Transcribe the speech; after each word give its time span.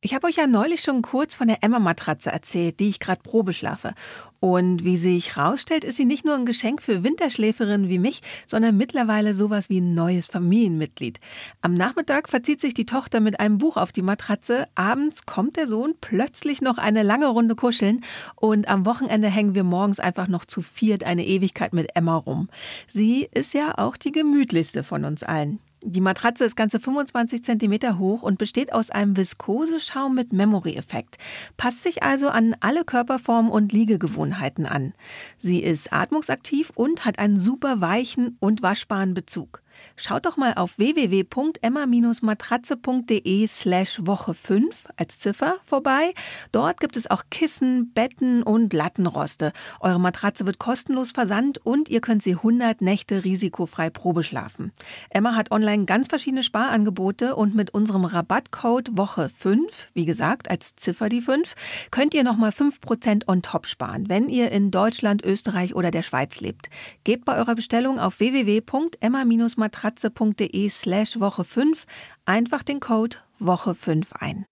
Ich 0.00 0.14
habe 0.14 0.28
euch 0.28 0.36
ja 0.36 0.46
neulich 0.46 0.82
schon 0.82 1.02
kurz 1.02 1.34
von 1.34 1.48
der 1.48 1.64
Emma-Matratze 1.64 2.30
erzählt, 2.30 2.78
die 2.78 2.88
ich 2.88 3.00
gerade 3.00 3.20
Probe 3.20 3.52
schlafe. 3.52 3.94
Und 4.38 4.84
wie 4.84 4.96
sich 4.96 5.36
rausstellt, 5.36 5.82
ist 5.82 5.96
sie 5.96 6.04
nicht 6.04 6.24
nur 6.24 6.36
ein 6.36 6.46
Geschenk 6.46 6.82
für 6.82 7.02
Winterschläferinnen 7.02 7.88
wie 7.88 7.98
mich, 7.98 8.20
sondern 8.46 8.76
mittlerweile 8.76 9.34
sowas 9.34 9.68
wie 9.70 9.80
ein 9.80 9.94
neues 9.94 10.28
Familienmitglied. 10.28 11.18
Am 11.62 11.74
Nachmittag 11.74 12.28
verzieht 12.28 12.60
sich 12.60 12.74
die 12.74 12.86
Tochter 12.86 13.18
mit 13.18 13.40
einem 13.40 13.58
Buch 13.58 13.76
auf 13.76 13.90
die 13.90 14.02
Matratze, 14.02 14.68
abends 14.76 15.26
kommt 15.26 15.56
der 15.56 15.66
Sohn 15.66 15.96
plötzlich 16.00 16.60
noch 16.60 16.78
eine 16.78 17.02
lange 17.02 17.26
Runde 17.26 17.56
kuscheln 17.56 18.04
und 18.36 18.68
am 18.68 18.86
Wochenende 18.86 19.26
hängen 19.26 19.56
wir 19.56 19.64
morgens 19.64 19.98
einfach 19.98 20.28
noch 20.28 20.44
zu 20.44 20.62
viert 20.62 21.02
eine 21.02 21.26
Ewigkeit 21.26 21.72
mit 21.72 21.96
Emma 21.96 22.14
rum. 22.14 22.50
Sie 22.86 23.28
ist 23.34 23.52
ja 23.52 23.76
auch 23.76 23.96
die 23.96 24.12
gemütlichste 24.12 24.84
von 24.84 25.04
uns 25.04 25.24
allen. 25.24 25.58
Die 25.82 26.00
Matratze 26.00 26.44
ist 26.44 26.56
ganze 26.56 26.80
25 26.80 27.44
cm 27.44 27.98
hoch 27.98 28.22
und 28.22 28.38
besteht 28.38 28.72
aus 28.72 28.90
einem 28.90 29.16
Viskoseschaum 29.16 30.14
mit 30.14 30.32
Memory-Effekt. 30.32 31.18
Passt 31.56 31.82
sich 31.82 32.02
also 32.02 32.28
an 32.28 32.56
alle 32.60 32.84
Körperformen 32.84 33.50
und 33.50 33.72
Liegegewohnheiten 33.72 34.66
an. 34.66 34.92
Sie 35.38 35.62
ist 35.62 35.92
atmungsaktiv 35.92 36.72
und 36.74 37.04
hat 37.04 37.18
einen 37.18 37.38
super 37.38 37.80
weichen 37.80 38.36
und 38.40 38.60
waschbaren 38.62 39.14
Bezug. 39.14 39.62
Schaut 40.00 40.26
doch 40.26 40.36
mal 40.36 40.54
auf 40.54 40.78
www.emma-matratze.de 40.78 43.48
slash 43.48 43.98
Woche 44.04 44.32
5 44.32 44.86
als 44.96 45.18
Ziffer 45.18 45.56
vorbei. 45.64 46.14
Dort 46.52 46.78
gibt 46.78 46.96
es 46.96 47.10
auch 47.10 47.24
Kissen, 47.30 47.92
Betten 47.92 48.44
und 48.44 48.72
Lattenroste. 48.72 49.52
Eure 49.80 49.98
Matratze 49.98 50.46
wird 50.46 50.60
kostenlos 50.60 51.10
versandt 51.10 51.58
und 51.58 51.88
ihr 51.88 52.00
könnt 52.00 52.22
sie 52.22 52.34
100 52.34 52.80
Nächte 52.80 53.24
risikofrei 53.24 53.90
probeschlafen. 53.90 54.70
Emma 55.10 55.34
hat 55.34 55.50
online 55.50 55.84
ganz 55.84 56.06
verschiedene 56.06 56.44
Sparangebote 56.44 57.34
und 57.34 57.56
mit 57.56 57.74
unserem 57.74 58.04
Rabattcode 58.04 58.96
Woche 58.96 59.28
5, 59.28 59.88
wie 59.94 60.06
gesagt, 60.06 60.48
als 60.48 60.76
Ziffer 60.76 61.08
die 61.08 61.22
5, 61.22 61.56
könnt 61.90 62.14
ihr 62.14 62.22
nochmal 62.22 62.50
5% 62.50 63.26
on 63.26 63.42
top 63.42 63.66
sparen, 63.66 64.08
wenn 64.08 64.28
ihr 64.28 64.52
in 64.52 64.70
Deutschland, 64.70 65.24
Österreich 65.24 65.74
oder 65.74 65.90
der 65.90 66.02
Schweiz 66.02 66.40
lebt. 66.40 66.70
Gebt 67.02 67.24
bei 67.24 67.36
eurer 67.36 67.56
Bestellung 67.56 67.98
auf 67.98 68.20
www.emma-matratze 68.20 69.48
matratze.de 69.68 70.68
slash 70.70 71.20
Woche 71.20 71.44
5 71.44 71.84
einfach 72.24 72.62
den 72.62 72.80
Code 72.80 73.18
Woche 73.38 73.74
5 73.74 74.14
ein. 74.14 74.46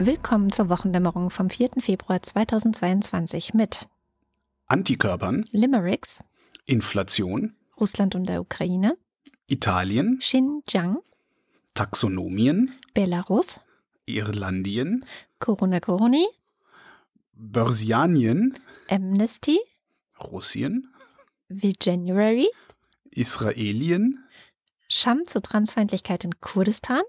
Willkommen 0.00 0.52
zur 0.52 0.68
Wochendämmerung 0.68 1.28
vom 1.28 1.50
4. 1.50 1.70
Februar 1.80 2.22
2022 2.22 3.52
mit 3.54 3.88
Antikörpern, 4.68 5.44
Limericks, 5.50 6.22
Inflation, 6.66 7.56
Russland 7.80 8.14
und 8.14 8.26
der 8.26 8.40
Ukraine, 8.40 8.96
Italien, 9.48 10.20
Xinjiang, 10.20 10.98
Taxonomien, 11.74 12.72
Belarus, 12.94 13.58
Irlandien, 14.06 15.04
Corona 15.40 15.80
Coroni, 15.80 16.28
Börsianien, 17.32 18.54
Amnesty, 18.88 19.58
Russien, 20.20 20.94
January, 21.48 22.48
Israelien, 23.10 24.24
Scham 24.86 25.26
zur 25.26 25.42
Transfeindlichkeit 25.42 26.22
in 26.22 26.40
Kurdistan, 26.40 27.02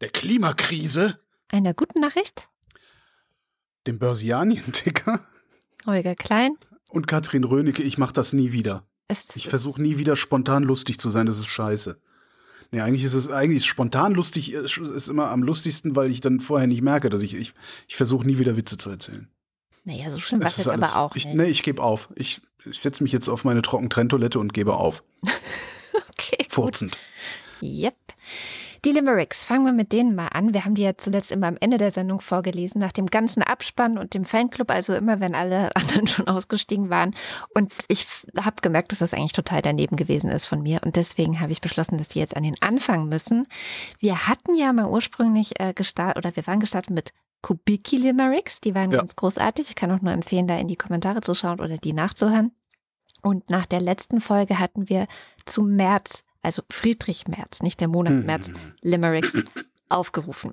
der 0.00 0.08
Klimakrise, 0.08 1.20
einer 1.54 1.72
guten 1.74 2.00
Nachricht, 2.00 2.48
dem 3.86 3.98
Börsianien-Ticker 3.98 5.20
Holger 5.86 6.14
Klein. 6.14 6.56
und 6.88 7.06
Katrin 7.06 7.44
Rönecke, 7.44 7.82
ich 7.82 7.96
mach 7.98 8.12
das 8.12 8.32
nie 8.32 8.52
wieder. 8.52 8.84
Es 9.08 9.36
Ich 9.36 9.48
versuche 9.48 9.82
nie 9.82 9.98
wieder 9.98 10.16
spontan 10.16 10.64
lustig 10.64 10.98
zu 10.98 11.10
sein, 11.10 11.26
das 11.26 11.38
ist 11.38 11.46
scheiße. 11.46 12.00
Nee, 12.70 12.80
eigentlich 12.80 13.04
ist 13.04 13.14
es 13.14 13.28
eigentlich 13.30 13.58
ist 13.58 13.66
spontan 13.66 14.14
lustig 14.14 14.52
ist 14.52 14.78
ist 14.78 15.08
immer 15.08 15.30
am 15.30 15.42
lustigsten, 15.42 15.94
weil 15.94 16.10
ich 16.10 16.20
dann 16.20 16.40
vorher 16.40 16.66
nicht 16.66 16.82
merke, 16.82 17.08
dass 17.10 17.22
ich 17.22 17.34
ich, 17.34 17.54
ich 17.86 17.96
versuche 17.96 18.26
nie 18.26 18.38
wieder 18.38 18.56
Witze 18.56 18.76
zu 18.78 18.90
erzählen. 18.90 19.28
Naja, 19.84 20.10
so 20.10 20.18
schlimm 20.18 20.40
war 20.40 20.46
es 20.46 20.56
jetzt 20.56 20.68
alles- 20.68 20.94
aber 20.94 21.02
auch 21.04 21.14
ich, 21.14 21.26
nicht. 21.26 21.36
Nee, 21.36 21.44
ich 21.44 21.62
gebe 21.62 21.82
auf. 21.82 22.08
Ich, 22.16 22.40
ich 22.64 22.80
setze 22.80 23.02
mich 23.02 23.12
jetzt 23.12 23.28
auf 23.28 23.44
meine 23.44 23.60
Trockentrenntoilette 23.62 24.38
und 24.38 24.52
gebe 24.52 24.74
auf. 24.76 25.04
Okay, 26.18 26.36
gut. 26.38 26.52
Furzend. 26.52 26.98
Yep. 27.62 27.94
Die 28.84 28.92
Limericks, 28.92 29.46
fangen 29.46 29.64
wir 29.64 29.72
mit 29.72 29.92
denen 29.92 30.14
mal 30.14 30.28
an. 30.28 30.52
Wir 30.52 30.66
haben 30.66 30.74
die 30.74 30.82
ja 30.82 30.96
zuletzt 30.98 31.32
immer 31.32 31.46
am 31.46 31.56
Ende 31.58 31.78
der 31.78 31.90
Sendung 31.90 32.20
vorgelesen, 32.20 32.80
nach 32.82 32.92
dem 32.92 33.06
ganzen 33.06 33.42
Abspann 33.42 33.96
und 33.96 34.12
dem 34.12 34.26
Fanclub, 34.26 34.70
also 34.70 34.94
immer, 34.94 35.20
wenn 35.20 35.34
alle 35.34 35.74
anderen 35.76 36.06
schon 36.06 36.28
ausgestiegen 36.28 36.90
waren. 36.90 37.14
Und 37.54 37.72
ich 37.88 38.06
habe 38.38 38.56
gemerkt, 38.60 38.92
dass 38.92 38.98
das 38.98 39.14
eigentlich 39.14 39.32
total 39.32 39.62
daneben 39.62 39.96
gewesen 39.96 40.28
ist 40.28 40.44
von 40.44 40.62
mir. 40.62 40.82
Und 40.84 40.96
deswegen 40.96 41.40
habe 41.40 41.50
ich 41.50 41.62
beschlossen, 41.62 41.96
dass 41.96 42.08
die 42.08 42.18
jetzt 42.18 42.36
an 42.36 42.42
den 42.42 42.60
Anfang 42.60 43.08
müssen. 43.08 43.46
Wir 44.00 44.26
hatten 44.28 44.54
ja 44.54 44.70
mal 44.74 44.90
ursprünglich 44.90 45.58
äh, 45.58 45.72
gestartet, 45.72 46.18
oder 46.18 46.36
wir 46.36 46.46
waren 46.46 46.60
gestartet 46.60 46.90
mit 46.90 47.12
Kubiki 47.40 47.96
Limericks. 47.96 48.60
Die 48.60 48.74
waren 48.74 48.90
Ja. 48.90 48.98
ganz 48.98 49.16
großartig. 49.16 49.70
Ich 49.70 49.74
kann 49.76 49.90
auch 49.92 50.02
nur 50.02 50.12
empfehlen, 50.12 50.46
da 50.46 50.58
in 50.58 50.68
die 50.68 50.76
Kommentare 50.76 51.22
zu 51.22 51.34
schauen 51.34 51.60
oder 51.60 51.78
die 51.78 51.94
nachzuhören. 51.94 52.52
Und 53.22 53.48
nach 53.48 53.64
der 53.64 53.80
letzten 53.80 54.20
Folge 54.20 54.58
hatten 54.58 54.90
wir 54.90 55.06
zu 55.46 55.62
März, 55.62 56.24
also 56.44 56.62
Friedrich 56.70 57.26
Merz, 57.28 57.62
nicht 57.62 57.80
der 57.80 57.88
Monat 57.88 58.12
Hm. 58.12 58.26
März, 58.26 58.50
Limericks 58.80 59.36
aufgerufen. 59.88 60.52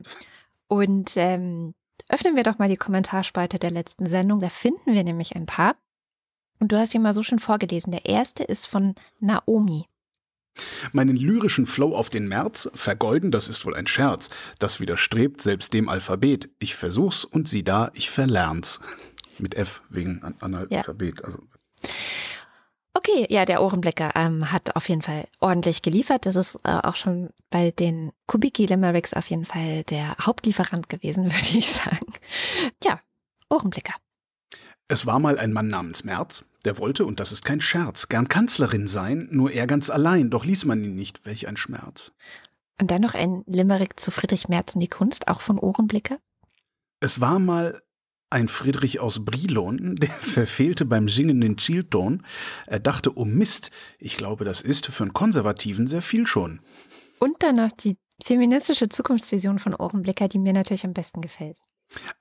Und 0.67 1.13
ähm, 1.17 1.73
öffnen 2.09 2.35
wir 2.35 2.43
doch 2.43 2.57
mal 2.57 2.69
die 2.69 2.77
Kommentarspalte 2.77 3.59
der 3.59 3.71
letzten 3.71 4.05
Sendung. 4.05 4.39
Da 4.39 4.49
finden 4.49 4.93
wir 4.93 5.03
nämlich 5.03 5.35
ein 5.35 5.45
paar. 5.45 5.75
Und 6.59 6.71
du 6.71 6.77
hast 6.77 6.93
ihn 6.93 7.01
mal 7.01 7.13
so 7.13 7.23
schön 7.23 7.39
vorgelesen. 7.39 7.91
Der 7.91 8.05
erste 8.05 8.43
ist 8.43 8.67
von 8.67 8.95
Naomi. 9.19 9.85
Meinen 10.91 11.15
lyrischen 11.15 11.65
Flow 11.65 11.95
auf 11.95 12.09
den 12.09 12.27
März 12.27 12.69
vergeuden, 12.73 13.31
das 13.31 13.47
ist 13.47 13.65
wohl 13.65 13.75
ein 13.75 13.87
Scherz. 13.87 14.29
Das 14.59 14.79
widerstrebt 14.79 15.41
selbst 15.41 15.73
dem 15.73 15.89
Alphabet. 15.89 16.49
Ich 16.59 16.75
versuch's 16.75 17.23
und 17.23 17.47
sieh 17.47 17.63
da, 17.63 17.89
ich 17.93 18.09
verlern's. 18.09 18.81
Mit 19.39 19.55
F 19.55 19.81
wegen 19.89 20.21
An 20.23 20.35
Analphabet. 20.39 21.23
Also 21.23 21.39
Okay, 22.93 23.25
ja, 23.29 23.45
der 23.45 23.63
Ohrenblicker 23.63 24.11
ähm, 24.15 24.51
hat 24.51 24.75
auf 24.75 24.89
jeden 24.89 25.01
Fall 25.01 25.27
ordentlich 25.39 25.81
geliefert. 25.81 26.25
Das 26.25 26.35
ist 26.35 26.55
äh, 26.63 26.71
auch 26.83 26.95
schon 26.95 27.29
bei 27.49 27.71
den 27.71 28.11
Kubiki 28.27 28.65
Limericks 28.65 29.13
auf 29.13 29.29
jeden 29.29 29.45
Fall 29.45 29.83
der 29.85 30.17
Hauptlieferant 30.17 30.89
gewesen, 30.89 31.25
würde 31.31 31.57
ich 31.57 31.71
sagen. 31.71 32.05
Ja, 32.83 32.99
Ohrenblicker. 33.49 33.93
Es 34.87 35.05
war 35.05 35.19
mal 35.19 35.39
ein 35.39 35.53
Mann 35.53 35.67
namens 35.67 36.03
Merz, 36.03 36.43
der 36.65 36.77
wollte, 36.77 37.05
und 37.05 37.21
das 37.21 37.31
ist 37.31 37.45
kein 37.45 37.61
Scherz, 37.61 38.09
gern 38.09 38.27
Kanzlerin 38.27 38.89
sein, 38.89 39.29
nur 39.31 39.51
er 39.51 39.65
ganz 39.65 39.89
allein, 39.89 40.29
doch 40.29 40.43
ließ 40.43 40.65
man 40.65 40.83
ihn 40.83 40.95
nicht, 40.95 41.25
welch 41.25 41.47
ein 41.47 41.55
Schmerz. 41.55 42.11
Und 42.77 42.91
dann 42.91 43.01
noch 43.01 43.13
ein 43.13 43.43
Limerick 43.45 43.99
zu 44.01 44.11
Friedrich 44.11 44.49
Merz 44.49 44.73
und 44.73 44.81
die 44.81 44.89
Kunst, 44.89 45.29
auch 45.29 45.39
von 45.39 45.59
Ohrenblicker. 45.59 46.17
Es 46.99 47.21
war 47.21 47.39
mal 47.39 47.81
ein 48.31 48.47
Friedrich 48.47 48.99
aus 48.99 49.23
Brilon, 49.25 49.95
der 50.01 50.09
verfehlte 50.09 50.85
beim 50.85 51.09
Singen 51.09 51.41
den 51.41 51.57
Zielton. 51.57 52.23
Er 52.67 52.79
dachte, 52.79 53.17
oh 53.17 53.25
Mist, 53.25 53.71
ich 53.99 54.17
glaube, 54.17 54.45
das 54.45 54.61
ist 54.61 54.87
für 54.87 55.03
einen 55.03 55.13
Konservativen 55.13 55.87
sehr 55.87 56.01
viel 56.01 56.25
schon. 56.25 56.59
Und 57.19 57.43
dann 57.43 57.55
noch 57.55 57.71
die 57.71 57.97
feministische 58.23 58.89
Zukunftsvision 58.89 59.59
von 59.59 59.75
Ohrenblicker, 59.75 60.27
die 60.27 60.39
mir 60.39 60.53
natürlich 60.53 60.85
am 60.85 60.93
besten 60.93 61.21
gefällt. 61.21 61.57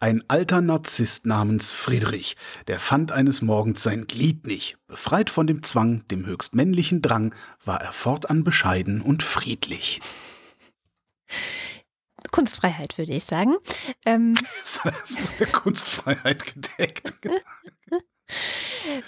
Ein 0.00 0.24
alter 0.26 0.60
Narzisst 0.60 1.26
namens 1.26 1.70
Friedrich, 1.70 2.36
der 2.66 2.80
fand 2.80 3.12
eines 3.12 3.40
Morgens 3.40 3.82
sein 3.84 4.06
Glied 4.06 4.46
nicht. 4.46 4.78
Befreit 4.88 5.30
von 5.30 5.46
dem 5.46 5.62
Zwang, 5.62 6.06
dem 6.08 6.26
höchst 6.26 6.54
männlichen 6.54 7.02
Drang, 7.02 7.34
war 7.64 7.80
er 7.80 7.92
fortan 7.92 8.42
bescheiden 8.42 9.00
und 9.00 9.22
friedlich. 9.22 10.00
Kunstfreiheit, 12.30 12.96
würde 12.98 13.12
ich 13.12 13.24
sagen. 13.24 13.56
Ähm, 14.06 14.34
Das 14.60 14.80
ist 15.04 15.18
von 15.18 15.34
der 15.38 15.46
Kunstfreiheit 15.48 16.44
gedeckt. 16.54 17.12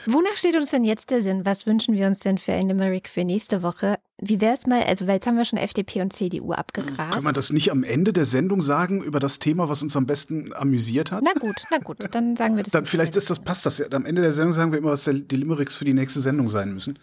wonach 0.06 0.36
steht 0.36 0.56
uns 0.56 0.70
denn 0.70 0.84
jetzt 0.84 1.10
der 1.10 1.20
Sinn? 1.20 1.44
Was 1.46 1.66
wünschen 1.66 1.94
wir 1.94 2.06
uns 2.06 2.18
denn 2.18 2.38
für 2.38 2.52
ein 2.52 2.68
Limerick 2.68 3.08
für 3.08 3.24
nächste 3.24 3.62
Woche? 3.62 3.98
Wie 4.18 4.40
wäre 4.40 4.54
es 4.54 4.66
mal, 4.66 4.82
also 4.82 5.06
weil 5.06 5.14
jetzt 5.14 5.26
haben 5.26 5.36
wir 5.36 5.44
schon 5.44 5.58
FDP 5.58 6.02
und 6.02 6.12
CDU 6.12 6.52
abgegrast. 6.52 7.12
Können 7.12 7.24
wir 7.24 7.32
das 7.32 7.52
nicht 7.52 7.70
am 7.70 7.82
Ende 7.84 8.12
der 8.12 8.24
Sendung 8.24 8.60
sagen 8.60 9.02
über 9.02 9.20
das 9.20 9.38
Thema, 9.38 9.68
was 9.68 9.82
uns 9.82 9.96
am 9.96 10.06
besten 10.06 10.52
amüsiert 10.52 11.12
hat? 11.12 11.22
Na 11.24 11.32
gut, 11.38 11.56
na 11.70 11.78
gut, 11.78 11.98
dann 12.12 12.36
sagen 12.36 12.56
wir 12.56 12.62
das. 12.62 12.72
Dann 12.72 12.84
vielleicht 12.84 13.16
ist 13.16 13.30
das, 13.30 13.40
passt 13.40 13.66
das 13.66 13.78
ja. 13.78 13.86
Am 13.92 14.04
Ende 14.06 14.22
der 14.22 14.32
Sendung 14.32 14.52
sagen 14.52 14.72
wir 14.72 14.78
immer, 14.78 14.90
was 14.90 15.04
die 15.04 15.36
Limericks 15.36 15.76
für 15.76 15.84
die 15.84 15.94
nächste 15.94 16.20
Sendung 16.20 16.48
sein 16.48 16.72
müssen. 16.72 16.98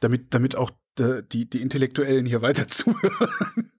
Damit, 0.00 0.34
damit 0.34 0.56
auch 0.56 0.70
die, 0.98 1.48
die 1.48 1.60
Intellektuellen 1.62 2.26
hier 2.26 2.42
weiter 2.42 2.68
zuhören. 2.68 3.72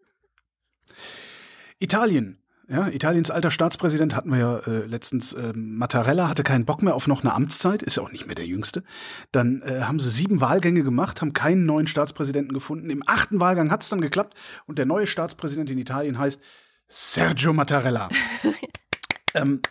Italien. 1.80 2.38
Ja, 2.70 2.90
Italiens 2.90 3.32
alter 3.32 3.50
Staatspräsident 3.50 4.14
hatten 4.14 4.30
wir 4.30 4.40
ja 4.40 4.58
äh, 4.60 4.86
letztens. 4.86 5.32
Äh, 5.32 5.54
Mattarella 5.56 6.28
hatte 6.28 6.44
keinen 6.44 6.66
Bock 6.66 6.82
mehr 6.82 6.96
auf 6.96 7.08
noch 7.08 7.22
eine 7.22 7.34
Amtszeit, 7.34 7.82
ist 7.82 7.96
ja 7.96 8.04
auch 8.04 8.12
nicht 8.12 8.26
mehr 8.26 8.36
der 8.36 8.46
Jüngste. 8.46 8.84
Dann 9.32 9.62
äh, 9.62 9.84
haben 9.84 10.00
sie 10.00 10.10
sieben 10.10 10.42
Wahlgänge 10.42 10.84
gemacht, 10.84 11.22
haben 11.22 11.32
keinen 11.32 11.66
neuen 11.66 11.88
Staatspräsidenten 11.88 12.54
gefunden. 12.54 12.90
Im 12.90 13.04
achten 13.06 13.40
Wahlgang 13.40 13.72
hat 13.72 13.84
es 13.84 13.90
dann 13.90 14.02
geklappt 14.02 14.38
und 14.66 14.78
der 14.80 14.86
neue 14.86 15.08
Staatspräsident 15.08 15.70
in 15.70 15.78
Italien 15.78 16.18
heißt 16.18 16.42
Sergio 16.90 17.54
Mattarella. 17.54 18.10
ähm, 19.34 19.62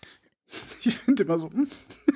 ich 0.82 0.98
finde 0.98 1.24
immer 1.24 1.38
so, 1.38 1.50
hm, 1.50 1.68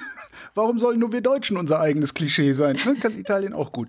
warum 0.55 0.79
sollen 0.79 0.99
nur 0.99 1.13
wir 1.13 1.23
Deutschen 1.23 1.57
unser 1.57 1.81
eigenes 1.81 2.13
Klischee 2.13 2.53
sein? 2.53 2.79
Ne? 2.85 2.97
Kann 2.97 3.19
Italien 3.19 3.55
auch 3.55 3.73
gut. 3.73 3.89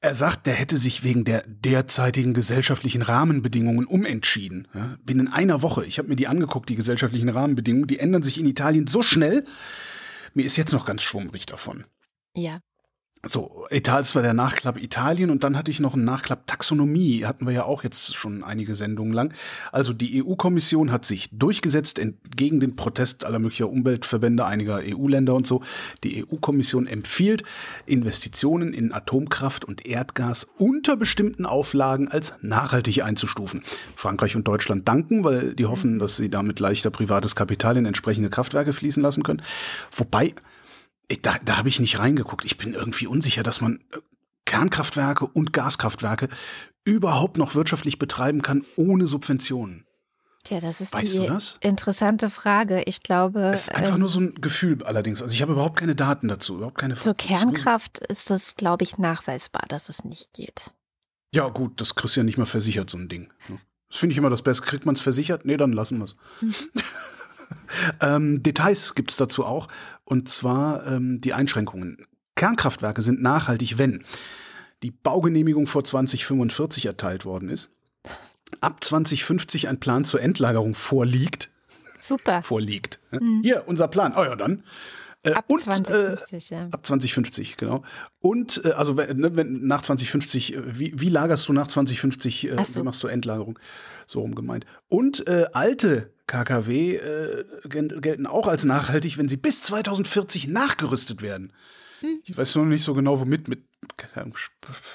Er 0.00 0.14
sagt, 0.14 0.46
der 0.46 0.54
hätte 0.54 0.76
sich 0.76 1.02
wegen 1.02 1.24
der 1.24 1.42
derzeitigen 1.46 2.32
gesellschaftlichen 2.32 3.02
Rahmenbedingungen 3.02 3.84
umentschieden. 3.84 4.68
Ja, 4.72 4.96
binnen 5.02 5.26
einer 5.26 5.60
Woche. 5.60 5.84
Ich 5.84 5.98
habe 5.98 6.08
mir 6.08 6.16
die 6.16 6.28
angeguckt, 6.28 6.68
die 6.68 6.76
gesellschaftlichen 6.76 7.28
Rahmenbedingungen. 7.28 7.88
Die 7.88 7.98
ändern 7.98 8.22
sich 8.22 8.38
in 8.38 8.46
Italien 8.46 8.86
so 8.86 9.02
schnell. 9.02 9.44
Mir 10.34 10.46
ist 10.46 10.56
jetzt 10.56 10.72
noch 10.72 10.86
ganz 10.86 11.02
schwummrig 11.02 11.46
davon. 11.46 11.84
Ja. 12.34 12.60
So, 13.28 13.66
Itals 13.68 14.14
war 14.14 14.22
der 14.22 14.32
Nachklapp 14.32 14.82
Italien 14.82 15.28
und 15.28 15.44
dann 15.44 15.58
hatte 15.58 15.70
ich 15.70 15.80
noch 15.80 15.92
einen 15.92 16.06
Nachklapp 16.06 16.46
Taxonomie, 16.46 17.26
hatten 17.26 17.44
wir 17.44 17.52
ja 17.52 17.64
auch 17.64 17.84
jetzt 17.84 18.16
schon 18.16 18.42
einige 18.42 18.74
Sendungen 18.74 19.12
lang. 19.12 19.34
Also 19.70 19.92
die 19.92 20.24
EU-Kommission 20.24 20.90
hat 20.90 21.04
sich 21.04 21.28
durchgesetzt 21.30 21.98
entgegen 21.98 22.58
den 22.58 22.74
Protest 22.74 23.26
aller 23.26 23.38
möglicher 23.38 23.68
Umweltverbände 23.68 24.46
einiger 24.46 24.80
EU-Länder 24.82 25.34
und 25.34 25.46
so. 25.46 25.60
Die 26.04 26.24
EU-Kommission 26.24 26.86
empfiehlt, 26.86 27.42
Investitionen 27.84 28.72
in 28.72 28.94
Atomkraft 28.94 29.66
und 29.66 29.84
Erdgas 29.84 30.48
unter 30.56 30.96
bestimmten 30.96 31.44
Auflagen 31.44 32.08
als 32.08 32.32
nachhaltig 32.40 33.04
einzustufen. 33.04 33.62
Frankreich 33.94 34.36
und 34.36 34.48
Deutschland 34.48 34.88
danken, 34.88 35.22
weil 35.22 35.54
die 35.54 35.66
hoffen, 35.66 35.98
dass 35.98 36.16
sie 36.16 36.30
damit 36.30 36.60
leichter 36.60 36.88
privates 36.88 37.36
Kapital 37.36 37.76
in 37.76 37.84
entsprechende 37.84 38.30
Kraftwerke 38.30 38.72
fließen 38.72 39.02
lassen 39.02 39.22
können. 39.22 39.42
Wobei 39.92 40.32
ich, 41.08 41.22
da, 41.22 41.36
da 41.44 41.56
habe 41.56 41.68
ich 41.68 41.80
nicht 41.80 41.98
reingeguckt. 41.98 42.44
Ich 42.44 42.58
bin 42.58 42.74
irgendwie 42.74 43.06
unsicher, 43.06 43.42
dass 43.42 43.60
man 43.60 43.80
äh, 43.92 43.98
Kernkraftwerke 44.44 45.26
und 45.26 45.52
Gaskraftwerke 45.52 46.28
überhaupt 46.84 47.36
noch 47.36 47.54
wirtschaftlich 47.54 47.98
betreiben 47.98 48.42
kann 48.42 48.64
ohne 48.76 49.06
Subventionen. 49.06 49.84
Tja, 50.44 50.60
das 50.60 50.80
ist 50.80 50.94
weißt 50.94 51.14
die 51.14 51.26
das? 51.26 51.58
interessante 51.60 52.30
Frage. 52.30 52.82
Ich 52.86 53.02
glaube. 53.02 53.50
Es 53.52 53.62
ist 53.62 53.74
einfach 53.74 53.94
ähm, 53.94 54.00
nur 54.00 54.08
so 54.08 54.20
ein 54.20 54.34
Gefühl 54.36 54.82
allerdings. 54.84 55.20
Also 55.20 55.34
ich 55.34 55.42
habe 55.42 55.52
überhaupt 55.52 55.78
keine 55.78 55.94
Daten 55.94 56.28
dazu, 56.28 56.56
überhaupt 56.56 56.78
keine 56.78 56.94
Zur 56.94 57.14
Kernkraft 57.14 57.98
ist 58.06 58.30
es, 58.30 58.56
glaube 58.56 58.84
ich, 58.84 58.96
nachweisbar, 58.96 59.64
dass 59.68 59.88
es 59.88 60.04
nicht 60.04 60.32
geht. 60.32 60.72
Ja, 61.34 61.48
gut, 61.48 61.80
das 61.80 61.94
kriegst 61.94 62.16
du 62.16 62.20
ja 62.20 62.24
nicht 62.24 62.38
mal 62.38 62.46
versichert, 62.46 62.88
so 62.88 62.96
ein 62.96 63.08
Ding. 63.08 63.30
Ne? 63.48 63.58
Das 63.88 63.98
finde 63.98 64.12
ich 64.12 64.18
immer 64.18 64.30
das 64.30 64.42
Beste. 64.42 64.64
Kriegt 64.64 64.86
man 64.86 64.94
es 64.94 65.00
versichert? 65.00 65.44
Nee, 65.44 65.56
dann 65.56 65.72
lassen 65.72 65.98
wir 65.98 66.04
es. 66.04 66.16
Ähm, 68.00 68.42
Details 68.42 68.94
gibt 68.94 69.10
es 69.10 69.16
dazu 69.16 69.44
auch, 69.44 69.68
und 70.04 70.28
zwar 70.28 70.86
ähm, 70.86 71.20
die 71.20 71.34
Einschränkungen. 71.34 72.06
Kernkraftwerke 72.34 73.02
sind 73.02 73.20
nachhaltig, 73.20 73.78
wenn 73.78 74.04
die 74.82 74.90
Baugenehmigung 74.90 75.66
vor 75.66 75.84
2045 75.84 76.86
erteilt 76.86 77.24
worden 77.24 77.48
ist, 77.48 77.68
ab 78.60 78.82
2050 78.82 79.68
ein 79.68 79.80
Plan 79.80 80.04
zur 80.04 80.22
Endlagerung 80.22 80.74
vorliegt. 80.74 81.50
Super. 82.00 82.42
Vorliegt. 82.44 83.00
Mhm. 83.10 83.40
Hier, 83.42 83.64
unser 83.66 83.88
Plan. 83.88 84.14
Oh 84.16 84.22
ja, 84.22 84.36
dann. 84.36 84.62
Äh, 85.24 85.32
ab 85.32 85.46
und, 85.48 85.60
2050, 85.60 86.52
äh, 86.52 86.54
ja. 86.54 86.68
Ab 86.70 86.86
2050, 86.86 87.56
genau. 87.56 87.82
Und 88.20 88.64
äh, 88.64 88.70
also 88.70 88.96
wenn, 88.96 89.36
wenn, 89.36 89.66
nach 89.66 89.82
2050, 89.82 90.54
äh, 90.54 90.78
wie, 90.78 90.92
wie 90.94 91.08
lagerst 91.08 91.48
du 91.48 91.52
nach 91.52 91.66
2050, 91.66 92.50
äh, 92.50 92.64
so. 92.64 92.80
wie 92.80 92.84
machst 92.84 93.02
du 93.02 93.08
Endlagerung? 93.08 93.58
So 94.06 94.20
rum 94.20 94.36
gemeint. 94.36 94.64
Und 94.86 95.26
äh, 95.26 95.46
alte 95.52 96.12
KKW 96.28 96.96
äh, 96.96 97.44
gelten 97.68 98.26
auch 98.26 98.46
als 98.46 98.64
nachhaltig, 98.64 99.18
wenn 99.18 99.28
sie 99.28 99.36
bis 99.36 99.62
2040 99.62 100.46
nachgerüstet 100.46 101.22
werden. 101.22 101.52
Hm. 102.00 102.20
Ich 102.24 102.36
weiß 102.36 102.54
noch 102.56 102.64
nicht 102.66 102.84
so 102.84 102.94
genau, 102.94 103.18
womit, 103.18 103.48
mit 103.48 103.64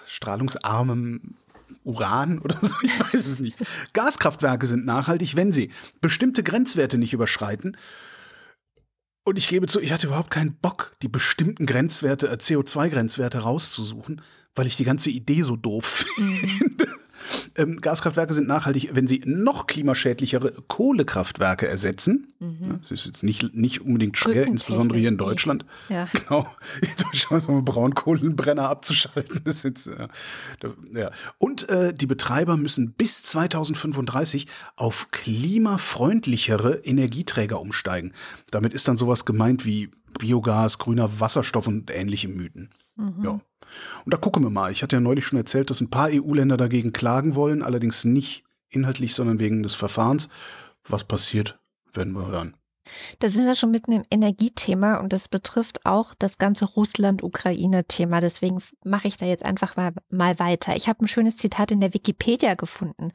strahlungsarmem 0.07 1.35
Uran 1.83 2.39
oder 2.43 2.57
so, 2.61 2.75
ich 2.83 2.99
weiß 2.99 3.25
es 3.25 3.39
nicht. 3.39 3.57
Gaskraftwerke 3.91 4.67
sind 4.67 4.85
nachhaltig, 4.85 5.35
wenn 5.35 5.51
sie 5.51 5.71
bestimmte 5.99 6.43
Grenzwerte 6.43 6.97
nicht 6.97 7.13
überschreiten. 7.13 7.75
Und 9.25 9.37
ich 9.37 9.47
gebe 9.47 9.67
zu, 9.67 9.79
ich 9.79 9.91
hatte 9.91 10.07
überhaupt 10.07 10.31
keinen 10.31 10.55
Bock, 10.55 10.95
die 11.01 11.07
bestimmten 11.07 11.65
Grenzwerte, 11.65 12.29
äh, 12.29 12.35
CO2-Grenzwerte 12.35 13.39
rauszusuchen, 13.39 14.21
weil 14.53 14.67
ich 14.67 14.77
die 14.77 14.83
ganze 14.83 15.09
Idee 15.09 15.43
so 15.43 15.55
doof 15.55 16.05
mhm. 16.17 16.35
finde. 16.35 16.87
Ähm, 17.55 17.81
Gaskraftwerke 17.81 18.33
sind 18.33 18.47
nachhaltig, 18.47 18.91
wenn 18.93 19.07
sie 19.07 19.21
noch 19.25 19.67
klimaschädlichere 19.67 20.53
Kohlekraftwerke 20.67 21.67
ersetzen. 21.67 22.33
Mhm. 22.39 22.79
das 22.81 22.91
ist 22.91 23.05
jetzt 23.05 23.23
nicht, 23.23 23.53
nicht 23.55 23.81
unbedingt 23.81 24.17
schwer, 24.17 24.45
insbesondere 24.45 24.99
hier 24.99 25.09
in 25.09 25.17
Deutschland. 25.17 25.65
Ja. 25.89 26.07
Genau. 26.23 26.47
In 26.81 26.89
Deutschland 27.03 27.43
so 27.43 27.61
Braunkohlenbrenner 27.61 28.69
abzuschalten. 28.69 29.41
Das 29.43 29.57
ist 29.57 29.63
jetzt, 29.63 29.87
äh, 29.87 30.07
ja. 30.93 31.11
Und 31.37 31.67
äh, 31.69 31.93
die 31.93 32.05
Betreiber 32.05 32.55
müssen 32.55 32.93
bis 32.93 33.23
2035 33.23 34.47
auf 34.75 35.11
klimafreundlichere 35.11 36.75
Energieträger 36.83 37.59
umsteigen. 37.59 38.13
Damit 38.51 38.73
ist 38.73 38.87
dann 38.87 38.97
sowas 38.97 39.25
gemeint 39.25 39.65
wie 39.65 39.91
Biogas, 40.19 40.77
grüner 40.77 41.19
Wasserstoff 41.19 41.67
und 41.67 41.91
ähnliche 41.91 42.27
Mythen. 42.27 42.69
Mhm. 42.95 43.23
Ja. 43.23 43.39
Und 44.05 44.13
da 44.13 44.17
gucken 44.17 44.43
wir 44.43 44.49
mal. 44.49 44.71
Ich 44.71 44.83
hatte 44.83 44.95
ja 44.95 44.99
neulich 44.99 45.25
schon 45.25 45.37
erzählt, 45.37 45.69
dass 45.69 45.81
ein 45.81 45.89
paar 45.89 46.09
EU-Länder 46.11 46.57
dagegen 46.57 46.93
klagen 46.93 47.35
wollen, 47.35 47.63
allerdings 47.63 48.05
nicht 48.05 48.43
inhaltlich, 48.69 49.13
sondern 49.13 49.39
wegen 49.39 49.63
des 49.63 49.75
Verfahrens. 49.75 50.29
Was 50.87 51.03
passiert, 51.03 51.59
werden 51.91 52.13
wir 52.13 52.27
hören. 52.27 52.55
Da 53.19 53.29
sind 53.29 53.45
wir 53.45 53.55
schon 53.55 53.71
mitten 53.71 53.91
im 53.91 54.03
Energiethema 54.09 54.97
und 54.97 55.13
das 55.13 55.27
betrifft 55.27 55.85
auch 55.85 56.13
das 56.17 56.37
ganze 56.37 56.65
Russland-Ukraine-Thema. 56.65 58.19
Deswegen 58.19 58.61
mache 58.83 59.07
ich 59.07 59.17
da 59.17 59.25
jetzt 59.25 59.45
einfach 59.45 59.75
mal, 59.75 59.93
mal 60.09 60.39
weiter. 60.39 60.75
Ich 60.75 60.87
habe 60.87 61.03
ein 61.03 61.07
schönes 61.07 61.37
Zitat 61.37 61.71
in 61.71 61.81
der 61.81 61.93
Wikipedia 61.93 62.55
gefunden. 62.55 63.11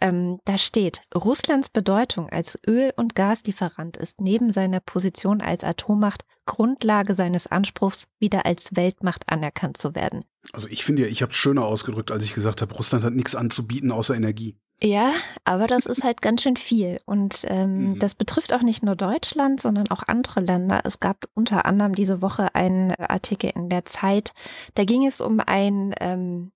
Ähm, 0.00 0.38
da 0.44 0.58
steht, 0.58 1.02
Russlands 1.14 1.68
Bedeutung 1.68 2.28
als 2.30 2.58
Öl- 2.66 2.92
und 2.96 3.14
Gaslieferant 3.14 3.96
ist 3.96 4.20
neben 4.20 4.50
seiner 4.50 4.80
Position 4.80 5.40
als 5.40 5.64
Atommacht 5.64 6.24
Grundlage 6.46 7.14
seines 7.14 7.46
Anspruchs, 7.46 8.08
wieder 8.18 8.46
als 8.46 8.74
Weltmacht 8.74 9.28
anerkannt 9.28 9.76
zu 9.76 9.94
werden. 9.94 10.24
Also 10.52 10.68
ich 10.68 10.84
finde 10.84 11.02
ja, 11.02 11.08
ich 11.08 11.22
habe 11.22 11.30
es 11.30 11.36
schöner 11.36 11.64
ausgedrückt, 11.64 12.10
als 12.10 12.24
ich 12.24 12.34
gesagt 12.34 12.62
habe, 12.62 12.74
Russland 12.74 13.04
hat 13.04 13.14
nichts 13.14 13.34
anzubieten 13.34 13.92
außer 13.92 14.14
Energie. 14.14 14.56
Ja, 14.84 15.12
aber 15.44 15.68
das 15.68 15.86
ist 15.86 16.02
halt 16.02 16.20
ganz 16.22 16.42
schön 16.42 16.56
viel. 16.56 16.98
Und 17.06 17.44
ähm, 17.46 17.90
mhm. 17.90 17.98
das 18.00 18.16
betrifft 18.16 18.52
auch 18.52 18.62
nicht 18.62 18.82
nur 18.82 18.96
Deutschland, 18.96 19.60
sondern 19.60 19.88
auch 19.90 20.02
andere 20.06 20.40
Länder. 20.40 20.80
Es 20.84 20.98
gab 20.98 21.26
unter 21.34 21.66
anderem 21.66 21.94
diese 21.94 22.20
Woche 22.20 22.54
einen 22.56 22.92
Artikel 22.96 23.52
in 23.54 23.68
der 23.68 23.84
Zeit. 23.84 24.32
Da 24.74 24.84
ging 24.84 25.06
es 25.06 25.20
um 25.20 25.38
ein, 25.38 25.94
ähm, 26.00 26.50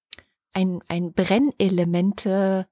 ein, 0.53 0.81
ein 0.89 1.13
Brennelemente 1.13 2.67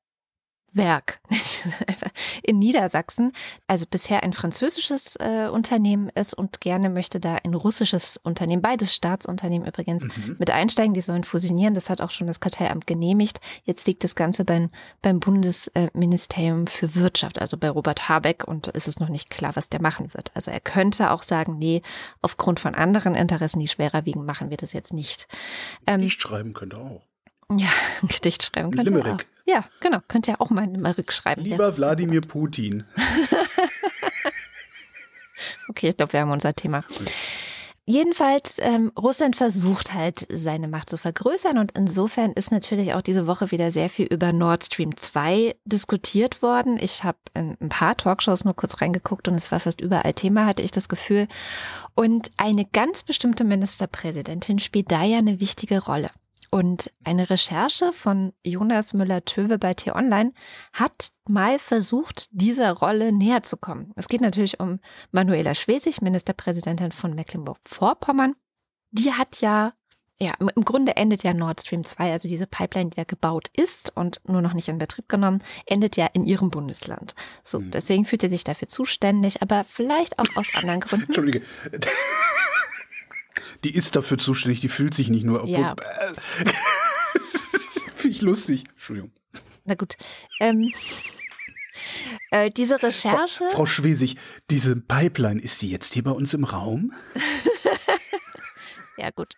Werk 0.75 1.21
in 2.43 2.59
Niedersachsen, 2.59 3.33
also 3.67 3.87
bisher 3.89 4.23
ein 4.23 4.33
französisches 4.33 5.17
äh, 5.17 5.49
Unternehmen 5.49 6.09
ist 6.15 6.35
und 6.35 6.61
gerne 6.61 6.91
möchte 6.91 7.21
da 7.21 7.37
ein 7.45 7.55
russisches 7.55 8.19
Unternehmen, 8.23 8.63
beides 8.63 8.95
Staatsunternehmen 8.95 9.67
übrigens, 9.67 10.05
mhm. 10.05 10.37
mit 10.39 10.51
einsteigen. 10.51 10.95
Die 10.95 11.01
sollen 11.01 11.25
fusionieren. 11.25 11.75
Das 11.75 11.91
hat 11.91 12.01
auch 12.01 12.11
schon 12.11 12.27
das 12.27 12.41
Kartellamt 12.41 12.87
genehmigt. 12.87 13.41
Jetzt 13.65 13.87
liegt 13.87 14.05
das 14.05 14.15
Ganze 14.15 14.45
beim, 14.45 14.71
beim 15.03 15.21
Bundesministerium 15.21 16.67
für 16.67 16.95
Wirtschaft, 16.95 17.41
also 17.41 17.57
bei 17.57 17.71
Robert 17.71 18.09
Habeck 18.09 18.45
und 18.47 18.75
es 18.75 18.89
ist 18.89 19.01
noch 19.01 19.09
nicht 19.09 19.31
klar, 19.31 19.57
was 19.57 19.69
der 19.69 19.81
machen 19.81 20.13
wird. 20.15 20.31
Also 20.35 20.51
er 20.51 20.61
könnte 20.61 21.11
auch 21.11 21.23
sagen, 21.23 21.59
nee, 21.59 21.83
aufgrund 22.23 22.61
von 22.61 22.75
anderen 22.75 23.15
Interessen, 23.15 23.61
die 23.61 23.69
schwerer 23.69 24.05
wiegen, 24.05 24.25
machen 24.25 24.51
wir 24.51 24.57
das 24.57 24.73
jetzt 24.73 24.93
nicht. 24.93 25.29
Ähm, 25.87 26.01
nicht 26.01 26.21
schreiben 26.21 26.53
könnte 26.53 26.79
auch. 26.79 27.03
Ja, 27.51 27.69
ein 28.03 28.09
Gedicht 28.09 28.43
schreiben 28.43 28.71
könnte 28.71 28.91
Limerick. 28.91 29.27
Ja, 29.45 29.65
genau. 29.81 29.99
Könnt 30.09 30.27
ihr 30.27 30.41
auch 30.41 30.51
mal 30.51 30.63
ein 30.63 30.75
Limerick 30.75 31.13
schreiben. 31.13 31.43
Lieber. 31.43 31.77
Wladimir 31.77 32.23
Putin. 32.23 32.85
okay, 35.69 35.91
ich 35.91 35.97
glaube, 35.97 36.15
wir 36.15 36.21
haben 36.21 36.31
unser 36.31 36.55
Thema. 36.55 36.83
Jedenfalls, 37.87 38.57
ähm, 38.61 38.93
Russland 38.99 39.37
versucht 39.37 39.93
halt, 39.93 40.27
seine 40.33 40.69
Macht 40.69 40.89
zu 40.89 40.97
vergrößern 40.97 41.59
und 41.59 41.73
insofern 41.73 42.33
ist 42.33 42.51
natürlich 42.51 42.95
auch 42.95 43.03
diese 43.03 43.27
Woche 43.27 43.51
wieder 43.51 43.71
sehr 43.71 43.91
viel 43.91 44.07
über 44.07 44.33
Nord 44.33 44.65
Stream 44.65 44.97
2 44.97 45.55
diskutiert 45.67 46.41
worden. 46.41 46.79
Ich 46.81 47.05
habe 47.05 47.19
in 47.35 47.59
ein 47.61 47.69
paar 47.69 47.95
Talkshows 47.95 48.47
nur 48.47 48.55
kurz 48.55 48.81
reingeguckt 48.81 49.29
und 49.29 49.35
es 49.35 49.53
war 49.53 49.61
fast 49.61 49.83
überall 49.83 50.15
Thema, 50.15 50.47
hatte 50.47 50.63
ich 50.63 50.71
das 50.71 50.89
Gefühl. 50.89 51.29
Und 51.95 52.31
eine 52.39 52.65
ganz 52.65 53.03
bestimmte 53.03 53.45
Ministerpräsidentin 53.45 54.61
spielt 54.61 54.91
da 54.91 55.03
ja 55.03 55.19
eine 55.19 55.41
wichtige 55.41 55.85
Rolle. 55.85 56.09
Und 56.55 56.93
eine 57.03 57.31
Recherche 57.31 57.91
von 57.91 58.33
Jonas 58.45 58.95
Müller-Töwe 58.95 59.59
bei 59.59 59.75
T-Online 59.75 60.33
hat 60.73 61.09
mal 61.29 61.59
versucht, 61.59 62.27
dieser 62.31 62.71
Rolle 62.71 63.11
näher 63.11 63.43
zu 63.43 63.57
kommen. 63.57 63.93
Es 63.97 64.07
geht 64.07 64.21
natürlich 64.21 64.61
um 64.61 64.79
Manuela 65.11 65.57
Schwesig, 65.57 66.01
Ministerpräsidentin 66.01 66.93
von 66.93 67.13
Mecklenburg-Vorpommern. 67.13 68.37
Die 68.93 69.13
hat 69.13 69.41
ja 69.41 69.73
Ja, 70.21 70.35
im 70.39 70.65
Grunde 70.65 70.95
endet 70.95 71.25
ja 71.25 71.35
Nord 71.35 71.63
Stream 71.63 71.85
2, 71.85 72.13
also 72.13 72.29
diese 72.29 72.47
Pipeline, 72.47 72.91
die 72.91 72.97
da 72.99 73.05
gebaut 73.05 73.49
ist 73.53 73.91
und 73.97 74.21
nur 74.25 74.41
noch 74.41 74.53
nicht 74.53 74.69
in 74.69 74.79
Betrieb 74.79 75.09
genommen, 75.09 75.43
endet 75.67 75.97
ja 75.97 76.07
in 76.07 76.25
ihrem 76.25 76.51
Bundesland. 76.51 77.17
So, 77.43 77.59
mhm. 77.59 77.73
deswegen 77.73 78.05
fühlt 78.05 78.23
sie 78.23 78.29
sich 78.29 78.45
dafür 78.45 78.69
zuständig, 78.69 79.43
aber 79.43 79.65
vielleicht 79.65 80.21
auch 80.21 80.37
aus 80.37 80.47
anderen 80.55 80.79
Gründen. 80.79 81.07
Entschuldige. 81.09 81.43
Die 83.65 83.75
ist 83.75 83.97
dafür 83.97 84.19
zuständig, 84.19 84.61
die 84.61 84.69
fühlt 84.69 84.95
sich 84.95 85.09
nicht 85.09 85.25
nur. 85.25 85.43
Obwohl, 85.43 85.59
ja. 85.59 85.73
Äh, 85.73 86.15
Finde 87.97 88.17
ich 88.17 88.23
lustig. 88.23 88.65
Entschuldigung. 88.73 89.11
Na 89.65 89.75
gut. 89.75 89.95
Ähm, 90.41 90.71
äh, 92.31 92.51
diese 92.51 92.83
Recherche. 92.83 93.45
Frau, 93.47 93.57
Frau 93.57 93.67
Schwesig, 93.67 94.17
diese 94.51 94.77
Pipeline, 94.77 95.41
ist 95.41 95.63
die 95.63 95.71
jetzt 95.71 95.95
hier 95.95 96.05
bei 96.05 96.11
uns 96.11 96.35
im 96.35 96.45
Raum? 96.45 96.93
ja, 98.99 99.11
gut. 99.11 99.35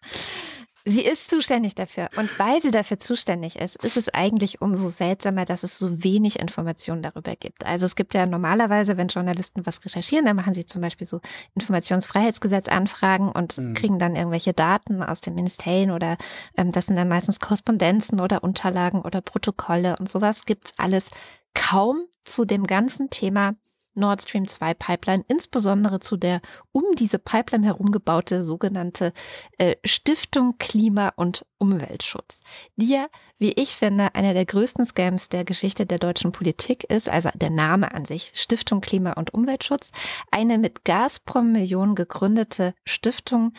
Sie 0.89 1.05
ist 1.05 1.31
zuständig 1.31 1.75
dafür. 1.75 2.09
Und 2.17 2.39
weil 2.39 2.63
sie 2.63 2.71
dafür 2.71 3.01
zuständig 3.01 3.57
ist, 3.57 3.83
ist 3.83 3.97
es 3.97 4.09
eigentlich 4.15 4.63
umso 4.63 4.89
seltsamer, 4.89 5.45
dass 5.45 5.65
es 5.65 5.81
so 5.81 6.05
wenig 6.05 6.39
Informationen 6.39 7.03
darüber 7.03 7.35
gibt. 7.35 7.67
Also 7.67 7.87
es 7.87 7.97
gibt 7.97 8.15
ja 8.15 8.25
normalerweise, 8.25 8.97
wenn 8.97 9.09
Journalisten 9.09 9.67
was 9.67 9.85
recherchieren, 9.85 10.25
dann 10.25 10.37
machen 10.37 10.55
sie 10.55 10.65
zum 10.65 10.83
Beispiel 10.83 11.09
so 11.09 11.21
Informationsfreiheitsgesetzanfragen 11.57 13.33
und 13.33 13.59
mhm. 13.59 13.75
kriegen 13.75 13.99
dann 13.99 14.15
irgendwelche 14.15 14.53
Daten 14.53 15.03
aus 15.03 15.21
den 15.21 15.35
Ministerien 15.35 15.91
oder 15.91 16.17
ähm, 16.57 16.71
das 16.71 16.87
sind 16.87 16.95
dann 16.95 17.09
meistens 17.09 17.41
Korrespondenzen 17.41 18.21
oder 18.21 18.45
Unterlagen 18.45 19.03
oder 19.03 19.21
Protokolle 19.21 19.97
und 19.99 20.09
sowas 20.09 20.45
gibt 20.45 20.71
alles 20.77 21.11
kaum 21.53 22.05
zu 22.23 22.45
dem 22.45 22.65
ganzen 22.65 23.11
Thema 23.11 23.55
Nord 23.97 24.23
Stream 24.23 24.47
2 24.47 24.75
Pipeline, 24.75 25.25
insbesondere 25.29 26.01
zu 26.01 26.17
der 26.17 26.41
um 26.73 26.85
diese 26.99 27.19
Pipeline 27.19 27.67
herum 27.67 27.91
gebaute 27.91 28.45
sogenannte 28.45 29.13
äh, 29.59 29.77
Stiftung 29.85 30.57
Klima 30.59 31.13
und 31.17 31.45
Umweltschutz, 31.59 32.41
die 32.77 32.91
ja, 32.91 33.07
wie 33.39 33.53
ich 33.53 33.77
finde, 33.77 34.15
einer 34.15 34.35
der 34.35 34.45
größten 34.45 34.85
Scams 34.85 35.29
der 35.29 35.45
Geschichte 35.45 35.87
der 35.87 35.99
deutschen 35.99 36.33
Politik 36.33 36.85
ist, 36.85 37.09
also 37.09 37.31
der 37.35 37.51
Name 37.51 37.93
an 37.95 38.05
sich, 38.05 38.33
Stiftung 38.35 38.81
Klima 38.81 39.13
und 39.13 39.33
Umweltschutz, 39.33 39.91
eine 40.31 40.59
mit 40.59 40.85
Gazprom-Millionen 40.85 41.95
gegründete 41.95 42.75
Stiftung, 42.85 43.53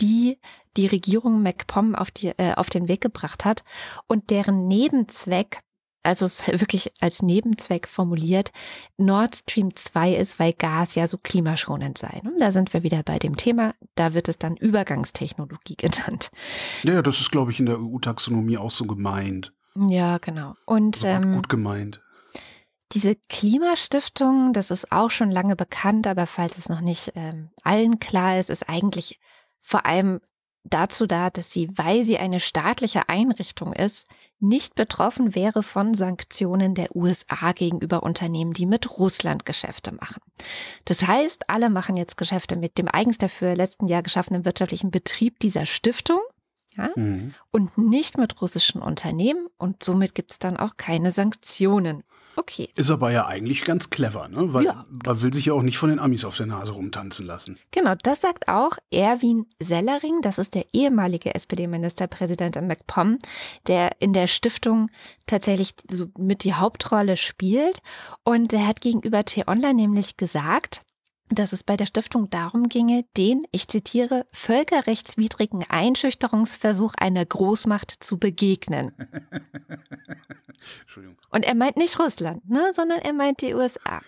die 0.00 0.38
die 0.76 0.86
Regierung 0.86 1.42
MacPom 1.42 1.94
auf, 1.94 2.10
die, 2.10 2.28
äh, 2.38 2.54
auf 2.54 2.68
den 2.68 2.88
Weg 2.88 3.00
gebracht 3.00 3.44
hat 3.44 3.64
und 4.06 4.30
deren 4.30 4.68
Nebenzweck 4.68 5.60
also 6.06 6.24
es 6.24 6.46
wirklich 6.46 6.92
als 7.00 7.20
Nebenzweck 7.20 7.88
formuliert, 7.88 8.52
Nord 8.96 9.36
Stream 9.36 9.74
2 9.74 10.14
ist, 10.14 10.38
weil 10.38 10.52
Gas 10.52 10.94
ja 10.94 11.06
so 11.06 11.18
klimaschonend 11.18 11.98
sei. 11.98 12.22
Und 12.24 12.40
da 12.40 12.52
sind 12.52 12.72
wir 12.72 12.82
wieder 12.82 13.02
bei 13.02 13.18
dem 13.18 13.36
Thema, 13.36 13.74
da 13.96 14.14
wird 14.14 14.28
es 14.28 14.38
dann 14.38 14.56
Übergangstechnologie 14.56 15.76
genannt. 15.76 16.30
Ja, 16.82 17.02
das 17.02 17.20
ist, 17.20 17.30
glaube 17.30 17.50
ich, 17.50 17.60
in 17.60 17.66
der 17.66 17.78
EU-Taxonomie 17.78 18.56
auch 18.56 18.70
so 18.70 18.86
gemeint. 18.86 19.52
Ja, 19.74 20.18
genau. 20.18 20.54
Und 20.64 21.04
also 21.04 21.06
ähm, 21.06 21.34
gut 21.34 21.48
gemeint. 21.48 22.00
Diese 22.92 23.16
Klimastiftung, 23.28 24.52
das 24.52 24.70
ist 24.70 24.92
auch 24.92 25.10
schon 25.10 25.30
lange 25.30 25.56
bekannt, 25.56 26.06
aber 26.06 26.26
falls 26.26 26.56
es 26.56 26.68
noch 26.68 26.80
nicht 26.80 27.12
ähm, 27.16 27.50
allen 27.64 27.98
klar 27.98 28.38
ist, 28.38 28.48
ist 28.48 28.68
eigentlich 28.68 29.18
vor 29.60 29.84
allem 29.86 30.20
dazu 30.70 31.06
da, 31.06 31.30
dass 31.30 31.50
sie, 31.50 31.68
weil 31.74 32.04
sie 32.04 32.18
eine 32.18 32.40
staatliche 32.40 33.08
Einrichtung 33.08 33.72
ist, 33.72 34.08
nicht 34.38 34.74
betroffen 34.74 35.34
wäre 35.34 35.62
von 35.62 35.94
Sanktionen 35.94 36.74
der 36.74 36.94
USA 36.94 37.52
gegenüber 37.52 38.02
Unternehmen, 38.02 38.52
die 38.52 38.66
mit 38.66 38.98
Russland 38.98 39.46
Geschäfte 39.46 39.92
machen. 39.92 40.20
Das 40.84 41.06
heißt, 41.06 41.48
alle 41.48 41.70
machen 41.70 41.96
jetzt 41.96 42.16
Geschäfte 42.16 42.56
mit 42.56 42.76
dem 42.76 42.88
eigens 42.88 43.18
dafür 43.18 43.56
letzten 43.56 43.88
Jahr 43.88 44.02
geschaffenen 44.02 44.44
wirtschaftlichen 44.44 44.90
Betrieb 44.90 45.40
dieser 45.40 45.64
Stiftung 45.64 46.20
ja? 46.76 46.90
Mhm. 46.94 47.34
und 47.50 47.78
nicht 47.78 48.18
mit 48.18 48.40
russischen 48.40 48.82
Unternehmen 48.82 49.46
und 49.58 49.82
somit 49.82 50.14
gibt 50.14 50.32
es 50.32 50.38
dann 50.38 50.56
auch 50.56 50.76
keine 50.76 51.10
Sanktionen. 51.10 52.02
Okay. 52.38 52.68
Ist 52.74 52.90
aber 52.90 53.10
ja 53.10 53.26
eigentlich 53.26 53.64
ganz 53.64 53.88
clever, 53.88 54.28
ne? 54.28 54.52
Weil 54.52 54.64
ja. 54.64 54.84
man 55.06 55.22
will 55.22 55.32
sich 55.32 55.46
ja 55.46 55.54
auch 55.54 55.62
nicht 55.62 55.78
von 55.78 55.88
den 55.88 55.98
Amis 55.98 56.24
auf 56.24 56.36
der 56.36 56.44
Nase 56.44 56.72
rumtanzen 56.72 57.26
lassen. 57.26 57.58
Genau, 57.70 57.94
das 58.02 58.20
sagt 58.20 58.48
auch 58.48 58.76
Erwin 58.90 59.46
Sellering, 59.58 60.20
das 60.20 60.38
ist 60.38 60.54
der 60.54 60.66
ehemalige 60.74 61.34
SPD-Ministerpräsident 61.34 62.56
in 62.56 62.66
MacPom, 62.66 63.18
der 63.66 63.92
in 64.00 64.12
der 64.12 64.26
Stiftung 64.26 64.90
tatsächlich 65.26 65.74
so 65.90 66.08
mit 66.18 66.44
die 66.44 66.52
Hauptrolle 66.52 67.16
spielt. 67.16 67.78
Und 68.22 68.52
er 68.52 68.66
hat 68.66 68.82
gegenüber 68.82 69.24
T-Online 69.24 69.74
nämlich 69.74 70.18
gesagt, 70.18 70.82
dass 71.28 71.52
es 71.52 71.64
bei 71.64 71.76
der 71.76 71.86
Stiftung 71.86 72.30
darum 72.30 72.68
ginge, 72.68 73.04
den, 73.16 73.46
ich 73.50 73.68
zitiere, 73.68 74.26
völkerrechtswidrigen 74.32 75.64
Einschüchterungsversuch 75.68 76.94
einer 76.96 77.24
Großmacht 77.24 77.92
zu 78.04 78.18
begegnen. 78.18 78.92
Entschuldigung. 80.82 81.16
Und 81.30 81.44
er 81.44 81.54
meint 81.54 81.76
nicht 81.76 81.98
Russland, 81.98 82.48
ne, 82.48 82.70
sondern 82.72 83.00
er 83.00 83.12
meint 83.12 83.40
die 83.42 83.54
USA. 83.54 84.00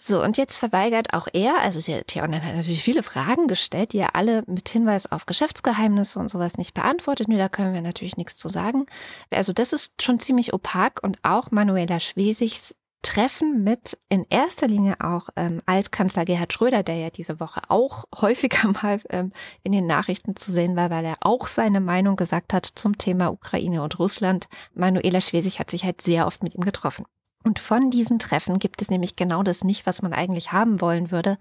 So, 0.00 0.22
und 0.22 0.38
jetzt 0.38 0.56
verweigert 0.56 1.12
auch 1.12 1.26
er, 1.32 1.60
also 1.60 1.80
T-Online 1.80 2.44
hat 2.44 2.54
natürlich 2.54 2.84
viele 2.84 3.02
Fragen 3.02 3.48
gestellt, 3.48 3.92
die 3.92 3.98
er 3.98 4.14
alle 4.14 4.44
mit 4.46 4.68
Hinweis 4.68 5.10
auf 5.10 5.26
Geschäftsgeheimnisse 5.26 6.20
und 6.20 6.30
sowas 6.30 6.56
nicht 6.56 6.72
beantwortet. 6.72 7.26
Nur 7.26 7.38
da 7.38 7.48
können 7.48 7.74
wir 7.74 7.82
natürlich 7.82 8.16
nichts 8.16 8.36
zu 8.36 8.48
sagen. 8.48 8.86
Also 9.30 9.52
das 9.52 9.72
ist 9.72 10.00
schon 10.00 10.20
ziemlich 10.20 10.54
opak 10.54 11.00
und 11.02 11.18
auch 11.24 11.50
Manuela 11.50 11.98
Schwesigs 11.98 12.76
Treffen 13.02 13.62
mit 13.62 13.96
in 14.08 14.26
erster 14.28 14.66
Linie 14.66 14.96
auch 15.00 15.28
ähm, 15.36 15.62
Altkanzler 15.66 16.24
Gerhard 16.24 16.52
Schröder, 16.52 16.82
der 16.82 16.96
ja 16.96 17.10
diese 17.10 17.40
Woche 17.40 17.62
auch 17.68 18.04
häufiger 18.20 18.68
mal 18.68 19.00
ähm, 19.10 19.32
in 19.62 19.72
den 19.72 19.86
Nachrichten 19.86 20.36
zu 20.36 20.52
sehen 20.52 20.76
war, 20.76 20.90
weil 20.90 21.04
er 21.04 21.16
auch 21.20 21.46
seine 21.46 21.80
Meinung 21.80 22.16
gesagt 22.16 22.52
hat 22.52 22.66
zum 22.66 22.98
Thema 22.98 23.32
Ukraine 23.32 23.82
und 23.82 23.98
Russland. 23.98 24.48
Manuela 24.74 25.20
Schwesig 25.20 25.58
hat 25.58 25.70
sich 25.70 25.84
halt 25.84 26.00
sehr 26.00 26.26
oft 26.26 26.42
mit 26.42 26.54
ihm 26.54 26.64
getroffen. 26.64 27.04
Und 27.44 27.60
von 27.60 27.90
diesen 27.90 28.18
Treffen 28.18 28.58
gibt 28.58 28.82
es 28.82 28.90
nämlich 28.90 29.16
genau 29.16 29.42
das 29.42 29.62
nicht, 29.62 29.86
was 29.86 30.02
man 30.02 30.12
eigentlich 30.12 30.52
haben 30.52 30.80
wollen 30.80 31.10
würde, 31.10 31.38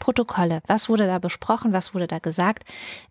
Protokolle. 0.00 0.62
Was 0.66 0.88
wurde 0.88 1.06
da 1.06 1.20
besprochen? 1.20 1.72
Was 1.72 1.94
wurde 1.94 2.08
da 2.08 2.18
gesagt? 2.18 2.64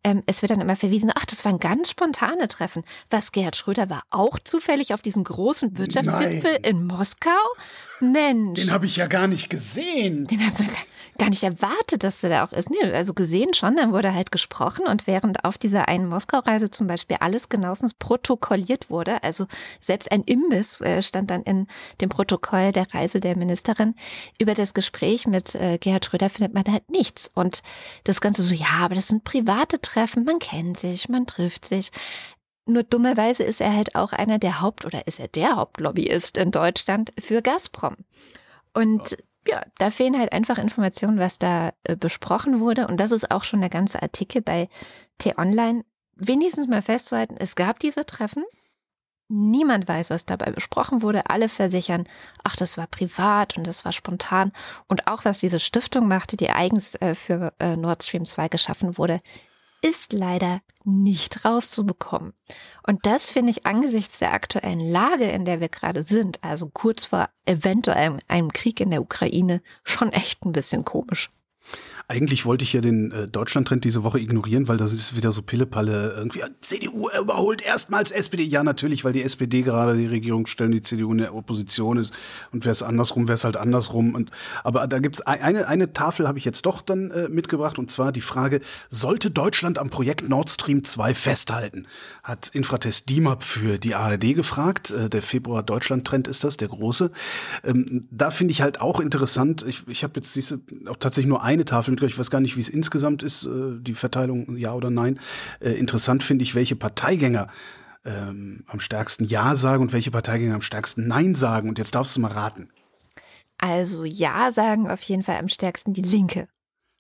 Ähm, 0.04 0.24
es 0.26 0.42
wird 0.42 0.52
dann 0.52 0.60
immer 0.60 0.76
verwiesen, 0.76 1.12
ach, 1.16 1.26
das 1.26 1.46
waren 1.46 1.60
ganz 1.60 1.92
spontane 1.92 2.50
Treffen. 2.50 2.84
Was, 3.10 3.32
Gerhard 3.32 3.56
Schröder 3.56 3.90
war 3.90 4.04
auch 4.10 4.38
zufällig 4.40 4.94
auf 4.94 5.02
diesem 5.02 5.24
großen 5.24 5.78
Wirtschaftsgipfel 5.78 6.54
Nein. 6.54 6.64
in 6.64 6.86
Moskau? 6.86 7.30
Mensch. 8.02 8.60
Den 8.60 8.72
habe 8.72 8.86
ich 8.86 8.98
ja 8.98 9.08
gar 9.08 9.28
nicht 9.28 9.50
gesehen. 9.50 10.28
Den 10.28 10.46
habe 10.46 10.64
ich 10.64 10.68
gar 10.68 10.76
nicht 10.76 10.99
erwartet, 11.22 12.04
dass 12.04 12.22
der 12.22 12.30
da 12.30 12.44
auch 12.44 12.52
ist. 12.52 12.70
Nee, 12.70 12.92
also 12.92 13.14
gesehen 13.14 13.54
schon, 13.54 13.76
dann 13.76 13.92
wurde 13.92 14.14
halt 14.14 14.32
gesprochen 14.32 14.86
und 14.88 15.08
während 15.08 15.46
auf 15.46 15.58
dieser 15.58 15.88
einen 15.88 16.08
Moskau-Reise 16.08 16.72
zum 16.72 16.88
Beispiel 16.88 17.18
alles 17.20 17.50
genauestens 17.50 17.94
protokolliert 17.94 18.90
wurde, 18.90 19.24
also 19.24 19.46
selbst 19.80 20.12
ein 20.12 20.24
Imbiss 20.24 20.80
äh, 20.82 21.02
stand 21.02 21.32
dann 21.32 21.44
in 21.44 21.68
dem 22.02 22.10
Protokoll 22.10 22.72
der 22.72 22.94
Reise 22.94 23.20
der 23.20 23.38
Ministerin, 23.38 23.96
über 24.40 24.54
das 24.54 24.74
Gespräch 24.74 25.28
mit 25.28 25.56
äh, 25.56 25.78
Gerhard 25.78 26.06
Schröder 26.06 26.30
findet 26.30 26.54
man 26.54 26.66
halt 26.72 26.90
nichts. 26.90 27.32
Und 27.34 27.64
das 28.04 28.22
Ganze 28.22 28.42
so, 28.44 28.54
ja, 28.54 28.80
aber 28.82 28.96
das 28.96 29.08
sind 29.08 29.24
private 29.24 29.82
Treffen, 29.82 30.24
man 30.24 30.40
kennt 30.40 30.78
sich, 30.78 31.10
man 31.10 31.28
trifft 31.28 31.66
sich. 31.66 31.92
Nur 32.66 32.84
dummerweise 32.84 33.44
ist 33.44 33.62
er 33.62 33.76
halt 33.76 33.96
auch 33.96 34.14
einer 34.14 34.38
der 34.38 34.62
Haupt- 34.62 34.86
oder 34.86 35.08
ist 35.08 35.20
er 35.20 35.28
der 35.28 35.56
Hauptlobbyist 35.56 36.38
in 36.38 36.52
Deutschland 36.52 37.12
für 37.20 37.42
Gazprom. 37.42 37.96
Und 38.74 39.18
ja, 39.48 39.64
da 39.78 39.90
fehlen 39.90 40.18
halt 40.18 40.32
einfach 40.32 40.58
Informationen, 40.58 41.20
was 41.20 41.40
da 41.40 41.72
äh, 41.84 41.96
besprochen 41.96 42.60
wurde. 42.60 42.88
Und 42.88 43.00
das 43.00 43.12
ist 43.12 43.32
auch 43.32 43.44
schon 43.44 43.62
der 43.62 43.70
ganze 43.70 44.02
Artikel 44.02 44.42
bei 44.42 44.70
T-Online. 45.18 45.84
Wenigstens 46.16 46.68
mal 46.68 46.82
festzuhalten, 46.82 47.36
es 47.40 47.56
gab 47.56 47.80
diese 47.80 48.06
Treffen. 48.06 48.44
Niemand 49.32 49.88
weiß, 49.88 50.10
was 50.10 50.26
dabei 50.26 50.52
besprochen 50.52 51.02
wurde. 51.02 51.30
Alle 51.30 51.50
versichern, 51.50 52.08
ach, 52.44 52.56
das 52.56 52.78
war 52.78 52.88
privat 52.88 53.58
und 53.58 53.68
das 53.68 53.86
war 53.86 53.92
spontan. 53.92 54.52
Und 54.88 55.08
auch 55.08 55.24
was 55.24 55.40
diese 55.40 55.60
Stiftung 55.60 56.08
machte, 56.08 56.36
die 56.36 56.50
eigens 56.50 56.96
äh, 56.96 57.16
für 57.16 57.54
äh, 57.60 57.76
Nord 57.76 58.04
Stream 58.04 58.26
2 58.26 58.48
geschaffen 58.50 58.98
wurde, 58.98 59.22
ist 59.82 60.14
leider 60.14 60.62
nicht 60.84 61.46
rauszubekommen. 61.46 62.34
Und 62.86 63.06
das 63.06 63.30
finde 63.30 63.52
ich 63.52 63.66
angesichts 63.66 64.20
der 64.20 64.34
aktuellen 64.34 64.80
Lage, 64.80 65.26
in 65.30 65.46
der 65.46 65.62
wir 65.62 65.70
gerade 65.70 66.04
sind, 66.04 66.44
also 66.44 66.70
kurz 66.70 67.06
vor 67.06 67.30
eventuell 67.46 68.20
einem 68.28 68.52
Krieg 68.52 68.80
in 68.80 68.92
der 68.92 69.02
Ukraine, 69.02 69.62
schon 69.84 70.12
echt 70.12 70.46
ein 70.46 70.52
bisschen 70.52 70.86
komisch. 70.86 71.30
Eigentlich 72.12 72.48
wollte 72.48 72.64
ich 72.64 72.74
ja 72.74 72.82
den 72.82 73.12
äh, 73.12 73.28
Deutschland-Trend 73.28 73.86
diese 73.86 74.04
Woche 74.04 74.20
ignorieren, 74.20 74.68
weil 74.68 74.78
das 74.78 74.94
ist 74.94 75.16
wieder 75.16 75.32
so 75.32 75.44
Pillepalle 75.44 76.16
irgendwie. 76.18 76.42
CDU 76.60 77.08
überholt 77.10 77.62
erstmals 77.62 78.10
SPD. 78.10 78.42
Ja, 78.42 78.64
natürlich, 78.64 79.06
weil 79.06 79.14
die 79.14 79.22
SPD 79.22 79.62
gerade 79.62 79.96
die 79.96 80.08
Regierung 80.08 80.48
stellt, 80.48 80.74
die 80.74 80.82
CDU 80.82 81.12
in 81.12 81.20
der 81.20 81.36
Opposition 81.36 81.98
ist. 81.98 82.12
Und 82.52 82.66
wäre 82.66 82.72
es 82.72 82.82
andersrum, 82.82 83.28
wäre 83.28 83.36
es 83.36 83.44
halt 83.44 83.58
andersrum. 83.58 84.16
Und, 84.16 84.32
aber 84.64 84.88
da 84.88 84.98
gibt's 84.98 85.22
eine, 85.22 85.68
eine 85.68 85.94
Tafel 85.94 86.28
habe 86.28 86.40
ich 86.40 86.46
jetzt 86.46 86.66
doch 86.66 86.82
dann 86.82 87.12
äh, 87.12 87.30
mitgebracht. 87.30 87.78
Und 87.78 87.92
zwar 87.92 88.12
die 88.12 88.22
Frage, 88.22 88.62
sollte 88.90 89.30
Deutschland 89.30 89.78
am 89.78 89.92
Projekt 89.92 90.28
Nord 90.28 90.50
Stream 90.50 90.84
2 90.84 91.14
festhalten? 91.14 91.86
Hat 92.24 92.50
Infratest 92.54 93.08
DIMAP 93.12 93.44
für 93.44 93.78
die 93.78 93.94
ARD 93.94 94.34
gefragt. 94.34 94.90
Äh, 94.90 95.10
der 95.12 95.22
Februar 95.22 95.62
Deutschland-Trend 95.62 96.28
ist 96.28 96.44
das, 96.44 96.58
der 96.58 96.70
große. 96.70 97.12
Ähm, 97.64 98.08
da 98.10 98.32
finde 98.32 98.52
ich 98.52 98.64
halt 98.64 98.82
auch 98.82 99.00
interessant. 99.00 99.64
Ich, 99.68 99.88
ich 99.88 100.04
habe 100.04 100.14
jetzt 100.16 100.36
diese 100.36 100.60
auch 100.88 100.98
tatsächlich 100.98 101.30
nur 101.30 101.44
eine 101.44 101.59
eine 101.60 101.66
Tafel 101.66 101.92
mitgebracht. 101.92 102.14
Ich 102.14 102.20
weiß 102.20 102.32
gar 102.32 102.42
nicht, 102.42 102.56
wie 102.56 102.62
es 102.62 102.70
insgesamt 102.70 103.24
ist, 103.24 103.46
äh, 103.46 103.80
die 103.80 103.94
Verteilung 103.94 104.58
ja 104.58 104.74
oder 104.74 104.90
nein. 104.90 105.20
Äh, 105.60 105.72
interessant 105.72 106.24
finde 106.24 106.44
ich, 106.44 106.56
welche 106.56 106.76
Parteigänger 106.76 107.48
ähm, 108.06 108.64
am 108.68 108.80
stärksten 108.80 109.26
Ja 109.26 109.56
sagen 109.56 109.84
und 109.84 109.94
welche 109.94 110.12
Parteigänger 110.12 110.56
am 110.56 110.62
stärksten 110.62 111.08
Nein 111.08 111.36
sagen. 111.36 111.70
Und 111.70 111.78
jetzt 111.78 111.96
darfst 111.96 112.16
du 112.16 112.22
mal 112.22 112.32
raten. 112.32 112.70
Also 113.58 114.06
Ja 114.06 114.52
sagen 114.52 114.90
auf 114.90 115.02
jeden 115.02 115.24
Fall 115.24 115.38
am 115.38 115.50
stärksten 115.50 115.94
die 115.94 116.02
Linke. 116.02 116.48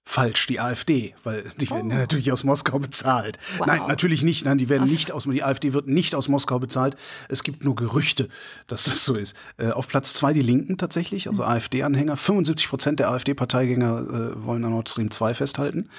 Falsch, 0.05 0.47
die 0.47 0.59
AfD, 0.59 1.13
weil 1.23 1.43
die 1.61 1.67
oh. 1.67 1.75
werden 1.75 1.91
ja 1.91 1.97
oh. 1.97 1.99
natürlich 1.99 2.31
aus 2.31 2.43
Moskau 2.43 2.79
bezahlt. 2.79 3.37
Wow. 3.57 3.67
Nein, 3.67 3.81
natürlich 3.87 4.23
nicht. 4.23 4.43
Nein, 4.43 4.57
die 4.57 4.67
werden 4.67 4.85
Ach. 4.87 4.91
nicht 4.91 5.11
aus, 5.11 5.25
die 5.25 5.43
AfD 5.43 5.73
wird 5.73 5.87
nicht 5.87 6.15
aus 6.15 6.27
Moskau 6.29 6.57
bezahlt. 6.57 6.95
Es 7.27 7.43
gibt 7.43 7.63
nur 7.63 7.75
Gerüchte, 7.75 8.27
dass 8.65 8.85
das 8.85 9.05
so 9.05 9.15
ist. 9.15 9.35
Äh, 9.57 9.69
auf 9.69 9.87
Platz 9.87 10.15
zwei 10.15 10.33
die 10.33 10.41
Linken 10.41 10.79
tatsächlich, 10.79 11.27
also 11.27 11.43
mhm. 11.43 11.49
AfD-Anhänger. 11.49 12.17
75 12.17 12.69
Prozent 12.69 12.99
der 12.99 13.11
AfD-Parteigänger 13.11 14.33
äh, 14.35 14.43
wollen 14.43 14.65
an 14.65 14.71
Nord 14.71 14.89
Stream 14.89 15.11
2 15.11 15.35
festhalten. 15.35 15.89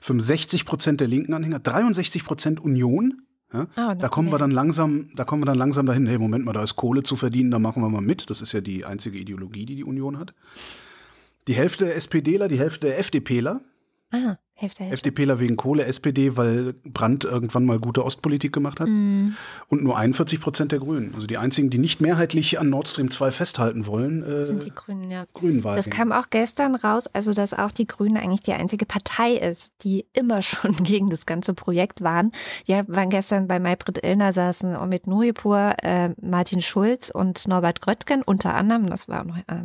65 0.00 0.64
Prozent 0.64 1.00
der 1.00 1.08
linken 1.08 1.34
Anhänger, 1.34 1.58
63 1.58 2.24
Prozent 2.24 2.60
Union. 2.60 3.22
Ja? 3.52 3.66
Oh, 3.76 3.94
da 3.94 4.08
kommen 4.08 4.30
wir 4.30 4.38
dann 4.38 4.50
langsam, 4.50 5.10
da 5.14 5.24
kommen 5.24 5.42
wir 5.42 5.46
dann 5.46 5.58
langsam 5.58 5.86
dahin, 5.86 6.06
hey, 6.06 6.18
Moment 6.18 6.44
mal, 6.44 6.52
da 6.52 6.62
ist 6.62 6.76
Kohle 6.76 7.02
zu 7.02 7.16
verdienen, 7.16 7.50
da 7.50 7.58
machen 7.58 7.82
wir 7.82 7.88
mal 7.88 8.00
mit. 8.00 8.30
Das 8.30 8.40
ist 8.40 8.52
ja 8.52 8.60
die 8.60 8.84
einzige 8.84 9.18
Ideologie, 9.18 9.66
die 9.66 9.76
die 9.76 9.84
Union 9.84 10.18
hat. 10.18 10.32
Die 11.48 11.54
Hälfte 11.54 11.86
der 11.86 11.96
SPDler, 11.96 12.46
die 12.48 12.58
Hälfte 12.58 12.86
der 12.86 12.98
FDPler. 12.98 13.62
Ah. 14.10 14.36
Hälfte, 14.60 14.82
Hälfte. 14.82 15.10
FDPler 15.10 15.38
wegen 15.38 15.56
Kohle, 15.56 15.84
SPD, 15.84 16.36
weil 16.36 16.74
Brandt 16.82 17.24
irgendwann 17.24 17.64
mal 17.64 17.78
gute 17.78 18.04
Ostpolitik 18.04 18.52
gemacht 18.52 18.80
hat. 18.80 18.88
Mm. 18.88 19.28
Und 19.68 19.84
nur 19.84 19.96
41 19.96 20.40
Prozent 20.40 20.72
der 20.72 20.80
Grünen. 20.80 21.14
Also 21.14 21.28
die 21.28 21.38
einzigen, 21.38 21.70
die 21.70 21.78
nicht 21.78 22.00
mehrheitlich 22.00 22.58
an 22.58 22.68
Nord 22.68 22.88
Stream 22.88 23.08
2 23.08 23.30
festhalten 23.30 23.86
wollen, 23.86 24.24
äh, 24.24 24.44
sind 24.44 24.64
die 24.64 24.74
Grünen, 24.74 25.12
ja. 25.12 25.26
Grünen 25.32 25.62
Das 25.62 25.88
kam 25.90 26.10
auch 26.10 26.30
gestern 26.30 26.74
raus, 26.74 27.06
also 27.06 27.32
dass 27.32 27.54
auch 27.54 27.70
die 27.70 27.86
Grünen 27.86 28.16
eigentlich 28.16 28.42
die 28.42 28.52
einzige 28.52 28.84
Partei 28.84 29.34
ist, 29.34 29.70
die 29.84 30.06
immer 30.12 30.42
schon 30.42 30.72
gegen 30.82 31.08
das 31.08 31.24
ganze 31.24 31.54
Projekt 31.54 32.02
waren. 32.02 32.32
Ja, 32.66 32.82
waren 32.88 33.10
gestern 33.10 33.46
bei 33.46 33.60
Maybrit 33.60 34.04
Illner 34.04 34.32
saßen 34.32 34.74
Omid 34.74 35.06
Nuripur, 35.06 35.76
äh, 35.82 36.10
Martin 36.20 36.62
Schulz 36.62 37.10
und 37.10 37.46
Norbert 37.46 37.80
Gröttgen 37.80 38.22
unter 38.22 38.54
anderem, 38.54 38.90
das 38.90 39.06
war 39.06 39.20
auch 39.20 39.26
noch 39.26 39.38
äh, 39.38 39.62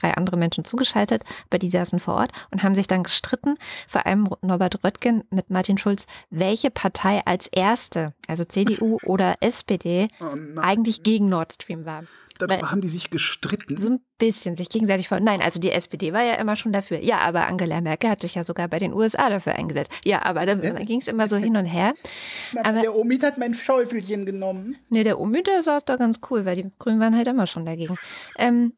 drei 0.00 0.14
andere 0.14 0.36
Menschen 0.36 0.64
zugeschaltet, 0.64 1.24
aber 1.48 1.58
die 1.58 1.70
saßen 1.70 2.00
vor 2.00 2.14
Ort 2.14 2.32
und 2.50 2.62
haben 2.62 2.74
sich 2.74 2.86
dann 2.86 3.02
gestritten, 3.02 3.56
vor 3.86 4.06
allem 4.06 4.28
Norbert 4.42 4.84
Röttgen 4.84 5.24
mit 5.30 5.50
Martin 5.50 5.78
Schulz, 5.78 6.06
welche 6.30 6.70
Partei 6.70 7.22
als 7.24 7.46
erste, 7.48 8.14
also 8.26 8.44
CDU 8.44 8.98
oder 9.04 9.36
SPD, 9.40 10.08
oh 10.20 10.60
eigentlich 10.60 11.02
gegen 11.02 11.28
Nord 11.28 11.52
Stream 11.52 11.84
war. 11.84 12.04
Darüber 12.38 12.62
Weil, 12.62 12.70
haben 12.70 12.80
die 12.80 12.88
sich 12.88 13.10
gestritten? 13.10 13.76
So 13.78 13.90
ein 13.90 14.00
bisschen, 14.18 14.56
sich 14.56 14.68
gegenseitig 14.68 15.08
vor. 15.08 15.20
Nein, 15.20 15.40
also 15.42 15.60
die 15.60 15.70
SPD 15.70 16.12
war 16.12 16.22
ja 16.22 16.34
immer 16.34 16.56
schon 16.56 16.72
dafür. 16.72 16.98
Ja, 16.98 17.18
aber 17.18 17.46
Angela 17.46 17.80
Merkel 17.80 18.10
hat 18.10 18.20
sich 18.20 18.34
ja 18.34 18.44
sogar 18.44 18.68
bei 18.68 18.78
den 18.78 18.92
USA 18.92 19.28
dafür 19.28 19.54
eingesetzt. 19.54 19.90
Ja, 20.04 20.22
aber 20.22 20.46
da, 20.46 20.54
ja. 20.54 20.72
ging 20.74 21.00
es 21.00 21.08
immer 21.08 21.26
so 21.26 21.36
hin 21.36 21.56
und 21.56 21.64
her. 21.64 21.94
aber 22.62 22.82
der 22.82 22.94
Omid 22.94 23.24
hat 23.24 23.38
mein 23.38 23.54
Schäufelchen 23.54 24.26
genommen. 24.26 24.76
Nee, 24.88 25.04
der 25.04 25.18
Omid, 25.18 25.46
der 25.46 25.62
saß 25.62 25.84
da 25.84 25.96
ganz 25.96 26.20
cool, 26.30 26.44
weil 26.44 26.56
die 26.56 26.70
Grünen 26.78 27.00
waren 27.00 27.16
halt 27.16 27.26
immer 27.26 27.46
schon 27.46 27.64
dagegen. 27.64 27.96
Ähm, 28.38 28.72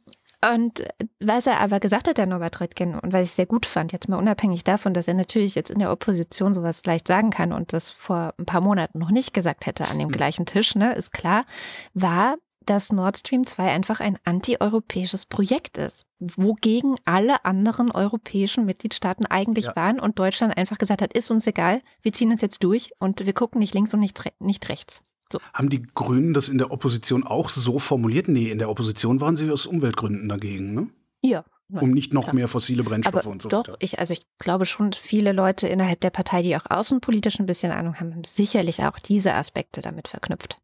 und 0.54 0.84
was 1.20 1.46
er 1.46 1.60
aber 1.60 1.80
gesagt 1.80 2.08
hat, 2.08 2.16
der 2.16 2.26
Norbert 2.26 2.60
Röttgen, 2.60 2.98
und 2.98 3.12
was 3.12 3.26
ich 3.26 3.32
sehr 3.32 3.46
gut 3.46 3.66
fand, 3.66 3.92
jetzt 3.92 4.08
mal 4.08 4.16
unabhängig 4.16 4.64
davon, 4.64 4.94
dass 4.94 5.06
er 5.06 5.14
natürlich 5.14 5.54
jetzt 5.54 5.70
in 5.70 5.78
der 5.78 5.92
Opposition 5.92 6.54
sowas 6.54 6.84
leicht 6.86 7.06
sagen 7.06 7.30
kann 7.30 7.52
und 7.52 7.74
das 7.74 7.90
vor 7.90 8.32
ein 8.38 8.46
paar 8.46 8.62
Monaten 8.62 8.98
noch 8.98 9.10
nicht 9.10 9.34
gesagt 9.34 9.66
hätte 9.66 9.88
an 9.88 9.98
dem 9.98 10.08
hm. 10.08 10.16
gleichen 10.16 10.46
Tisch, 10.46 10.74
ne, 10.74 10.94
ist 10.94 11.12
klar, 11.12 11.44
war, 11.92 12.36
dass 12.64 12.92
Nord 12.92 13.18
Stream 13.18 13.46
2 13.46 13.70
einfach 13.70 14.00
ein 14.00 14.18
antieuropäisches 14.24 15.26
Projekt 15.26 15.76
ist, 15.76 16.06
wogegen 16.18 16.96
alle 17.04 17.44
anderen 17.44 17.90
europäischen 17.90 18.64
Mitgliedstaaten 18.64 19.26
eigentlich 19.26 19.66
ja. 19.66 19.76
waren 19.76 20.00
und 20.00 20.18
Deutschland 20.18 20.56
einfach 20.56 20.78
gesagt 20.78 21.02
hat, 21.02 21.12
ist 21.12 21.30
uns 21.30 21.46
egal, 21.46 21.82
wir 22.00 22.12
ziehen 22.12 22.30
uns 22.30 22.40
jetzt 22.40 22.62
durch 22.62 22.92
und 22.98 23.26
wir 23.26 23.32
gucken 23.32 23.58
nicht 23.58 23.74
links 23.74 23.92
und 23.92 24.00
nicht, 24.00 24.22
nicht 24.38 24.68
rechts. 24.68 25.02
So. 25.32 25.38
Haben 25.52 25.70
die 25.70 25.82
Grünen 25.82 26.34
das 26.34 26.48
in 26.48 26.58
der 26.58 26.70
Opposition 26.70 27.24
auch 27.24 27.50
so 27.50 27.78
formuliert? 27.78 28.28
Nee, 28.28 28.50
in 28.50 28.58
der 28.58 28.68
Opposition 28.68 29.20
waren 29.20 29.36
sie 29.36 29.50
aus 29.50 29.66
Umweltgründen 29.66 30.28
dagegen, 30.28 30.74
ne? 30.74 30.88
Ja. 31.22 31.44
Nein, 31.72 31.84
um 31.84 31.90
nicht 31.92 32.12
noch 32.12 32.24
klar. 32.24 32.34
mehr 32.34 32.48
fossile 32.48 32.82
Brennstoffe 32.82 33.14
Aber 33.14 33.30
und 33.30 33.42
so 33.42 33.50
weiter. 33.50 33.72
Doch, 33.72 33.76
ich, 33.78 34.00
also 34.00 34.12
ich 34.12 34.22
glaube 34.38 34.64
schon, 34.64 34.92
viele 34.92 35.30
Leute 35.30 35.68
innerhalb 35.68 36.00
der 36.00 36.10
Partei, 36.10 36.42
die 36.42 36.56
auch 36.56 36.66
außenpolitisch 36.68 37.38
ein 37.38 37.46
bisschen 37.46 37.70
Ahnung 37.70 38.00
haben, 38.00 38.12
haben 38.12 38.24
sicherlich 38.24 38.82
auch 38.82 38.98
diese 38.98 39.34
Aspekte 39.34 39.80
damit 39.80 40.08
verknüpft. 40.08 40.58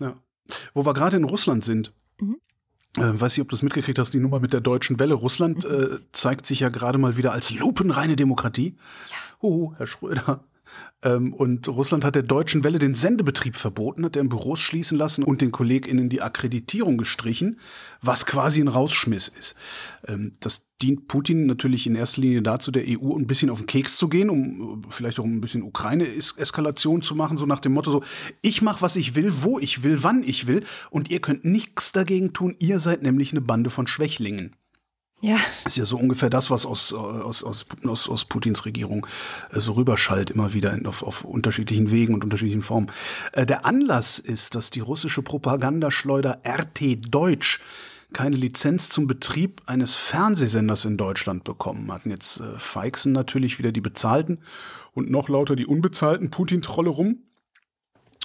Ja. 0.00 0.16
Wo 0.72 0.86
wir 0.86 0.94
gerade 0.94 1.18
in 1.18 1.24
Russland 1.24 1.64
sind, 1.64 1.92
mhm. 2.18 2.38
äh, 2.96 3.20
weiß 3.20 3.34
ich, 3.34 3.42
ob 3.42 3.50
du 3.50 3.56
es 3.56 3.62
mitgekriegt 3.62 3.98
hast, 3.98 4.14
die 4.14 4.20
Nummer 4.20 4.40
mit 4.40 4.54
der 4.54 4.62
deutschen 4.62 4.98
Welle. 4.98 5.12
Russland 5.14 5.64
mhm. 5.64 5.70
äh, 5.70 5.98
zeigt 6.12 6.46
sich 6.46 6.60
ja 6.60 6.70
gerade 6.70 6.96
mal 6.96 7.18
wieder 7.18 7.32
als 7.32 7.50
lupenreine 7.50 8.16
Demokratie. 8.16 8.76
Ja. 9.10 9.16
Oh, 9.40 9.74
Herr 9.76 9.86
Schröder, 9.86 10.44
und 11.04 11.66
Russland 11.66 12.04
hat 12.04 12.14
der 12.14 12.22
deutschen 12.22 12.62
Welle 12.62 12.78
den 12.78 12.94
Sendebetrieb 12.94 13.56
verboten, 13.56 14.04
hat 14.04 14.14
deren 14.14 14.28
Büros 14.28 14.60
schließen 14.60 14.96
lassen 14.96 15.24
und 15.24 15.40
den 15.40 15.50
KollegInnen 15.50 16.08
die 16.08 16.22
Akkreditierung 16.22 16.96
gestrichen, 16.96 17.58
was 18.00 18.24
quasi 18.24 18.60
ein 18.60 18.68
Rausschmiss 18.68 19.26
ist. 19.26 19.56
Ähm, 20.06 20.32
das 20.38 20.70
dient 20.80 21.08
Putin 21.08 21.46
natürlich 21.46 21.88
in 21.88 21.96
erster 21.96 22.20
Linie 22.20 22.42
dazu, 22.42 22.70
der 22.70 22.84
EU 22.86 23.16
ein 23.16 23.26
bisschen 23.26 23.50
auf 23.50 23.58
den 23.58 23.66
Keks 23.66 23.96
zu 23.96 24.08
gehen, 24.08 24.30
um 24.30 24.84
vielleicht 24.90 25.18
auch 25.18 25.24
ein 25.24 25.40
bisschen 25.40 25.62
Ukraine-Eskalation 25.62 27.02
zu 27.02 27.16
machen, 27.16 27.36
so 27.36 27.46
nach 27.46 27.60
dem 27.60 27.72
Motto 27.72 27.90
so, 27.90 28.04
ich 28.40 28.62
mache, 28.62 28.82
was 28.82 28.94
ich 28.94 29.16
will, 29.16 29.32
wo 29.42 29.58
ich 29.58 29.82
will, 29.82 30.04
wann 30.04 30.22
ich 30.22 30.46
will 30.46 30.64
und 30.90 31.10
ihr 31.10 31.20
könnt 31.20 31.44
nichts 31.44 31.90
dagegen 31.90 32.32
tun, 32.32 32.54
ihr 32.60 32.78
seid 32.78 33.02
nämlich 33.02 33.32
eine 33.32 33.40
Bande 33.40 33.70
von 33.70 33.88
Schwächlingen. 33.88 34.54
Ja. 35.22 35.36
Ist 35.64 35.76
ja 35.76 35.84
so 35.84 35.96
ungefähr 35.96 36.30
das, 36.30 36.50
was 36.50 36.66
aus, 36.66 36.92
aus, 36.92 37.44
aus, 37.44 37.66
aus, 37.84 38.08
aus 38.08 38.24
Putins 38.24 38.64
Regierung 38.66 39.06
äh, 39.52 39.60
so 39.60 39.74
rüberschallt, 39.74 40.30
immer 40.30 40.52
wieder 40.52 40.76
auf, 40.84 41.04
auf 41.04 41.24
unterschiedlichen 41.24 41.92
Wegen 41.92 42.14
und 42.14 42.24
unterschiedlichen 42.24 42.62
Formen. 42.62 42.90
Äh, 43.32 43.46
der 43.46 43.64
Anlass 43.64 44.18
ist, 44.18 44.56
dass 44.56 44.70
die 44.70 44.80
russische 44.80 45.22
Propagandaschleuder 45.22 46.42
RT 46.44 47.14
Deutsch 47.14 47.60
keine 48.12 48.34
Lizenz 48.34 48.88
zum 48.88 49.06
Betrieb 49.06 49.62
eines 49.66 49.94
Fernsehsenders 49.94 50.86
in 50.86 50.96
Deutschland 50.96 51.44
bekommen 51.44 51.92
hatten. 51.92 52.10
Jetzt 52.10 52.40
äh, 52.40 52.58
feixen 52.58 53.12
natürlich 53.12 53.60
wieder 53.60 53.70
die 53.70 53.80
bezahlten 53.80 54.40
und 54.92 55.08
noch 55.08 55.28
lauter 55.28 55.54
die 55.54 55.66
unbezahlten 55.66 56.30
Putin-Trolle 56.30 56.90
rum 56.90 57.18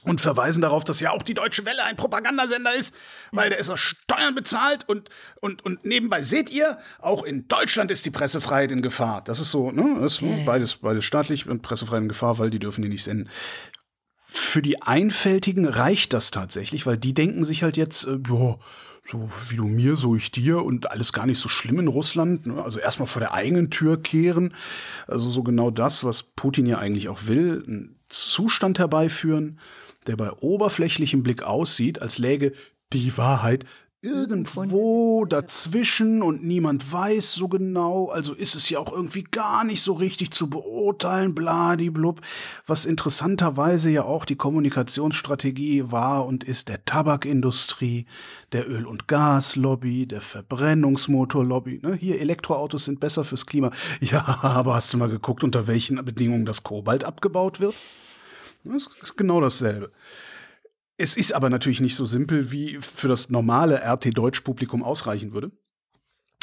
und 0.08 0.22
verweisen 0.22 0.62
darauf, 0.62 0.84
dass 0.84 1.00
ja 1.00 1.12
auch 1.12 1.24
die 1.24 1.34
Deutsche 1.34 1.66
Welle 1.66 1.84
ein 1.84 1.96
Propagandasender 1.96 2.74
ist, 2.74 2.96
weil 3.32 3.50
der 3.50 3.60
ist 3.60 3.70
aus 3.70 3.80
Steuern 3.80 4.36
bezahlt 4.36 4.88
und, 4.88 5.10
und, 5.42 5.66
und 5.66 5.86
nebenbei 5.86 6.22
seht 6.22 6.50
ihr, 6.50 6.78
auch 7.00 7.24
in 7.24 7.48
Deutschland 7.48 7.92
ist 7.92 8.06
die 8.06 8.12
Pressefreiheit 8.12 8.72
in 8.72 8.82
Gefahr. 8.82 9.22
Das 9.24 9.40
ist 9.40 9.52
so, 9.52 9.72
ne? 9.72 9.98
Das 10.02 10.14
ist 10.14 10.20
so, 10.20 10.28
beides, 10.46 10.76
beides 10.78 11.06
staatlich 11.06 11.48
und 11.48 11.62
Pressefreiheit 11.62 12.04
in 12.04 12.10
Gefahr, 12.10 12.40
weil 12.40 12.50
die 12.50 12.60
dürfen 12.60 12.82
die 12.82 12.90
nicht 12.90 13.04
senden. 13.04 13.30
Für 14.30 14.62
die 14.62 14.82
Einfältigen 14.82 15.66
reicht 15.66 16.14
das 16.14 16.32
tatsächlich, 16.32 16.86
weil 16.86 16.98
die 16.98 17.14
denken 17.14 17.44
sich 17.44 17.64
halt 17.64 17.78
jetzt, 17.78 18.06
äh, 18.06 18.18
boah, 18.18 18.60
so 19.10 19.30
wie 19.50 19.56
du 19.56 19.68
mir, 19.68 19.96
so 19.96 20.16
ich 20.16 20.32
dir 20.32 20.64
und 20.64 20.92
alles 20.92 21.14
gar 21.14 21.26
nicht 21.26 21.40
so 21.40 21.50
schlimm 21.50 21.80
in 21.80 21.88
Russland. 21.88 22.46
Ne? 22.46 22.62
Also 22.62 22.80
erstmal 22.80 23.08
vor 23.08 23.22
der 23.22 23.34
eigenen 23.34 23.70
Tür 23.70 24.02
kehren. 24.02 24.54
Also 25.08 25.30
so 25.30 25.44
genau 25.44 25.72
das, 25.72 26.04
was 26.04 26.24
Putin 26.24 26.66
ja 26.66 26.78
eigentlich 26.78 27.10
auch 27.10 27.28
will, 27.28 27.64
einen 27.66 28.00
Zustand 28.10 28.80
herbeiführen, 28.80 29.60
der 30.08 30.16
bei 30.16 30.32
oberflächlichem 30.32 31.24
Blick 31.24 31.44
aussieht, 31.44 32.02
als 32.02 32.18
läge 32.18 32.54
die 32.94 33.18
Wahrheit 33.18 33.66
irgendwo 34.02 35.26
dazwischen 35.26 36.22
und 36.22 36.44
niemand 36.44 36.92
weiß 36.92 37.34
so 37.34 37.48
genau, 37.48 38.10
also 38.10 38.34
ist 38.34 38.54
es 38.54 38.70
ja 38.70 38.78
auch 38.78 38.94
irgendwie 38.94 39.24
gar 39.24 39.64
nicht 39.64 39.82
so 39.82 39.94
richtig 39.94 40.30
zu 40.32 40.50
beurteilen, 40.50 41.34
bladiblub, 41.34 42.22
was 42.68 42.86
interessanterweise 42.86 43.90
ja 43.90 44.04
auch 44.04 44.26
die 44.26 44.36
Kommunikationsstrategie 44.36 45.92
war 45.92 46.28
und 46.28 46.44
ist 46.44 46.70
der 46.70 46.86
Tabakindustrie, 46.86 48.06
der 48.52 48.70
Öl- 48.70 48.86
und 48.86 49.08
Gaslobby, 49.08 50.06
der 50.06 50.22
Verbrennungsmotorlobby. 50.22 51.80
Ne? 51.82 51.96
Hier, 51.96 52.22
Elektroautos 52.22 52.86
sind 52.86 53.00
besser 53.00 53.24
fürs 53.24 53.48
Klima. 53.48 53.72
Ja, 54.00 54.40
aber 54.44 54.76
hast 54.76 54.94
du 54.94 54.98
mal 54.98 55.10
geguckt, 55.10 55.44
unter 55.44 55.66
welchen 55.66 56.04
Bedingungen 56.06 56.46
das 56.46 56.62
Kobalt 56.62 57.04
abgebaut 57.04 57.60
wird? 57.60 57.76
Das 58.64 58.90
ist 59.02 59.18
genau 59.18 59.42
dasselbe. 59.42 59.92
Es 60.98 61.16
ist 61.16 61.34
aber 61.34 61.50
natürlich 61.50 61.80
nicht 61.80 61.96
so 61.96 62.06
simpel, 62.06 62.52
wie 62.52 62.78
für 62.82 63.08
das 63.08 63.30
normale 63.30 63.82
RT-Deutsch-Publikum 63.84 64.84
ausreichen 64.84 65.32
würde. 65.32 65.52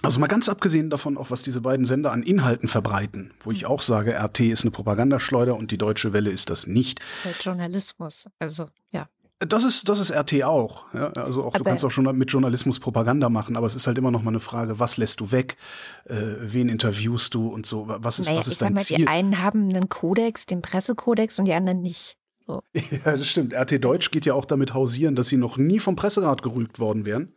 Also 0.02 0.20
mal 0.20 0.26
ganz 0.26 0.48
abgesehen 0.48 0.90
davon, 0.90 1.16
auch 1.16 1.30
was 1.30 1.42
diese 1.42 1.62
beiden 1.62 1.86
Sender 1.86 2.12
an 2.12 2.22
Inhalten 2.22 2.68
verbreiten, 2.68 3.32
wo 3.40 3.50
ich 3.50 3.64
auch 3.66 3.80
sage, 3.80 4.14
RT 4.14 4.40
ist 4.40 4.62
eine 4.62 4.70
Propagandaschleuder 4.70 5.56
und 5.56 5.70
die 5.70 5.78
Deutsche 5.78 6.12
Welle 6.12 6.30
ist 6.30 6.50
das 6.50 6.66
nicht. 6.66 7.00
Der 7.24 7.32
Journalismus, 7.40 8.26
also 8.38 8.68
ja. 8.90 9.08
Das 9.46 9.64
ist, 9.64 9.88
das 9.88 10.00
ist 10.00 10.12
RT 10.12 10.44
auch. 10.44 10.86
Ja, 10.92 11.08
also 11.10 11.44
auch, 11.44 11.52
du 11.52 11.64
kannst 11.64 11.84
auch 11.84 11.90
schon 11.90 12.04
mit 12.16 12.30
Journalismus 12.30 12.80
Propaganda 12.80 13.28
machen, 13.28 13.56
aber 13.56 13.66
es 13.66 13.74
ist 13.74 13.86
halt 13.86 13.98
immer 13.98 14.10
noch 14.10 14.22
mal 14.22 14.30
eine 14.30 14.40
Frage, 14.40 14.78
was 14.78 14.96
lässt 14.96 15.20
du 15.20 15.32
weg, 15.32 15.56
äh, 16.04 16.14
wen 16.40 16.68
interviewst 16.68 17.34
du 17.34 17.48
und 17.48 17.66
so, 17.66 17.86
was 17.88 18.18
ist, 18.18 18.28
naja, 18.28 18.40
was 18.40 18.48
ist 18.48 18.62
dein 18.62 18.74
mal, 18.74 18.80
Ziel? 18.80 18.98
Die 18.98 19.06
einen 19.08 19.42
haben 19.42 19.68
einen 19.70 19.88
Kodex, 19.88 20.46
den 20.46 20.62
Pressekodex 20.62 21.38
und 21.38 21.46
die 21.46 21.54
anderen 21.54 21.80
nicht. 21.80 22.16
So. 22.46 22.62
Ja, 23.04 23.16
das 23.16 23.26
stimmt. 23.26 23.54
RT 23.54 23.82
Deutsch 23.82 24.10
geht 24.10 24.26
ja 24.26 24.34
auch 24.34 24.44
damit 24.44 24.74
hausieren, 24.74 25.16
dass 25.16 25.28
sie 25.28 25.36
noch 25.36 25.56
nie 25.56 25.78
vom 25.78 25.96
Presserat 25.96 26.42
gerügt 26.42 26.78
worden 26.78 27.04
wären. 27.04 27.34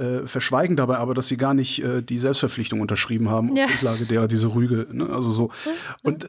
Äh, 0.00 0.26
verschweigen 0.26 0.76
dabei 0.76 0.96
aber, 0.96 1.14
dass 1.14 1.28
sie 1.28 1.36
gar 1.36 1.54
nicht 1.54 1.82
äh, 1.82 2.02
die 2.02 2.18
Selbstverpflichtung 2.18 2.80
unterschrieben 2.80 3.28
haben, 3.28 3.54
ja. 3.54 3.66
auf 3.66 3.70
Grundlage 3.70 4.06
derer 4.06 4.28
diese 4.28 4.54
Rüge, 4.54 4.86
ne? 4.92 5.08
also 5.08 5.30
so. 5.30 5.50
Und 6.02 6.24
äh, 6.24 6.28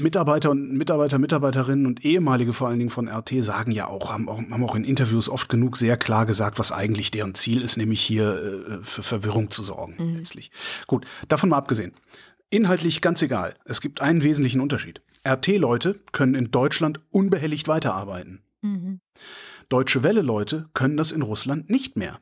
Mitarbeiter 0.00 0.50
und 0.50 0.72
Mitarbeiter, 0.72 1.18
Mitarbeiterinnen 1.18 1.86
und 1.86 2.04
ehemalige 2.04 2.52
vor 2.52 2.68
allen 2.68 2.78
Dingen 2.78 2.90
von 2.90 3.08
RT 3.08 3.44
sagen 3.44 3.70
ja 3.70 3.86
auch, 3.86 4.12
haben 4.12 4.28
auch, 4.28 4.38
haben 4.38 4.64
auch 4.64 4.74
in 4.74 4.84
Interviews 4.84 5.28
oft 5.28 5.48
genug 5.48 5.76
sehr 5.76 5.96
klar 5.96 6.26
gesagt, 6.26 6.58
was 6.58 6.72
eigentlich 6.72 7.10
deren 7.10 7.34
Ziel 7.34 7.62
ist, 7.62 7.76
nämlich 7.76 8.00
hier 8.00 8.34
äh, 8.68 8.78
für 8.82 9.02
Verwirrung 9.02 9.50
zu 9.50 9.62
sorgen, 9.62 9.94
mhm. 9.98 10.16
letztlich. 10.16 10.50
Gut, 10.86 11.06
davon 11.28 11.50
mal 11.50 11.58
abgesehen. 11.58 11.92
Inhaltlich 12.50 13.00
ganz 13.00 13.22
egal. 13.22 13.54
Es 13.64 13.80
gibt 13.80 14.00
einen 14.00 14.22
wesentlichen 14.22 14.60
Unterschied. 14.60 15.00
RT-Leute 15.26 15.98
können 16.12 16.34
in 16.34 16.50
Deutschland 16.50 17.00
unbehelligt 17.10 17.66
weiterarbeiten. 17.66 18.42
Mhm. 18.62 19.00
Deutsche 19.68 20.02
Welle-Leute 20.02 20.68
können 20.74 20.96
das 20.96 21.10
in 21.10 21.22
Russland 21.22 21.70
nicht 21.70 21.96
mehr. 21.96 22.20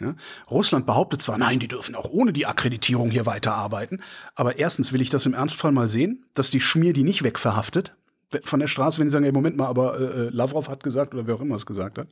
Ja? 0.00 0.14
Russland 0.50 0.86
behauptet 0.86 1.22
zwar, 1.22 1.38
nein, 1.38 1.58
die 1.58 1.68
dürfen 1.68 1.94
auch 1.94 2.10
ohne 2.10 2.32
die 2.32 2.46
Akkreditierung 2.46 3.10
hier 3.10 3.26
weiterarbeiten, 3.26 4.02
aber 4.34 4.58
erstens 4.58 4.92
will 4.92 5.00
ich 5.00 5.10
das 5.10 5.26
im 5.26 5.34
Ernstfall 5.34 5.72
mal 5.72 5.88
sehen, 5.88 6.26
dass 6.34 6.50
die 6.50 6.60
Schmier 6.60 6.92
die 6.92 7.04
nicht 7.04 7.22
wegverhaftet 7.22 7.96
von 8.42 8.60
der 8.60 8.66
Straße, 8.66 8.98
wenn 8.98 9.06
die 9.06 9.12
sagen, 9.12 9.24
ey, 9.24 9.32
Moment 9.32 9.56
mal, 9.56 9.66
aber 9.66 9.98
äh, 9.98 10.04
äh, 10.04 10.28
Lavrov 10.30 10.68
hat 10.68 10.82
gesagt 10.82 11.14
oder 11.14 11.26
wer 11.26 11.36
auch 11.36 11.40
immer 11.40 11.54
es 11.54 11.66
gesagt 11.66 11.98
hat. 11.98 12.08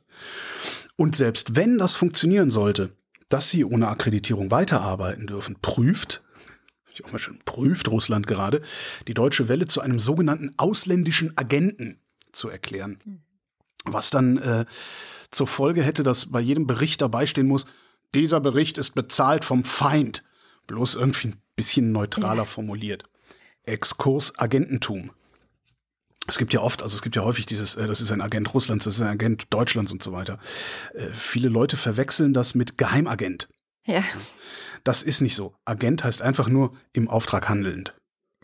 Und 0.95 1.15
selbst 1.15 1.55
wenn 1.55 1.77
das 1.77 1.95
funktionieren 1.95 2.51
sollte, 2.51 2.91
dass 3.29 3.49
sie 3.49 3.65
ohne 3.65 3.87
Akkreditierung 3.87 4.51
weiterarbeiten 4.51 5.27
dürfen, 5.27 5.57
prüft, 5.61 6.23
ich 6.93 7.03
auch 7.03 7.11
mal 7.11 7.17
schon 7.17 7.39
prüft 7.45 7.89
Russland 7.89 8.27
gerade, 8.27 8.61
die 9.07 9.13
deutsche 9.13 9.47
Welle 9.47 9.65
zu 9.65 9.81
einem 9.81 9.99
sogenannten 9.99 10.51
ausländischen 10.57 11.35
Agenten 11.35 11.99
zu 12.31 12.49
erklären. 12.49 13.22
Was 13.83 14.09
dann 14.09 14.37
äh, 14.37 14.65
zur 15.31 15.47
Folge 15.47 15.83
hätte, 15.83 16.03
dass 16.03 16.31
bei 16.31 16.39
jedem 16.39 16.67
Bericht 16.67 17.01
dabei 17.01 17.25
stehen 17.25 17.47
muss, 17.47 17.65
dieser 18.15 18.39
Bericht 18.39 18.77
ist 18.77 18.91
bezahlt 18.91 19.43
vom 19.43 19.63
Feind. 19.63 20.23
Bloß 20.67 20.95
irgendwie 20.95 21.29
ein 21.29 21.41
bisschen 21.55 21.91
neutraler 21.91 22.43
ja. 22.43 22.45
formuliert. 22.45 23.03
Exkurs 23.65 24.37
Agententum. 24.37 25.11
Es 26.27 26.37
gibt 26.37 26.53
ja 26.53 26.61
oft, 26.61 26.81
also 26.81 26.95
es 26.95 27.01
gibt 27.01 27.17
ja 27.17 27.23
häufig 27.23 27.45
dieses, 27.45 27.75
äh, 27.75 27.87
das 27.87 27.99
ist 27.99 28.11
ein 28.11 28.21
Agent 28.21 28.53
Russlands, 28.53 28.85
das 28.85 28.95
ist 28.95 29.01
ein 29.01 29.07
Agent 29.07 29.53
Deutschlands 29.53 29.91
und 29.91 30.01
so 30.01 30.13
weiter. 30.13 30.39
Äh, 30.93 31.09
viele 31.13 31.49
Leute 31.49 31.75
verwechseln 31.75 32.33
das 32.33 32.55
mit 32.55 32.77
Geheimagent. 32.77 33.49
Ja. 33.85 34.03
Das 34.85 35.03
ist 35.03 35.21
nicht 35.21 35.35
so. 35.35 35.55
Agent 35.65 36.03
heißt 36.03 36.21
einfach 36.21 36.47
nur 36.47 36.73
im 36.93 37.09
Auftrag 37.09 37.49
handelnd. 37.49 37.93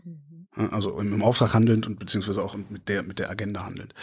Mhm. 0.04 0.74
Also 0.74 1.00
im, 1.00 1.22
Auftrag 1.24 1.54
handelnd 1.54 1.88
und 1.88 2.00
beziehungsweise 2.00 2.44
auch 2.44 2.58
mit 2.70 2.90
der, 2.90 3.04
mit 3.04 3.20
der 3.20 3.30
Agenda 3.30 3.64
handelnd. 3.64 3.94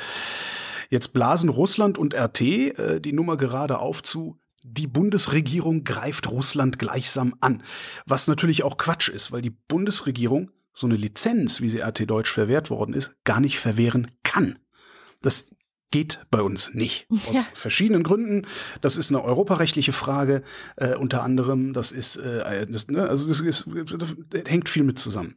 Jetzt 0.90 1.12
blasen 1.12 1.49
Russland 1.49 1.99
und 1.99 2.14
RT 2.14 2.40
äh, 2.40 3.01
die 3.01 3.12
Nummer 3.12 3.37
gerade 3.37 3.79
auf 3.79 4.03
zu, 4.03 4.38
die 4.62 4.87
Bundesregierung 4.87 5.85
greift 5.85 6.31
Russland 6.31 6.79
gleichsam 6.79 7.35
an. 7.40 7.62
Was 8.05 8.27
natürlich 8.27 8.64
auch 8.64 8.77
Quatsch 8.77 9.09
ist, 9.09 9.31
weil 9.31 9.42
die 9.42 9.57
Bundesregierung 9.68 10.51
so 10.72 10.87
eine 10.87 10.96
Lizenz, 10.96 11.61
wie 11.61 11.68
sie 11.68 11.81
RT 11.81 12.11
Deutsch 12.11 12.33
verwehrt 12.33 12.68
worden 12.68 12.94
ist, 12.94 13.14
gar 13.25 13.40
nicht 13.40 13.59
verwehren 13.59 14.11
kann. 14.25 14.59
Das 15.22 15.49
geht 15.90 16.27
bei 16.31 16.42
uns 16.42 16.75
nicht. 16.75 17.07
Aus 17.11 17.35
ja. 17.35 17.46
verschiedenen 17.55 18.03
Gründen. 18.03 18.46
Das 18.81 18.96
ist 18.96 19.11
eine 19.11 19.22
europarechtliche 19.22 19.92
Frage, 19.92 20.42
äh, 20.77 20.94
unter 20.94 21.22
anderem. 21.22 21.72
Das 21.72 21.92
ist, 21.92 22.16
äh, 22.16 22.66
das, 22.66 22.88
ne, 22.88 23.09
also 23.09 23.29
das, 23.29 23.40
ist, 23.40 23.68
das 23.99 24.14
hängt 24.46 24.68
viel 24.68 24.83
mit 24.83 24.99
zusammen. 24.99 25.37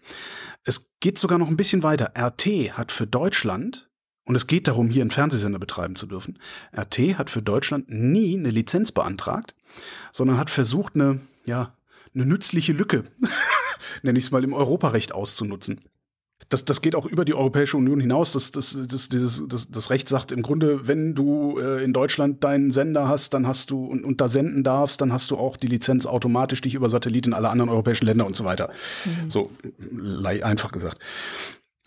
Es 0.64 0.92
geht 1.00 1.18
sogar 1.18 1.38
noch 1.38 1.48
ein 1.48 1.58
bisschen 1.58 1.84
weiter. 1.84 2.14
RT 2.18 2.78
hat 2.78 2.92
für 2.92 3.08
Deutschland 3.08 3.89
und 4.30 4.36
es 4.36 4.46
geht 4.46 4.68
darum, 4.68 4.92
hier 4.92 5.02
einen 5.02 5.10
Fernsehsender 5.10 5.58
betreiben 5.58 5.96
zu 5.96 6.06
dürfen. 6.06 6.38
RT 6.78 7.18
hat 7.18 7.32
für 7.32 7.42
Deutschland 7.42 7.90
nie 7.90 8.38
eine 8.38 8.52
Lizenz 8.52 8.92
beantragt, 8.92 9.56
sondern 10.12 10.38
hat 10.38 10.52
versucht, 10.52 10.94
eine, 10.94 11.20
ja, 11.46 11.74
eine 12.14 12.28
nützliche 12.28 12.74
Lücke, 12.74 13.06
nenne 14.04 14.20
ich 14.20 14.26
es 14.26 14.32
mal, 14.32 14.44
im 14.44 14.54
Europarecht 14.54 15.16
auszunutzen. 15.16 15.82
Das, 16.50 16.64
das 16.64 16.82
geht 16.82 16.94
auch 16.94 17.08
über 17.08 17.26
die 17.26 17.34
Europäische 17.34 17.78
Union 17.78 18.00
hinaus. 18.00 18.34
Das, 18.34 18.52
das, 18.52 18.78
das, 18.88 19.10
dieses, 19.10 19.48
das, 19.48 19.72
das 19.72 19.90
Recht 19.90 20.08
sagt 20.08 20.32
im 20.32 20.44
Grunde, 20.44 20.88
wenn 20.88 21.16
du 21.16 21.58
äh, 21.58 21.84
in 21.84 21.92
Deutschland 21.92 22.44
deinen 22.44 22.70
Sender 22.70 23.08
hast, 23.08 23.34
dann 23.34 23.48
hast 23.48 23.72
du 23.72 23.84
und, 23.84 24.04
und 24.04 24.22
da 24.22 24.28
senden 24.28 24.64
darfst, 24.64 25.02
dann 25.02 25.12
hast 25.12 25.32
du 25.32 25.38
auch 25.38 25.58
die 25.58 25.68
Lizenz 25.68 26.06
automatisch 26.06 26.62
dich 26.62 26.76
über 26.76 26.88
Satellit 26.88 27.26
in 27.26 27.34
alle 27.34 27.50
anderen 27.50 27.72
europäischen 27.72 28.06
Länder 28.06 28.28
und 28.28 28.36
so 28.36 28.46
weiter. 28.46 28.70
Mhm. 29.06 29.30
So 29.32 29.50
einfach 30.44 30.72
gesagt. 30.72 31.00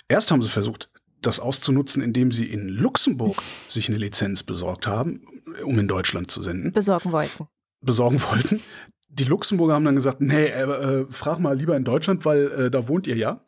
Erst 0.09 0.33
haben 0.33 0.43
sie 0.43 0.51
versucht, 0.51 0.91
das 1.23 1.41
auszunutzen, 1.41 2.03
indem 2.03 2.33
sie 2.33 2.47
in 2.47 2.69
Luxemburg 2.69 3.43
sich 3.69 3.89
eine 3.89 3.99
Lizenz 3.99 4.43
besorgt 4.43 4.87
haben, 4.87 5.27
um 5.65 5.79
in 5.79 5.89
Deutschland 5.89 6.31
zu 6.31 6.43
senden. 6.43 6.73
Besorgen 6.73 7.13
wollten. 7.13 7.49
Besorgen 7.81 8.23
wollten. 8.23 8.61
Die 9.09 9.25
Luxemburger 9.25 9.75
haben 9.75 9.85
dann 9.85 9.97
gesagt, 9.97 10.21
nee, 10.21 10.47
äh, 10.47 10.63
äh, 10.63 11.07
frag 11.11 11.39
mal 11.39 11.57
lieber 11.57 11.77
in 11.77 11.85
Deutschland, 11.85 12.25
weil 12.25 12.51
äh, 12.53 12.71
da 12.71 12.89
wohnt 12.89 13.07
ihr 13.07 13.17
ja. 13.17 13.41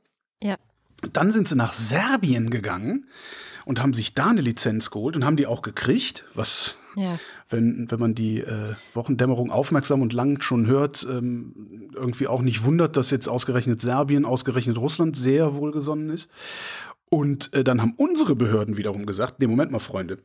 Ja. 0.43 0.57
Dann 1.13 1.31
sind 1.31 1.49
sie 1.49 1.57
nach 1.57 1.73
Serbien 1.73 2.51
gegangen 2.51 3.07
und 3.65 3.81
haben 3.81 3.95
sich 3.95 4.15
da 4.15 4.27
eine 4.27 4.41
Lizenz 4.41 4.91
geholt 4.91 5.17
und 5.17 5.25
haben 5.25 5.37
die 5.37 5.47
auch 5.47 5.63
gekriegt, 5.63 6.25
was, 6.35 6.77
ja. 6.97 7.19
wenn, 7.49 7.91
wenn 7.91 7.99
man 7.99 8.15
die 8.15 8.41
äh, 8.41 8.75
Wochendämmerung 8.93 9.51
aufmerksam 9.51 10.03
und 10.03 10.13
lang 10.13 10.41
schon 10.43 10.67
hört, 10.67 11.07
ähm, 11.09 11.91
irgendwie 11.95 12.27
auch 12.27 12.43
nicht 12.43 12.65
wundert, 12.65 12.97
dass 12.97 13.11
jetzt 13.11 13.29
ausgerechnet 13.29 13.81
Serbien, 13.81 14.25
ausgerechnet 14.25 14.79
Russland 14.79 15.17
sehr 15.17 15.57
wohlgesonnen 15.57 16.11
ist. 16.11 16.31
Und 17.11 17.53
äh, 17.53 17.65
dann 17.65 17.81
haben 17.81 17.95
unsere 17.97 18.35
Behörden 18.35 18.77
wiederum 18.77 19.07
gesagt, 19.07 19.41
nee, 19.41 19.47
Moment 19.47 19.71
mal, 19.71 19.79
Freunde, 19.79 20.19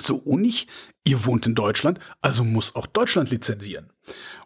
so 0.00 0.16
unig, 0.16 0.66
ihr 1.04 1.24
wohnt 1.24 1.46
in 1.46 1.54
Deutschland, 1.54 1.98
also 2.20 2.44
muss 2.44 2.74
auch 2.76 2.86
Deutschland 2.86 3.30
lizenzieren. 3.30 3.92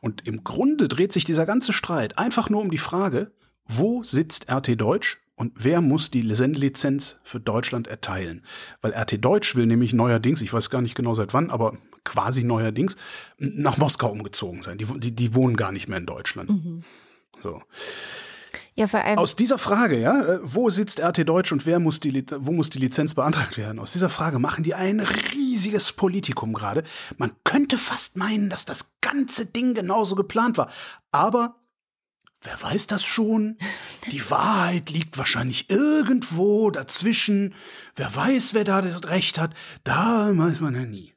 Und 0.00 0.26
im 0.26 0.44
Grunde 0.44 0.88
dreht 0.88 1.12
sich 1.12 1.24
dieser 1.24 1.46
ganze 1.46 1.72
Streit 1.72 2.18
einfach 2.18 2.50
nur 2.50 2.60
um 2.60 2.70
die 2.70 2.78
Frage, 2.78 3.32
wo 3.64 4.02
sitzt 4.02 4.50
RT 4.50 4.80
Deutsch 4.80 5.18
und 5.34 5.52
wer 5.56 5.80
muss 5.80 6.10
die 6.10 6.34
Sendelizenz 6.34 7.18
für 7.22 7.40
Deutschland 7.40 7.88
erteilen? 7.88 8.42
Weil 8.80 8.92
RT 8.92 9.24
Deutsch 9.24 9.56
will 9.56 9.66
nämlich 9.66 9.92
neuerdings, 9.92 10.42
ich 10.42 10.52
weiß 10.52 10.70
gar 10.70 10.82
nicht 10.82 10.94
genau 10.94 11.14
seit 11.14 11.34
wann, 11.34 11.50
aber 11.50 11.76
quasi 12.04 12.44
neuerdings, 12.44 12.96
nach 13.38 13.76
Moskau 13.76 14.10
umgezogen 14.10 14.62
sein. 14.62 14.78
Die, 14.78 14.86
die, 14.98 15.14
die 15.14 15.34
wohnen 15.34 15.56
gar 15.56 15.72
nicht 15.72 15.88
mehr 15.88 15.98
in 15.98 16.06
Deutschland. 16.06 16.50
Mhm. 16.50 16.84
So. 17.40 17.62
Ja, 18.74 18.86
vor 18.86 19.00
allem. 19.04 19.18
Aus 19.18 19.36
dieser 19.36 19.58
Frage, 19.58 19.98
ja, 19.98 20.18
äh, 20.20 20.38
wo 20.42 20.70
sitzt 20.70 21.00
RT 21.00 21.28
Deutsch 21.28 21.52
und 21.52 21.66
wer 21.66 21.78
muss 21.78 22.00
die, 22.00 22.24
wo 22.36 22.52
muss 22.52 22.70
die 22.70 22.78
Lizenz 22.78 23.14
beantragt 23.14 23.58
werden? 23.58 23.78
Aus 23.78 23.92
dieser 23.92 24.08
Frage 24.08 24.38
machen 24.38 24.64
die 24.64 24.74
ein 24.74 25.00
riesiges 25.00 25.92
Politikum 25.92 26.54
gerade. 26.54 26.82
Man 27.18 27.32
könnte 27.44 27.76
fast 27.76 28.16
meinen, 28.16 28.48
dass 28.48 28.64
das 28.64 28.94
ganze 29.02 29.46
Ding 29.46 29.74
genauso 29.74 30.14
geplant 30.14 30.58
war. 30.58 30.70
Aber 31.10 31.56
Wer 32.44 32.60
weiß 32.60 32.88
das 32.88 33.04
schon? 33.04 33.56
Die 34.10 34.20
Wahrheit 34.30 34.90
liegt 34.90 35.16
wahrscheinlich 35.16 35.70
irgendwo 35.70 36.72
dazwischen. 36.72 37.54
Wer 37.94 38.14
weiß, 38.14 38.52
wer 38.52 38.64
da 38.64 38.82
das 38.82 39.04
Recht 39.04 39.38
hat? 39.38 39.54
Da 39.84 40.32
weiß 40.34 40.58
man 40.58 40.74
ja 40.74 40.84
nie. 40.84 41.14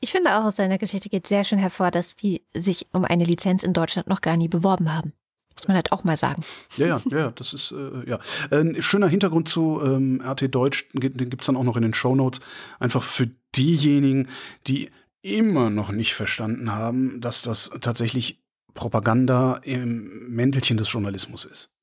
Ich 0.00 0.12
finde 0.12 0.36
auch 0.36 0.44
aus 0.44 0.56
seiner 0.56 0.78
Geschichte 0.78 1.08
geht 1.08 1.26
sehr 1.26 1.42
schön 1.42 1.58
hervor, 1.58 1.90
dass 1.90 2.14
die 2.14 2.46
sich 2.54 2.86
um 2.92 3.04
eine 3.04 3.24
Lizenz 3.24 3.64
in 3.64 3.72
Deutschland 3.72 4.06
noch 4.06 4.20
gar 4.20 4.36
nie 4.36 4.48
beworben 4.48 4.94
haben. 4.94 5.12
Muss 5.58 5.66
man 5.66 5.74
halt 5.74 5.90
auch 5.90 6.04
mal 6.04 6.16
sagen. 6.16 6.44
Ja, 6.76 6.86
ja, 6.86 7.02
ja, 7.10 7.30
das 7.32 7.52
ist 7.52 7.72
äh, 7.72 8.08
ja 8.08 8.20
ein 8.52 8.80
schöner 8.80 9.08
Hintergrund 9.08 9.48
zu 9.48 9.80
ähm, 9.84 10.22
RT 10.24 10.54
Deutsch, 10.54 10.86
den 10.92 11.30
gibt's 11.30 11.46
dann 11.46 11.56
auch 11.56 11.64
noch 11.64 11.76
in 11.76 11.82
den 11.82 11.94
Show 11.94 12.14
Notes. 12.14 12.40
Einfach 12.78 13.02
für 13.02 13.28
diejenigen, 13.56 14.28
die 14.68 14.90
immer 15.20 15.68
noch 15.68 15.90
nicht 15.90 16.14
verstanden 16.14 16.72
haben, 16.72 17.20
dass 17.20 17.42
das 17.42 17.72
tatsächlich 17.80 18.40
Propaganda 18.74 19.56
im 19.64 20.28
Mäntelchen 20.28 20.76
des 20.76 20.92
Journalismus 20.92 21.44
ist. 21.44 21.74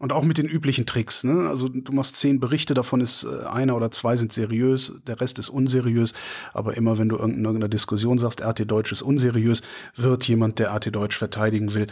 Und 0.00 0.12
auch 0.12 0.22
mit 0.22 0.38
den 0.38 0.46
üblichen 0.46 0.86
Tricks. 0.86 1.24
Ne? 1.24 1.48
Also 1.48 1.68
du 1.68 1.92
machst 1.92 2.14
zehn 2.16 2.38
Berichte, 2.38 2.72
davon 2.72 3.00
ist 3.00 3.24
äh, 3.24 3.46
einer 3.46 3.74
oder 3.74 3.90
zwei 3.90 4.16
sind 4.16 4.32
seriös, 4.32 4.92
der 5.06 5.20
Rest 5.20 5.40
ist 5.40 5.48
unseriös. 5.48 6.14
Aber 6.52 6.76
immer 6.76 6.98
wenn 6.98 7.08
du 7.08 7.16
in 7.16 7.44
irgendeiner 7.44 7.68
Diskussion 7.68 8.18
sagst, 8.18 8.40
RT 8.40 8.70
Deutsch 8.70 8.92
ist 8.92 9.02
unseriös, 9.02 9.62
wird 9.96 10.28
jemand, 10.28 10.60
der 10.60 10.72
RT 10.72 10.94
Deutsch 10.94 11.18
verteidigen 11.18 11.74
will, 11.74 11.88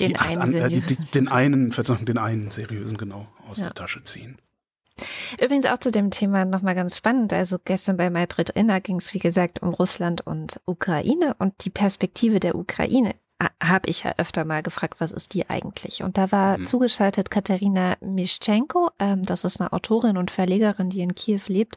den 0.00 0.16
einen 0.16 0.40
an, 0.40 0.54
äh, 0.54 0.68
die, 0.68 0.80
die, 0.80 1.04
den 1.14 1.28
einen, 1.28 1.72
Verzeihung, 1.72 2.04
den 2.04 2.18
einen 2.18 2.50
seriösen 2.50 2.96
genau 2.96 3.28
aus 3.48 3.58
ja. 3.58 3.64
der 3.64 3.74
Tasche 3.74 4.02
ziehen. 4.04 4.38
Übrigens 5.42 5.66
auch 5.66 5.78
zu 5.78 5.90
dem 5.90 6.10
Thema 6.10 6.44
nochmal 6.44 6.74
ganz 6.74 6.96
spannend. 6.96 7.32
Also 7.32 7.58
gestern 7.64 7.96
bei 7.96 8.10
Maybrit 8.10 8.50
Inner 8.50 8.80
ging 8.80 8.96
es, 8.96 9.12
wie 9.12 9.18
gesagt, 9.18 9.60
um 9.62 9.74
Russland 9.74 10.24
und 10.26 10.60
Ukraine 10.66 11.34
und 11.38 11.64
die 11.64 11.70
Perspektive 11.70 12.38
der 12.38 12.54
Ukraine 12.54 13.14
habe 13.62 13.88
ich 13.88 14.04
ja 14.04 14.14
öfter 14.16 14.44
mal 14.44 14.62
gefragt, 14.62 15.00
was 15.00 15.12
ist 15.12 15.34
die 15.34 15.48
eigentlich? 15.48 16.02
Und 16.02 16.18
da 16.18 16.30
war 16.32 16.58
mhm. 16.58 16.66
zugeschaltet 16.66 17.30
Katharina 17.30 17.96
Mischenko, 18.00 18.90
ähm, 18.98 19.22
das 19.22 19.44
ist 19.44 19.60
eine 19.60 19.72
Autorin 19.72 20.16
und 20.16 20.30
Verlegerin, 20.30 20.88
die 20.88 21.00
in 21.00 21.14
Kiew 21.14 21.40
lebt. 21.48 21.76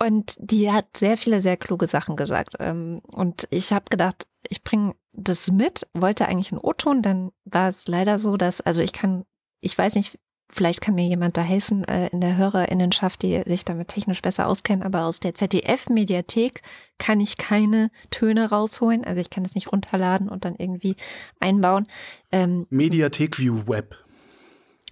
Und 0.00 0.36
die 0.38 0.70
hat 0.72 0.96
sehr 0.96 1.16
viele, 1.16 1.40
sehr 1.40 1.56
kluge 1.56 1.86
Sachen 1.86 2.16
gesagt. 2.16 2.54
Ähm, 2.58 3.00
und 3.06 3.46
ich 3.50 3.72
habe 3.72 3.86
gedacht, 3.90 4.26
ich 4.48 4.62
bringe 4.62 4.94
das 5.12 5.50
mit, 5.50 5.86
wollte 5.94 6.26
eigentlich 6.26 6.52
einen 6.52 6.60
O-Ton, 6.60 7.02
dann 7.02 7.32
war 7.44 7.68
es 7.68 7.88
leider 7.88 8.18
so, 8.18 8.36
dass, 8.36 8.60
also 8.60 8.82
ich 8.82 8.92
kann, 8.92 9.24
ich 9.60 9.76
weiß 9.76 9.96
nicht, 9.96 10.18
vielleicht 10.50 10.80
kann 10.80 10.94
mir 10.94 11.06
jemand 11.06 11.36
da 11.36 11.42
helfen 11.42 11.84
äh, 11.84 12.08
in 12.08 12.20
der 12.20 12.36
Hörerinnenschaft, 12.36 13.22
die 13.22 13.42
sich 13.46 13.64
damit 13.64 13.88
technisch 13.88 14.22
besser 14.22 14.46
auskennen, 14.46 14.82
aber 14.82 15.04
aus 15.04 15.20
der 15.20 15.34
ZDF-Mediathek 15.34 16.62
kann 16.98 17.20
ich 17.20 17.36
keine 17.36 17.90
Töne 18.10 18.50
rausholen. 18.50 19.04
Also 19.04 19.20
ich 19.20 19.30
kann 19.30 19.44
es 19.44 19.54
nicht 19.54 19.72
runterladen 19.72 20.28
und 20.28 20.44
dann 20.44 20.56
irgendwie 20.56 20.96
einbauen. 21.40 21.86
Ähm, 22.32 22.66
Mediathek 22.70 23.38
View 23.38 23.66
Web. 23.66 23.96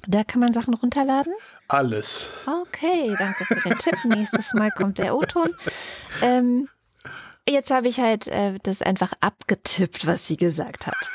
Da 0.07 0.23
kann 0.23 0.41
man 0.41 0.53
Sachen 0.53 0.75
runterladen? 0.75 1.33
Alles. 1.67 2.31
Okay, 2.47 3.15
danke 3.19 3.45
für 3.45 3.69
den 3.69 3.79
Tipp. 3.79 3.97
Nächstes 4.05 4.55
Mal 4.55 4.71
kommt 4.71 4.99
der 4.99 5.17
O-Ton. 5.17 5.53
Ähm, 6.23 6.69
jetzt 7.49 7.71
habe 7.71 7.89
ich 7.89 8.01
halt 8.01 8.29
äh, 8.29 8.59
das 8.63 8.83
einfach 8.83 9.13
abgetippt, 9.21 10.07
was 10.07 10.27
sie 10.27 10.37
gesagt 10.37 10.87
hat. 10.87 11.11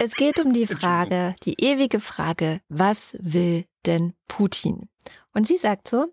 Es 0.00 0.14
geht 0.14 0.40
um 0.40 0.52
die 0.52 0.66
Frage, 0.66 1.34
die 1.44 1.60
ewige 1.62 2.00
Frage, 2.00 2.60
was 2.68 3.16
will 3.20 3.64
denn 3.86 4.14
Putin? 4.28 4.88
Und 5.32 5.46
sie 5.46 5.58
sagt 5.58 5.88
so, 5.88 6.06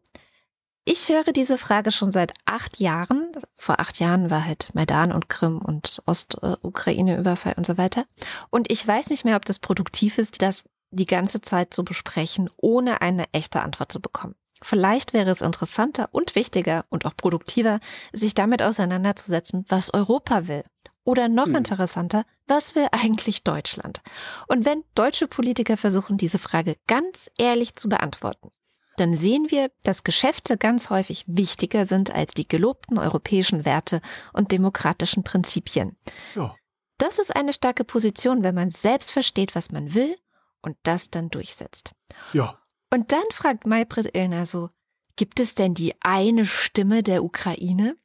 ich 0.85 1.07
höre 1.07 1.31
diese 1.31 1.57
Frage 1.57 1.91
schon 1.91 2.11
seit 2.11 2.33
acht 2.45 2.79
Jahren. 2.79 3.31
Vor 3.55 3.79
acht 3.79 3.99
Jahren 3.99 4.29
war 4.29 4.45
halt 4.45 4.75
Maidan 4.75 5.13
und 5.13 5.29
Krim 5.29 5.59
und 5.59 6.01
Ostukraine-Überfall 6.05 7.53
und 7.55 7.65
so 7.65 7.77
weiter. 7.77 8.05
Und 8.49 8.69
ich 8.69 8.85
weiß 8.85 9.09
nicht 9.09 9.23
mehr, 9.23 9.37
ob 9.37 9.45
das 9.45 9.59
produktiv 9.59 10.17
ist, 10.17 10.41
das 10.41 10.65
die 10.91 11.05
ganze 11.05 11.39
Zeit 11.39 11.73
zu 11.73 11.85
besprechen, 11.85 12.49
ohne 12.57 13.01
eine 13.01 13.31
echte 13.31 13.61
Antwort 13.61 13.93
zu 13.93 14.01
bekommen. 14.01 14.35
Vielleicht 14.63 15.13
wäre 15.13 15.29
es 15.29 15.41
interessanter 15.41 16.09
und 16.11 16.35
wichtiger 16.35 16.85
und 16.89 17.05
auch 17.05 17.15
produktiver, 17.15 17.79
sich 18.11 18.33
damit 18.33 18.61
auseinanderzusetzen, 18.61 19.65
was 19.67 19.93
Europa 19.93 20.47
will. 20.47 20.63
Oder 21.03 21.27
noch 21.27 21.47
hm. 21.47 21.57
interessanter, 21.57 22.25
was 22.47 22.75
will 22.75 22.87
eigentlich 22.91 23.43
Deutschland? 23.43 24.01
Und 24.47 24.65
wenn 24.65 24.83
deutsche 24.95 25.27
Politiker 25.27 25.75
versuchen, 25.75 26.17
diese 26.17 26.39
Frage 26.39 26.77
ganz 26.87 27.29
ehrlich 27.37 27.75
zu 27.75 27.89
beantworten, 27.89 28.51
dann 28.97 29.15
sehen 29.15 29.49
wir, 29.49 29.71
dass 29.83 30.03
Geschäfte 30.03 30.57
ganz 30.57 30.89
häufig 30.89 31.25
wichtiger 31.27 31.85
sind 31.85 32.13
als 32.13 32.33
die 32.33 32.47
gelobten 32.47 32.97
europäischen 32.97 33.65
Werte 33.65 34.01
und 34.33 34.51
demokratischen 34.51 35.23
Prinzipien. 35.23 35.97
Ja. 36.35 36.55
Das 36.99 37.19
ist 37.19 37.35
eine 37.35 37.53
starke 37.53 37.83
Position, 37.83 38.43
wenn 38.43 38.55
man 38.55 38.69
selbst 38.69 39.11
versteht, 39.11 39.55
was 39.55 39.71
man 39.71 39.93
will 39.93 40.15
und 40.61 40.77
das 40.83 41.09
dann 41.09 41.29
durchsetzt. 41.29 41.91
Ja. 42.33 42.59
Und 42.93 43.11
dann 43.11 43.23
fragt 43.31 43.65
Maybrit 43.65 44.15
Illner 44.15 44.45
so, 44.45 44.69
gibt 45.15 45.39
es 45.39 45.55
denn 45.55 45.73
die 45.73 45.95
eine 46.01 46.45
Stimme 46.45 47.01
der 47.01 47.23
Ukraine? 47.23 47.97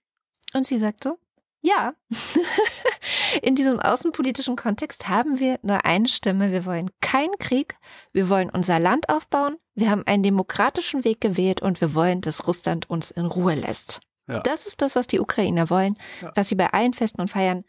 Und 0.55 0.65
sie 0.65 0.79
sagt 0.79 1.05
so, 1.05 1.19
ja. 1.61 1.93
In 3.43 3.55
diesem 3.55 3.81
außenpolitischen 3.81 4.57
Kontext 4.57 5.07
haben 5.07 5.41
wir 5.41 5.59
nur 5.61 5.85
eine 5.85 6.09
Stimme. 6.09 6.53
Wir 6.53 6.65
wollen 6.65 6.91
keinen 7.03 7.37
Krieg. 7.39 7.77
Wir 8.13 8.31
wollen 8.31 8.49
unser 8.49 8.79
Land 8.79 9.11
aufbauen. 9.11 9.59
Wir 9.75 9.91
haben 9.91 10.07
einen 10.07 10.23
demokratischen 10.23 11.05
Weg 11.05 11.21
gewählt 11.21 11.61
und 11.61 11.83
wir 11.83 11.95
wollen, 11.95 12.23
dass 12.23 12.47
Russland 12.47 12.89
uns 12.89 13.11
in 13.11 13.27
Ruhe 13.27 13.57
lässt. 13.57 14.01
Ja. 14.27 14.41
Das 14.41 14.67
ist 14.67 14.81
das, 14.81 14.97
was 14.97 15.07
die 15.07 15.21
Ukrainer 15.21 15.69
wollen, 15.69 15.99
ja. 16.23 16.33
was 16.35 16.49
sie 16.49 16.55
bei 16.55 16.73
allen 16.73 16.95
Festen 16.95 17.21
und 17.21 17.29
Feiern 17.29 17.65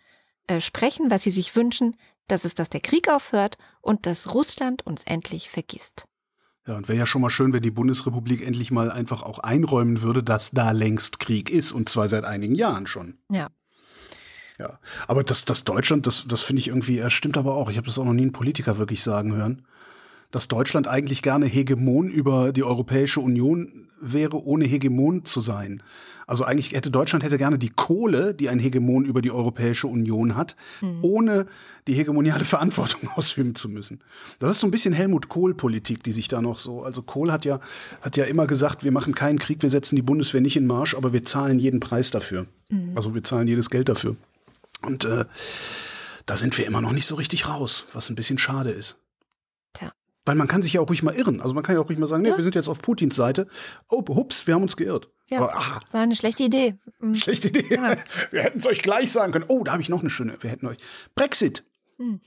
äh, 0.48 0.62
sprechen, 0.62 1.12
was 1.12 1.24
sie 1.24 1.32
sich 1.32 1.54
wünschen. 1.58 1.98
Das 2.30 2.46
ist, 2.46 2.60
dass 2.60 2.70
der 2.70 2.80
Krieg 2.80 3.10
aufhört 3.10 3.58
und 3.82 4.06
dass 4.06 4.34
Russland 4.34 4.86
uns 4.86 5.04
endlich 5.04 5.50
vergisst. 5.50 6.06
Ja, 6.70 6.78
und 6.78 6.88
wäre 6.88 7.00
ja 7.00 7.08
schon 7.08 7.24
mal 7.24 7.32
schön, 7.32 7.52
wenn 7.52 7.64
die 7.64 7.72
Bundesrepublik 7.72 8.46
endlich 8.46 8.70
mal 8.70 8.92
einfach 8.92 9.24
auch 9.24 9.40
einräumen 9.40 10.04
würde, 10.04 10.22
dass 10.22 10.52
da 10.52 10.70
längst 10.70 11.20
Krieg 11.20 11.50
ist 11.50 11.72
und 11.72 11.90
zwar 11.90 12.08
seit 12.10 12.26
einigen 12.26 12.54
Jahren 12.54 12.86
schon. 12.86 13.16
Ja. 13.32 13.48
Ja, 14.60 14.78
aber 15.08 15.24
das, 15.24 15.46
das 15.46 15.64
Deutschland, 15.64 16.06
das, 16.06 16.28
das 16.28 16.44
finde 16.44 16.60
ich 16.60 16.68
irgendwie, 16.68 17.00
äh, 17.00 17.10
stimmt 17.10 17.38
aber 17.38 17.56
auch. 17.56 17.72
Ich 17.72 17.78
habe 17.78 17.88
das 17.88 17.98
auch 17.98 18.06
noch 18.06 18.14
nie 18.14 18.22
einen 18.22 18.34
Politiker 18.34 18.78
wirklich 18.78 19.02
sagen 19.02 19.34
hören, 19.34 19.64
dass 20.30 20.48
Deutschland 20.48 20.88
eigentlich 20.88 21.24
gerne 21.24 21.48
Hegemon 21.48 22.08
über 22.08 22.54
die 22.54 22.64
Europäische 22.64 23.20
Union 23.20 23.89
wäre, 24.02 24.44
ohne 24.44 24.66
Hegemon 24.66 25.26
zu 25.26 25.42
sein. 25.42 25.82
Also 26.28 26.44
eigentlich 26.44 26.74
hätte 26.74 26.92
Deutschland 26.92 27.24
hätte 27.24 27.38
gerne 27.38 27.58
die 27.58 27.70
Kohle, 27.70 28.36
die 28.36 28.50
ein 28.50 28.60
Hegemon 28.60 29.04
über 29.04 29.22
die 29.22 29.32
Europäische 29.32 29.88
Union 29.88 30.36
hat, 30.36 30.56
mhm. 30.80 31.00
ohne 31.02 31.46
die 31.88 31.94
hegemoniale 31.94 32.44
Verantwortung 32.46 33.10
ausüben 33.16 33.56
zu 33.56 33.68
müssen. 33.68 34.02
Das 34.38 34.52
ist 34.52 34.60
so 34.60 34.68
ein 34.68 34.72
bisschen 34.72 34.94
Helmut 34.94 35.30
Kohl-Politik, 35.30 36.04
die 36.04 36.12
sich 36.12 36.28
da 36.28 36.42
noch 36.42 36.60
so. 36.60 36.84
Also 36.84 37.02
Kohl 37.02 37.32
hat 37.32 37.46
ja 37.46 37.60
hat 38.02 38.16
ja 38.16 38.26
immer 38.26 38.46
gesagt, 38.46 38.84
wir 38.84 38.92
machen 38.92 39.16
keinen 39.16 39.40
Krieg, 39.40 39.62
wir 39.62 39.70
setzen 39.70 39.96
die 39.96 40.02
Bundeswehr 40.02 40.42
nicht 40.42 40.56
in 40.56 40.68
Marsch, 40.68 40.94
aber 40.94 41.14
wir 41.14 41.24
zahlen 41.24 41.58
jeden 41.60 41.80
Preis 41.80 42.12
dafür. 42.12 42.46
Mhm. 42.70 42.92
Also 42.96 43.16
wir 43.16 43.24
zahlen 43.24 43.48
jedes 43.48 43.70
Geld 43.70 43.90
dafür. 43.90 44.16
Und 44.82 45.06
äh, 45.06 45.26
da 46.26 46.38
sind 46.38 46.58
wir 46.58 46.68
immer 46.68 46.82
noch 46.82 46.92
nicht 46.92 47.08
so 47.08 47.16
richtig 47.16 47.48
raus, 47.48 47.88
was 47.94 48.10
ein 48.10 48.16
bisschen 48.16 48.38
schade 48.38 48.70
ist. 48.70 49.02
Tja. 49.74 49.92
Weil 50.30 50.36
man 50.36 50.48
kann 50.48 50.62
sich 50.62 50.74
ja 50.74 50.82
auch 50.82 50.88
ruhig 50.88 51.02
mal 51.02 51.16
irren. 51.16 51.42
Also 51.42 51.56
man 51.56 51.64
kann 51.64 51.74
ja 51.74 51.82
auch 51.82 51.90
ruhig 51.90 51.98
mal 51.98 52.06
sagen, 52.06 52.24
ja. 52.24 52.30
nee, 52.30 52.38
wir 52.38 52.44
sind 52.44 52.54
jetzt 52.54 52.68
auf 52.68 52.84
Putins 52.84 53.16
Seite. 53.16 53.48
Oh, 53.90 54.06
hups, 54.10 54.46
wir 54.46 54.54
haben 54.54 54.62
uns 54.62 54.78
geirrt. 54.78 55.10
Ja, 55.32 55.40
Aber, 55.40 55.56
ah, 55.56 55.80
war 55.92 56.02
eine 56.02 56.16
schlechte 56.16 56.44
Idee. 56.44 56.78
Mhm. 57.00 57.16
Schlechte 57.16 57.48
Idee. 57.48 57.66
Ja. 57.74 57.98
Wir 58.30 58.44
hätten 58.44 58.60
es 58.60 58.68
euch 58.68 58.84
gleich 58.84 59.12
sagen 59.12 59.32
können. 59.32 59.46
Oh, 59.48 59.64
da 59.64 59.72
habe 59.72 59.82
ich 59.82 59.90
noch 59.90 60.02
eine 60.02 60.12
schöne. 60.12 60.38
Wir 60.40 60.52
hätten 60.52 60.68
euch. 60.68 60.78
Brexit. 61.16 61.66
Mhm. 61.98 62.22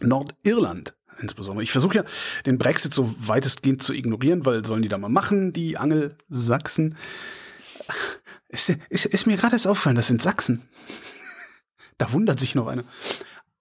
Nordirland 0.00 0.94
insbesondere. 1.20 1.64
Ich 1.64 1.70
versuche 1.70 1.96
ja, 1.96 2.04
den 2.46 2.56
Brexit 2.56 2.94
so 2.94 3.14
weitestgehend 3.28 3.82
zu 3.82 3.92
ignorieren, 3.92 4.46
weil 4.46 4.64
sollen 4.64 4.80
die 4.80 4.88
da 4.88 4.96
mal 4.96 5.10
machen, 5.10 5.52
die 5.52 5.76
Angelsachsen. 5.76 6.96
Ist, 8.48 8.74
ist, 8.88 9.04
ist 9.04 9.26
mir 9.26 9.36
gerade 9.36 9.56
erst 9.56 9.66
aufgefallen, 9.66 9.96
das 9.96 10.06
sind 10.06 10.22
Sachsen. 10.22 10.62
Da 11.98 12.12
wundert 12.12 12.40
sich 12.40 12.54
noch 12.54 12.68
einer. 12.68 12.84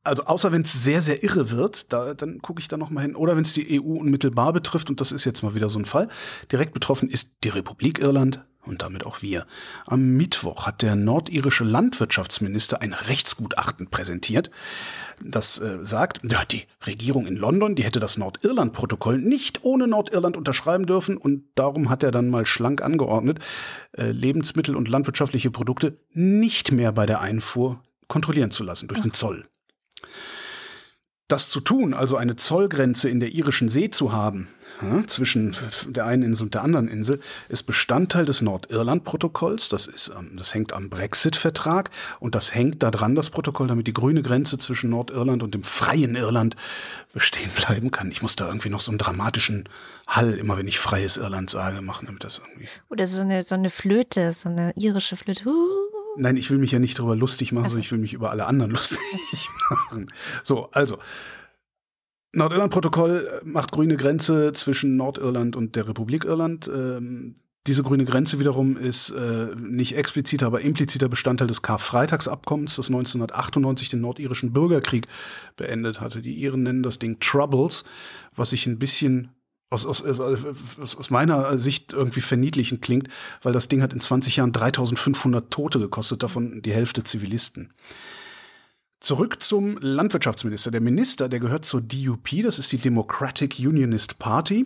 Also 0.08 0.24
außer 0.24 0.52
wenn 0.52 0.62
es 0.62 0.84
sehr, 0.84 1.02
sehr 1.02 1.24
irre 1.24 1.52
wird, 1.52 1.92
da, 1.94 2.14
dann 2.14 2.42
gucke 2.42 2.62
ich 2.62 2.68
da 2.68 2.78
noch 2.78 2.90
mal 2.90 3.02
hin. 3.02 3.16
Oder 3.16 3.36
wenn 3.36 3.44
es 3.44 3.54
die 3.54 3.80
EU 3.82 4.00
unmittelbar 4.00 4.54
betrifft, 4.54 4.90
und 4.90 5.02
das 5.02 5.12
ist 5.12 5.26
jetzt 5.26 5.44
mal 5.44 5.56
wieder 5.56 5.70
so 5.70 5.80
ein 5.80 5.86
Fall. 5.86 6.08
Direkt 6.52 6.74
betroffen 6.74 7.10
ist 7.10 7.36
die 7.44 7.50
Republik 7.50 8.00
Irland 8.00 8.42
und 8.68 8.82
damit 8.82 9.06
auch 9.06 9.22
wir. 9.22 9.46
Am 9.86 10.18
Mittwoch 10.18 10.68
hat 10.68 10.82
der 10.82 10.96
nordirische 10.96 11.64
Landwirtschaftsminister 11.64 12.82
ein 12.82 12.94
Rechtsgutachten 12.94 13.90
präsentiert, 13.90 14.52
das 15.24 15.60
äh, 15.60 15.80
sagt, 15.82 16.22
ja, 16.30 16.44
die 16.46 16.64
Regierung 16.86 17.26
in 17.26 17.38
London, 17.38 17.76
die 17.76 17.84
hätte 17.84 18.00
das 18.00 18.18
Nordirland-Protokoll 18.18 19.18
nicht 19.18 19.64
ohne 19.64 19.88
Nordirland 19.88 20.38
unterschreiben 20.38 20.86
dürfen 20.86 21.18
und 21.18 21.46
darum 21.56 21.90
hat 21.90 22.04
er 22.04 22.12
dann 22.12 22.30
mal 22.30 22.46
schlank 22.46 22.84
angeordnet, 22.84 23.40
äh, 23.94 24.12
Lebensmittel 24.12 24.76
und 24.76 24.88
landwirtschaftliche 24.88 25.50
Produkte 25.50 25.98
nicht 26.12 26.72
mehr 26.72 26.92
bei 26.92 27.06
der 27.06 27.22
Einfuhr 27.22 27.82
kontrollieren 28.08 28.52
zu 28.52 28.64
lassen 28.64 28.88
durch 28.88 29.02
den 29.02 29.14
Zoll. 29.14 29.46
Das 31.28 31.50
zu 31.50 31.60
tun, 31.60 31.94
also 31.94 32.16
eine 32.16 32.38
Zollgrenze 32.38 33.10
in 33.10 33.20
der 33.20 33.34
irischen 33.34 33.68
See 33.68 33.90
zu 33.90 34.14
haben, 34.14 34.48
ja, 34.82 35.06
zwischen 35.08 35.56
der 35.90 36.06
einen 36.06 36.24
Insel 36.24 36.44
und 36.44 36.54
der 36.54 36.64
anderen 36.64 36.88
Insel, 36.88 37.20
ist 37.50 37.64
Bestandteil 37.64 38.26
des 38.26 38.42
Nordirland-Protokolls. 38.42 39.68
Das, 39.68 39.88
ist, 39.88 40.14
das 40.36 40.54
hängt 40.54 40.72
am 40.72 40.90
Brexit-Vertrag 40.90 41.90
und 42.20 42.36
das 42.36 42.54
hängt 42.54 42.82
daran, 42.82 43.16
das 43.16 43.30
Protokoll, 43.30 43.68
damit 43.68 43.88
die 43.88 43.94
grüne 43.94 44.22
Grenze 44.22 44.58
zwischen 44.58 44.92
Nordirland 44.92 45.44
und 45.44 45.54
dem 45.54 45.64
freien 45.64 46.16
Irland 46.16 46.56
bestehen 47.14 47.52
bleiben 47.52 47.92
kann. 47.92 48.12
Ich 48.12 48.22
muss 48.22 48.36
da 48.36 48.48
irgendwie 48.48 48.70
noch 48.70 48.80
so 48.80 48.92
einen 48.92 49.00
dramatischen 49.00 49.68
Hall, 50.06 50.34
immer 50.36 50.58
wenn 50.58 50.68
ich 50.68 50.80
freies 50.80 51.18
Irland 51.18 51.50
sage, 51.50 51.82
machen, 51.82 52.06
damit 52.06 52.24
das 52.24 52.40
irgendwie. 52.40 52.70
Oder 52.90 53.06
so 53.06 53.24
eine, 53.24 53.44
so 53.44 53.56
eine 53.56 53.70
Flöte, 53.70 54.32
so 54.32 54.48
eine 54.48 54.72
irische 54.76 55.18
Flöte. 55.18 55.46
Uh. 55.48 55.87
Nein, 56.18 56.38
ich 56.38 56.50
will 56.50 56.58
mich 56.58 56.72
ja 56.72 56.80
nicht 56.80 56.98
darüber 57.00 57.16
lustig 57.16 57.52
machen, 57.52 57.66
also. 57.66 57.74
sondern 57.74 57.86
ich 57.86 57.92
will 57.92 58.00
mich 58.00 58.14
über 58.14 58.32
alle 58.32 58.46
anderen 58.46 58.72
lustig 58.74 59.00
machen. 59.70 60.08
So, 60.44 60.70
also. 60.72 60.98
Nordirland-Protokoll 62.34 63.42
macht 63.46 63.72
grüne 63.72 63.98
Grenze 63.98 64.52
zwischen 64.54 64.96
Nordirland 64.96 65.56
und 65.56 65.76
der 65.76 65.88
Republik 65.88 66.26
Irland. 66.26 66.70
Ähm, 66.72 67.36
diese 67.68 67.84
grüne 67.84 68.06
Grenze 68.06 68.40
wiederum 68.40 68.78
ist 68.78 69.10
äh, 69.10 69.48
nicht 69.58 69.98
expliziter, 69.98 70.46
aber 70.46 70.62
impliziter 70.62 71.10
Bestandteil 71.10 71.48
des 71.48 71.62
Karfreitagsabkommens, 71.62 72.78
das 72.78 72.88
1998 72.88 73.90
den 73.90 74.02
nordirischen 74.02 74.54
Bürgerkrieg 74.54 75.08
beendet 75.58 76.00
hatte. 76.00 76.22
Die 76.22 76.36
Iren 76.36 76.64
nennen 76.64 76.84
das 76.84 77.00
Ding 77.00 77.20
Troubles, 77.20 77.84
was 78.36 78.52
sich 78.52 78.68
ein 78.68 78.80
bisschen 78.80 79.32
aus, 79.70 79.86
aus, 79.86 80.04
aus, 80.96 81.10
meiner 81.10 81.58
Sicht 81.58 81.94
irgendwie 81.94 82.22
verniedlichend 82.22 82.82
klingt, 82.82 83.10
weil 83.42 83.54
das 83.54 83.68
Ding 83.68 83.82
hat 83.82 83.94
in 83.94 84.00
20 84.00 84.38
Jahren 84.38 84.54
3500 84.54 85.52
Tote 85.52 85.80
gekostet, 85.80 86.24
davon 86.24 86.62
die 86.62 86.74
Hälfte 86.74 87.04
Zivilisten. 87.04 87.74
Zurück 89.00 89.42
zum 89.44 89.78
Landwirtschaftsminister. 89.80 90.72
Der 90.72 90.82
Minister, 90.82 91.30
der 91.30 91.40
gehört 91.40 91.66
zur 91.66 91.82
DUP, 91.82 92.42
das 92.42 92.60
ist 92.60 92.72
die 92.72 92.78
Democratic 92.78 93.60
Unionist 93.60 94.18
Party. 94.20 94.66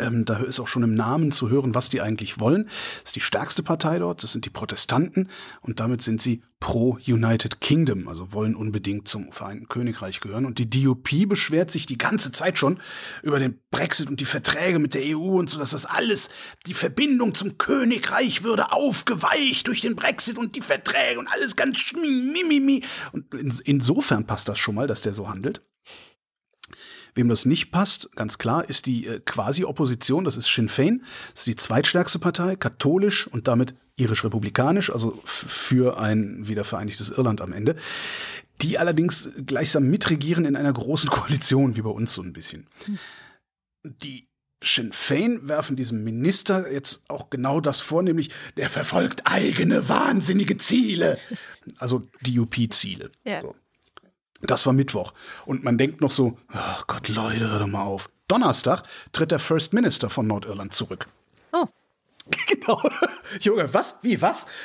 Ähm, 0.00 0.24
da 0.24 0.38
ist 0.38 0.58
auch 0.58 0.68
schon 0.68 0.84
im 0.84 0.94
Namen 0.94 1.32
zu 1.32 1.50
hören, 1.50 1.74
was 1.74 1.90
die 1.90 2.00
eigentlich 2.00 2.40
wollen. 2.40 2.64
Das 2.64 3.10
ist 3.10 3.16
die 3.16 3.20
stärkste 3.20 3.62
Partei 3.62 3.98
dort, 3.98 4.22
das 4.22 4.32
sind 4.32 4.46
die 4.46 4.50
Protestanten 4.50 5.28
und 5.60 5.80
damit 5.80 6.00
sind 6.00 6.22
sie 6.22 6.42
pro 6.60 6.96
United 7.06 7.60
Kingdom, 7.60 8.08
also 8.08 8.32
wollen 8.32 8.54
unbedingt 8.54 9.06
zum 9.06 9.32
Vereinten 9.32 9.68
Königreich 9.68 10.20
gehören. 10.20 10.46
Und 10.46 10.58
die 10.58 10.70
DUP 10.70 11.28
beschwert 11.28 11.70
sich 11.70 11.84
die 11.84 11.98
ganze 11.98 12.32
Zeit 12.32 12.56
schon 12.56 12.80
über 13.22 13.38
den 13.38 13.60
Brexit 13.70 14.08
und 14.08 14.20
die 14.20 14.24
Verträge 14.24 14.78
mit 14.78 14.94
der 14.94 15.02
EU 15.04 15.38
und 15.38 15.50
so, 15.50 15.58
dass 15.58 15.72
das 15.72 15.84
alles, 15.84 16.30
die 16.66 16.74
Verbindung 16.74 17.34
zum 17.34 17.58
Königreich 17.58 18.44
würde 18.44 18.72
aufgeweicht 18.72 19.68
durch 19.68 19.82
den 19.82 19.94
Brexit 19.94 20.38
und 20.38 20.56
die 20.56 20.62
Verträge 20.62 21.18
und 21.18 21.28
alles 21.28 21.54
ganz 21.54 21.76
schmimimi. 21.78 22.82
Und 23.12 23.34
insofern 23.64 24.24
passt 24.24 24.48
das 24.48 24.58
schon 24.58 24.74
mal, 24.76 24.86
dass 24.86 25.02
der 25.02 25.12
so 25.12 25.28
handelt 25.28 25.60
Wem 27.14 27.28
das 27.28 27.44
nicht 27.44 27.70
passt, 27.70 28.10
ganz 28.16 28.38
klar, 28.38 28.68
ist 28.68 28.86
die 28.86 29.06
äh, 29.06 29.20
Quasi-Opposition, 29.20 30.24
das 30.24 30.36
ist 30.36 30.52
Sinn 30.52 30.68
Fein, 30.68 31.02
das 31.32 31.40
ist 31.40 31.46
die 31.46 31.56
zweitstärkste 31.56 32.18
Partei, 32.18 32.56
katholisch 32.56 33.26
und 33.26 33.48
damit 33.48 33.74
irisch-republikanisch, 33.96 34.90
also 34.90 35.18
für 35.24 35.98
ein 35.98 36.48
wiedervereinigtes 36.48 37.10
Irland 37.10 37.40
am 37.40 37.52
Ende, 37.52 37.76
die 38.62 38.78
allerdings 38.78 39.30
gleichsam 39.46 39.84
mitregieren 39.84 40.44
in 40.44 40.56
einer 40.56 40.72
großen 40.72 41.10
Koalition, 41.10 41.76
wie 41.76 41.82
bei 41.82 41.90
uns 41.90 42.14
so 42.14 42.22
ein 42.22 42.32
bisschen. 42.32 42.66
Die 43.84 44.28
Sinn 44.62 44.92
Fein 44.92 45.48
werfen 45.48 45.76
diesem 45.76 46.04
Minister 46.04 46.70
jetzt 46.72 47.02
auch 47.08 47.30
genau 47.30 47.60
das 47.60 47.80
vor, 47.80 48.02
nämlich 48.02 48.30
der 48.56 48.70
verfolgt 48.70 49.22
eigene 49.24 49.88
wahnsinnige 49.88 50.56
Ziele. 50.56 51.18
Also 51.78 52.08
DUP-Ziele. 52.22 53.10
Ja. 53.24 53.42
So. 53.42 53.54
Das 54.42 54.66
war 54.66 54.72
Mittwoch. 54.72 55.12
Und 55.46 55.64
man 55.64 55.78
denkt 55.78 56.00
noch 56.00 56.10
so, 56.10 56.38
ach 56.48 56.86
Gott, 56.86 57.08
Leute, 57.08 57.48
hör 57.50 57.60
doch 57.60 57.66
mal 57.66 57.82
auf. 57.82 58.10
Donnerstag 58.28 58.82
tritt 59.12 59.30
der 59.30 59.38
First 59.38 59.72
Minister 59.72 60.10
von 60.10 60.26
Nordirland 60.26 60.72
zurück. 60.72 61.06
Oh. 61.52 61.66
Genau. 62.46 62.80
Junge, 63.40 63.72
was? 63.74 63.98
Wie, 64.02 64.20
was? 64.20 64.46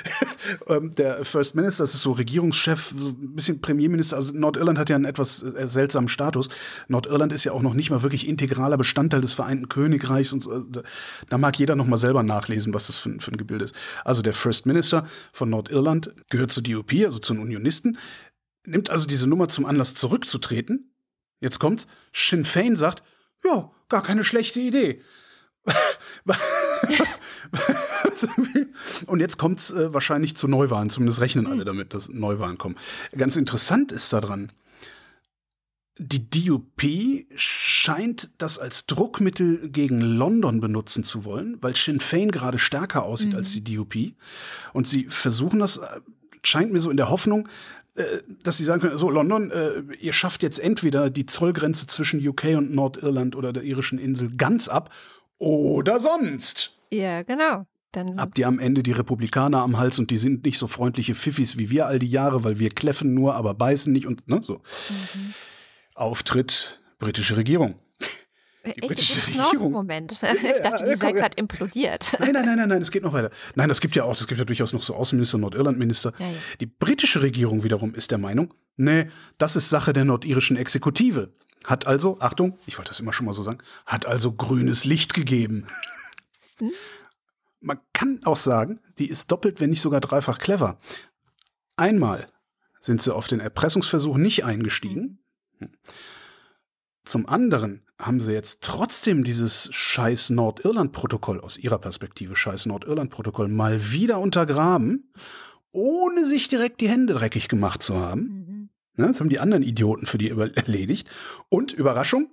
Ähm, 0.70 0.94
der 0.96 1.26
First 1.26 1.56
Minister, 1.56 1.84
das 1.84 1.94
ist 1.94 2.02
so 2.02 2.14
Regierungschef, 2.14 2.94
so 2.98 3.10
ein 3.10 3.36
bisschen 3.36 3.60
Premierminister. 3.62 4.16
Also 4.16 4.34
Nordirland 4.34 4.80
hat 4.80 4.90
ja 4.90 4.96
einen 4.96 5.06
etwas 5.06 5.44
äh, 5.44 5.68
seltsamen 5.68 6.08
Status. 6.08 6.50
Nordirland 6.88 7.34
ist 7.34 7.44
ja 7.44 7.52
auch 7.52 7.62
noch 7.62 7.74
nicht 7.74 7.90
mal 7.90 8.02
wirklich 8.02 8.28
integraler 8.28 8.78
Bestandteil 8.78 9.22
des 9.22 9.34
Vereinten 9.34 9.70
Königreichs. 9.70 10.32
Und 10.32 10.42
so. 10.42 10.54
Äh, 10.54 10.84
da 11.30 11.38
mag 11.38 11.58
jeder 11.60 11.76
noch 11.76 11.88
mal 11.88 11.98
selber 11.98 12.24
nachlesen, 12.24 12.74
was 12.74 12.88
das 12.88 12.98
für, 12.98 13.20
für 13.20 13.32
ein 13.32 13.38
Gebilde 13.38 13.66
ist. 13.66 13.76
Also 14.06 14.22
der 14.22 14.34
First 14.34 14.66
Minister 14.66 15.06
von 15.34 15.50
Nordirland 15.50 16.14
gehört 16.30 16.52
zur 16.52 16.64
DUP, 16.64 16.94
also 17.06 17.20
zu 17.20 17.34
den 17.34 17.42
Unionisten, 17.42 17.98
nimmt 18.68 18.90
also 18.90 19.08
diese 19.08 19.28
Nummer 19.28 19.48
zum 19.48 19.66
Anlass 19.66 19.94
zurückzutreten. 19.94 20.94
Jetzt 21.40 21.60
kommt's. 21.60 21.88
Sinn 22.14 22.46
Fein 22.46 22.76
sagt, 22.76 23.04
ja, 23.44 23.72
gar 23.90 24.04
keine 24.04 24.24
schlechte 24.24 24.60
Idee. 24.60 25.02
Und 29.06 29.20
jetzt 29.20 29.38
kommt 29.38 29.60
es 29.60 29.72
äh, 29.72 29.94
wahrscheinlich 29.94 30.36
zu 30.36 30.48
Neuwahlen. 30.48 30.90
Zumindest 30.90 31.22
rechnen 31.22 31.46
alle 31.46 31.60
hm. 31.60 31.66
damit, 31.66 31.94
dass 31.94 32.10
Neuwahlen 32.10 32.58
kommen. 32.58 32.76
Ganz 33.16 33.36
interessant 33.36 33.92
ist 33.92 34.12
daran, 34.14 34.52
die 36.00 36.30
DUP 36.30 36.84
scheint 37.36 38.30
das 38.38 38.60
als 38.60 38.86
Druckmittel 38.86 39.70
gegen 39.70 40.00
London 40.02 40.60
benutzen 40.60 41.04
zu 41.04 41.26
wollen, 41.26 41.58
weil 41.62 41.76
Sinn 41.76 42.00
Fein 42.00 42.32
gerade 42.32 42.60
stärker 42.60 43.04
aussieht 43.04 43.32
mhm. 43.32 43.38
als 43.38 43.52
die 43.54 43.64
DUP. 43.64 43.96
Und 44.74 44.88
sie 44.88 45.06
versuchen 45.06 45.60
das, 45.60 45.78
äh, 45.78 46.02
scheint 46.44 46.72
mir 46.72 46.80
so 46.80 46.92
in 46.92 46.98
der 46.98 47.10
Hoffnung, 47.10 47.50
dass 48.44 48.58
sie 48.58 48.64
sagen 48.64 48.82
können, 48.82 48.98
so 48.98 49.10
London, 49.10 49.52
äh, 49.52 49.82
ihr 50.00 50.14
schafft 50.14 50.44
jetzt 50.44 50.60
entweder 50.60 51.10
die 51.10 51.26
Zollgrenze 51.26 51.88
zwischen 51.88 52.26
UK 52.26 52.58
und 52.58 52.74
Nordirland 52.74 53.36
oder 53.36 53.54
der 53.54 53.64
irischen 53.64 54.00
Insel 54.00 54.36
ganz 54.36 54.68
ab 54.68 54.94
oder 55.38 56.00
sonst. 56.00 56.78
Ja, 56.92 57.24
genau. 57.24 57.66
Dann 57.92 58.20
Habt 58.20 58.38
ihr 58.38 58.48
am 58.48 58.60
Ende 58.60 58.84
die 58.84 58.92
Republikaner 58.92 59.62
am 59.62 59.78
Hals 59.78 59.98
und 59.98 60.12
die 60.12 60.18
sind 60.18 60.46
nicht 60.46 60.58
so 60.58 60.68
freundliche 60.68 61.16
Pfiffis 61.16 61.58
wie 61.58 61.70
wir 61.70 61.88
all 61.88 62.00
die 62.00 62.10
Jahre, 62.10 62.44
weil 62.44 62.60
wir 62.60 62.70
kläffen 62.70 63.14
nur, 63.14 63.36
aber 63.36 63.54
beißen 63.54 63.92
nicht 63.92 64.06
und 64.06 64.28
ne, 64.28 64.40
so. 64.44 64.56
Mhm. 64.56 65.34
Auftritt 65.96 66.80
britische 67.00 67.38
Regierung. 67.38 67.76
Die 68.76 68.82
britische 68.82 69.20
Echt? 69.20 69.40
Regierung. 69.40 69.72
Moment. 69.72 70.12
Ich 70.22 70.62
dachte, 70.62 70.90
die 70.90 70.96
sei 70.96 71.12
gerade 71.12 71.38
implodiert. 71.38 72.16
Nein, 72.20 72.32
nein, 72.34 72.46
nein, 72.46 72.58
nein, 72.58 72.70
nein, 72.70 72.82
es 72.82 72.92
geht 72.92 73.04
noch 73.04 73.14
weiter. 73.14 73.32
Nein, 73.56 73.70
das 73.70 73.82
gibt 73.82 73.96
ja 73.96 74.04
auch, 74.04 74.16
das 74.16 74.28
gibt 74.28 74.40
ja 74.40 74.46
durchaus 74.46 74.74
noch 74.74 74.82
so 74.82 74.96
Außenminister, 74.96 75.38
Nordirlandminister. 75.38 76.14
Ja, 76.20 76.28
ja. 76.28 76.34
Die 76.60 76.66
britische 76.66 77.22
Regierung 77.22 77.64
wiederum 77.64 77.94
ist 77.96 78.12
der 78.12 78.18
Meinung, 78.18 78.54
nee, 78.76 79.08
das 79.38 79.56
ist 79.56 79.70
Sache 79.70 79.94
der 79.94 80.06
nordirischen 80.06 80.58
Exekutive. 80.58 81.34
Hat 81.66 81.88
also, 81.88 82.18
Achtung, 82.20 82.58
ich 82.66 82.78
wollte 82.78 82.90
das 82.90 83.00
immer 83.00 83.14
schon 83.14 83.26
mal 83.26 83.34
so 83.34 83.44
sagen, 83.44 83.60
hat 83.86 84.06
also 84.06 84.32
grünes 84.32 84.86
Licht 84.86 85.14
gegeben. 85.14 85.66
Hm? 86.60 86.72
Man 87.60 87.80
kann 87.94 88.20
auch 88.24 88.38
sagen, 88.38 88.80
die 88.98 89.08
ist 89.08 89.32
doppelt, 89.32 89.60
wenn 89.60 89.70
nicht 89.70 89.82
sogar 89.82 90.02
dreifach 90.02 90.40
clever. 90.40 90.80
Einmal 91.76 92.28
sind 92.80 93.00
sie 93.00 93.14
auf 93.14 93.28
den 93.28 93.40
Erpressungsversuch 93.40 94.18
nicht 94.18 94.44
eingestiegen. 94.44 95.20
Hm. 95.60 95.70
Zum 97.06 97.28
anderen 97.28 97.87
haben 98.00 98.22
sie 98.22 98.34
jetzt 98.34 98.62
trotzdem 98.62 99.24
dieses 99.24 99.70
scheiß 99.74 100.30
Nordirland-Protokoll 100.30 101.42
aus 101.42 101.58
ihrer 101.58 101.80
Perspektive, 101.80 102.36
scheiß 102.36 102.68
Nordirland-Protokoll, 102.68 103.48
mal 103.48 103.92
wieder 103.92 104.20
untergraben, 104.20 105.12
ohne 105.72 106.26
sich 106.26 106.48
direkt 106.48 106.82
die 106.82 106.90
Hände 106.90 107.14
dreckig 107.14 107.48
gemacht 107.48 107.82
zu 107.82 107.98
haben. 107.98 108.22
Mhm. 108.22 108.70
Ne, 108.98 109.08
das 109.08 109.20
haben 109.20 109.30
die 109.30 109.40
anderen 109.40 109.64
Idioten 109.64 110.06
für 110.06 110.18
die 110.18 110.30
erledigt. 110.56 111.10
Und 111.50 111.74
Überraschung, 111.74 112.32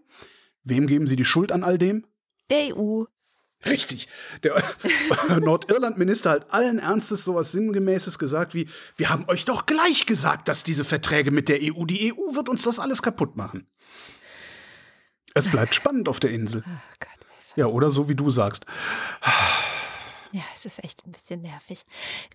wem 0.62 0.87
geben 0.87 1.07
sie 1.07 1.16
die 1.16 1.24
Schuld 1.24 1.53
an 1.53 1.64
all 1.64 1.79
dem? 1.79 2.07
Der 2.50 2.77
EU. 2.77 3.05
Richtig. 3.64 4.09
Der 4.42 4.62
Nordirland-Minister 5.40 6.31
hat 6.31 6.53
allen 6.53 6.79
Ernstes 6.79 7.24
sowas 7.24 7.53
Sinngemäßes 7.53 8.18
gesagt 8.18 8.55
wie, 8.55 8.68
wir 8.96 9.09
haben 9.09 9.24
euch 9.29 9.46
doch 9.46 9.64
gleich 9.64 10.05
gesagt, 10.05 10.48
dass 10.48 10.64
diese 10.64 10.85
Verträge 10.85 11.31
mit 11.31 11.48
der 11.48 11.61
EU, 11.62 11.87
die 11.87 12.12
EU 12.12 12.35
wird 12.35 12.50
uns 12.50 12.62
das 12.62 12.79
alles 12.79 13.00
kaputt 13.00 13.37
machen. 13.37 13.66
Es 15.35 15.51
bleibt 15.51 15.75
spannend 15.75 16.09
auf 16.09 16.20
der 16.20 16.31
Insel. 16.31 16.62
Oh 16.66 16.97
Gott, 17.01 17.09
ja, 17.57 17.66
oder 17.66 17.90
so 17.90 18.09
wie 18.09 18.14
du 18.14 18.31
sagst. 18.31 18.66
Ja, 20.33 20.42
es 20.53 20.64
ist 20.64 20.83
echt 20.83 21.07
ein 21.07 21.12
bisschen 21.12 21.42
nervig. 21.42 21.85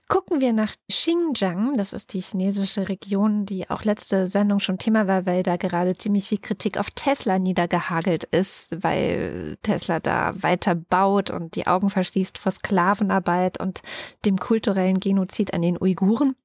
Gucken 0.07 0.39
wir 0.39 0.53
nach 0.53 0.73
Xinjiang. 0.89 1.73
Das 1.73 1.91
ist 1.91 2.13
die 2.13 2.21
chinesische 2.21 2.87
Region, 2.87 3.45
die 3.45 3.69
auch 3.69 3.83
letzte 3.83 4.25
Sendung 4.25 4.59
schon 4.59 4.77
Thema 4.77 5.07
war, 5.07 5.25
weil 5.25 5.43
da 5.43 5.57
gerade 5.57 5.95
ziemlich 5.95 6.29
viel 6.29 6.37
Kritik 6.37 6.77
auf 6.77 6.91
Tesla 6.91 7.39
niedergehagelt 7.39 8.23
ist, 8.23 8.83
weil 8.83 9.57
Tesla 9.63 9.99
da 9.99 10.31
weiter 10.41 10.75
baut 10.75 11.29
und 11.29 11.55
die 11.55 11.67
Augen 11.67 11.89
verschließt 11.89 12.37
vor 12.37 12.53
Sklavenarbeit 12.53 13.59
und 13.59 13.81
dem 14.23 14.37
kulturellen 14.37 15.01
Genozid 15.01 15.53
an 15.53 15.61
den 15.61 15.77
Uiguren 15.77 16.37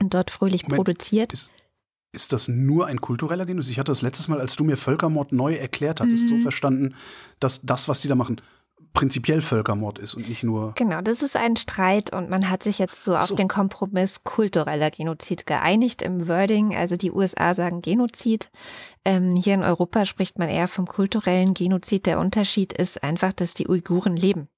und 0.00 0.14
dort 0.14 0.30
fröhlich 0.30 0.62
Moment, 0.62 0.76
produziert. 0.76 1.34
Ist, 1.34 1.52
ist 2.12 2.32
das 2.32 2.48
nur 2.48 2.86
ein 2.86 3.00
kultureller 3.00 3.46
Genozid? 3.46 3.72
Ich 3.72 3.78
hatte 3.78 3.90
das 3.90 4.02
letztes 4.02 4.28
Mal, 4.28 4.40
als 4.40 4.56
du 4.56 4.64
mir 4.64 4.76
Völkermord 4.76 5.32
neu 5.32 5.54
erklärt 5.54 6.00
hattest, 6.00 6.24
mhm. 6.24 6.28
so 6.28 6.38
verstanden, 6.38 6.94
dass 7.40 7.62
das, 7.62 7.88
was 7.88 8.00
die 8.00 8.08
da 8.08 8.14
machen, 8.14 8.40
prinzipiell 8.92 9.40
Völkermord 9.40 9.98
ist 9.98 10.14
und 10.14 10.28
nicht 10.28 10.42
nur. 10.42 10.72
Genau, 10.74 11.00
das 11.02 11.22
ist 11.22 11.36
ein 11.36 11.56
Streit 11.56 12.12
und 12.12 12.30
man 12.30 12.50
hat 12.50 12.62
sich 12.62 12.78
jetzt 12.78 13.04
so, 13.04 13.12
so. 13.12 13.18
auf 13.18 13.34
den 13.34 13.48
Kompromiss 13.48 14.24
kultureller 14.24 14.90
Genozid 14.90 15.46
geeinigt 15.46 16.02
im 16.02 16.28
Wording. 16.28 16.74
Also 16.74 16.96
die 16.96 17.12
USA 17.12 17.54
sagen 17.54 17.82
Genozid. 17.82 18.50
Ähm, 19.04 19.36
hier 19.36 19.54
in 19.54 19.62
Europa 19.62 20.04
spricht 20.04 20.38
man 20.38 20.48
eher 20.48 20.68
vom 20.68 20.86
kulturellen 20.86 21.54
Genozid. 21.54 22.06
Der 22.06 22.18
Unterschied 22.18 22.72
ist 22.72 23.02
einfach, 23.02 23.32
dass 23.32 23.54
die 23.54 23.68
Uiguren 23.68 24.16
leben. 24.16 24.48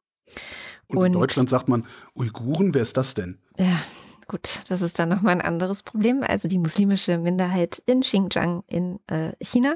Und, 0.86 0.98
und 0.98 1.06
in 1.06 1.12
Deutschland 1.12 1.50
sagt 1.50 1.68
man 1.68 1.84
Uiguren, 2.14 2.74
wer 2.74 2.82
ist 2.82 2.96
das 2.96 3.14
denn? 3.14 3.38
Ja, 3.58 3.80
Gut, 4.30 4.60
das 4.68 4.80
ist 4.80 4.96
dann 5.00 5.08
nochmal 5.08 5.32
ein 5.32 5.40
anderes 5.40 5.82
Problem. 5.82 6.22
Also 6.22 6.46
die 6.46 6.60
muslimische 6.60 7.18
Minderheit 7.18 7.82
in 7.84 8.02
Xinjiang 8.02 8.62
in 8.68 9.00
äh, 9.08 9.32
China. 9.42 9.74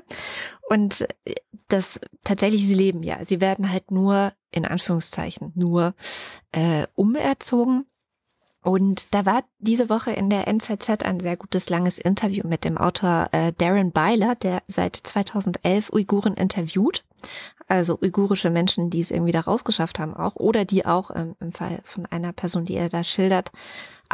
Und 0.71 1.09
äh, 1.25 1.35
das 1.67 2.01
tatsächlich, 2.23 2.65
sie 2.65 2.75
leben 2.75 3.03
ja. 3.03 3.25
Sie 3.25 3.41
werden 3.41 3.73
halt 3.73 3.91
nur, 3.91 4.33
in 4.53 4.65
Anführungszeichen, 4.65 5.51
nur 5.57 5.95
äh, 6.53 6.87
umerzogen. 6.95 7.87
Und 8.63 9.13
da 9.13 9.27
war 9.27 9.43
diese 9.59 9.89
Woche 9.89 10.13
in 10.13 10.31
der 10.31 10.47
NZZ 10.47 11.03
ein 11.03 11.19
sehr 11.19 11.37
gutes 11.37 11.69
langes 11.69 11.99
Interview 11.99 12.47
mit 12.47 12.65
dem 12.65 12.79
Autor 12.79 13.31
äh, 13.33 13.53
Darren 13.59 13.91
Byler, 13.91 14.37
der 14.37 14.63
seit 14.69 14.95
2011 14.95 15.93
Uiguren 15.93 16.35
interviewt. 16.35 17.03
Also 17.67 17.99
uigurische 18.01 18.51
Menschen, 18.51 18.89
die 18.89 19.01
es 19.01 19.11
irgendwie 19.11 19.33
da 19.33 19.41
rausgeschafft 19.41 19.99
haben 19.99 20.15
auch. 20.15 20.37
Oder 20.37 20.65
die 20.65 20.87
auch 20.87 21.11
ähm, 21.13 21.35
im 21.41 21.51
Fall 21.51 21.81
von 21.83 22.07
einer 22.07 22.33
Person, 22.33 22.67
die 22.67 22.77
er 22.77 22.89
da 22.89 23.03
schildert, 23.03 23.51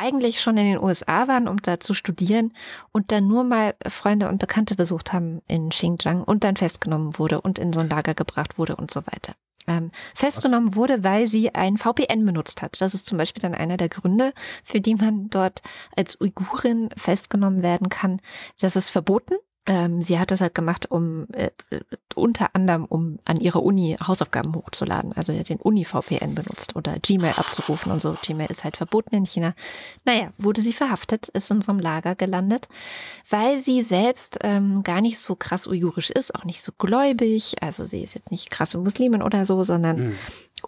eigentlich 0.00 0.40
schon 0.40 0.56
in 0.56 0.64
den 0.64 0.82
USA 0.82 1.28
waren, 1.28 1.46
um 1.46 1.58
da 1.58 1.78
zu 1.78 1.94
studieren 1.94 2.52
und 2.92 3.12
dann 3.12 3.26
nur 3.26 3.44
mal 3.44 3.74
Freunde 3.86 4.28
und 4.28 4.38
Bekannte 4.38 4.74
besucht 4.74 5.12
haben 5.12 5.42
in 5.46 5.68
Xinjiang 5.68 6.24
und 6.24 6.42
dann 6.44 6.56
festgenommen 6.56 7.18
wurde 7.18 7.40
und 7.40 7.58
in 7.58 7.72
so 7.72 7.80
ein 7.80 7.88
Lager 7.88 8.14
gebracht 8.14 8.58
wurde 8.58 8.76
und 8.76 8.90
so 8.90 9.06
weiter. 9.06 9.34
Ähm, 9.66 9.90
festgenommen 10.14 10.70
Was? 10.70 10.76
wurde, 10.76 11.04
weil 11.04 11.28
sie 11.28 11.54
ein 11.54 11.76
VPN 11.76 12.24
benutzt 12.24 12.62
hat. 12.62 12.80
Das 12.80 12.94
ist 12.94 13.06
zum 13.06 13.18
Beispiel 13.18 13.42
dann 13.42 13.54
einer 13.54 13.76
der 13.76 13.90
Gründe, 13.90 14.32
für 14.64 14.80
die 14.80 14.94
man 14.94 15.28
dort 15.28 15.60
als 15.94 16.20
Uigurin 16.20 16.88
festgenommen 16.96 17.62
werden 17.62 17.90
kann. 17.90 18.20
Das 18.58 18.76
ist 18.76 18.90
verboten 18.90 19.34
ähm, 19.66 20.00
sie 20.00 20.18
hat 20.18 20.30
das 20.30 20.40
halt 20.40 20.54
gemacht, 20.54 20.90
um 20.90 21.26
äh, 21.32 21.50
unter 22.14 22.54
anderem, 22.54 22.86
um 22.86 23.18
an 23.24 23.38
ihrer 23.38 23.62
Uni 23.62 23.96
Hausaufgaben 24.04 24.54
hochzuladen. 24.54 25.12
Also 25.12 25.32
den 25.32 25.58
Uni-VPN 25.58 26.34
benutzt 26.34 26.76
oder 26.76 26.98
Gmail 26.98 27.34
abzurufen 27.36 27.92
und 27.92 28.00
so. 28.00 28.16
Gmail 28.22 28.50
ist 28.50 28.64
halt 28.64 28.78
verboten 28.78 29.14
in 29.14 29.26
China. 29.26 29.54
Naja, 30.04 30.32
wurde 30.38 30.62
sie 30.62 30.72
verhaftet, 30.72 31.28
ist 31.28 31.50
in 31.50 31.58
unserem 31.58 31.78
Lager 31.78 32.14
gelandet, 32.14 32.68
weil 33.28 33.60
sie 33.60 33.82
selbst 33.82 34.38
ähm, 34.42 34.82
gar 34.82 35.02
nicht 35.02 35.18
so 35.18 35.36
krass 35.36 35.66
uigurisch 35.66 36.10
ist, 36.10 36.34
auch 36.34 36.44
nicht 36.44 36.64
so 36.64 36.72
gläubig. 36.76 37.62
Also 37.62 37.84
sie 37.84 38.02
ist 38.02 38.14
jetzt 38.14 38.30
nicht 38.30 38.50
krasse 38.50 38.78
Muslimin 38.78 39.22
oder 39.22 39.44
so, 39.44 39.62
sondern 39.62 40.08
mhm. 40.08 40.16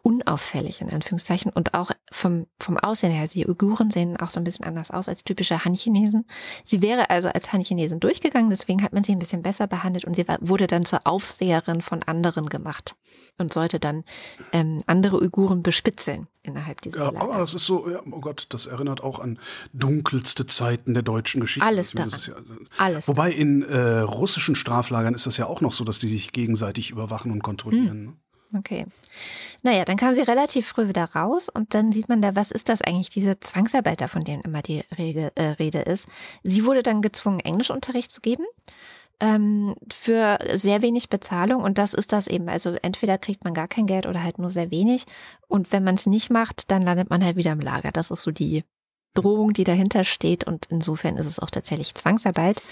Unauffällig 0.02 0.80
in 0.80 0.90
Anführungszeichen 0.90 1.52
und 1.52 1.74
auch 1.74 1.90
vom, 2.10 2.46
vom 2.58 2.78
Aussehen 2.78 3.12
her. 3.12 3.26
Die 3.26 3.46
Uiguren 3.46 3.90
sehen 3.90 4.16
auch 4.16 4.30
so 4.30 4.40
ein 4.40 4.44
bisschen 4.44 4.64
anders 4.64 4.90
aus 4.90 5.08
als 5.08 5.24
typische 5.24 5.64
Han-Chinesen. 5.64 6.26
Sie 6.64 6.82
wäre 6.82 7.10
also 7.10 7.28
als 7.28 7.52
Han-Chinesin 7.52 8.00
durchgegangen, 8.00 8.50
deswegen 8.50 8.82
hat 8.82 8.92
man 8.92 9.02
sie 9.02 9.12
ein 9.12 9.18
bisschen 9.18 9.42
besser 9.42 9.66
behandelt 9.66 10.04
und 10.04 10.14
sie 10.14 10.26
war, 10.28 10.38
wurde 10.40 10.66
dann 10.66 10.84
zur 10.84 11.06
Aufseherin 11.06 11.82
von 11.82 12.02
anderen 12.02 12.48
gemacht 12.48 12.96
und 13.38 13.52
sollte 13.52 13.78
dann 13.78 14.04
ähm, 14.52 14.78
andere 14.86 15.20
Uiguren 15.20 15.62
bespitzeln 15.62 16.28
innerhalb 16.42 16.80
dieses 16.80 16.98
ja, 16.98 17.06
Lagers. 17.06 17.22
Aber 17.22 17.38
das 17.38 17.54
ist 17.54 17.64
so, 17.64 17.88
ja, 17.88 18.00
oh 18.10 18.20
Gott, 18.20 18.46
das 18.50 18.66
erinnert 18.66 19.02
auch 19.02 19.18
an 19.18 19.38
dunkelste 19.72 20.46
Zeiten 20.46 20.94
der 20.94 21.02
deutschen 21.02 21.40
Geschichte. 21.40 21.66
Alles 21.66 21.92
daran. 21.92 22.10
Ja, 22.10 22.34
Alles 22.78 23.08
wobei 23.08 23.32
in 23.32 23.62
äh, 23.62 24.00
russischen 24.00 24.56
Straflagern 24.56 25.14
ist 25.14 25.26
das 25.26 25.36
ja 25.36 25.46
auch 25.46 25.60
noch 25.60 25.72
so, 25.72 25.84
dass 25.84 25.98
die 25.98 26.08
sich 26.08 26.32
gegenseitig 26.32 26.90
überwachen 26.90 27.30
und 27.30 27.42
kontrollieren. 27.42 28.16
Hm. 28.52 28.58
Okay. 28.58 28.86
Naja, 29.62 29.84
dann 29.84 29.96
kam 29.96 30.14
sie 30.14 30.22
relativ 30.22 30.66
früh 30.66 30.88
wieder 30.88 31.04
raus 31.04 31.48
und 31.48 31.74
dann 31.74 31.92
sieht 31.92 32.08
man 32.08 32.22
da, 32.22 32.34
was 32.34 32.50
ist 32.50 32.68
das 32.68 32.82
eigentlich, 32.82 33.10
diese 33.10 33.38
Zwangsarbeiter, 33.38 34.08
von 34.08 34.24
denen 34.24 34.42
immer 34.42 34.62
die 34.62 34.82
Regel, 34.96 35.30
äh, 35.34 35.44
Rede 35.58 35.80
ist. 35.80 36.08
Sie 36.42 36.64
wurde 36.64 36.82
dann 36.82 37.02
gezwungen, 37.02 37.40
Englischunterricht 37.40 38.10
zu 38.10 38.20
geben 38.20 38.44
ähm, 39.22 39.76
für 39.90 40.38
sehr 40.54 40.82
wenig 40.82 41.08
Bezahlung 41.08 41.62
und 41.62 41.78
das 41.78 41.94
ist 41.94 42.12
das 42.12 42.26
eben. 42.26 42.48
Also 42.48 42.72
entweder 42.82 43.18
kriegt 43.18 43.44
man 43.44 43.54
gar 43.54 43.68
kein 43.68 43.86
Geld 43.86 44.06
oder 44.06 44.22
halt 44.22 44.38
nur 44.38 44.50
sehr 44.50 44.70
wenig 44.70 45.04
und 45.46 45.72
wenn 45.72 45.84
man 45.84 45.94
es 45.94 46.06
nicht 46.06 46.30
macht, 46.30 46.70
dann 46.70 46.82
landet 46.82 47.08
man 47.08 47.24
halt 47.24 47.36
wieder 47.36 47.52
im 47.52 47.60
Lager. 47.60 47.92
Das 47.92 48.10
ist 48.10 48.22
so 48.22 48.32
die 48.32 48.64
Drohung, 49.14 49.52
die 49.52 49.64
dahinter 49.64 50.02
steht 50.04 50.44
und 50.44 50.66
insofern 50.70 51.16
ist 51.16 51.26
es 51.26 51.38
auch 51.38 51.50
tatsächlich 51.50 51.94
Zwangsarbeit. 51.94 52.62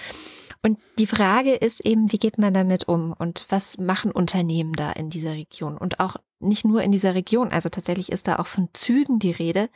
Und 0.63 0.79
die 0.99 1.07
Frage 1.07 1.55
ist 1.55 1.81
eben, 1.87 2.13
wie 2.13 2.19
geht 2.19 2.37
man 2.37 2.53
damit 2.53 2.87
um 2.89 3.13
und 3.13 3.47
was 3.49 3.79
machen 3.79 4.11
Unternehmen 4.11 4.73
da 4.73 4.91
in 4.93 5.09
dieser 5.09 5.33
Region 5.33 5.79
und 5.79 6.01
auch 6.01 6.17
nicht 6.41 6.65
nur 6.65 6.83
in 6.83 6.93
dieser 6.93 7.15
Region, 7.15 7.51
also 7.51 7.69
tatsächlich 7.69 8.11
ist 8.11 8.29
da 8.29 8.37
auch 8.37 8.47
von 8.47 8.69
Zügen 8.73 9.19
die 9.19 9.31
Rede, 9.31 9.69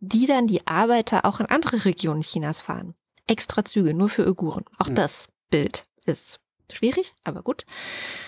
die 0.00 0.26
dann 0.26 0.46
die 0.46 0.66
Arbeiter 0.66 1.24
auch 1.24 1.40
in 1.40 1.46
andere 1.46 1.84
Regionen 1.84 2.22
Chinas 2.22 2.60
fahren. 2.60 2.94
Extra 3.26 3.64
Züge, 3.64 3.94
nur 3.94 4.08
für 4.08 4.26
Uiguren. 4.26 4.64
Auch 4.78 4.88
hm. 4.88 4.94
das 4.96 5.28
Bild 5.50 5.86
ist 6.04 6.40
schwierig, 6.72 7.14
aber 7.24 7.42
gut. 7.42 7.64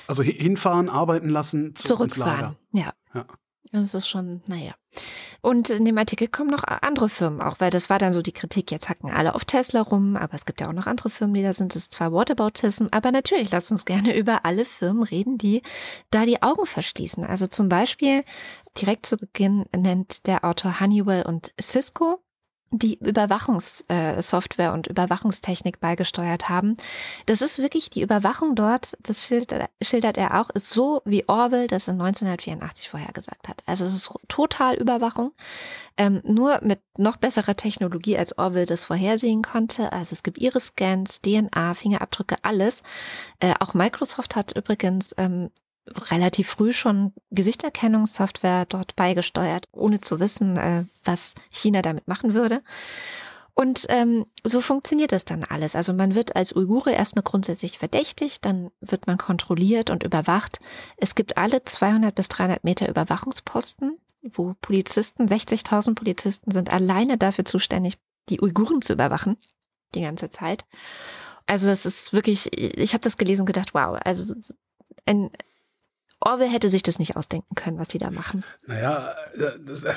Also 0.07 0.23
hinfahren, 0.23 0.89
arbeiten 0.89 1.29
lassen, 1.29 1.75
zurückfahren. 1.75 2.57
Ja. 2.73 2.95
ja. 3.15 3.27
Das 3.71 3.95
ist 3.95 4.09
schon, 4.09 4.43
naja. 4.49 4.75
Und 5.41 5.71
in 5.71 5.85
dem 5.85 5.97
Artikel 5.97 6.29
kommen 6.29 6.51
noch 6.51 6.65
andere 6.65 7.09
Firmen 7.09 7.41
auch, 7.41 7.59
weil 7.59 7.71
das 7.71 7.89
war 7.89 7.99
dann 7.99 8.13
so 8.13 8.21
die 8.21 8.33
Kritik, 8.33 8.71
jetzt 8.71 8.89
hacken 8.89 9.11
alle 9.11 9.35
auf 9.35 9.45
Tesla 9.45 9.81
rum, 9.81 10.17
aber 10.17 10.35
es 10.35 10.45
gibt 10.45 10.61
ja 10.61 10.69
auch 10.69 10.73
noch 10.73 10.87
andere 10.87 11.11
Firmen, 11.11 11.35
die 11.35 11.43
da 11.43 11.53
sind. 11.53 11.75
Das 11.75 11.83
ist 11.83 11.93
zwar 11.93 12.13
Whataboutism, 12.13 12.87
aber 12.91 13.13
natürlich, 13.13 13.51
lasst 13.51 13.71
uns 13.71 13.85
gerne 13.85 14.17
über 14.19 14.45
alle 14.45 14.65
Firmen 14.65 15.03
reden, 15.03 15.39
die 15.39 15.63
da 16.11 16.27
die 16.27 16.43
Augen 16.43 16.67
verschließen. 16.67 17.25
Also 17.25 17.47
zum 17.47 17.69
Beispiel 17.69 18.25
direkt 18.81 19.07
zu 19.07 19.17
Beginn 19.17 19.65
nennt 19.75 20.27
der 20.27 20.45
Autor 20.45 20.81
Honeywell 20.81 21.23
und 21.23 21.53
Cisco 21.61 22.23
die 22.73 22.99
Überwachungssoftware 22.99 24.73
und 24.73 24.87
Überwachungstechnik 24.87 25.79
beigesteuert 25.79 26.49
haben. 26.49 26.77
Das 27.27 27.43
ist 27.43 27.59
wirklich 27.59 27.91
die 27.91 28.01
Überwachung 28.01 28.55
dort, 28.55 28.97
das 29.03 29.25
schildert, 29.27 30.17
er 30.17 30.41
auch, 30.41 30.51
ist 30.51 30.71
so, 30.71 31.03
wie 31.05 31.29
Orwell 31.29 31.67
das 31.67 31.87
in 31.89 32.01
1984 32.01 32.89
vorhergesagt 32.89 33.49
hat. 33.49 33.63
Also 33.67 33.85
es 33.85 33.95
ist 33.95 34.15
total 34.29 34.77
Überwachung, 34.77 35.33
ähm, 35.99 36.23
nur 36.25 36.61
mit 36.63 36.81
noch 36.97 37.19
besserer 37.19 37.57
Technologie, 37.57 38.17
als 38.17 38.39
Orwell 38.39 38.67
das 38.67 38.87
vorhersehen 38.87 39.43
konnte. 39.43 39.93
Also 39.93 40.15
es 40.15 40.23
gibt 40.23 40.39
Iris-Scans, 40.39 41.21
DNA, 41.21 41.75
Fingerabdrücke, 41.75 42.37
alles. 42.43 42.83
Äh, 43.41 43.55
auch 43.61 43.75
Microsoft 43.75 44.35
hat 44.35 44.57
übrigens 44.57 45.15
ähm, 45.19 45.51
relativ 46.11 46.49
früh 46.49 46.73
schon 46.73 47.13
Gesichtserkennungssoftware 47.31 48.67
dort 48.67 48.95
beigesteuert, 48.97 49.67
ohne 49.73 50.01
zu 50.01 50.21
wissen, 50.21 50.57
äh, 50.57 50.85
was 51.05 51.35
China 51.51 51.83
damit 51.83 52.07
machen 52.09 52.35
würde. 52.35 52.63
Und 53.55 53.85
ähm, 53.91 54.25
so 54.45 54.61
funktioniert 54.63 55.13
das 55.13 55.27
dann 55.27 55.45
alles. 55.45 55.77
Also 55.77 55.93
man 55.93 56.15
wird 56.15 56.37
als 56.37 56.57
Uigure 56.57 56.93
erstmal 56.93 57.23
grundsätzlich 57.23 57.79
verdächtigt, 57.79 58.45
dann 58.45 58.71
wird 58.81 59.07
man 59.07 59.19
kontrolliert 59.19 59.91
und 59.91 60.05
überwacht. 60.05 60.59
Es 60.97 61.15
gibt 61.15 61.37
alle 61.37 61.63
200 61.63 62.15
bis 62.15 62.29
300 62.29 62.65
Meter 62.65 62.89
Überwachungsposten, 62.89 63.99
wo 64.23 64.55
Polizisten, 64.63 65.27
60.000 65.27 65.95
Polizisten 65.95 66.51
sind 66.51 66.73
alleine 66.73 67.19
dafür 67.19 67.45
zuständig, 67.45 67.99
die 68.31 68.41
Uiguren 68.41 68.81
zu 68.81 68.95
überwachen, 68.95 69.37
die 69.95 70.03
ganze 70.03 70.31
Zeit. 70.31 70.65
Also 71.45 71.67
das 71.67 71.85
ist 71.85 72.15
wirklich, 72.15 72.57
ich 72.57 72.95
habe 72.95 73.03
das 73.03 73.19
gelesen 73.19 73.43
und 73.43 73.47
gedacht, 73.47 73.75
wow, 73.75 73.99
also 74.03 74.35
ein, 75.05 75.31
Orwell 76.23 76.49
hätte 76.49 76.69
sich 76.69 76.83
das 76.83 76.99
nicht 76.99 77.17
ausdenken 77.17 77.55
können, 77.55 77.79
was 77.79 77.89
die 77.89 77.99
da 77.99 78.11
machen. 78.11 78.45
Naja, 78.67 79.15
äh, 79.35 79.59
das, 79.65 79.85
äh, 79.85 79.95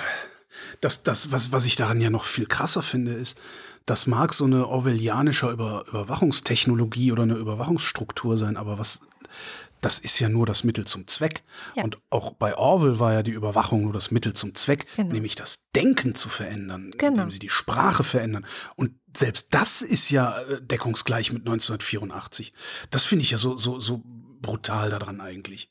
das, 0.82 1.04
das 1.04 1.32
was, 1.32 1.52
was 1.52 1.66
ich 1.66 1.76
daran 1.76 2.02
ja 2.02 2.10
noch 2.10 2.26
viel 2.26 2.46
krasser 2.46 2.82
finde, 2.82 3.14
ist, 3.14 3.38
das 3.86 4.08
mag 4.08 4.34
so 4.34 4.46
eine 4.46 4.68
orwellianische 4.68 5.50
Über, 5.50 5.86
Überwachungstechnologie 5.88 7.12
oder 7.12 7.24
eine 7.24 7.36
Überwachungsstruktur 7.36 8.38
sein, 8.38 8.58
aber 8.58 8.80
was, 8.80 9.02
das 9.82 10.00
ist 10.00 10.20
ja 10.20 10.30
nur 10.30 10.46
das 10.46 10.64
Mittel 10.64 10.86
zum 10.86 11.08
Zweck. 11.08 11.44
Ja. 11.76 11.84
Und 11.84 12.00
auch 12.10 12.34
bei 12.34 12.58
Orwell 12.58 13.00
war 13.00 13.14
ja 13.14 13.24
die 13.24 13.32
Überwachung 13.32 13.84
nur 13.84 13.94
das 13.94 14.10
Mittel 14.10 14.34
zum 14.34 14.56
Zweck, 14.56 14.88
genau. 14.96 15.14
nämlich 15.14 15.36
das 15.36 15.70
Denken 15.76 16.16
zu 16.16 16.30
verändern, 16.30 16.92
genau. 16.98 17.14
indem 17.14 17.32
sie 17.32 17.40
die 17.40 17.50
Sprache 17.50 18.04
verändern. 18.04 18.46
Und 18.76 18.94
selbst 19.16 19.50
das 19.52 19.82
ist 19.82 20.10
ja 20.10 20.40
äh, 20.42 20.62
deckungsgleich 20.62 21.32
mit 21.32 21.44
1984. 21.44 22.54
Das 22.90 23.06
finde 23.06 23.24
ich 23.24 23.32
ja 23.32 23.38
so, 23.38 23.58
so, 23.58 23.80
so 23.80 24.02
brutal 24.42 24.90
daran 24.90 25.22
eigentlich. 25.22 25.70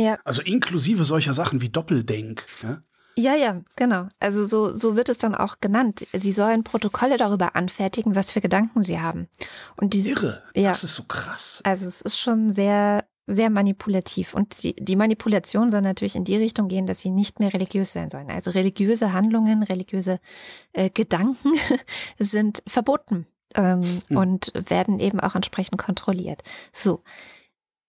Ja. 0.00 0.18
Also 0.24 0.40
inklusive 0.40 1.04
solcher 1.04 1.34
Sachen 1.34 1.60
wie 1.60 1.68
Doppeldenk. 1.68 2.46
Ja? 2.62 2.80
Ja, 3.16 3.34
ja, 3.34 3.60
genau. 3.76 4.08
Also 4.18 4.46
so, 4.46 4.74
so 4.74 4.96
wird 4.96 5.10
es 5.10 5.18
dann 5.18 5.34
auch 5.34 5.56
genannt. 5.60 6.06
Sie 6.14 6.32
sollen 6.32 6.64
Protokolle 6.64 7.18
darüber 7.18 7.54
anfertigen, 7.54 8.14
was 8.14 8.32
für 8.32 8.40
Gedanken 8.40 8.82
sie 8.82 9.00
haben. 9.00 9.28
Und 9.76 9.92
diese, 9.92 10.10
Irre, 10.10 10.42
ja, 10.54 10.70
das 10.70 10.84
ist 10.84 10.94
so 10.94 11.02
krass. 11.02 11.60
Also 11.64 11.86
es 11.86 12.00
ist 12.00 12.18
schon 12.18 12.50
sehr, 12.50 13.04
sehr 13.26 13.50
manipulativ. 13.50 14.32
Und 14.32 14.62
die, 14.62 14.74
die 14.74 14.96
Manipulation 14.96 15.70
soll 15.70 15.82
natürlich 15.82 16.16
in 16.16 16.24
die 16.24 16.36
Richtung 16.36 16.68
gehen, 16.68 16.86
dass 16.86 17.00
sie 17.00 17.10
nicht 17.10 17.38
mehr 17.38 17.52
religiös 17.52 17.92
sein 17.92 18.08
sollen. 18.08 18.30
Also 18.30 18.52
religiöse 18.52 19.12
Handlungen, 19.12 19.62
religiöse 19.64 20.18
äh, 20.72 20.88
Gedanken 20.88 21.52
sind 22.18 22.62
verboten 22.66 23.26
ähm, 23.54 24.00
hm. 24.08 24.16
und 24.16 24.52
werden 24.54 24.98
eben 24.98 25.20
auch 25.20 25.34
entsprechend 25.34 25.76
kontrolliert. 25.76 26.42
So. 26.72 27.02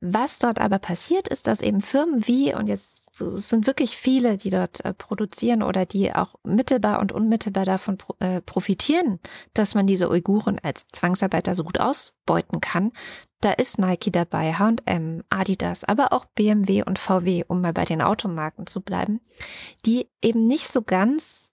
Was 0.02 0.39
dort 0.39 0.60
aber 0.60 0.80
passiert, 0.80 1.28
ist, 1.28 1.47
dass 1.47 1.62
eben 1.62 1.82
Firmen 1.82 2.28
wie, 2.28 2.56
und 2.56 2.68
jetzt 2.68 3.04
sind 3.20 3.68
wirklich 3.68 3.95
viele, 3.97 4.38
die 4.38 4.49
dort 4.49 4.84
äh, 4.84 4.95
produzieren 4.95 5.62
oder 5.62 5.86
die 5.86 6.14
auch 6.14 6.36
mittelbar 6.43 6.99
und 6.99 7.12
unmittelbar 7.12 7.66
davon 7.66 7.99
äh, 8.20 8.41
profitieren, 8.41 9.20
dass 9.54 9.76
man 9.76 9.86
diese 9.86 10.10
Uiguren 10.10 10.58
als 10.64 10.88
Zwangsarbeiter 10.91 11.54
so 11.54 11.64
gut 11.64 11.80
ausbeuten 11.80 12.62
kann. 12.62 12.91
Da 13.41 13.52
ist 13.52 13.78
Nike 13.78 14.12
dabei, 14.12 14.54
H&M, 14.54 15.24
Adidas, 15.30 15.84
aber 15.84 16.14
auch 16.14 16.26
BMW 16.26 16.84
und 16.84 16.97
VW, 16.97 17.43
um 17.47 17.62
mal 17.62 17.74
bei 17.74 17.86
den 17.86 18.02
Automarken 18.02 18.66
zu 18.66 18.82
bleiben, 18.82 19.20
die 19.86 20.08
eben 20.24 20.47
nicht 20.47 20.72
so 20.72 20.82
ganz 20.82 21.52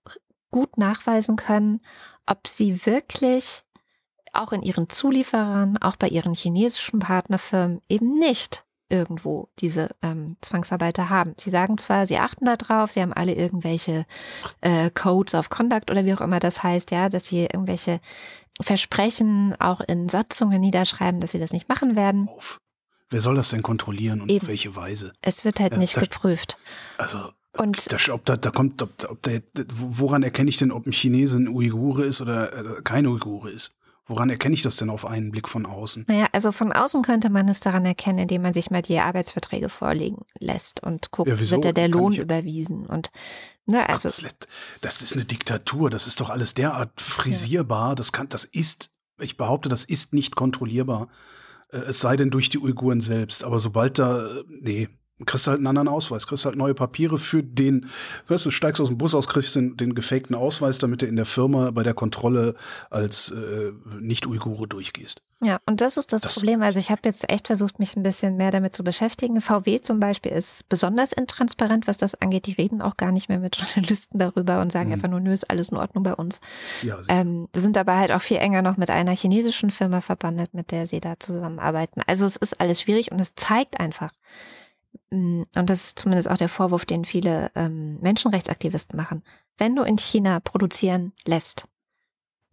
gut 0.51 0.79
nachweisen 0.79 1.37
können, 1.37 1.81
ob 2.27 2.47
sie 2.47 2.87
wirklich 2.87 3.63
auch 4.33 4.53
in 4.53 4.63
ihren 4.63 4.89
Zulieferern, 4.89 5.79
auch 5.79 5.97
bei 5.97 6.09
ihren 6.09 6.35
chinesischen 6.35 7.01
Partnerfirmen 7.01 7.81
eben 7.89 8.19
nicht 8.19 8.65
irgendwo 8.89 9.49
diese 9.59 9.91
ähm, 10.03 10.37
Zwangsarbeiter 10.41 11.11
haben. 11.11 11.35
Sie 11.39 11.51
sagen 11.51 11.79
zwar, 11.79 12.07
sie 12.07 12.19
achten 12.19 12.47
darauf, 12.47 12.91
sie 12.91 13.03
haben 13.03 13.13
alle 13.13 13.35
irgendwelche 13.35 14.07
äh, 14.61 14.91
Codes 14.91 15.35
of 15.35 15.51
Conduct 15.51 15.91
oder 15.91 16.05
wie 16.05 16.15
auch 16.15 16.21
immer 16.21 16.41
das 16.41 16.63
heißt, 16.63 16.91
ja, 16.91 17.09
dass 17.09 17.27
sie 17.27 17.43
irgendwelche 17.43 18.01
Versprechen 18.61 19.55
auch 19.61 19.81
in 19.81 20.09
Satzungen 20.09 20.61
niederschreiben, 20.61 21.21
dass 21.21 21.33
sie 21.33 21.39
das 21.39 21.53
nicht 21.53 21.69
machen 21.69 21.97
werden. 21.97 22.29
Auf. 22.29 22.59
Wer 23.11 23.21
soll 23.21 23.37
das 23.37 23.51
denn 23.51 23.63
kontrollieren 23.63 24.21
und 24.21 24.31
Eben. 24.31 24.43
auf 24.43 24.49
welche 24.49 24.75
Weise? 24.77 25.13
Es 25.23 25.45
wird 25.45 25.61
halt 25.61 25.73
ja, 25.73 25.79
nicht 25.79 25.97
da, 25.97 26.01
geprüft. 26.01 26.59
Also 26.99 27.31
und 27.57 27.91
da, 27.91 28.13
ob 28.13 28.25
da, 28.25 28.37
da 28.37 28.51
kommt, 28.51 28.83
ob, 28.83 28.91
ob 29.09 29.23
da, 29.23 29.33
woran 29.73 30.23
erkenne 30.23 30.51
ich 30.51 30.59
denn, 30.59 30.71
ob 30.71 30.87
ein 30.87 30.93
Chinese 30.93 31.39
ein 31.39 31.49
Uigure 31.49 32.05
ist 32.05 32.21
oder 32.21 32.53
äh, 32.79 32.83
kein 32.83 33.07
Uigure 33.07 33.51
ist? 33.51 33.78
Woran 34.09 34.31
erkenne 34.31 34.55
ich 34.55 34.63
das 34.63 34.77
denn 34.77 34.89
auf 34.89 35.05
einen 35.05 35.31
Blick 35.31 35.49
von 35.49 35.67
außen? 35.67 36.07
Naja, 36.09 36.29
also 36.33 36.51
von 36.51 36.73
außen 36.73 37.03
könnte 37.03 37.29
man 37.29 37.47
es 37.49 37.61
daran 37.61 37.85
erkennen, 37.85 38.21
indem 38.21 38.43
man 38.43 38.55
sich 38.55 38.71
mal 38.71 38.81
die 38.81 38.99
Arbeitsverträge 38.99 39.69
vorlegen 39.69 40.25
lässt 40.39 40.83
und 40.83 41.11
guckt, 41.11 41.29
ja, 41.29 41.39
wird 41.39 41.65
da 41.65 41.73
der 41.73 41.89
Lohn 41.89 42.13
ich... 42.13 42.19
überwiesen. 42.19 42.87
Und 42.87 43.11
ne, 43.67 43.87
also 43.87 44.09
Ach, 44.09 44.21
das, 44.21 44.35
das, 44.81 45.03
ist 45.03 45.13
eine 45.13 45.27
Diktatur, 45.27 45.91
das 45.91 46.07
ist 46.07 46.21
doch 46.21 46.31
alles 46.31 46.55
derart 46.55 46.99
frisierbar, 46.99 47.91
ja. 47.91 47.95
das 47.95 48.13
kann, 48.13 48.31
das 48.31 48.47
ist, 48.47 48.91
ich 49.21 49.37
behaupte, 49.37 49.69
das 49.69 49.85
ist 49.85 50.15
nicht 50.15 50.35
kontrollierbar. 50.37 51.09
Äh, 51.71 51.79
es 51.89 52.01
sei 52.01 52.17
denn 52.17 52.31
durch 52.31 52.49
die 52.49 52.59
Uiguren 52.59 53.03
selbst. 53.03 53.45
Aber 53.45 53.59
sobald 53.59 53.99
da, 53.99 54.43
nee, 54.49 54.89
kriegst 55.27 55.47
du 55.47 55.51
halt 55.51 55.59
einen 55.59 55.67
anderen 55.67 55.89
Ausweis, 55.89 56.27
kriegst 56.27 56.45
halt 56.45 56.57
neue 56.57 56.75
Papiere 56.75 57.19
für 57.19 57.43
den, 57.43 57.87
weißt 58.29 58.47
du, 58.47 58.51
steigst 58.51 58.81
aus 58.81 58.89
dem 58.89 58.99
Bus 58.99 59.15
aus, 59.15 59.29
kriegst 59.29 59.57
den, 59.57 59.77
den 59.77 59.95
gefakten 59.95 60.37
Ausweis, 60.37 60.79
damit 60.79 61.03
du 61.03 61.07
in 61.07 61.17
der 61.17 61.27
Firma 61.27 61.71
bei 61.71 61.83
der 61.83 61.95
Kontrolle 61.95 62.55
als 62.91 63.31
äh, 63.31 63.73
Nicht-Uigure 64.01 64.69
durchgehst. 64.69 65.23
Ja, 65.41 65.61
und 65.67 65.81
das 65.81 65.97
ist 65.97 66.13
das, 66.13 66.23
das 66.23 66.35
Problem. 66.35 66.63
Also 66.63 66.81
ich 66.81 66.91
habe 66.91 67.03
jetzt 67.05 67.31
echt 67.31 67.47
versucht, 67.47 67.79
mich 67.79 67.97
ein 67.97 68.03
bisschen 68.03 68.37
mehr 68.37 68.51
damit 68.51 68.75
zu 68.75 68.83
beschäftigen. 68.83 69.41
VW 69.41 69.81
zum 69.81 70.01
Beispiel 70.01 70.33
ist 70.33 70.69
besonders 70.69 71.13
intransparent, 71.13 71.87
was 71.87 71.97
das 71.97 72.17
angeht. 72.17 72.47
Die 72.47 72.53
reden 72.53 72.83
auch 72.83 72.97
gar 72.97 73.13
nicht 73.13 73.29
mehr 73.29 73.39
mit 73.39 73.57
Journalisten 73.75 74.19
darüber 74.19 74.61
und 74.61 74.73
sagen 74.73 74.89
mhm. 74.89 74.95
einfach 74.95 75.09
nur, 75.09 75.21
nö, 75.21 75.33
ist 75.33 75.49
alles 75.49 75.69
in 75.69 75.77
Ordnung 75.77 76.03
bei 76.03 76.15
uns. 76.15 76.41
Ja, 76.83 76.99
ähm, 77.09 77.49
sind 77.55 77.77
aber 77.79 77.97
halt 77.97 78.11
auch 78.11 78.23
viel 78.23 78.39
enger 78.39 78.63
noch 78.63 78.77
mit 78.77 78.91
einer 78.91 79.15
chinesischen 79.15 79.71
Firma 79.71 80.01
verbandelt, 80.01 80.55
mit 80.55 80.73
der 80.73 80.89
sie 80.89 80.99
da 80.99 81.15
zusammenarbeiten. 81.21 82.03
Also 82.07 82.27
es 82.27 82.37
ist 82.37 82.61
alles 82.61 82.81
schwierig 82.81 83.13
und 83.13 83.21
es 83.21 83.37
zeigt 83.37 83.79
einfach, 83.79 84.11
und 85.11 85.47
das 85.55 85.85
ist 85.85 85.99
zumindest 85.99 86.31
auch 86.31 86.37
der 86.37 86.49
Vorwurf, 86.49 86.85
den 86.85 87.05
viele 87.05 87.51
ähm, 87.55 87.99
Menschenrechtsaktivisten 88.01 88.97
machen. 88.97 89.23
Wenn 89.57 89.75
du 89.75 89.83
in 89.83 89.99
China 89.99 90.41
produzieren 90.41 91.13
lässt, 91.25 91.67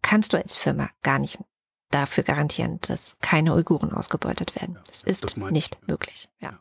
kannst 0.02 0.34
du 0.34 0.38
als 0.38 0.56
Firma 0.56 0.90
gar 1.04 1.20
nicht 1.20 1.40
dafür 1.92 2.24
garantieren, 2.24 2.80
dass 2.82 3.18
keine 3.20 3.54
Uiguren 3.54 3.92
ausgebeutet 3.92 4.56
werden. 4.56 4.78
Das 4.88 5.04
ist 5.04 5.24
das 5.24 5.38
nicht 5.38 5.78
ich. 5.82 5.88
möglich. 5.88 6.30
Ja. 6.40 6.60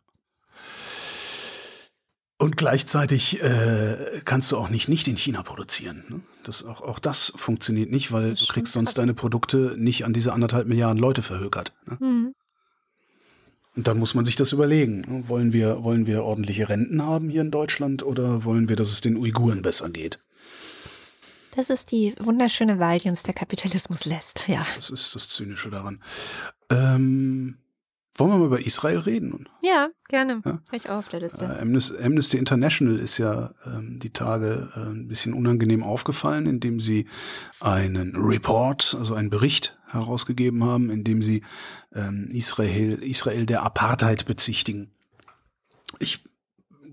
Und 2.38 2.56
gleichzeitig 2.56 3.42
äh, 3.42 4.20
kannst 4.24 4.52
du 4.52 4.58
auch 4.58 4.68
nicht 4.68 4.88
nicht 4.88 5.08
in 5.08 5.16
China 5.16 5.42
produzieren. 5.42 6.04
Ne? 6.08 6.20
Das, 6.42 6.64
auch, 6.64 6.82
auch 6.82 6.98
das 6.98 7.32
funktioniert 7.36 7.90
nicht, 7.90 8.12
weil 8.12 8.34
du 8.34 8.46
kriegst 8.46 8.72
sonst 8.72 8.90
krass. 8.90 8.94
deine 8.96 9.14
Produkte 9.14 9.76
nicht 9.78 10.04
an 10.04 10.12
diese 10.12 10.32
anderthalb 10.32 10.66
Milliarden 10.66 10.98
Leute 10.98 11.22
verhökert. 11.22 11.72
Ne? 11.86 11.96
Mhm. 12.00 12.34
Und 13.76 13.88
dann 13.88 13.98
muss 13.98 14.14
man 14.14 14.24
sich 14.24 14.36
das 14.36 14.52
überlegen. 14.52 15.00
Ne? 15.00 15.28
Wollen 15.28 15.52
wir, 15.52 15.82
wollen 15.82 16.06
wir 16.06 16.24
ordentliche 16.24 16.68
Renten 16.68 17.02
haben 17.02 17.28
hier 17.28 17.40
in 17.40 17.50
Deutschland 17.50 18.02
oder 18.02 18.44
wollen 18.44 18.68
wir, 18.68 18.76
dass 18.76 18.92
es 18.92 19.00
den 19.00 19.16
Uiguren 19.16 19.62
besser 19.62 19.90
geht? 19.90 20.20
Das 21.56 21.70
ist 21.70 21.92
die 21.92 22.14
wunderschöne 22.18 22.78
Wahl, 22.78 22.98
die 22.98 23.08
uns 23.08 23.22
der 23.22 23.34
Kapitalismus 23.34 24.04
lässt, 24.06 24.48
ja. 24.48 24.66
Das 24.76 24.90
ist 24.90 25.14
das 25.14 25.28
Zynische 25.28 25.70
daran. 25.70 26.00
Ähm, 26.70 27.58
wollen 28.16 28.30
wir 28.30 28.38
mal 28.38 28.46
über 28.46 28.64
Israel 28.64 28.98
reden? 28.98 29.48
Ja, 29.62 29.88
gerne. 30.08 30.40
Ja? 30.44 30.60
Ich 30.72 30.88
auf 30.88 31.08
der 31.08 31.20
Liste. 31.20 31.44
Äh, 31.44 31.60
Amnesty, 31.60 31.96
Amnesty, 32.02 32.38
International 32.38 32.98
ist 32.98 33.18
ja 33.18 33.50
ähm, 33.66 33.98
die 33.98 34.10
Tage 34.10 34.70
äh, 34.76 34.80
ein 34.80 35.08
bisschen 35.08 35.34
unangenehm 35.34 35.82
aufgefallen, 35.82 36.46
indem 36.46 36.80
sie 36.80 37.06
einen 37.60 38.14
Report, 38.16 38.94
also 38.98 39.14
einen 39.14 39.30
Bericht 39.30 39.78
herausgegeben 39.88 40.64
haben, 40.64 40.90
in 40.90 41.04
dem 41.04 41.22
sie 41.22 41.42
ähm, 41.92 42.28
Israel, 42.30 43.02
Israel 43.02 43.46
der 43.46 43.62
Apartheid 43.62 44.26
bezichtigen. 44.26 44.92
Ich 45.98 46.24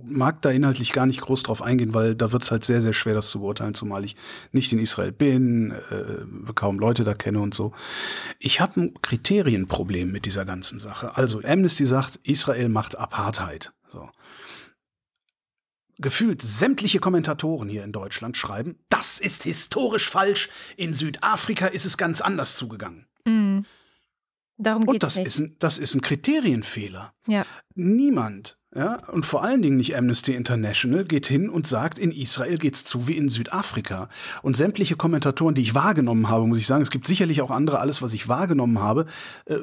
mag 0.05 0.41
da 0.41 0.49
inhaltlich 0.49 0.91
gar 0.91 1.05
nicht 1.05 1.21
groß 1.21 1.43
drauf 1.43 1.61
eingehen, 1.61 1.93
weil 1.93 2.15
da 2.15 2.31
wird 2.31 2.43
es 2.43 2.51
halt 2.51 2.65
sehr, 2.65 2.81
sehr 2.81 2.93
schwer, 2.93 3.13
das 3.13 3.29
zu 3.29 3.39
beurteilen, 3.39 3.73
zumal 3.73 4.03
ich 4.03 4.15
nicht 4.51 4.71
in 4.73 4.79
Israel 4.79 5.11
bin, 5.11 5.71
äh, 5.71 6.53
kaum 6.53 6.79
Leute 6.79 7.03
da 7.03 7.13
kenne 7.13 7.39
und 7.39 7.53
so. 7.53 7.73
Ich 8.39 8.61
habe 8.61 8.81
ein 8.81 8.93
Kriterienproblem 9.01 10.11
mit 10.11 10.25
dieser 10.25 10.45
ganzen 10.45 10.79
Sache. 10.79 11.15
Also 11.15 11.41
Amnesty 11.43 11.85
sagt, 11.85 12.19
Israel 12.23 12.69
macht 12.69 12.97
Apartheid. 12.97 13.73
So. 13.91 14.09
Gefühlt 15.97 16.41
sämtliche 16.41 16.99
Kommentatoren 16.99 17.69
hier 17.69 17.83
in 17.83 17.91
Deutschland 17.91 18.35
schreiben, 18.35 18.79
das 18.89 19.19
ist 19.19 19.43
historisch 19.43 20.09
falsch. 20.09 20.49
In 20.75 20.93
Südafrika 20.93 21.67
ist 21.67 21.85
es 21.85 21.97
ganz 21.97 22.21
anders 22.21 22.55
zugegangen. 22.55 23.05
Darum 24.61 24.87
und 24.87 25.03
das 25.03 25.17
nicht. 25.17 25.27
ist 25.27 25.39
ein, 25.39 25.55
das 25.59 25.77
ist 25.77 25.95
ein 25.95 26.01
Kriterienfehler. 26.01 27.13
Ja. 27.27 27.45
Niemand 27.75 28.57
ja, 28.73 29.05
und 29.09 29.25
vor 29.25 29.43
allen 29.43 29.61
Dingen 29.61 29.75
nicht 29.75 29.97
Amnesty 29.97 30.33
International 30.33 31.03
geht 31.03 31.27
hin 31.27 31.49
und 31.49 31.67
sagt, 31.67 31.99
in 31.99 32.11
Israel 32.11 32.57
geht's 32.57 32.85
zu 32.85 33.05
wie 33.05 33.17
in 33.17 33.27
Südafrika. 33.27 34.07
Und 34.43 34.55
sämtliche 34.55 34.95
Kommentatoren, 34.95 35.55
die 35.55 35.61
ich 35.61 35.75
wahrgenommen 35.75 36.29
habe, 36.29 36.47
muss 36.47 36.59
ich 36.59 36.67
sagen, 36.67 36.81
es 36.81 36.89
gibt 36.89 37.05
sicherlich 37.05 37.41
auch 37.41 37.51
andere, 37.51 37.79
alles, 37.79 38.01
was 38.01 38.13
ich 38.13 38.29
wahrgenommen 38.29 38.79
habe, 38.79 39.07
äh, 39.45 39.57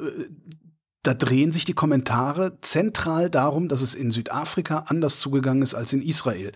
da 1.01 1.15
drehen 1.15 1.51
sich 1.51 1.65
die 1.65 1.73
Kommentare 1.73 2.59
zentral 2.61 3.31
darum, 3.31 3.67
dass 3.67 3.81
es 3.81 3.95
in 3.95 4.11
Südafrika 4.11 4.85
anders 4.87 5.19
zugegangen 5.19 5.63
ist 5.63 5.73
als 5.73 5.91
in 5.91 6.03
Israel. 6.03 6.51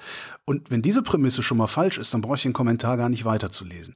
Und 0.46 0.70
wenn 0.70 0.84
diese 0.84 1.02
Prämisse 1.02 1.42
schon 1.42 1.58
mal 1.58 1.68
falsch 1.68 1.98
ist, 1.98 2.14
dann 2.14 2.22
brauche 2.22 2.36
ich 2.36 2.44
den 2.44 2.54
Kommentar 2.54 2.98
gar 2.98 3.10
nicht 3.10 3.26
weiterzulesen. 3.26 3.96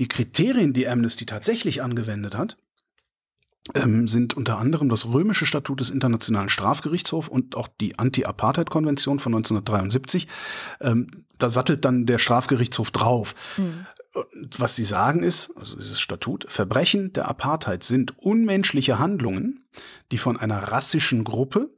Die 0.00 0.08
Kriterien, 0.08 0.72
die 0.72 0.88
Amnesty 0.88 1.26
tatsächlich 1.26 1.82
angewendet 1.82 2.36
hat, 2.36 2.56
ähm, 3.74 4.08
sind 4.08 4.34
unter 4.34 4.58
anderem 4.58 4.88
das 4.88 5.06
römische 5.06 5.46
Statut 5.46 5.80
des 5.80 5.90
Internationalen 5.90 6.48
Strafgerichtshofs 6.48 7.28
und 7.28 7.56
auch 7.56 7.68
die 7.68 7.98
Anti-Apartheid-Konvention 7.98 9.18
von 9.18 9.34
1973. 9.34 10.26
Ähm, 10.80 11.24
da 11.38 11.48
sattelt 11.48 11.84
dann 11.84 12.06
der 12.06 12.18
Strafgerichtshof 12.18 12.90
drauf. 12.90 13.34
Mhm. 13.56 13.86
Was 14.58 14.76
sie 14.76 14.84
sagen 14.84 15.22
ist, 15.22 15.56
also 15.56 15.76
dieses 15.76 15.98
Statut, 15.98 16.44
Verbrechen 16.50 17.14
der 17.14 17.28
Apartheid 17.28 17.82
sind 17.82 18.18
unmenschliche 18.18 18.98
Handlungen, 18.98 19.64
die 20.10 20.18
von 20.18 20.36
einer 20.36 20.58
rassischen 20.58 21.24
Gruppe 21.24 21.70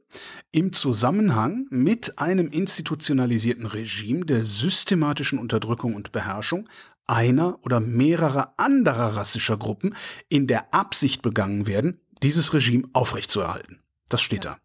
im 0.51 0.73
Zusammenhang 0.73 1.67
mit 1.69 2.19
einem 2.19 2.49
institutionalisierten 2.49 3.65
Regime 3.65 4.25
der 4.25 4.43
systematischen 4.43 5.39
Unterdrückung 5.39 5.95
und 5.95 6.11
Beherrschung 6.11 6.67
einer 7.07 7.59
oder 7.63 7.79
mehrerer 7.79 8.53
anderer 8.57 9.15
rassischer 9.15 9.57
Gruppen 9.57 9.95
in 10.29 10.47
der 10.47 10.73
Absicht 10.73 11.21
begangen 11.21 11.67
werden, 11.67 11.99
dieses 12.23 12.53
Regime 12.53 12.87
aufrechtzuerhalten. 12.93 13.79
Das 14.09 14.21
steht 14.21 14.45
ja. 14.45 14.57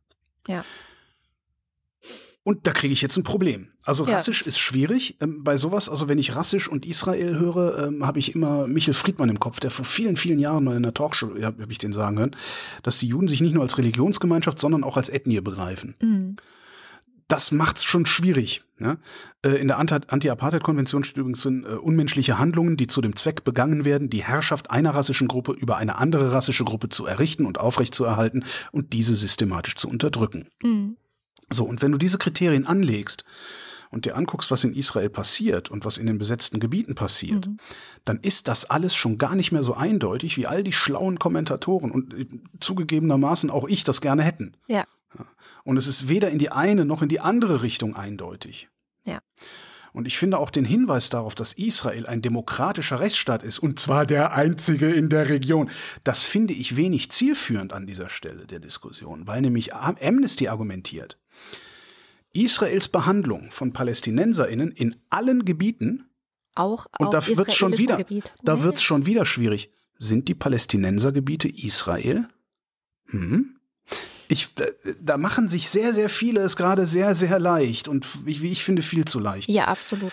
da. 0.46 0.52
Ja. 0.52 0.64
Und 2.42 2.66
da 2.66 2.72
kriege 2.72 2.92
ich 2.92 3.02
jetzt 3.02 3.16
ein 3.16 3.22
Problem. 3.22 3.68
Also 3.82 4.04
rassisch 4.04 4.42
ja. 4.42 4.48
ist 4.48 4.58
schwierig 4.58 5.16
ähm, 5.20 5.44
bei 5.44 5.56
sowas. 5.56 5.88
Also 5.88 6.08
wenn 6.08 6.18
ich 6.18 6.34
rassisch 6.34 6.68
und 6.68 6.86
Israel 6.86 7.38
höre, 7.38 7.86
ähm, 7.86 8.06
habe 8.06 8.18
ich 8.18 8.34
immer 8.34 8.66
Michel 8.66 8.94
Friedmann 8.94 9.28
im 9.28 9.40
Kopf, 9.40 9.60
der 9.60 9.70
vor 9.70 9.84
vielen, 9.84 10.16
vielen 10.16 10.38
Jahren 10.38 10.64
mal 10.64 10.76
in 10.76 10.82
der 10.82 10.94
Talkshow, 10.94 11.36
ja, 11.36 11.46
habe 11.46 11.66
ich 11.70 11.78
den 11.78 11.92
sagen 11.92 12.18
hören, 12.18 12.36
dass 12.82 12.98
die 12.98 13.08
Juden 13.08 13.28
sich 13.28 13.40
nicht 13.40 13.52
nur 13.52 13.62
als 13.62 13.76
Religionsgemeinschaft, 13.76 14.58
sondern 14.58 14.84
auch 14.84 14.96
als 14.96 15.10
Ethnie 15.10 15.40
begreifen. 15.40 15.96
Mhm 16.00 16.36
das 17.30 17.52
macht's 17.52 17.84
schon 17.84 18.06
schwierig. 18.06 18.62
Ja? 18.80 18.96
Äh, 19.42 19.60
in 19.60 19.68
der 19.68 19.78
Anti-Apartheid-Konvention 19.78 21.04
steht 21.04 21.18
übrigens 21.18 21.42
sind, 21.42 21.64
äh, 21.64 21.68
unmenschliche 21.68 22.38
Handlungen, 22.38 22.76
die 22.76 22.86
zu 22.86 23.00
dem 23.00 23.16
Zweck 23.16 23.44
begangen 23.44 23.84
werden, 23.84 24.10
die 24.10 24.24
Herrschaft 24.24 24.70
einer 24.70 24.94
rassischen 24.94 25.28
Gruppe 25.28 25.52
über 25.52 25.76
eine 25.76 25.98
andere 25.98 26.32
rassische 26.32 26.64
Gruppe 26.64 26.88
zu 26.88 27.06
errichten 27.06 27.46
und 27.46 27.60
aufrechtzuerhalten 27.60 28.44
und 28.72 28.92
diese 28.92 29.14
systematisch 29.14 29.76
zu 29.76 29.88
unterdrücken. 29.88 30.48
Mhm. 30.62 30.96
So, 31.50 31.64
und 31.64 31.82
wenn 31.82 31.92
du 31.92 31.98
diese 31.98 32.18
Kriterien 32.18 32.66
anlegst 32.66 33.24
und 33.90 34.04
dir 34.04 34.16
anguckst, 34.16 34.50
was 34.50 34.64
in 34.64 34.74
Israel 34.74 35.10
passiert 35.10 35.70
und 35.70 35.84
was 35.84 35.98
in 35.98 36.06
den 36.06 36.18
besetzten 36.18 36.60
Gebieten 36.60 36.94
passiert, 36.94 37.48
mhm. 37.48 37.56
dann 38.04 38.20
ist 38.20 38.48
das 38.48 38.70
alles 38.70 38.94
schon 38.94 39.18
gar 39.18 39.34
nicht 39.34 39.52
mehr 39.52 39.62
so 39.62 39.74
eindeutig, 39.74 40.36
wie 40.36 40.46
all 40.46 40.62
die 40.64 40.72
schlauen 40.72 41.18
Kommentatoren 41.18 41.90
und 41.90 42.14
äh, 42.14 42.26
zugegebenermaßen 42.58 43.50
auch 43.50 43.68
ich 43.68 43.84
das 43.84 44.00
gerne 44.00 44.22
hätten. 44.22 44.54
Ja. 44.68 44.84
Und 45.64 45.76
es 45.76 45.86
ist 45.86 46.08
weder 46.08 46.30
in 46.30 46.38
die 46.38 46.50
eine 46.50 46.84
noch 46.84 47.02
in 47.02 47.08
die 47.08 47.20
andere 47.20 47.62
Richtung 47.62 47.96
eindeutig. 47.96 48.68
Ja. 49.04 49.20
Und 49.92 50.06
ich 50.06 50.18
finde 50.18 50.38
auch 50.38 50.50
den 50.50 50.64
Hinweis 50.64 51.08
darauf, 51.08 51.34
dass 51.34 51.52
Israel 51.52 52.06
ein 52.06 52.22
demokratischer 52.22 53.00
Rechtsstaat 53.00 53.42
ist, 53.42 53.58
und 53.58 53.80
zwar 53.80 54.06
der 54.06 54.34
einzige 54.34 54.86
in 54.86 55.08
der 55.08 55.28
Region, 55.28 55.70
das 56.04 56.22
finde 56.22 56.54
ich 56.54 56.76
wenig 56.76 57.10
zielführend 57.10 57.72
an 57.72 57.86
dieser 57.86 58.08
Stelle 58.08 58.46
der 58.46 58.60
Diskussion, 58.60 59.26
weil 59.26 59.40
nämlich 59.40 59.74
Amnesty 59.74 60.48
argumentiert, 60.48 61.18
Israels 62.32 62.88
Behandlung 62.88 63.50
von 63.50 63.72
PalästinenserInnen 63.72 64.70
in 64.70 64.96
allen 65.10 65.44
Gebieten 65.44 66.04
auch 66.54 66.86
und 66.98 67.12
da 67.14 67.26
wird's 67.26 67.54
schon 67.54 67.78
wieder, 67.78 67.96
Gebiet. 67.96 68.32
da 68.42 68.62
wird's 68.62 68.82
schon 68.82 69.06
wieder 69.06 69.24
schwierig. 69.24 69.72
Sind 69.98 70.28
die 70.28 70.34
Palästinensergebiete 70.34 71.48
Israel? 71.48 72.28
Hm? 73.06 73.59
Ich, 74.30 74.50
da 75.00 75.16
machen 75.16 75.48
sich 75.48 75.68
sehr, 75.68 75.92
sehr 75.92 76.08
viele 76.08 76.40
es 76.42 76.56
gerade 76.56 76.86
sehr, 76.86 77.14
sehr 77.14 77.38
leicht 77.38 77.88
und 77.88 78.26
wie 78.26 78.52
ich 78.52 78.62
finde, 78.62 78.82
viel 78.82 79.04
zu 79.04 79.18
leicht. 79.18 79.48
Ja, 79.48 79.64
absolut. 79.66 80.12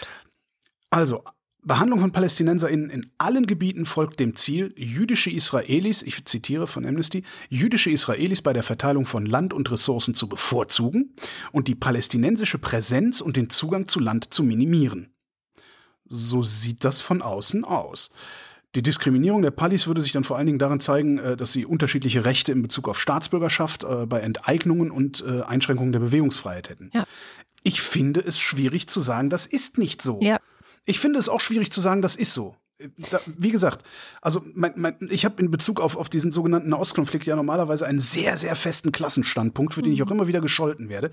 Also, 0.89 1.24
Behandlung 1.61 1.99
von 1.99 2.11
PalästinenserInnen 2.11 2.89
in 2.89 3.11
allen 3.18 3.45
Gebieten 3.45 3.86
folgt 3.86 4.20
dem 4.20 4.36
Ziel, 4.36 4.74
jüdische 4.76 5.30
Israelis, 5.30 6.01
ich 6.01 6.26
zitiere 6.26 6.65
von 6.65 6.86
Amnesty, 6.86 7.24
jüdische 7.49 7.91
Israelis 7.91 8.41
bei 8.41 8.53
der 8.53 8.63
Verteilung 8.63 9.05
von 9.05 9.26
Land 9.26 9.53
und 9.53 9.70
Ressourcen 9.70 10.15
zu 10.15 10.28
bevorzugen 10.28 11.13
und 11.51 11.68
die 11.68 11.76
palästinensische 11.76 12.57
Präsenz 12.57 13.22
und 13.22 13.36
den 13.36 13.49
Zugang 13.49 13.88
zu 13.88 13.99
Land 13.99 14.34
zu 14.34 14.43
minimieren. 14.43 15.13
So 16.05 16.41
sieht 16.41 16.86
das 16.86 17.01
von 17.01 17.22
außen 17.22 17.65
aus. 17.65 18.11
Die 18.78 18.84
Diskriminierung 18.84 19.41
der 19.41 19.49
Pallis 19.49 19.88
würde 19.88 20.01
sich 20.01 20.11
dann 20.11 20.23
vor 20.23 20.38
allen 20.38 20.45
Dingen 20.45 20.59
darin 20.59 20.80
zeigen, 20.80 21.17
äh, 21.17 21.36
dass 21.36 21.51
sie 21.51 21.65
unterschiedliche 21.65 22.25
Rechte 22.25 22.51
in 22.51 22.61
Bezug 22.61 22.88
auf 22.88 22.99
Staatsbürgerschaft, 22.99 23.84
äh, 23.84 24.05
bei 24.05 24.19
Enteignungen 24.19 24.91
und 24.91 25.25
äh, 25.28 25.41
Einschränkungen 25.41 25.93
der 25.93 25.99
Bewegungsfreiheit 25.99 26.69
hätten. 26.69 26.91
Ja. 26.93 27.05
Ich 27.63 27.82
finde 27.82 28.19
es 28.19 28.38
schwierig 28.38 28.86
zu 28.88 29.01
sagen, 29.01 29.32
das 29.32 29.47
ist 29.47 29.80
nicht 29.80 30.03
so. 30.03 30.19
Ja. 30.21 30.38
Ich 30.86 30.99
finde 30.99 31.17
es 31.17 31.28
auch 31.28 31.41
schwierig 31.41 31.71
zu 31.71 31.82
sagen, 31.82 32.03
das 32.03 32.15
ist 32.15 32.36
so. 32.36 32.55
Da, 33.11 33.19
wie 33.25 33.51
gesagt, 33.51 33.84
also 34.21 34.43
mein, 34.53 34.73
mein, 34.75 34.97
ich 35.09 35.25
habe 35.25 35.41
in 35.41 35.49
Bezug 35.49 35.82
auf, 35.82 35.95
auf 35.95 36.09
diesen 36.09 36.32
sogenannten 36.32 36.69
Nahostkonflikt 36.69 37.25
ja 37.25 37.36
normalerweise 37.36 37.88
einen 37.88 37.99
sehr, 37.99 38.38
sehr 38.38 38.55
festen 38.55 38.91
Klassenstandpunkt, 38.91 39.73
für 39.73 39.82
den 39.82 39.93
ich 39.93 40.03
auch 40.03 40.07
mhm. 40.07 40.13
immer 40.13 40.28
wieder 40.28 40.41
gescholten 40.41 40.89
werde. 40.89 41.09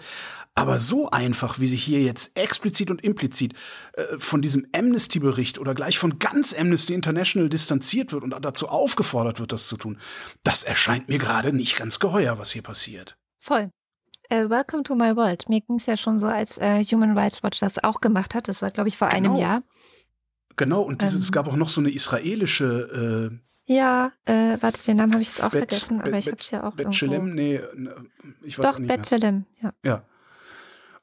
Aber 0.55 0.79
so 0.79 1.11
einfach, 1.11 1.61
wie 1.61 1.67
sich 1.67 1.83
hier 1.83 2.03
jetzt 2.03 2.37
explizit 2.37 2.91
und 2.91 3.03
implizit 3.03 3.55
äh, 3.95 4.19
von 4.19 4.43
diesem 4.43 4.67
Amnesty-Bericht 4.77 5.59
oder 5.59 5.75
gleich 5.75 5.99
von 5.99 6.19
ganz 6.19 6.55
Amnesty 6.55 6.93
International 6.93 7.49
distanziert 7.49 8.13
wird 8.13 8.25
und 8.25 8.37
dazu 8.45 8.69
aufgefordert 8.69 9.41
wird, 9.41 9.53
das 9.53 9.67
zu 9.67 9.77
tun, 9.77 9.99
das 10.43 10.65
erscheint 10.65 11.09
mir 11.09 11.19
gerade 11.19 11.53
nicht 11.53 11.79
ganz 11.79 11.99
geheuer, 11.99 12.39
was 12.39 12.53
hier 12.53 12.63
passiert. 12.63 13.17
Voll. 13.39 13.71
Uh, 14.33 14.49
welcome 14.49 14.83
to 14.83 14.95
my 14.95 15.15
world. 15.15 15.49
Mir 15.49 15.61
ging 15.61 15.77
es 15.77 15.87
ja 15.87 15.99
schon 15.99 16.19
so, 16.19 16.27
als 16.27 16.59
uh, 16.59 16.83
Human 16.91 17.17
Rights 17.17 17.43
Watch 17.43 17.61
das 17.61 17.83
auch 17.85 18.01
gemacht 18.01 18.35
hat. 18.35 18.49
Das 18.49 18.63
war, 18.63 18.71
glaube 18.71 18.89
ich, 18.89 18.97
vor 18.97 19.11
genau. 19.11 19.33
einem 19.33 19.41
Jahr. 19.41 19.63
Genau, 20.57 20.83
und 20.83 21.03
diese, 21.03 21.17
ähm, 21.17 21.23
es 21.23 21.33
gab 21.33 21.49
auch 21.49 21.57
noch 21.57 21.69
so 21.69 21.81
eine 21.81 21.91
israelische. 21.91 23.31
Äh, 23.67 23.73
ja, 23.73 24.13
äh, 24.25 24.59
warte, 24.61 24.83
den 24.85 24.99
Namen 24.99 25.13
habe 25.13 25.23
ich 25.23 25.29
jetzt 25.29 25.43
auch 25.43 25.51
Bet, 25.51 25.71
vergessen, 25.71 26.01
aber 26.01 26.11
Bet, 26.11 26.21
ich 26.21 26.27
habe 26.27 26.37
es 26.39 26.51
ja 26.51 26.65
auch. 26.65 26.75
Betzelem? 26.75 27.35
Nee, 27.35 27.61
ich 28.43 28.59
weiß 28.59 28.73
Doch, 28.73 28.79
nicht 28.79 28.89
Betzelem, 28.89 29.47
ja. 29.63 29.73
Ja. 29.85 30.05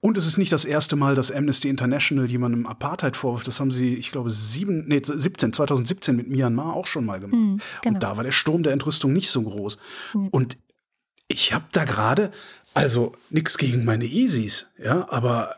Und 0.03 0.17
es 0.17 0.25
ist 0.25 0.39
nicht 0.39 0.51
das 0.51 0.65
erste 0.65 0.95
Mal, 0.95 1.13
dass 1.13 1.31
Amnesty 1.31 1.69
International 1.69 2.29
jemandem 2.29 2.65
Apartheid 2.65 3.15
vorwirft. 3.15 3.47
Das 3.47 3.59
haben 3.59 3.69
sie, 3.69 3.93
ich 3.93 4.11
glaube, 4.11 4.31
sieben, 4.31 4.87
nee, 4.87 4.99
17, 5.03 5.53
2017 5.53 6.15
mit 6.15 6.27
Myanmar 6.27 6.73
auch 6.73 6.87
schon 6.87 7.05
mal 7.05 7.19
gemacht. 7.19 7.39
Mm, 7.39 7.57
genau. 7.83 7.95
Und 7.95 8.03
da 8.03 8.17
war 8.17 8.23
der 8.23 8.31
Sturm 8.31 8.63
der 8.63 8.73
Entrüstung 8.73 9.13
nicht 9.13 9.29
so 9.29 9.43
groß. 9.43 9.77
Mm. 10.13 10.27
Und 10.31 10.57
ich 11.27 11.53
habe 11.53 11.65
da 11.71 11.85
gerade, 11.85 12.31
also 12.73 13.13
nichts 13.29 13.59
gegen 13.59 13.85
meine 13.85 14.05
Easys, 14.05 14.67
ja, 14.83 15.07
aber 15.09 15.55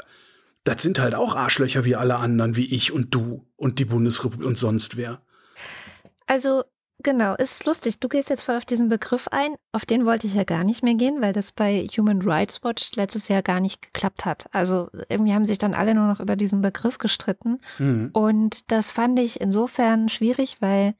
das 0.65 0.81
sind 0.81 0.99
halt 0.99 1.15
auch 1.15 1.35
Arschlöcher 1.35 1.85
wie 1.85 1.95
alle 1.95 2.17
anderen, 2.17 2.57
wie 2.57 2.65
ich 2.65 2.91
und 2.91 3.15
du 3.15 3.45
und 3.63 3.79
die 3.79 3.85
Bundesrepublik 3.85 4.45
und 4.45 4.57
sonst 4.57 4.97
wer. 4.97 5.21
Also, 6.27 6.63
genau, 7.01 7.35
ist 7.35 7.65
lustig. 7.65 7.99
Du 7.99 8.09
gehst 8.09 8.29
jetzt 8.29 8.43
voll 8.43 8.57
auf 8.57 8.65
diesen 8.65 8.89
Begriff 8.89 9.29
ein. 9.29 9.55
Auf 9.71 9.85
den 9.85 10.05
wollte 10.05 10.27
ich 10.27 10.33
ja 10.33 10.43
gar 10.43 10.65
nicht 10.65 10.83
mehr 10.83 10.95
gehen, 10.95 11.21
weil 11.21 11.31
das 11.31 11.53
bei 11.53 11.87
Human 11.97 12.21
Rights 12.21 12.61
Watch 12.63 12.91
letztes 12.95 13.29
Jahr 13.29 13.41
gar 13.41 13.61
nicht 13.61 13.81
geklappt 13.81 14.25
hat. 14.25 14.47
Also, 14.51 14.89
irgendwie 15.07 15.33
haben 15.33 15.45
sich 15.45 15.59
dann 15.59 15.73
alle 15.73 15.95
nur 15.95 16.07
noch 16.07 16.19
über 16.19 16.35
diesen 16.35 16.61
Begriff 16.61 16.97
gestritten. 16.97 17.59
Mhm. 17.79 18.09
Und 18.11 18.69
das 18.71 18.91
fand 18.91 19.17
ich 19.17 19.39
insofern 19.39 20.09
schwierig, 20.09 20.57
weil, 20.59 20.95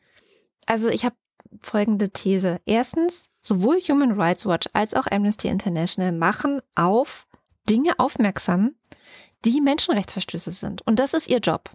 also, 0.65 0.87
ich 0.87 1.03
habe 1.03 1.15
folgende 1.59 2.11
These. 2.11 2.61
Erstens, 2.65 3.29
sowohl 3.41 3.79
Human 3.79 4.13
Rights 4.13 4.45
Watch 4.45 4.69
als 4.71 4.93
auch 4.93 5.07
Amnesty 5.07 5.49
International 5.49 6.13
machen 6.13 6.61
auf 6.75 7.27
Dinge 7.69 7.99
aufmerksam, 7.99 8.75
die 9.43 9.59
Menschenrechtsverstöße 9.59 10.53
sind. 10.53 10.81
Und 10.87 10.99
das 10.99 11.13
ist 11.13 11.27
ihr 11.27 11.39
Job. 11.39 11.69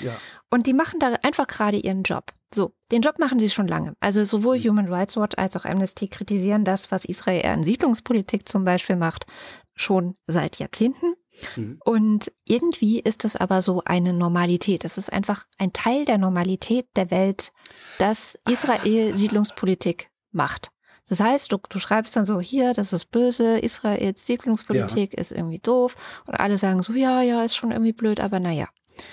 Ja. 0.00 0.16
Und 0.50 0.66
die 0.66 0.74
machen 0.74 0.98
da 1.00 1.14
einfach 1.22 1.46
gerade 1.46 1.78
ihren 1.78 2.02
Job. 2.02 2.32
So, 2.52 2.72
den 2.90 3.02
Job 3.02 3.18
machen 3.18 3.38
sie 3.38 3.50
schon 3.50 3.68
lange. 3.68 3.94
Also 4.00 4.24
sowohl 4.24 4.58
mhm. 4.58 4.64
Human 4.64 4.92
Rights 4.92 5.16
Watch 5.16 5.36
als 5.36 5.56
auch 5.56 5.64
Amnesty 5.64 6.08
kritisieren 6.08 6.64
das, 6.64 6.90
was 6.90 7.04
Israel 7.04 7.46
an 7.46 7.62
Siedlungspolitik 7.62 8.48
zum 8.48 8.64
Beispiel 8.64 8.96
macht, 8.96 9.26
schon 9.74 10.16
seit 10.26 10.58
Jahrzehnten. 10.58 11.14
Mhm. 11.56 11.80
Und 11.84 12.32
irgendwie 12.44 12.98
ist 13.00 13.24
das 13.24 13.36
aber 13.36 13.62
so 13.62 13.82
eine 13.84 14.12
Normalität. 14.12 14.84
Es 14.84 14.98
ist 14.98 15.12
einfach 15.12 15.44
ein 15.58 15.72
Teil 15.72 16.04
der 16.04 16.18
Normalität 16.18 16.88
der 16.96 17.10
Welt, 17.10 17.52
dass 17.98 18.36
Israel 18.48 19.16
Siedlungspolitik 19.16 20.10
macht. 20.32 20.70
Das 21.08 21.18
heißt, 21.18 21.50
du, 21.50 21.58
du 21.68 21.78
schreibst 21.80 22.14
dann 22.14 22.24
so, 22.24 22.40
hier, 22.40 22.72
das 22.72 22.92
ist 22.92 23.06
böse, 23.06 23.58
Israels 23.58 24.26
Siedlungspolitik 24.26 25.14
ja. 25.14 25.20
ist 25.20 25.32
irgendwie 25.32 25.58
doof. 25.58 25.96
Und 26.26 26.38
alle 26.38 26.56
sagen 26.56 26.82
so, 26.82 26.92
ja, 26.92 27.20
ja, 27.22 27.44
ist 27.44 27.56
schon 27.56 27.72
irgendwie 27.72 27.92
blöd, 27.92 28.20
aber 28.20 28.38
naja. 28.38 28.68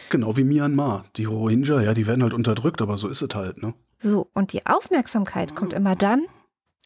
Genau 0.10 0.38
wie 0.38 0.44
Myanmar. 0.44 1.06
Die 1.16 1.26
Rohingya, 1.26 1.82
ja, 1.82 1.94
die 1.94 2.08
werden 2.08 2.24
halt 2.24 2.34
unterdrückt, 2.34 2.82
aber 2.82 2.98
so 2.98 3.08
ist 3.08 3.22
es 3.22 3.30
halt, 3.34 3.62
ne? 3.62 3.74
So, 3.98 4.30
und 4.34 4.54
die 4.54 4.66
Aufmerksamkeit 4.66 5.56
kommt 5.56 5.74
immer 5.74 5.96
dann, 5.96 6.26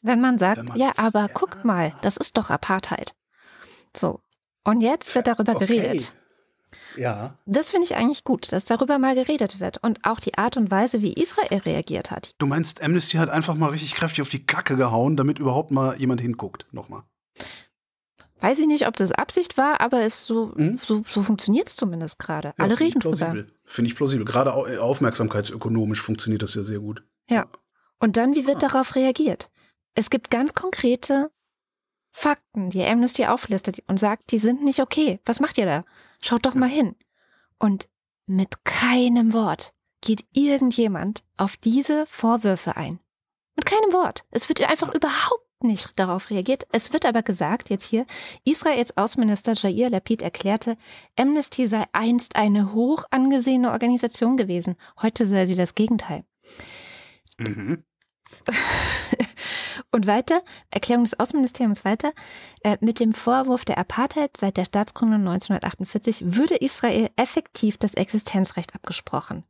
wenn 0.02 0.22
man 0.22 0.38
sagt, 0.38 0.70
wenn 0.70 0.80
ja, 0.80 0.92
aber 0.98 1.28
guckt 1.28 1.66
mal, 1.66 1.94
das 2.02 2.18
ist 2.18 2.38
doch 2.38 2.50
Apartheid. 2.50 3.14
So. 3.96 4.22
Und 4.64 4.82
jetzt 4.82 5.14
wird 5.16 5.28
darüber 5.28 5.56
okay. 5.56 5.66
geredet. 5.66 6.14
Ja. 6.96 7.38
Das 7.46 7.72
finde 7.72 7.86
ich 7.86 7.96
eigentlich 7.96 8.24
gut, 8.24 8.52
dass 8.52 8.66
darüber 8.66 9.00
mal 9.00 9.16
geredet 9.16 9.60
wird 9.60 9.78
und 9.84 10.00
auch 10.04 10.20
die 10.20 10.38
Art 10.38 10.58
und 10.58 10.72
Weise, 10.72 11.02
wie 11.02 11.14
Israel 11.14 11.60
reagiert 11.60 12.12
hat. 12.12 12.34
Du 12.38 12.46
meinst, 12.46 12.82
Amnesty 12.82 13.18
hat 13.18 13.30
einfach 13.30 13.56
mal 13.56 13.70
richtig 13.70 13.96
kräftig 13.96 14.22
auf 14.22 14.30
die 14.30 14.46
Kacke 14.46 14.76
gehauen, 14.76 15.18
damit 15.18 15.40
überhaupt 15.40 15.72
mal 15.72 16.00
jemand 16.00 16.22
hinguckt, 16.22 16.68
nochmal. 16.72 17.04
Weiß 18.42 18.58
ich 18.58 18.68
nicht, 18.68 18.88
ob 18.88 18.98
das 18.98 19.12
Absicht 19.12 19.58
war, 19.58 19.82
aber 19.82 20.02
es 20.02 20.26
so, 20.26 20.54
hm? 20.56 20.78
so, 20.78 21.04
so 21.08 21.22
funktioniert 21.22 21.68
es 21.70 21.76
zumindest 21.76 22.18
gerade. 22.18 22.50
Ja, 22.58 22.64
Alle 22.64 22.80
reden 22.80 23.00
drüber. 23.00 23.46
Finde 23.66 23.90
ich 23.90 23.96
plausibel. 23.96 24.26
Gerade 24.26 24.54
aufmerksamkeitsökonomisch 24.54 26.02
funktioniert 26.02 26.42
das 26.42 26.56
ja 26.56 26.64
sehr 26.64 26.80
gut. 26.80 27.04
Ja. 27.30 27.48
Und 28.00 28.18
dann, 28.18 28.36
wie 28.36 28.48
wird 28.48 28.64
ah. 28.64 28.68
darauf 28.68 28.96
reagiert? 28.96 29.52
Es 29.94 30.10
gibt 30.10 30.32
ganz 30.32 30.56
konkrete 30.56 31.32
Fakten, 32.12 32.72
die 32.72 32.84
Amnesty 32.84 33.26
auflistet 33.26 33.84
und 33.88 34.00
sagt, 34.00 34.32
die 34.32 34.40
sind 34.40 34.64
nicht 34.64 34.80
okay. 34.80 35.20
Was 35.26 35.40
macht 35.40 35.58
ihr 35.58 35.66
da? 35.66 35.86
Schaut 36.22 36.46
doch 36.46 36.56
mal 36.56 36.70
hin. 36.70 36.96
Und 37.60 37.88
mit 38.26 38.66
keinem 38.66 39.34
Wort 39.34 39.74
geht 40.02 40.26
irgendjemand 40.34 41.24
auf 41.38 41.58
diese 41.58 42.06
Vorwürfe 42.08 42.76
ein. 42.76 43.00
Mit 43.56 43.66
keinem 43.66 43.94
Wort. 43.94 44.26
Es 44.32 44.50
wird 44.50 44.62
einfach 44.62 44.94
überhaupt 44.94 45.46
nicht 45.64 46.00
darauf 46.00 46.30
reagiert. 46.30 46.66
Es 46.72 46.94
wird 46.94 47.06
aber 47.06 47.24
gesagt, 47.24 47.70
jetzt 47.70 47.86
hier, 47.86 48.06
Israels 48.44 48.98
Außenminister 48.98 49.54
Jair 49.54 49.90
Lapid 49.90 50.22
erklärte, 50.22 50.78
Amnesty 51.18 51.68
sei 51.68 51.84
einst 51.92 52.36
eine 52.36 52.74
hoch 52.74 53.06
angesehene 53.12 53.72
Organisation 53.72 54.38
gewesen. 54.38 54.76
Heute 55.02 55.26
sei 55.26 55.46
sie 55.46 55.56
das 55.56 55.76
Gegenteil. 55.76 56.24
Mhm. 57.38 57.84
Und 59.92 60.08
weiter, 60.08 60.42
Erklärung 60.70 61.04
des 61.04 61.20
Außenministeriums 61.20 61.84
weiter, 61.84 62.14
äh, 62.64 62.78
mit 62.80 63.00
dem 63.00 63.14
Vorwurf 63.14 63.66
der 63.66 63.78
Apartheid 63.78 64.38
seit 64.38 64.58
der 64.58 64.66
Staatsgründung 64.66 65.20
1948 65.20 66.38
würde 66.38 66.56
Israel 66.56 67.10
effektiv 67.16 67.78
das 67.78 67.96
Existenzrecht 67.96 68.74
abgesprochen. 68.76 69.44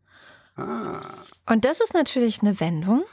Ah. 0.55 1.01
Und 1.47 1.65
das 1.65 1.81
ist 1.81 1.93
natürlich 1.93 2.41
eine 2.41 2.59
Wendung. 2.59 3.03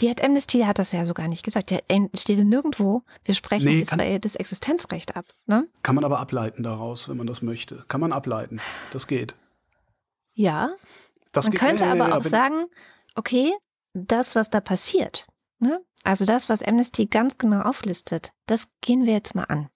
Die 0.00 0.08
hat 0.08 0.22
Amnesty 0.22 0.60
hat 0.60 0.78
das 0.78 0.92
ja 0.92 1.04
so 1.04 1.12
gar 1.12 1.26
nicht 1.26 1.44
gesagt. 1.44 1.70
Der 1.70 1.82
steht 2.14 2.38
nirgendwo, 2.38 3.02
wir 3.24 3.34
sprechen 3.34 3.66
nee, 3.66 3.80
Israel 3.80 4.20
das 4.20 4.36
Existenzrecht 4.36 5.16
ab. 5.16 5.26
Ne? 5.46 5.66
Kann 5.82 5.96
man 5.96 6.04
aber 6.04 6.20
ableiten 6.20 6.62
daraus, 6.62 7.08
wenn 7.08 7.16
man 7.16 7.26
das 7.26 7.42
möchte. 7.42 7.84
Kann 7.88 8.00
man 8.00 8.12
ableiten. 8.12 8.60
Das 8.92 9.06
geht. 9.08 9.34
Ja. 10.34 10.70
Das 11.32 11.46
man 11.46 11.52
geht, 11.52 11.60
könnte 11.60 11.84
ja, 11.84 11.94
ja, 11.94 12.04
aber 12.04 12.16
auch 12.16 12.22
sagen, 12.22 12.66
okay, 13.16 13.52
das, 13.92 14.36
was 14.36 14.50
da 14.50 14.60
passiert, 14.60 15.26
ne? 15.58 15.80
also 16.04 16.24
das, 16.24 16.48
was 16.48 16.62
Amnesty 16.62 17.06
ganz 17.06 17.38
genau 17.38 17.62
auflistet, 17.62 18.32
das 18.46 18.68
gehen 18.80 19.04
wir 19.04 19.12
jetzt 19.12 19.34
mal 19.34 19.44
an 19.44 19.68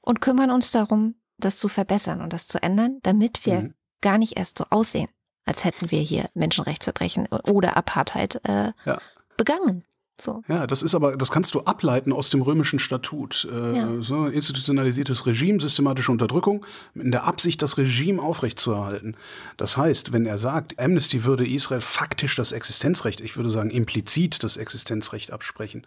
und 0.00 0.20
kümmern 0.20 0.50
uns 0.50 0.70
darum, 0.70 1.16
das 1.38 1.56
zu 1.56 1.68
verbessern 1.68 2.22
und 2.22 2.32
das 2.32 2.46
zu 2.46 2.62
ändern, 2.62 3.00
damit 3.02 3.44
wir 3.44 3.62
mhm. 3.62 3.74
gar 4.00 4.18
nicht 4.18 4.38
erst 4.38 4.58
so 4.58 4.64
aussehen, 4.70 5.08
als 5.44 5.64
hätten 5.64 5.90
wir 5.90 6.00
hier 6.00 6.30
Menschenrechtsverbrechen 6.34 7.26
oder 7.26 7.76
Apartheid 7.76 8.40
äh, 8.44 8.72
ja. 8.84 8.98
Begangen. 9.36 9.84
So. 10.18 10.42
Ja, 10.48 10.66
das 10.66 10.82
ist 10.82 10.94
aber, 10.94 11.16
das 11.16 11.30
kannst 11.30 11.54
du 11.54 11.60
ableiten 11.60 12.12
aus 12.12 12.30
dem 12.30 12.40
römischen 12.40 12.78
Statut. 12.78 13.46
Äh, 13.52 13.76
ja. 13.76 13.88
so 14.00 14.26
institutionalisiertes 14.26 15.26
Regime, 15.26 15.60
systematische 15.60 16.10
Unterdrückung, 16.10 16.64
in 16.94 17.12
der 17.12 17.24
Absicht, 17.24 17.60
das 17.60 17.76
Regime 17.76 18.22
aufrechtzuerhalten. 18.22 19.16
Das 19.58 19.76
heißt, 19.76 20.14
wenn 20.14 20.24
er 20.24 20.38
sagt, 20.38 20.80
Amnesty 20.80 21.24
würde 21.24 21.46
Israel 21.46 21.82
faktisch 21.82 22.34
das 22.34 22.52
Existenzrecht, 22.52 23.20
ich 23.20 23.36
würde 23.36 23.50
sagen 23.50 23.68
implizit 23.68 24.42
das 24.42 24.56
Existenzrecht 24.56 25.32
absprechen, 25.32 25.86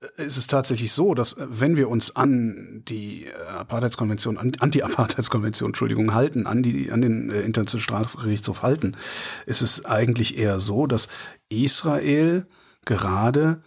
äh, 0.00 0.24
ist 0.24 0.38
es 0.38 0.46
tatsächlich 0.46 0.92
so, 0.92 1.12
dass 1.12 1.34
äh, 1.34 1.46
wenn 1.50 1.76
wir 1.76 1.90
uns 1.90 2.16
an 2.16 2.82
die 2.88 3.26
äh, 3.26 3.32
Apartheidskonvention, 3.46 4.38
an, 4.38 4.52
Anti-Apartheidskonvention, 4.58 5.70
Entschuldigung, 5.70 6.14
halten, 6.14 6.46
an 6.46 6.62
die, 6.62 6.90
an 6.90 7.02
den 7.02 7.30
äh, 7.30 7.42
Internationalen 7.42 7.82
Strafgerichtshof 7.82 8.62
halten, 8.62 8.96
ist 9.44 9.60
es 9.60 9.84
eigentlich 9.84 10.38
eher 10.38 10.60
so, 10.60 10.86
dass 10.86 11.08
Israel 11.50 12.46
gerade 12.86 13.62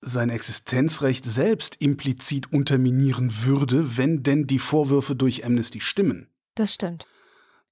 sein 0.00 0.30
Existenzrecht 0.30 1.24
selbst 1.26 1.76
implizit 1.80 2.52
unterminieren 2.52 3.44
würde, 3.44 3.98
wenn 3.98 4.22
denn 4.22 4.46
die 4.46 4.58
Vorwürfe 4.58 5.14
durch 5.14 5.44
Amnesty 5.44 5.80
stimmen. 5.80 6.28
Das 6.54 6.74
stimmt. 6.74 7.06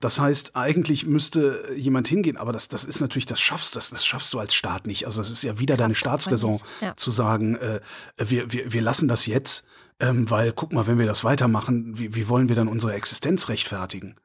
Das 0.01 0.20
heißt, 0.20 0.57
eigentlich 0.57 1.07
müsste 1.07 1.72
jemand 1.74 2.07
hingehen, 2.09 2.37
aber 2.37 2.53
das, 2.53 2.68
das 2.68 2.84
ist 2.84 3.01
natürlich, 3.01 3.24
das 3.24 3.41
schaffst, 3.41 3.76
das, 3.76 3.91
das 3.91 4.05
schaffst 4.05 4.34
du 4.34 4.39
als 4.39 4.55
Staat 4.55 4.87
nicht. 4.87 5.07
Also 5.07 5.22
das 5.22 5.30
ist 5.30 5.43
ja 5.43 5.59
wieder 5.59 5.78
deine 5.78 5.95
Staatsräson, 5.95 6.61
ja. 6.82 6.95
zu 6.97 7.11
sagen, 7.11 7.57
äh, 7.57 7.80
wir, 8.18 8.53
wir, 8.53 8.72
wir 8.72 8.82
lassen 8.82 9.09
das 9.09 9.24
jetzt, 9.24 9.64
ähm, 9.99 10.28
weil 10.28 10.53
guck 10.53 10.74
mal, 10.74 10.87
wenn 10.87 10.99
wir 10.99 11.07
das 11.07 11.24
weitermachen, 11.24 11.99
wie, 11.99 12.14
wie 12.14 12.28
wollen 12.28 12.51
wir 12.51 12.57
dann 12.57 12.68
unsere 12.68 12.93
Existenz 12.93 13.49
rechtfertigen? 13.49 14.16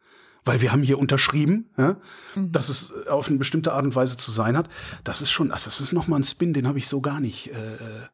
Weil 0.45 0.61
wir 0.61 0.71
haben 0.71 0.83
hier 0.83 0.97
unterschrieben, 0.99 1.69
ja, 1.77 1.97
mhm. 2.35 2.51
dass 2.51 2.69
es 2.69 3.07
auf 3.07 3.27
eine 3.27 3.37
bestimmte 3.37 3.73
Art 3.73 3.83
und 3.83 3.95
Weise 3.95 4.17
zu 4.17 4.31
sein 4.31 4.57
hat. 4.57 4.69
Das 5.03 5.21
ist 5.21 5.31
schon, 5.31 5.51
also 5.51 5.65
das 5.65 5.81
ist 5.81 5.91
nochmal 5.91 6.19
ein 6.19 6.23
Spin, 6.23 6.53
den 6.53 6.67
habe 6.67 6.79
ich 6.79 6.87
so 6.87 7.01
gar 7.01 7.19
nicht. 7.19 7.51
Äh, 7.51 8.07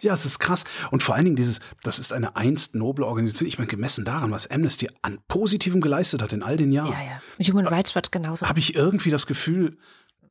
Ja, 0.00 0.14
es 0.14 0.24
ist 0.24 0.38
krass. 0.38 0.64
Und 0.90 1.02
vor 1.02 1.16
allen 1.16 1.24
Dingen 1.24 1.36
dieses, 1.36 1.60
das 1.82 1.98
ist 1.98 2.12
eine 2.12 2.36
einst 2.36 2.74
noble 2.74 3.04
Organisation. 3.04 3.48
Ich 3.48 3.58
meine, 3.58 3.68
gemessen 3.68 4.04
daran, 4.04 4.30
was 4.30 4.48
Amnesty 4.48 4.88
an 5.02 5.18
Positivem 5.26 5.80
geleistet 5.80 6.22
hat 6.22 6.32
in 6.32 6.42
all 6.42 6.56
den 6.56 6.70
Jahren. 6.70 6.92
Ja, 6.92 7.20
ja. 7.38 7.48
Human 7.48 7.66
Rights 7.66 7.94
Watch 7.94 8.10
genauso. 8.10 8.48
Habe 8.48 8.60
ich 8.60 8.74
irgendwie 8.76 9.10
das 9.10 9.26
Gefühl, 9.26 9.76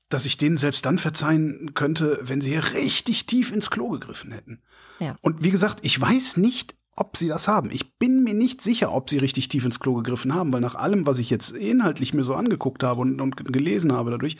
dass 0.09 0.25
ich 0.25 0.37
denen 0.37 0.57
selbst 0.57 0.85
dann 0.85 0.97
verzeihen 0.97 1.73
könnte, 1.73 2.19
wenn 2.21 2.39
sie 2.39 2.51
hier 2.51 2.63
richtig 2.73 3.25
tief 3.25 3.51
ins 3.51 3.69
Klo 3.69 3.89
gegriffen 3.89 4.31
hätten. 4.31 4.61
Ja. 4.99 5.17
Und 5.21 5.43
wie 5.43 5.51
gesagt, 5.51 5.79
ich 5.81 5.99
weiß 5.99 6.37
nicht, 6.37 6.75
ob 6.97 7.15
sie 7.15 7.29
das 7.29 7.47
haben. 7.47 7.69
Ich 7.71 7.97
bin 7.97 8.23
mir 8.23 8.33
nicht 8.33 8.61
sicher, 8.61 8.91
ob 8.91 9.09
sie 9.09 9.19
richtig 9.19 9.47
tief 9.47 9.63
ins 9.65 9.79
Klo 9.79 9.93
gegriffen 9.93 10.33
haben, 10.33 10.51
weil 10.51 10.61
nach 10.61 10.75
allem, 10.75 11.05
was 11.05 11.19
ich 11.19 11.29
jetzt 11.29 11.51
inhaltlich 11.51 12.13
mir 12.13 12.23
so 12.23 12.35
angeguckt 12.35 12.83
habe 12.83 13.01
und, 13.01 13.21
und 13.21 13.35
gelesen 13.53 13.93
habe 13.93 14.11
dadurch, 14.11 14.37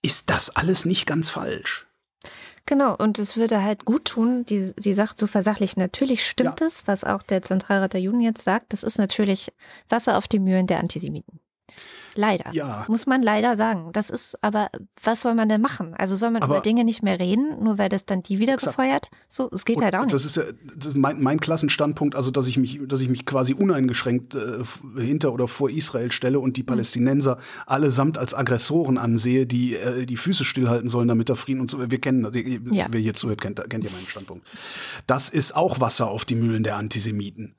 ist 0.00 0.30
das 0.30 0.50
alles 0.56 0.84
nicht 0.86 1.06
ganz 1.06 1.28
falsch. 1.28 1.86
Genau, 2.66 2.94
und 2.94 3.18
es 3.18 3.36
würde 3.36 3.62
halt 3.62 3.84
gut 3.84 4.04
tun, 4.04 4.44
die, 4.44 4.72
die 4.78 4.94
Sache 4.94 5.14
zu 5.14 5.26
versachlichen. 5.26 5.80
Natürlich 5.80 6.26
stimmt 6.26 6.60
Ja. 6.60 6.66
es, 6.66 6.86
was 6.86 7.02
auch 7.02 7.22
der 7.22 7.42
Zentralrat 7.42 7.94
der 7.94 8.00
Juden 8.00 8.20
jetzt 8.20 8.44
sagt. 8.44 8.72
Das 8.72 8.82
ist 8.82 8.98
natürlich 8.98 9.52
Wasser 9.88 10.18
auf 10.18 10.28
die 10.28 10.38
Mühlen 10.38 10.66
der 10.66 10.78
Antisemiten. 10.78 11.40
Leider. 12.20 12.50
Ja. 12.52 12.84
Muss 12.88 13.06
man 13.06 13.22
leider 13.22 13.54
sagen. 13.54 13.90
Das 13.92 14.10
ist, 14.10 14.36
aber 14.42 14.70
was 15.04 15.22
soll 15.22 15.36
man 15.36 15.48
denn 15.48 15.60
machen? 15.60 15.94
Also 15.94 16.16
soll 16.16 16.32
man 16.32 16.42
Aber- 16.42 16.56
über 16.56 16.62
Dinge 16.62 16.82
nicht 16.82 17.00
mehr 17.04 17.20
reden, 17.20 17.62
nur 17.62 17.78
weil 17.78 17.88
das 17.88 18.06
dann 18.06 18.24
die 18.24 18.40
wieder 18.40 18.54
Exakt. 18.54 18.76
befeuert? 18.76 19.08
So, 19.28 19.48
es 19.52 19.64
geht 19.64 19.80
halt 19.80 19.94
auch 19.94 20.02
nicht. 20.02 20.12
Das 20.12 20.24
ist 20.24 20.36
ja 20.36 20.42
das 20.76 20.88
ist 20.88 20.96
mein, 20.96 21.22
mein 21.22 21.38
Klassenstandpunkt, 21.38 22.16
also 22.16 22.32
dass 22.32 22.48
ich 22.48 22.58
mich, 22.58 22.80
dass 22.88 23.02
ich 23.02 23.08
mich 23.08 23.24
quasi 23.24 23.54
uneingeschränkt 23.54 24.34
äh, 24.34 24.64
hinter 25.00 25.32
oder 25.32 25.46
vor 25.46 25.70
Israel 25.70 26.10
stelle 26.10 26.40
und 26.40 26.56
die 26.56 26.62
Mhm. 26.62 26.66
Palästinenser 26.66 27.38
allesamt 27.66 28.18
als 28.18 28.34
Aggressoren 28.34 28.98
ansehe, 28.98 29.46
die 29.46 29.76
äh, 29.76 30.04
die 30.04 30.16
Füße 30.16 30.44
stillhalten 30.44 30.88
sollen, 30.88 31.06
damit 31.06 31.28
der 31.28 31.36
Frieden 31.36 31.60
und 31.60 31.70
so. 31.70 31.78
Wir 31.88 32.00
kennen, 32.00 32.24
das. 32.24 32.32
Ja. 32.72 32.86
wer 32.90 33.00
hier 33.00 33.14
zuhört, 33.14 33.40
kennt, 33.40 33.58
kennt 33.70 33.84
ja 33.84 33.90
meinen 33.92 34.06
Standpunkt. 34.06 34.44
Das 35.06 35.28
ist 35.28 35.54
auch 35.54 35.78
Wasser 35.78 36.08
auf 36.10 36.24
die 36.24 36.34
Mühlen 36.34 36.64
der 36.64 36.74
Antisemiten. 36.78 37.54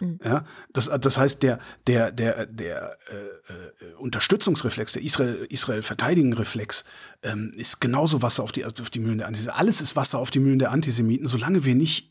Mhm. 0.00 0.18
Ja, 0.24 0.44
das, 0.72 0.90
das 1.00 1.18
heißt, 1.18 1.42
der, 1.42 1.58
der, 1.86 2.10
der, 2.10 2.46
der 2.46 2.98
äh, 3.08 3.14
äh, 3.14 3.94
Unterstützungsreflex, 3.98 4.94
der 4.94 5.02
Israel, 5.02 5.46
Israel 5.48 5.82
verteidigen 5.82 6.32
Reflex, 6.32 6.84
ähm, 7.22 7.52
ist 7.54 7.80
genauso 7.80 8.22
Wasser 8.22 8.42
auf 8.42 8.52
die, 8.52 8.64
auf 8.64 8.90
die 8.90 9.00
Mühlen 9.00 9.18
der 9.18 9.28
Antisemiten. 9.28 9.58
Alles 9.58 9.80
ist 9.80 9.96
Wasser 9.96 10.18
auf 10.18 10.30
die 10.30 10.40
Mühlen 10.40 10.58
der 10.58 10.70
Antisemiten, 10.70 11.26
solange 11.26 11.64
wir 11.64 11.74
nicht 11.74 12.10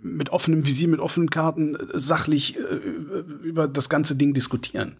mit 0.00 0.30
offenem 0.30 0.64
Visier, 0.64 0.88
mit 0.88 1.00
offenen 1.00 1.30
Karten 1.30 1.74
äh, 1.74 1.98
sachlich 1.98 2.56
äh, 2.56 2.60
über 2.60 3.68
das 3.68 3.88
ganze 3.88 4.16
Ding 4.16 4.32
diskutieren. 4.34 4.96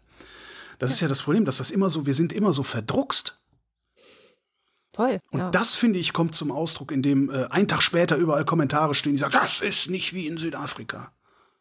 Das 0.78 0.90
ist 0.92 1.00
ja 1.00 1.08
das 1.08 1.22
Problem, 1.22 1.44
dass 1.44 1.58
das 1.58 1.70
immer 1.70 1.90
so, 1.90 2.06
wir 2.06 2.14
sind 2.14 2.32
immer 2.32 2.52
so 2.52 2.62
verdruckst. 2.62 3.40
Voll. 4.94 5.20
Und 5.30 5.40
ja. 5.40 5.50
das, 5.50 5.74
finde 5.74 5.98
ich, 5.98 6.12
kommt 6.12 6.34
zum 6.34 6.50
Ausdruck, 6.50 6.90
indem 6.90 7.30
äh, 7.30 7.46
ein 7.50 7.68
Tag 7.68 7.82
später 7.82 8.16
überall 8.16 8.44
Kommentare 8.44 8.94
stehen, 8.94 9.12
die 9.12 9.18
sagen, 9.18 9.32
das 9.32 9.60
ist 9.60 9.90
nicht 9.90 10.12
wie 10.12 10.26
in 10.26 10.38
Südafrika. 10.38 11.12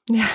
Ja. 0.09 0.25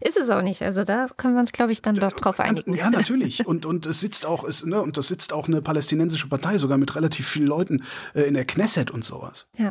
Ist 0.00 0.16
es 0.16 0.28
auch 0.30 0.42
nicht. 0.42 0.62
Also 0.62 0.84
da 0.84 1.06
können 1.16 1.34
wir 1.34 1.40
uns, 1.40 1.52
glaube 1.52 1.72
ich, 1.72 1.80
dann 1.80 1.94
doch 1.94 2.12
drauf 2.12 2.40
einigen. 2.40 2.74
Ja, 2.74 2.90
natürlich. 2.90 3.46
Und, 3.46 3.64
und 3.64 3.86
es 3.86 4.00
sitzt 4.00 4.26
auch, 4.26 4.44
es, 4.44 4.64
ne, 4.64 4.82
und 4.82 4.96
das 4.96 5.08
sitzt 5.08 5.32
auch 5.32 5.46
eine 5.46 5.62
palästinensische 5.62 6.28
Partei, 6.28 6.58
sogar 6.58 6.78
mit 6.78 6.94
relativ 6.94 7.28
vielen 7.28 7.46
Leuten 7.46 7.84
äh, 8.14 8.22
in 8.22 8.34
der 8.34 8.44
Knesset 8.44 8.90
und 8.90 9.04
sowas. 9.04 9.48
Ja. 9.58 9.70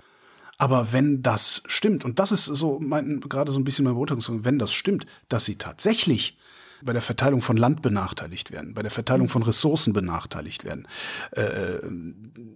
Aber 0.57 0.93
wenn 0.93 1.21
das 1.23 1.63
stimmt, 1.65 2.05
und 2.05 2.19
das 2.19 2.31
ist 2.31 2.45
so 2.45 2.79
mein, 2.79 3.19
gerade 3.21 3.51
so 3.51 3.59
ein 3.59 3.63
bisschen 3.63 3.85
mein 3.85 3.95
Beurteilung, 3.95 4.45
wenn 4.45 4.59
das 4.59 4.71
stimmt, 4.71 5.05
dass 5.27 5.45
sie 5.45 5.57
tatsächlich 5.57 6.37
bei 6.83 6.93
der 6.93 7.01
Verteilung 7.01 7.41
von 7.41 7.57
Land 7.57 7.81
benachteiligt 7.81 8.51
werden, 8.51 8.73
bei 8.73 8.81
der 8.81 8.91
Verteilung 8.91 9.29
von 9.29 9.43
Ressourcen 9.43 9.93
benachteiligt 9.93 10.63
werden. 10.63 10.87
Äh, 11.31 11.79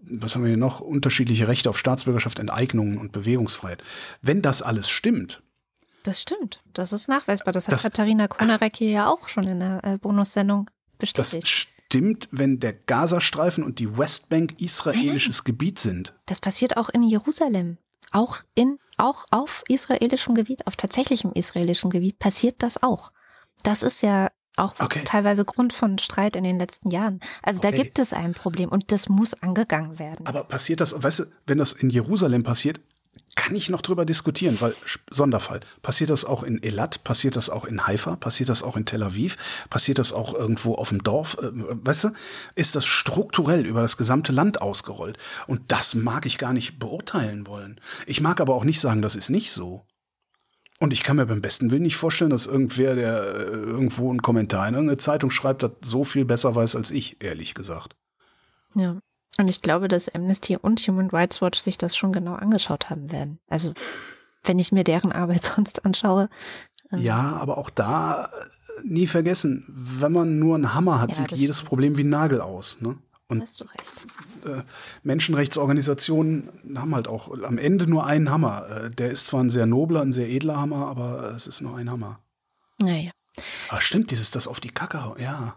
was 0.03 0.35
haben 0.35 0.43
wir 0.43 0.49
hier 0.49 0.57
noch? 0.57 0.79
Unterschiedliche 0.79 1.47
Rechte 1.47 1.69
auf 1.69 1.79
Staatsbürgerschaft, 1.79 2.39
Enteignungen 2.39 2.97
und 2.97 3.11
Bewegungsfreiheit. 3.11 3.83
Wenn 4.21 4.41
das 4.41 4.61
alles 4.61 4.89
stimmt, 4.89 5.41
Das 6.07 6.21
stimmt. 6.21 6.61
Das 6.73 6.93
ist 6.93 7.09
nachweisbar. 7.09 7.51
Das 7.51 7.67
hat 7.67 7.73
Das- 7.73 7.83
Katharina 7.83 8.27
Konarek 8.29 8.77
hier 8.77 8.89
ja 8.89 9.09
auch 9.09 9.27
schon 9.27 9.43
in 9.47 9.59
der 9.59 9.83
äh, 9.83 9.97
Bonussendung 9.97 10.69
das 10.99 11.11
bestätigt. 11.13 11.47
stimmt, 11.47 12.29
wenn 12.31 12.59
der 12.59 12.71
Gazastreifen 12.73 13.61
und 13.63 13.79
die 13.79 13.97
Westbank 13.97 14.59
israelisches 14.61 15.43
Gebiet 15.43 15.79
sind. 15.79 16.13
Das 16.25 16.39
passiert 16.39 16.77
auch 16.77 16.87
in 16.89 17.03
Jerusalem. 17.03 17.77
Auch 18.13 18.37
in, 18.55 18.79
auch 18.95 19.25
auf 19.31 19.63
israelischem 19.67 20.33
Gebiet, 20.33 20.65
auf 20.65 20.77
tatsächlichem 20.77 21.33
israelischem 21.33 21.89
Gebiet 21.89 22.19
passiert 22.19 22.63
das 22.63 22.81
auch. 22.81 23.11
Das 23.63 23.83
ist 23.83 24.01
ja 24.01 24.29
auch 24.55 24.75
Okay. 24.79 25.01
teilweise 25.03 25.43
Grund 25.43 25.73
von 25.73 25.97
Streit 25.97 26.37
in 26.37 26.45
den 26.45 26.57
letzten 26.57 26.89
Jahren. 26.89 27.19
Also 27.43 27.59
da 27.59 27.67
Okay. 27.67 27.83
gibt 27.83 27.99
es 27.99 28.13
ein 28.13 28.33
Problem 28.33 28.69
und 28.69 28.93
das 28.93 29.09
muss 29.09 29.33
angegangen 29.33 29.99
werden. 29.99 30.25
Aber 30.25 30.45
passiert 30.45 30.79
das, 30.79 31.03
weißt 31.03 31.19
du, 31.19 31.23
wenn 31.45 31.57
das 31.57 31.73
in 31.73 31.89
Jerusalem 31.89 32.43
passiert, 32.43 32.79
kann 33.35 33.55
ich 33.55 33.69
noch 33.69 33.81
drüber 33.81 34.05
diskutieren, 34.05 34.59
weil 34.59 34.73
Sonderfall. 35.09 35.61
Passiert 35.81 36.09
das 36.09 36.25
auch 36.25 36.43
in 36.43 36.61
Elat? 36.61 37.03
Passiert 37.03 37.35
das 37.35 37.49
auch 37.49 37.65
in 37.65 37.87
Haifa? 37.87 38.15
Passiert 38.15 38.49
das 38.49 38.63
auch 38.63 38.75
in 38.75 38.85
Tel 38.85 39.03
Aviv? 39.03 39.37
Passiert 39.69 39.99
das 39.99 40.13
auch 40.13 40.33
irgendwo 40.33 40.75
auf 40.75 40.89
dem 40.89 41.03
Dorf? 41.03 41.37
Äh, 41.41 41.51
Weißt 41.51 42.05
du, 42.05 42.09
ist 42.55 42.75
das 42.75 42.85
strukturell 42.85 43.65
über 43.65 43.81
das 43.81 43.97
gesamte 43.97 44.31
Land 44.31 44.61
ausgerollt? 44.61 45.17
Und 45.47 45.71
das 45.71 45.95
mag 45.95 46.25
ich 46.25 46.37
gar 46.37 46.53
nicht 46.53 46.79
beurteilen 46.79 47.47
wollen. 47.47 47.79
Ich 48.05 48.21
mag 48.21 48.41
aber 48.41 48.55
auch 48.55 48.63
nicht 48.63 48.79
sagen, 48.79 49.01
das 49.01 49.15
ist 49.15 49.29
nicht 49.29 49.51
so. 49.51 49.85
Und 50.79 50.93
ich 50.93 51.01
kann 51.01 51.15
mir 51.15 51.25
beim 51.25 51.41
besten 51.41 51.71
Willen 51.71 51.81
nicht 51.83 51.95
vorstellen, 51.95 52.29
dass 52.29 52.45
irgendwer, 52.45 52.95
der 52.95 53.23
äh, 53.23 53.51
irgendwo 53.51 54.09
einen 54.09 54.21
Kommentar 54.21 54.67
in 54.67 54.75
irgendeine 54.75 54.99
Zeitung 54.99 55.31
schreibt, 55.31 55.63
das 55.63 55.71
so 55.81 56.03
viel 56.03 56.25
besser 56.25 56.53
weiß 56.53 56.75
als 56.75 56.91
ich, 56.91 57.23
ehrlich 57.23 57.55
gesagt. 57.55 57.95
Ja. 58.75 58.99
Und 59.39 59.47
ich 59.49 59.61
glaube, 59.61 59.87
dass 59.87 60.09
Amnesty 60.09 60.57
und 60.57 60.79
Human 60.81 61.09
Rights 61.09 61.41
Watch 61.41 61.59
sich 61.59 61.77
das 61.77 61.95
schon 61.95 62.11
genau 62.11 62.33
angeschaut 62.33 62.89
haben 62.89 63.11
werden. 63.11 63.39
Also, 63.47 63.73
wenn 64.43 64.57
ich 64.59 64.71
mir 64.71 64.83
deren 64.83 65.11
Arbeit 65.11 65.43
sonst 65.55 65.85
anschaue. 65.85 66.29
ähm, 66.91 66.99
Ja, 66.99 67.35
aber 67.35 67.57
auch 67.57 67.69
da 67.69 68.25
äh, 68.25 68.29
nie 68.83 69.07
vergessen, 69.07 69.65
wenn 69.67 70.11
man 70.11 70.39
nur 70.39 70.55
einen 70.55 70.73
Hammer 70.73 70.99
hat, 71.01 71.09
Ja, 71.09 71.15
sieht 71.15 71.31
jedes 71.33 71.57
stimmt. 71.57 71.69
Problem 71.69 71.97
wie 71.97 72.03
ein 72.03 72.09
Nagel 72.09 72.41
aus. 72.41 72.81
Ne? 72.81 72.97
Und 73.27 73.41
Hast 73.41 73.59
du 73.59 73.65
recht. 73.65 74.63
Menschenrechtsorganisationen 75.03 76.49
haben 76.75 76.95
halt 76.95 77.07
auch 77.07 77.29
am 77.43 77.57
Ende 77.57 77.87
nur 77.87 78.05
einen 78.05 78.31
Hammer. 78.31 78.67
Äh, 78.69 78.89
Der 78.91 79.09
ist 79.11 79.27
zwar 79.27 79.43
ein 79.43 79.49
sehr 79.49 79.65
nobler, 79.65 80.01
ein 80.01 80.11
sehr 80.13 80.29
edler 80.29 80.57
Hammer, 80.59 80.87
aber 80.87 81.33
es 81.35 81.47
ist 81.47 81.61
nur 81.61 81.75
ein 81.77 81.89
Hammer. 81.91 82.19
Naja. 82.79 83.11
Ah, 83.69 83.81
stimmt, 83.81 84.11
dieses 84.11 84.31
das 84.31 84.47
auf 84.47 84.59
die 84.59 84.69
Kacke, 84.71 85.03
hauen, 85.03 85.19
ja. 85.21 85.55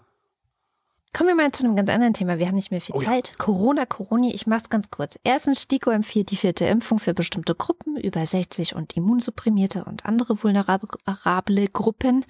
Kommen 1.12 1.28
wir 1.28 1.34
mal 1.34 1.50
zu 1.50 1.64
einem 1.64 1.74
ganz 1.74 1.88
anderen 1.88 2.14
Thema. 2.14 2.38
Wir 2.38 2.46
haben 2.46 2.54
nicht 2.54 2.70
mehr 2.70 2.80
viel 2.80 2.94
Oh 2.94 3.00
ja. 3.00 3.08
Zeit. 3.08 3.36
Corona, 3.36 3.84
Coroni, 3.84 4.32
ich 4.32 4.46
mach's 4.46 4.70
ganz 4.70 4.90
kurz. 4.90 5.18
Erstens, 5.24 5.62
STIKO 5.62 5.90
empfiehlt 5.90 6.30
die 6.30 6.36
vierte 6.36 6.66
Impfung 6.66 7.00
für 7.00 7.14
bestimmte 7.14 7.56
Gruppen, 7.56 7.96
über 7.96 8.24
60 8.24 8.76
und 8.76 8.96
Immunsupprimierte 8.96 9.84
und 9.84 10.06
andere 10.06 10.40
vulnerable 10.40 11.66
Gruppen. 11.72 12.24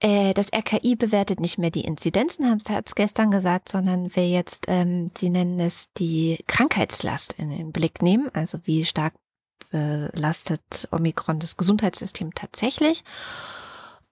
Äh, 0.00 0.32
das 0.32 0.52
RKI 0.54 0.96
bewertet 0.96 1.40
nicht 1.40 1.58
mehr 1.58 1.70
die 1.70 1.84
Inzidenzen, 1.84 2.50
hat 2.50 2.86
es 2.86 2.94
gestern 2.94 3.30
gesagt, 3.30 3.68
sondern 3.68 4.16
will 4.16 4.24
jetzt, 4.24 4.64
ähm, 4.68 5.10
sie 5.16 5.28
nennen 5.28 5.60
es 5.60 5.92
die 5.92 6.38
Krankheitslast 6.46 7.34
in 7.34 7.50
den 7.50 7.72
Blick 7.72 8.00
nehmen. 8.00 8.30
Also 8.32 8.58
wie 8.64 8.86
stark 8.86 9.12
belastet 9.70 10.88
Omikron 10.92 11.40
das 11.40 11.56
Gesundheitssystem 11.56 12.32
tatsächlich. 12.34 13.04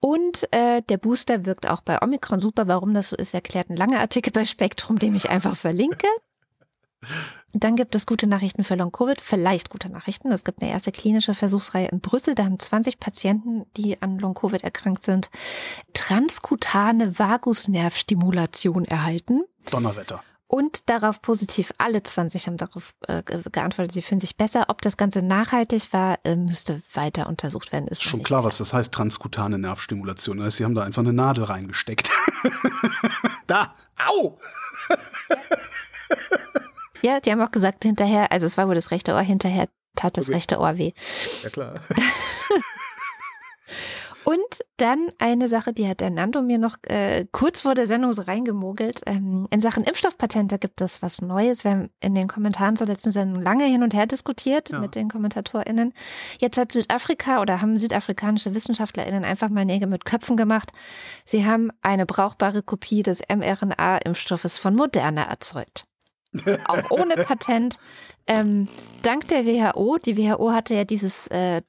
Und 0.05 0.49
äh, 0.51 0.81
der 0.81 0.97
Booster 0.97 1.45
wirkt 1.45 1.65
auch 1.65 1.79
bei 1.79 2.01
Omikron 2.01 2.41
super. 2.41 2.67
Warum 2.67 2.93
das 2.93 3.07
so 3.07 3.15
ist, 3.15 3.33
erklärt 3.33 3.69
ein 3.69 3.77
langer 3.77 4.01
Artikel 4.01 4.33
bei 4.33 4.43
Spektrum, 4.43 4.99
den 4.99 5.15
ich 5.15 5.29
einfach 5.29 5.55
verlinke. 5.55 6.07
Dann 7.53 7.77
gibt 7.77 7.95
es 7.95 8.05
gute 8.05 8.27
Nachrichten 8.27 8.65
für 8.65 8.75
Long-Covid, 8.75 9.21
vielleicht 9.21 9.69
gute 9.69 9.89
Nachrichten. 9.89 10.29
Es 10.33 10.43
gibt 10.43 10.61
eine 10.61 10.71
erste 10.71 10.91
klinische 10.91 11.33
Versuchsreihe 11.33 11.87
in 11.87 12.01
Brüssel. 12.01 12.35
Da 12.35 12.43
haben 12.43 12.59
20 12.59 12.99
Patienten, 12.99 13.63
die 13.77 14.01
an 14.01 14.19
Long-Covid 14.19 14.65
erkrankt 14.65 15.03
sind, 15.03 15.29
transkutane 15.93 17.17
Vagusnervstimulation 17.17 18.83
erhalten. 18.83 19.43
Donnerwetter. 19.71 20.21
Und 20.53 20.87
darauf 20.87 21.19
positiv, 21.23 21.71
alle 21.79 22.03
20 22.03 22.45
haben 22.45 22.57
darauf 22.57 22.93
äh, 23.07 23.23
ge- 23.23 23.41
geantwortet, 23.51 23.91
sie 23.91 24.03
fühlen 24.03 24.19
sich 24.19 24.37
besser. 24.37 24.65
Ob 24.67 24.83
das 24.83 24.97
Ganze 24.97 25.23
nachhaltig 25.23 25.91
war, 25.93 26.19
äh, 26.23 26.35
müsste 26.35 26.83
weiter 26.93 27.27
untersucht 27.27 27.71
werden. 27.71 27.87
Ist 27.87 28.03
Schon 28.03 28.19
nicht 28.19 28.27
klar, 28.27 28.43
was 28.43 28.59
das 28.59 28.71
heißt, 28.71 28.91
transkutane 28.91 29.57
Nervstimulation. 29.57 30.37
Das 30.37 30.45
heißt, 30.45 30.57
sie 30.57 30.63
haben 30.65 30.75
da 30.75 30.83
einfach 30.83 31.01
eine 31.01 31.11
Nadel 31.11 31.45
reingesteckt. 31.45 32.11
da, 33.47 33.73
au! 33.97 34.37
Ja, 37.01 37.19
die 37.19 37.31
haben 37.31 37.41
auch 37.41 37.51
gesagt 37.51 37.83
hinterher, 37.83 38.31
also 38.31 38.45
es 38.45 38.57
war 38.57 38.67
wohl 38.69 38.75
das 38.75 38.91
rechte 38.91 39.11
Ohr, 39.13 39.19
hinterher 39.21 39.67
tat 39.95 40.15
das 40.15 40.27
Okay. 40.27 40.35
rechte 40.35 40.57
Ohr 40.59 40.77
weh. 40.77 40.93
Ja, 41.43 41.49
klar. 41.49 41.73
Und 44.25 44.39
dann 44.77 45.09
eine 45.19 45.47
Sache, 45.47 45.73
die 45.73 45.87
hat 45.87 45.99
der 45.99 46.09
Nando 46.09 46.41
mir 46.41 46.57
noch 46.57 46.77
äh, 46.83 47.25
kurz 47.31 47.61
vor 47.61 47.75
der 47.75 47.87
Sendung 47.87 48.13
so 48.13 48.21
reingemogelt. 48.23 49.01
Ähm, 49.05 49.47
in 49.51 49.59
Sachen 49.59 49.83
Impfstoffpatente 49.83 50.59
gibt 50.59 50.81
es 50.81 51.01
was 51.01 51.21
Neues. 51.21 51.63
Wir 51.63 51.71
haben 51.71 51.89
in 51.99 52.15
den 52.15 52.27
Kommentaren 52.27 52.75
zur 52.75 52.87
letzten 52.87 53.11
Sendung 53.11 53.41
lange 53.41 53.65
hin 53.65 53.83
und 53.83 53.93
her 53.93 54.05
diskutiert 54.07 54.69
Ja. 54.69 54.79
mit 54.79 54.95
den 54.95 55.09
KommentatorInnen. 55.09 55.93
Jetzt 56.39 56.57
hat 56.57 56.71
Südafrika 56.71 57.41
oder 57.41 57.61
haben 57.61 57.77
südafrikanische 57.77 58.55
WissenschaftlerInnen 58.55 59.23
einfach 59.23 59.49
mal 59.49 59.65
Nägel 59.65 59.87
mit 59.87 60.05
Köpfen 60.05 60.37
gemacht. 60.37 60.71
Sie 61.25 61.45
haben 61.45 61.71
eine 61.81 62.05
brauchbare 62.05 62.63
Kopie 62.63 63.03
des 63.03 63.21
mRNA-Impfstoffes 63.27 64.57
von 64.57 64.75
Moderna 64.75 65.23
erzeugt. 65.23 65.85
auch 66.65 66.89
ohne 66.89 67.15
Patent. 67.15 67.77
Ähm, 68.25 68.67
dank 69.03 69.27
der 69.27 69.45
WHO, 69.45 69.97
die 70.03 70.17
WHO 70.17 70.51
hatte 70.51 70.73
ja 70.73 70.83
dieses 70.85 71.27
äh, 71.27 71.61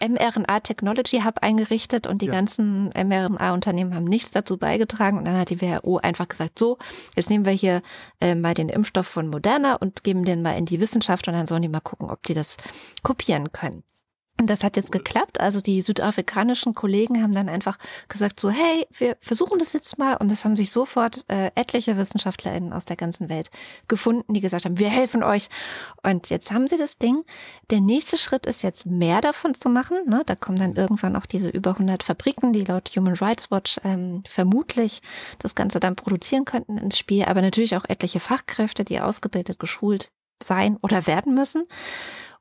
mRNA 0.00 0.60
Technology 0.60 1.22
Hub 1.24 1.38
eingerichtet 1.42 2.06
und 2.06 2.22
die 2.22 2.26
ja. 2.26 2.32
ganzen 2.32 2.88
mRNA-Unternehmen 2.88 3.94
haben 3.94 4.04
nichts 4.04 4.30
dazu 4.30 4.58
beigetragen. 4.58 5.18
Und 5.18 5.24
dann 5.24 5.38
hat 5.38 5.50
die 5.50 5.60
WHO 5.60 5.98
einfach 5.98 6.28
gesagt, 6.28 6.58
so, 6.58 6.78
jetzt 7.16 7.30
nehmen 7.30 7.44
wir 7.44 7.52
hier 7.52 7.82
äh, 8.20 8.34
mal 8.34 8.54
den 8.54 8.68
Impfstoff 8.68 9.06
von 9.06 9.28
Moderna 9.28 9.74
und 9.74 10.04
geben 10.04 10.24
den 10.24 10.42
mal 10.42 10.56
in 10.56 10.66
die 10.66 10.80
Wissenschaft 10.80 11.28
und 11.28 11.34
dann 11.34 11.46
sollen 11.46 11.62
die 11.62 11.68
mal 11.68 11.80
gucken, 11.80 12.10
ob 12.10 12.22
die 12.22 12.34
das 12.34 12.56
kopieren 13.02 13.52
können. 13.52 13.82
Und 14.40 14.48
das 14.48 14.64
hat 14.64 14.76
jetzt 14.76 14.90
geklappt. 14.90 15.38
Also 15.38 15.60
die 15.60 15.82
südafrikanischen 15.82 16.72
Kollegen 16.74 17.22
haben 17.22 17.32
dann 17.32 17.50
einfach 17.50 17.76
gesagt 18.08 18.40
so, 18.40 18.48
hey, 18.48 18.86
wir 18.90 19.18
versuchen 19.20 19.58
das 19.58 19.74
jetzt 19.74 19.98
mal. 19.98 20.16
Und 20.16 20.32
es 20.32 20.46
haben 20.46 20.56
sich 20.56 20.70
sofort 20.70 21.26
äh, 21.28 21.50
etliche 21.56 21.98
WissenschaftlerInnen 21.98 22.72
aus 22.72 22.86
der 22.86 22.96
ganzen 22.96 23.28
Welt 23.28 23.50
gefunden, 23.86 24.32
die 24.32 24.40
gesagt 24.40 24.64
haben, 24.64 24.78
wir 24.78 24.88
helfen 24.88 25.22
euch. 25.22 25.48
Und 26.02 26.30
jetzt 26.30 26.52
haben 26.52 26.68
sie 26.68 26.78
das 26.78 26.96
Ding. 26.96 27.22
Der 27.68 27.82
nächste 27.82 28.16
Schritt 28.16 28.46
ist 28.46 28.62
jetzt 28.62 28.86
mehr 28.86 29.20
davon 29.20 29.52
zu 29.52 29.68
machen. 29.68 29.98
Ne? 30.06 30.22
Da 30.24 30.36
kommen 30.36 30.56
dann 30.56 30.74
irgendwann 30.74 31.16
auch 31.16 31.26
diese 31.26 31.50
über 31.50 31.72
100 31.72 32.02
Fabriken, 32.02 32.54
die 32.54 32.64
laut 32.64 32.90
Human 32.96 33.16
Rights 33.16 33.50
Watch 33.50 33.78
ähm, 33.84 34.22
vermutlich 34.26 35.02
das 35.38 35.54
Ganze 35.54 35.80
dann 35.80 35.96
produzieren 35.96 36.46
könnten 36.46 36.78
ins 36.78 36.96
Spiel. 36.96 37.26
Aber 37.26 37.42
natürlich 37.42 37.76
auch 37.76 37.84
etliche 37.86 38.20
Fachkräfte, 38.20 38.86
die 38.86 39.00
ausgebildet, 39.00 39.58
geschult 39.58 40.12
sein 40.42 40.78
oder 40.80 41.06
werden 41.06 41.34
müssen. 41.34 41.66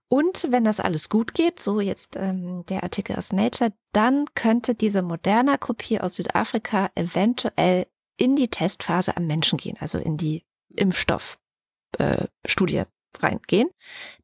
Und 0.10 0.48
wenn 0.50 0.64
das 0.64 0.80
alles 0.80 1.10
gut 1.10 1.36
geht, 1.36 1.60
so 1.60 1.80
jetzt 1.80 2.16
ähm, 2.18 2.66
der 2.66 2.84
Artikel 2.84 3.16
aus 3.16 3.32
Nature, 3.32 3.72
dann 3.94 4.26
könnte 4.34 4.74
diese 4.74 5.04
Moderna-Kopie 5.04 6.02
aus 6.02 6.16
Südafrika 6.16 6.90
eventuell 6.96 7.86
in 8.18 8.36
die 8.36 8.50
Testphase 8.50 9.16
am 9.16 9.28
Menschen 9.28 9.58
gehen, 9.58 9.78
also 9.80 10.00
in 10.00 10.18
die 10.18 10.44
Impfstoffstudie 10.76 12.78
äh, 12.78 12.86
reingehen. 13.20 13.70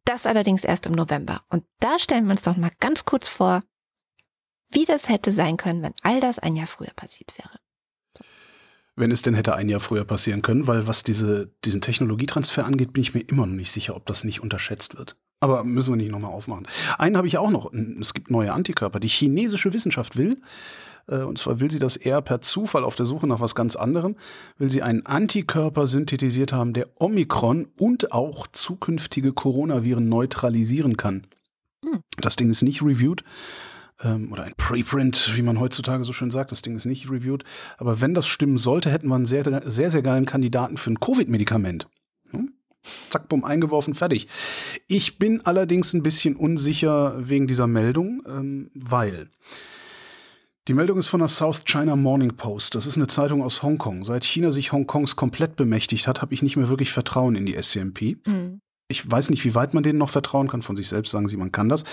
Das 0.05 0.25
allerdings 0.25 0.63
erst 0.63 0.87
im 0.87 0.93
November. 0.93 1.43
Und 1.49 1.63
da 1.79 1.99
stellen 1.99 2.25
wir 2.25 2.31
uns 2.31 2.41
doch 2.41 2.57
mal 2.57 2.71
ganz 2.79 3.05
kurz 3.05 3.27
vor, 3.27 3.61
wie 4.71 4.85
das 4.85 5.07
hätte 5.07 5.31
sein 5.31 5.55
können, 5.55 5.83
wenn 5.83 5.93
all 6.01 6.19
das 6.19 6.39
ein 6.39 6.55
Jahr 6.55 6.67
früher 6.67 6.93
passiert 6.95 7.37
wäre. 7.37 7.59
Wenn 8.95 9.11
es 9.11 9.21
denn 9.21 9.35
hätte 9.35 9.55
ein 9.55 9.69
Jahr 9.69 9.79
früher 9.79 10.05
passieren 10.05 10.41
können, 10.41 10.67
weil 10.67 10.87
was 10.87 11.03
diese, 11.03 11.53
diesen 11.63 11.81
Technologietransfer 11.81 12.65
angeht, 12.65 12.93
bin 12.93 13.03
ich 13.03 13.13
mir 13.13 13.21
immer 13.21 13.45
noch 13.45 13.53
nicht 13.53 13.71
sicher, 13.71 13.95
ob 13.95 14.07
das 14.07 14.23
nicht 14.23 14.41
unterschätzt 14.41 14.97
wird. 14.97 15.15
Aber 15.45 15.63
müssen 15.63 15.91
wir 15.91 15.97
nicht 15.97 16.11
nochmal 16.11 16.31
aufmachen. 16.31 16.67
Einen 16.97 17.17
habe 17.17 17.27
ich 17.27 17.37
auch 17.37 17.51
noch. 17.51 17.71
Es 18.01 18.15
gibt 18.15 18.31
neue 18.31 18.51
Antikörper. 18.51 18.99
Die 18.99 19.07
chinesische 19.07 19.73
Wissenschaft 19.73 20.17
will, 20.17 20.37
äh, 21.07 21.17
und 21.17 21.37
zwar 21.37 21.59
will 21.59 21.69
sie 21.69 21.77
das 21.77 21.97
eher 21.97 22.19
per 22.23 22.41
Zufall 22.41 22.83
auf 22.83 22.95
der 22.95 23.05
Suche 23.05 23.27
nach 23.27 23.41
was 23.41 23.53
ganz 23.53 23.75
anderem, 23.75 24.15
will 24.57 24.71
sie 24.71 24.81
einen 24.81 25.05
Antikörper 25.05 25.85
synthetisiert 25.85 26.51
haben, 26.51 26.73
der 26.73 26.87
Omikron 26.99 27.67
und 27.79 28.11
auch 28.11 28.47
zukünftige 28.47 29.33
Coronaviren 29.33 30.09
neutralisieren 30.09 30.97
kann. 30.97 31.27
Hm. 31.85 31.99
Das 32.17 32.37
Ding 32.37 32.49
ist 32.49 32.63
nicht 32.63 32.81
reviewed 32.81 33.23
ähm, 34.03 34.31
oder 34.31 34.45
ein 34.45 34.55
Preprint, 34.57 35.33
wie 35.35 35.43
man 35.43 35.59
heutzutage 35.59 36.03
so 36.05 36.11
schön 36.11 36.31
sagt. 36.31 36.51
Das 36.51 36.63
Ding 36.63 36.75
ist 36.75 36.85
nicht 36.85 37.07
reviewed. 37.11 37.43
Aber 37.77 38.01
wenn 38.01 38.15
das 38.15 38.25
stimmen 38.25 38.57
sollte, 38.57 38.89
hätten 38.89 39.09
wir 39.09 39.15
einen 39.15 39.27
sehr, 39.27 39.43
sehr, 39.69 39.91
sehr 39.91 40.01
geilen 40.01 40.25
Kandidaten 40.25 40.77
für 40.77 40.89
ein 40.89 40.99
Covid-Medikament. 40.99 41.87
Zack, 43.09 43.27
bumm, 43.29 43.43
eingeworfen, 43.43 43.93
fertig. 43.93 44.27
Ich 44.87 45.17
bin 45.17 45.45
allerdings 45.45 45.93
ein 45.93 46.03
bisschen 46.03 46.35
unsicher 46.35 47.15
wegen 47.17 47.47
dieser 47.47 47.67
Meldung, 47.67 48.21
ähm, 48.27 48.71
weil 48.73 49.29
die 50.67 50.73
Meldung 50.73 50.97
ist 50.97 51.07
von 51.09 51.19
der 51.19 51.29
South 51.29 51.63
China 51.65 51.95
Morning 51.95 52.35
Post. 52.35 52.73
Das 52.73 52.87
ist 52.87 52.97
eine 52.97 53.07
Zeitung 53.07 53.43
aus 53.43 53.61
Hongkong. 53.61 54.03
Seit 54.03 54.23
China 54.23 54.51
sich 54.51 54.71
Hongkongs 54.71 55.15
komplett 55.15 55.55
bemächtigt 55.55 56.07
hat, 56.07 56.21
habe 56.21 56.33
ich 56.33 56.41
nicht 56.41 56.57
mehr 56.57 56.69
wirklich 56.69 56.91
Vertrauen 56.91 57.35
in 57.35 57.45
die 57.45 57.61
SCMP. 57.61 58.17
Mhm. 58.25 58.61
Ich 58.87 59.09
weiß 59.09 59.29
nicht, 59.29 59.45
wie 59.45 59.53
weit 59.53 59.73
man 59.73 59.83
denen 59.83 59.99
noch 59.99 60.09
vertrauen 60.09 60.47
kann. 60.47 60.63
Von 60.63 60.75
sich 60.75 60.87
selbst 60.87 61.11
sagen 61.11 61.27
sie, 61.27 61.37
man 61.37 61.51
kann 61.51 61.69
das. 61.69 61.83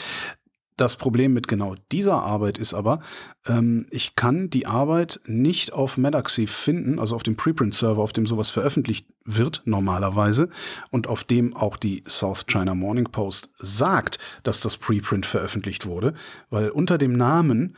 Das 0.77 0.97
Problem 0.97 1.35
mit 1.35 1.49
genau 1.49 1.75
dieser 1.93 2.23
Arbeit 2.23 2.57
ist 2.57 2.73
aber, 2.73 3.01
ähm, 3.47 3.87
ich 3.91 4.16
kann 4.16 4.49
die 4.49 4.66
Arbeit 4.66 5.20
nicht 5.27 5.73
auf 5.73 5.99
Medaxi 5.99 6.47
finden, 6.47 6.99
also 6.99 7.14
auf 7.14 7.23
dem 7.23 7.37
Preprint-Server, 7.37 8.01
auf 8.01 8.12
dem 8.12 8.27
sowas 8.27 8.51
veröffentlicht 8.51 9.07
wird 9.25 9.62
normalerweise 9.64 10.49
und 10.91 11.07
auf 11.07 11.25
dem 11.25 11.55
auch 11.55 11.77
die 11.77 12.03
South 12.09 12.47
China 12.47 12.75
Morning 12.75 13.05
Post 13.05 13.51
sagt, 13.59 14.18
dass 14.45 14.61
das 14.61 14.77
Preprint 14.79 15.27
veröffentlicht 15.27 15.87
wurde, 15.87 16.14
weil 16.51 16.70
unter 16.70 16.99
dem 16.99 17.12
Namen 17.12 17.77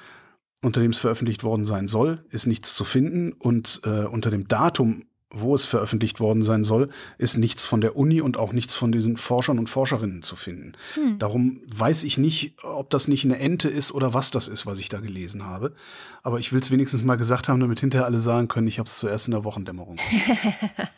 unter 0.62 0.80
dem 0.80 0.92
es 0.92 0.98
veröffentlicht 0.98 1.44
worden 1.44 1.66
sein 1.66 1.88
soll, 1.88 2.24
ist 2.30 2.46
nichts 2.46 2.74
zu 2.74 2.84
finden 2.84 3.32
und 3.32 3.82
äh, 3.84 4.04
unter 4.04 4.30
dem 4.30 4.48
Datum 4.48 5.04
wo 5.34 5.54
es 5.54 5.64
veröffentlicht 5.64 6.20
worden 6.20 6.42
sein 6.42 6.64
soll, 6.64 6.88
ist 7.18 7.36
nichts 7.36 7.64
von 7.64 7.80
der 7.80 7.96
Uni 7.96 8.20
und 8.20 8.36
auch 8.36 8.52
nichts 8.52 8.74
von 8.74 8.92
diesen 8.92 9.16
Forschern 9.16 9.58
und 9.58 9.68
Forscherinnen 9.68 10.22
zu 10.22 10.36
finden. 10.36 10.72
Hm. 10.94 11.18
Darum 11.18 11.60
weiß 11.66 12.04
ich 12.04 12.18
nicht, 12.18 12.54
ob 12.62 12.90
das 12.90 13.08
nicht 13.08 13.24
eine 13.24 13.38
Ente 13.38 13.68
ist 13.68 13.92
oder 13.92 14.14
was 14.14 14.30
das 14.30 14.48
ist, 14.48 14.66
was 14.66 14.78
ich 14.78 14.88
da 14.88 15.00
gelesen 15.00 15.44
habe. 15.44 15.74
Aber 16.22 16.38
ich 16.38 16.52
will 16.52 16.60
es 16.60 16.70
wenigstens 16.70 17.02
mal 17.02 17.16
gesagt 17.16 17.48
haben, 17.48 17.60
damit 17.60 17.80
hinterher 17.80 18.06
alle 18.06 18.18
sagen 18.18 18.48
können, 18.48 18.68
ich 18.68 18.78
habe 18.78 18.86
es 18.86 18.98
zuerst 18.98 19.26
in 19.26 19.32
der 19.32 19.44
Wochendämmerung. 19.44 19.96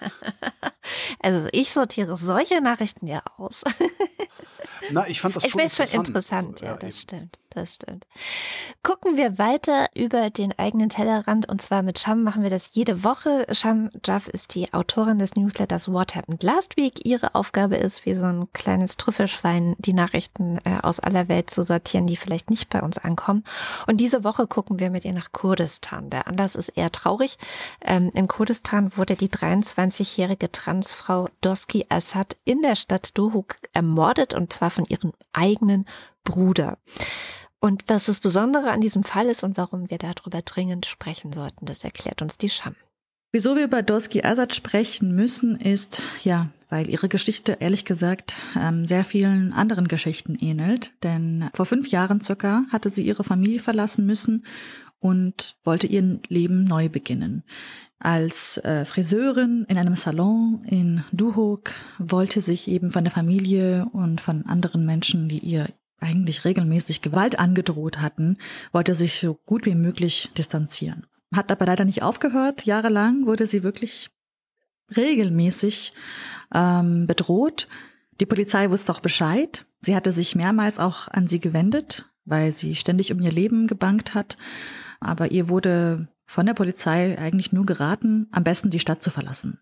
also 1.21 1.49
ich 1.53 1.73
sortiere 1.73 2.17
solche 2.17 2.61
Nachrichten 2.61 3.07
ja 3.07 3.23
aus. 3.37 3.65
Na, 4.91 5.09
ich 5.09 5.21
fand 5.21 5.37
das 5.37 5.45
ich 5.45 5.53
schon 5.53 5.61
interessant. 5.61 5.91
schon 5.91 6.01
interessant, 6.01 6.61
ja, 6.61 6.67
ja 6.69 6.75
das 6.75 6.83
eben. 6.83 7.03
stimmt, 7.03 7.39
das 7.51 7.75
stimmt. 7.75 8.07
Gucken 8.83 9.17
wir 9.17 9.39
weiter 9.39 9.89
über 9.95 10.31
den 10.31 10.57
eigenen 10.59 10.89
Tellerrand 10.89 11.49
und 11.49 11.61
zwar 11.61 11.83
mit 11.83 11.99
Sham 11.99 12.23
machen 12.23 12.43
wir 12.43 12.51
das 12.51 12.71
jede 12.73 13.05
Woche. 13.05 13.47
Sham 13.51 13.91
Jaff 14.05 14.29
ist 14.29 14.55
die 14.55 14.73
Autorin 14.73 15.19
des 15.19 15.35
Newsletters 15.35 15.91
What 15.91 16.15
Happened 16.15 16.43
Last 16.43 16.77
Week. 16.77 17.05
Ihre 17.05 17.35
Aufgabe 17.35 17.77
ist, 17.77 18.07
wie 18.07 18.15
so 18.15 18.25
ein 18.25 18.49
kleines 18.53 18.97
Trüffelschwein 18.97 19.75
die 19.79 19.93
Nachrichten 19.93 20.59
äh, 20.65 20.79
aus 20.83 21.01
aller 21.01 21.29
Welt 21.29 21.51
zu 21.51 21.63
sortieren, 21.63 22.07
die 22.07 22.17
vielleicht 22.17 22.51
nicht 22.51 22.69
bei 22.69 22.83
uns 22.83 22.99
ankommen. 22.99 23.45
Und 23.87 23.99
diese 23.99 24.25
Woche 24.25 24.47
gucken 24.47 24.79
wir 24.79 24.91
mit 24.91 25.05
ihr 25.05 25.13
nach 25.13 25.33
Kurdistan. 25.33 26.11
Der 26.11 26.29
Anlass 26.29 26.55
ist 26.55 26.71
eher 26.71 26.93
traurig. 26.93 27.39
Ähm, 27.81 28.11
in 28.15 28.29
Kurdistan 28.29 28.97
wurde 28.97 29.17
die 29.17 29.29
23-jährige 29.29 30.53
Transfrau 30.53 31.29
Doski 31.41 31.87
Assad 31.89 32.37
in 32.45 32.63
der 32.63 32.77
Stadt 32.77 33.17
Dohuk 33.19 33.57
ermordet 33.73 34.35
und 34.35 34.53
zwar 34.53 34.71
von 34.77 34.85
ihrem 34.85 35.13
eigenen 35.33 35.87
Bruder. 36.23 36.79
Und 37.59 37.83
was 37.89 38.07
das 38.07 38.21
Besondere 38.21 38.71
an 38.71 38.81
diesem 38.81 39.03
Fall 39.03 39.27
ist 39.27 39.43
und 39.43 39.57
warum 39.57 39.91
wir 39.91 39.99
darüber 39.99 40.43
dringend 40.43 40.87
sprechen 40.87 41.33
sollten, 41.33 41.67
das 41.67 41.83
erklärt 41.83 42.23
uns 42.23 42.39
die 42.39 42.51
Scham. 42.51 42.77
Wieso 43.33 43.57
wir 43.57 43.65
über 43.65 43.83
Doski 43.83 44.23
Azad 44.23 44.55
sprechen 44.55 45.15
müssen, 45.15 45.57
ist, 45.57 46.01
ja, 46.23 46.51
weil 46.69 46.89
ihre 46.89 47.09
Geschichte 47.09 47.59
ehrlich 47.61 47.85
gesagt 47.85 48.37
ähm, 48.59 48.87
sehr 48.87 49.05
vielen 49.05 49.53
anderen 49.53 49.89
Geschichten 49.89 50.37
ähnelt. 50.37 50.93
Denn 51.03 51.51
vor 51.55 51.67
fünf 51.67 51.89
Jahren 51.89 52.21
circa 52.21 52.63
hatte 52.71 52.89
sie 52.89 53.05
ihre 53.05 53.25
Familie 53.25 53.61
verlassen 53.61 54.07
müssen 54.07 54.45
und 55.07 55.57
wollte 55.63 55.87
ihr 55.87 56.19
Leben 56.29 56.65
neu 56.65 56.89
beginnen. 56.89 57.45
Als 58.01 58.59
äh, 58.59 58.85
Friseurin 58.85 59.65
in 59.69 59.79
einem 59.79 59.95
Salon 59.95 60.65
in 60.67 61.05
Duhok 61.13 61.71
wollte 61.99 62.41
sich 62.41 62.67
eben 62.67 62.91
von 62.91 63.05
der 63.05 63.13
Familie 63.13 63.87
und 63.93 64.21
von 64.21 64.45
anderen 64.47 64.85
Menschen, 64.85 65.29
die 65.29 65.39
ihr 65.39 65.69
eigentlich 66.01 66.45
regelmäßig 66.45 67.03
Gewalt 67.03 67.39
angedroht 67.39 68.01
hatten, 68.01 68.37
wollte 68.73 68.97
sich 68.97 69.21
so 69.21 69.35
gut 69.47 69.65
wie 69.65 69.77
möglich 69.77 70.31
distanzieren. 70.37 71.07
Hat 71.33 71.53
aber 71.53 71.67
leider 71.67 71.85
nicht 71.85 72.03
aufgehört. 72.03 72.67
Jahrelang 72.67 73.27
wurde 73.27 73.47
sie 73.47 73.63
wirklich 73.63 74.11
regelmäßig 74.97 75.93
ähm, 76.53 77.07
bedroht. 77.07 77.69
Die 78.19 78.27
Polizei 78.27 78.71
wusste 78.71 78.93
auch 78.93 79.01
Bescheid. 79.01 79.67
Sie 79.83 79.95
hatte 79.95 80.11
sich 80.11 80.35
mehrmals 80.35 80.81
auch 80.81 81.07
an 81.09 81.29
sie 81.29 81.39
gewendet, 81.39 82.11
weil 82.25 82.51
sie 82.51 82.75
ständig 82.75 83.13
um 83.13 83.21
ihr 83.21 83.33
Leben 83.33 83.69
gebankt 83.69 84.15
hat. 84.15 84.37
Aber 85.01 85.31
ihr 85.31 85.49
wurde 85.49 86.09
von 86.27 86.47
der 86.47 86.55
Polizei 86.55 87.19
eigentlich 87.19 87.53
nur 87.53 87.67
geraten, 87.67 88.29
am 88.33 88.45
besten 88.45 88.71
die 88.71 88.81
Stadt 88.81 89.03
zu 89.03 89.11
verlassen. 89.11 89.61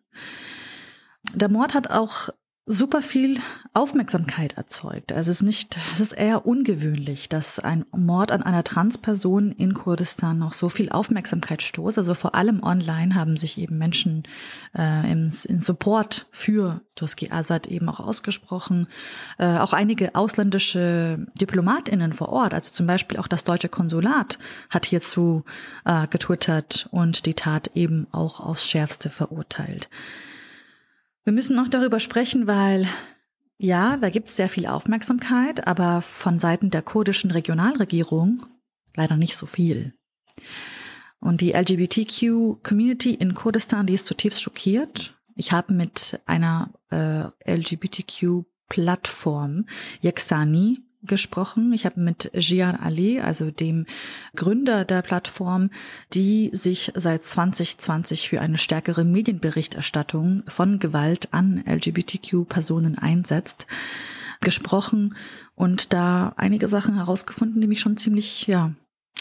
Der 1.35 1.49
Mord 1.49 1.74
hat 1.74 1.91
auch 1.91 2.30
super 2.67 3.03
viel 3.03 3.41
Aufmerksamkeit 3.75 4.55
erzeugt. 4.57 5.12
Also 5.12 5.31
es 5.31 5.39
ist 5.39 5.43
nicht, 5.43 5.79
es 5.93 6.01
ist 6.01 6.12
eher 6.12 6.47
ungewöhnlich, 6.47 7.29
dass 7.29 7.59
ein 7.59 7.85
Mord 7.95 8.33
an 8.33 8.43
einer 8.43 8.65
Transperson 8.65 9.53
in 9.53 9.75
Kurdistan 9.75 10.39
noch 10.39 10.55
so 10.55 10.71
viel 10.71 10.89
Aufmerksamkeit 10.89 11.62
stoßt. 11.62 11.99
Also 11.99 12.15
vor 12.15 12.35
allem 12.35 12.62
online 12.62 13.15
haben 13.15 13.37
sich 13.37 13.59
eben 13.59 13.77
Menschen 13.77 14.23
äh, 14.77 15.11
im, 15.12 15.29
in 15.47 15.61
Support 15.61 16.27
für 16.31 16.81
Turski 16.95 17.31
Azad 17.31 17.67
eben 17.67 17.91
auch 17.91 18.01
ausgesprochen. 18.01 18.87
Äh, 19.37 19.59
auch 19.59 19.75
einige 19.75 20.15
ausländische 20.15 21.27
Diplomatinnen 21.39 22.15
vor 22.15 22.31
Ort, 22.31 22.55
also 22.55 22.71
zum 22.71 22.87
Beispiel 22.87 23.19
auch 23.19 23.29
das 23.29 23.45
deutsche 23.45 23.69
Konsulat, 23.69 24.39
hat 24.71 24.87
hierzu 24.87 25.45
äh, 25.85 26.07
getwittert 26.07 26.89
und 26.93 27.27
die 27.27 27.35
Tat 27.35 27.73
eben 27.75 28.07
auch 28.11 28.41
aufs 28.41 28.67
Schärfste 28.67 29.11
verurteilt. 29.11 29.91
Wir 31.25 31.33
müssen 31.33 31.57
noch 31.57 31.68
darüber 31.68 31.99
sprechen, 32.01 32.47
weil 32.47 32.87
ja, 33.57 33.97
da 33.97 34.11
gibt 34.11 34.29
es 34.29 34.37
sehr 34.37 34.51
viel 34.51 34.66
Aufmerksamkeit, 34.66 35.66
aber 35.66 36.03
von 36.03 36.39
Seiten 36.39 36.68
der 36.70 36.83
kurdischen 36.83 37.31
Regionalregierung 37.31 38.43
leider 38.95 39.16
nicht 39.16 39.35
so 39.37 39.47
viel. 39.47 39.95
Und 41.20 41.41
die 41.41 41.53
LGBTQ-Community 41.53 43.14
in 43.14 43.33
Kurdistan, 43.35 43.87
die 43.87 43.95
ist 43.95 44.05
zutiefst 44.05 44.43
schockiert. 44.43 45.18
Ich 45.35 45.53
habe 45.53 45.72
mit 45.72 46.20
einer 46.27 46.75
äh, 46.91 47.29
LGBTQ-Plattform 47.51 49.64
Yexani 50.03 50.81
gesprochen. 51.07 51.72
Ich 51.72 51.84
habe 51.86 52.00
mit 52.00 52.30
Jian 52.34 52.76
Ali, 52.76 53.20
also 53.20 53.50
dem 53.50 53.86
Gründer 54.34 54.84
der 54.84 55.02
Plattform, 55.02 55.70
die 56.12 56.50
sich 56.52 56.92
seit 56.94 57.24
2020 57.24 58.28
für 58.28 58.40
eine 58.40 58.59
stärkere 58.59 59.05
Medienberichterstattung 59.05 60.42
von 60.46 60.78
Gewalt 60.78 61.32
an 61.32 61.62
LGBTQ-Personen 61.66 62.98
einsetzt, 62.98 63.66
gesprochen 64.40 65.16
und 65.55 65.92
da 65.92 66.34
einige 66.36 66.68
Sachen 66.68 66.96
herausgefunden, 66.96 67.61
die 67.61 67.66
mich 67.68 67.80
schon 67.80 67.96
ziemlich, 67.96 68.46
ja, 68.46 68.72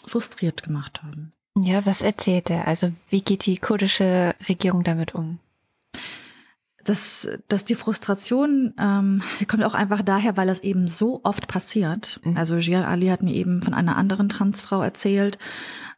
frustriert 0.06 0.64
gemacht 0.64 1.04
haben. 1.04 1.34
Ja, 1.58 1.86
was 1.86 2.02
erzählt 2.02 2.50
er? 2.50 2.68
Also 2.68 2.92
wie 3.10 3.22
geht 3.22 3.46
die 3.46 3.58
kurdische 3.58 4.36
Regierung 4.50 4.84
damit 4.84 5.14
um? 5.14 5.40
Dass, 6.84 7.30
dass 7.48 7.66
die 7.66 7.76
Frustration 7.76 8.74
ähm, 8.80 9.22
kommt 9.48 9.64
auch 9.64 9.74
einfach 9.74 10.02
daher, 10.02 10.38
weil 10.38 10.48
das 10.48 10.60
eben 10.62 10.88
so 10.88 11.22
oft 11.24 11.48
passiert. 11.48 12.20
Mhm. 12.24 12.38
Also 12.38 12.58
Jian 12.58 12.84
Ali 12.84 13.08
hat 13.08 13.24
mir 13.24 13.34
eben 13.34 13.62
von 13.62 13.74
einer 13.74 13.98
anderen 13.98 14.30
Transfrau 14.30 14.82
erzählt, 14.82 15.38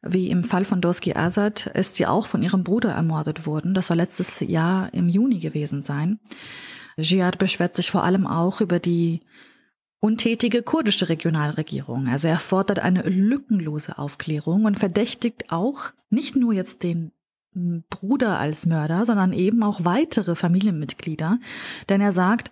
wie 0.01 0.29
im 0.29 0.43
Fall 0.43 0.65
von 0.65 0.81
Doski 0.81 1.15
Azad 1.15 1.67
ist 1.67 1.95
sie 1.95 2.05
auch 2.05 2.27
von 2.27 2.43
ihrem 2.43 2.63
Bruder 2.63 2.91
ermordet 2.91 3.45
worden. 3.45 3.73
Das 3.73 3.87
soll 3.87 3.97
letztes 3.97 4.39
Jahr 4.41 4.93
im 4.93 5.09
Juni 5.09 5.39
gewesen 5.39 5.81
sein. 5.81 6.19
Jihad 6.97 7.37
beschwert 7.37 7.75
sich 7.75 7.91
vor 7.91 8.03
allem 8.03 8.27
auch 8.27 8.61
über 8.61 8.79
die 8.79 9.21
untätige 9.99 10.61
kurdische 10.61 11.09
Regionalregierung. 11.09 12.07
Also 12.07 12.27
er 12.27 12.37
fordert 12.37 12.79
eine 12.79 13.01
lückenlose 13.01 13.97
Aufklärung 13.97 14.65
und 14.65 14.79
verdächtigt 14.79 15.51
auch 15.51 15.91
nicht 16.11 16.35
nur 16.35 16.53
jetzt 16.53 16.83
den 16.83 17.11
Bruder 17.89 18.39
als 18.39 18.65
Mörder, 18.65 19.05
sondern 19.05 19.33
eben 19.33 19.63
auch 19.63 19.85
weitere 19.85 20.35
Familienmitglieder. 20.35 21.39
Denn 21.89 22.01
er 22.01 22.11
sagt, 22.11 22.51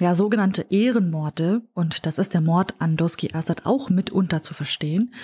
ja, 0.00 0.14
sogenannte 0.14 0.66
Ehrenmorde, 0.70 1.62
und 1.72 2.04
das 2.04 2.18
ist 2.18 2.34
der 2.34 2.40
Mord 2.40 2.74
an 2.80 2.96
Doski 2.96 3.32
Assad 3.32 3.64
auch 3.64 3.90
mitunter 3.90 4.42
zu 4.42 4.52
verstehen, 4.52 5.14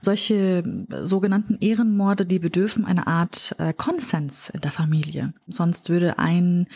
solche 0.00 0.62
sogenannten 1.02 1.58
Ehrenmorde, 1.60 2.24
die 2.24 2.38
bedürfen 2.38 2.86
einer 2.86 3.06
Art 3.06 3.54
äh, 3.58 3.74
Konsens 3.74 4.48
in 4.48 4.62
der 4.62 4.70
Familie. 4.70 5.34
Sonst 5.46 5.90
würde 5.90 6.18
ein 6.18 6.68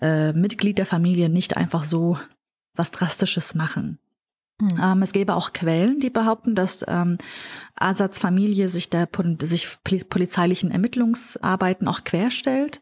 äh, 0.00 0.32
Mitglied 0.32 0.78
der 0.78 0.86
Familie 0.86 1.28
nicht 1.28 1.56
einfach 1.56 1.84
so 1.84 2.18
was 2.74 2.90
Drastisches 2.90 3.54
machen. 3.54 3.98
Mhm. 4.60 4.80
Ähm, 4.82 5.02
es 5.02 5.12
gäbe 5.12 5.34
auch 5.34 5.52
Quellen, 5.52 6.00
die 6.00 6.10
behaupten, 6.10 6.54
dass 6.54 6.84
ähm, 6.88 7.18
Asads 7.74 8.18
Familie 8.18 8.68
sich 8.68 8.88
der 8.88 9.08
sich 9.42 9.68
polizeilichen 9.82 10.70
Ermittlungsarbeiten 10.70 11.88
auch 11.88 12.04
querstellt. 12.04 12.80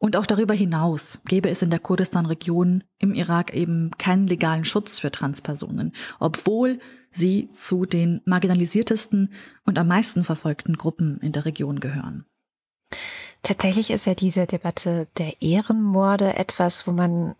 Und 0.00 0.16
auch 0.16 0.26
darüber 0.26 0.54
hinaus 0.54 1.20
gäbe 1.24 1.50
es 1.50 1.62
in 1.62 1.70
der 1.70 1.80
Kurdistan-Region 1.80 2.84
im 2.98 3.14
Irak 3.14 3.52
eben 3.52 3.90
keinen 3.98 4.28
legalen 4.28 4.64
Schutz 4.64 5.00
für 5.00 5.10
Transpersonen, 5.10 5.92
obwohl 6.20 6.78
sie 7.10 7.50
zu 7.50 7.84
den 7.84 8.20
marginalisiertesten 8.24 9.32
und 9.64 9.78
am 9.78 9.88
meisten 9.88 10.22
verfolgten 10.22 10.76
Gruppen 10.76 11.18
in 11.20 11.32
der 11.32 11.46
Region 11.46 11.80
gehören. 11.80 12.26
Tatsächlich 13.42 13.90
ist 13.90 14.04
ja 14.04 14.14
diese 14.14 14.46
Debatte 14.46 15.08
der 15.16 15.40
Ehrenmorde 15.42 16.36
etwas, 16.36 16.86
wo 16.86 16.92
man 16.92 17.34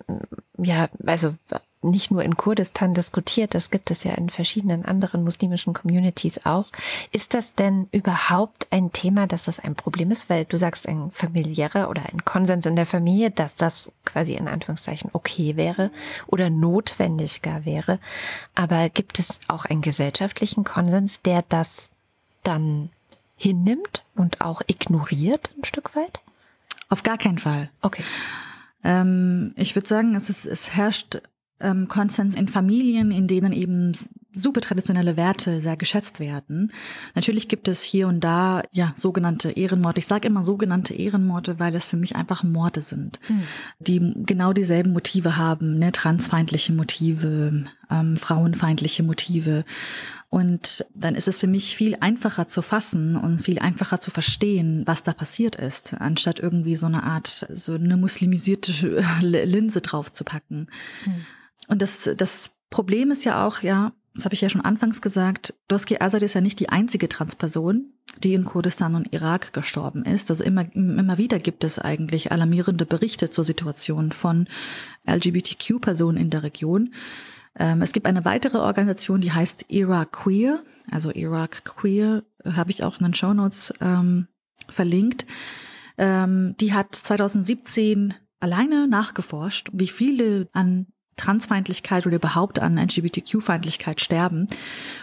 ja, 0.57 0.89
also 1.05 1.35
nicht 1.81 2.11
nur 2.11 2.25
in 2.25 2.37
Kurdistan 2.37 2.93
diskutiert, 2.93 3.55
das 3.55 3.71
gibt 3.71 3.91
es 3.91 4.03
ja 4.03 4.13
in 4.15 4.31
verschiedenen 4.31 4.85
anderen 4.85 5.23
muslimischen 5.23 5.75
Communities 5.75 6.45
auch. 6.45 6.67
Ist 7.13 7.35
das 7.35 7.55
denn 7.55 7.89
überhaupt 7.93 8.67
ein 8.71 8.93
Thema, 8.93 9.27
dass 9.27 9.45
das 9.45 9.61
ein 9.61 9.77
Problem 9.77 10.11
ist? 10.11 10.29
Weil 10.29 10.45
du 10.45 10.57
sagst, 10.57 10.89
ein 10.89 11.11
familiärer 11.13 11.89
oder 11.89 12.03
ein 12.07 12.25
Konsens 12.25 12.67
in 12.67 12.75
der 12.75 12.87
Familie, 12.87 13.31
dass 13.31 13.55
das 13.55 13.93
quasi 14.05 14.35
in 14.35 14.49
Anführungszeichen 14.49 15.11
okay 15.13 15.57
wäre 15.57 15.91
oder 16.27 16.51
notwendig 16.51 17.43
gar 17.43 17.65
wäre. 17.65 18.01
Aber 18.55 18.89
gibt 18.89 19.19
es 19.21 19.41
auch 19.47 19.65
einen 19.65 19.83
gesellschaftlichen 19.83 20.65
Konsens, 20.65 21.23
der 21.23 21.45
das 21.49 21.91
dann 22.43 22.91
hinnimmt 23.37 24.03
und 24.17 24.41
auch 24.41 24.63
ignoriert 24.67 25.51
ein 25.57 25.65
Stück 25.65 25.95
weit? 25.95 26.21
Auf 26.89 27.05
gar 27.05 27.19
keinen 27.19 27.39
Fall. 27.39 27.71
Okay. 27.83 28.03
Ähm, 28.83 29.53
ich 29.57 29.77
würde 29.77 29.89
sagen, 29.89 30.15
es, 30.15 30.31
ist, 30.31 30.45
es 30.47 30.75
herrscht 30.75 31.21
ähm, 31.61 31.89
Konsens 31.89 32.37
in 32.37 32.49
Familien, 32.49 33.11
in 33.11 33.27
denen 33.27 33.53
eben 33.53 33.93
super 34.33 34.61
traditionelle 34.61 35.17
Werte 35.17 35.61
sehr 35.61 35.77
geschätzt 35.77 36.21
werden. 36.21 36.73
Natürlich 37.15 37.49
gibt 37.49 37.67
es 37.67 37.83
hier 37.83 38.09
und 38.09 38.21
da 38.21 38.63
ja 38.73 38.93
sogenannte 38.95 39.51
Ehrenmorde. 39.51 39.99
Ich 39.99 40.07
sage 40.07 40.29
immer 40.29 40.45
sogenannte 40.45 40.95
Ehrenmorde, 40.95 41.59
weil 41.59 41.75
es 41.75 41.87
für 41.87 41.97
mich 41.97 42.15
einfach 42.15 42.45
Morde 42.45 42.81
sind, 42.81 43.21
mhm. 43.29 43.43
die 43.81 44.15
genau 44.25 44.53
dieselben 44.53 44.93
Motive 44.93 45.37
haben, 45.37 45.79
ne? 45.79 45.93
transfeindliche 45.93 46.73
Motive, 46.73 47.65
ähm, 47.91 48.17
frauenfeindliche 48.17 49.03
Motive. 49.03 49.65
Und 50.31 50.85
dann 50.95 51.15
ist 51.15 51.27
es 51.27 51.39
für 51.39 51.47
mich 51.47 51.75
viel 51.75 51.97
einfacher 52.01 52.49
zu 52.49 52.61
fassen 52.61 53.17
und 53.17 53.39
viel 53.39 53.59
einfacher 53.59 53.99
zu 53.99 54.11
verstehen, 54.11 54.83
was 54.85 55.03
da 55.03 55.15
passiert 55.15 55.57
ist, 55.57 55.95
anstatt 55.95 56.39
irgendwie 56.39 56.77
so 56.77 56.85
eine 56.85 57.03
Art, 57.03 57.47
so 57.51 57.73
eine 57.73 57.97
muslimisierte 57.97 59.03
Linse 59.23 59.81
drauf 59.81 60.13
zu 60.13 60.25
packen. 60.25 60.69
Mhm. 61.07 61.25
Und 61.67 61.83
das, 61.83 62.11
das 62.17 62.51
Problem 62.71 63.11
ist 63.11 63.25
ja 63.25 63.47
auch, 63.47 63.63
ja, 63.63 63.93
das 64.15 64.25
habe 64.25 64.35
ich 64.35 64.41
ja 64.41 64.49
schon 64.49 64.61
anfangs 64.61 65.01
gesagt, 65.01 65.55
Doski 65.69 65.99
Azad 66.01 66.23
ist 66.23 66.35
ja 66.35 66.41
nicht 66.41 66.61
die 66.61 66.69
einzige 66.69 67.09
Transperson, 67.09 67.93
die 68.23 68.35
in 68.35 68.45
Kurdistan 68.45 68.95
und 68.95 69.13
Irak 69.13 69.53
gestorben 69.53 70.05
ist. 70.05 70.31
Also 70.31 70.45
immer, 70.45 70.65
immer 70.75 71.19
wieder 71.19 71.39
gibt 71.39 71.63
es 71.63 71.79
eigentlich 71.79 72.33
alarmierende 72.33 72.85
Berichte 72.85 73.31
zur 73.31 73.45
Situation 73.45 74.13
von 74.13 74.49
LGBTQ-Personen 75.07 76.19
in 76.19 76.31
der 76.31 76.43
Region. 76.43 76.95
Ähm, 77.57 77.83
es 77.83 77.93
gibt 77.93 78.07
eine 78.07 78.25
weitere 78.25 78.59
Organisation, 78.59 79.21
die 79.21 79.33
heißt 79.33 79.67
Iraq 79.69 80.13
Queer. 80.13 80.63
Also 80.91 81.13
Iraq 81.13 81.65
Queer 81.65 82.25
habe 82.45 82.71
ich 82.71 82.85
auch 82.85 82.99
in 82.99 83.07
den 83.07 83.15
Show 83.15 83.35
Notes 83.35 83.73
ähm, 83.81 84.27
verlinkt. 84.69 85.27
Ähm, 85.97 86.57
die 86.61 86.73
hat 86.73 86.95
2017 86.95 88.15
alleine 88.41 88.89
nachgeforscht, 88.89 89.69
wie 89.73 89.89
viele 89.89 90.49
an 90.53 90.87
Transfeindlichkeit 91.19 92.07
oder 92.07 92.17
überhaupt 92.17 92.59
an 92.59 92.79
LGBTQ-Feindlichkeit 92.79 94.01
sterben. 94.01 94.49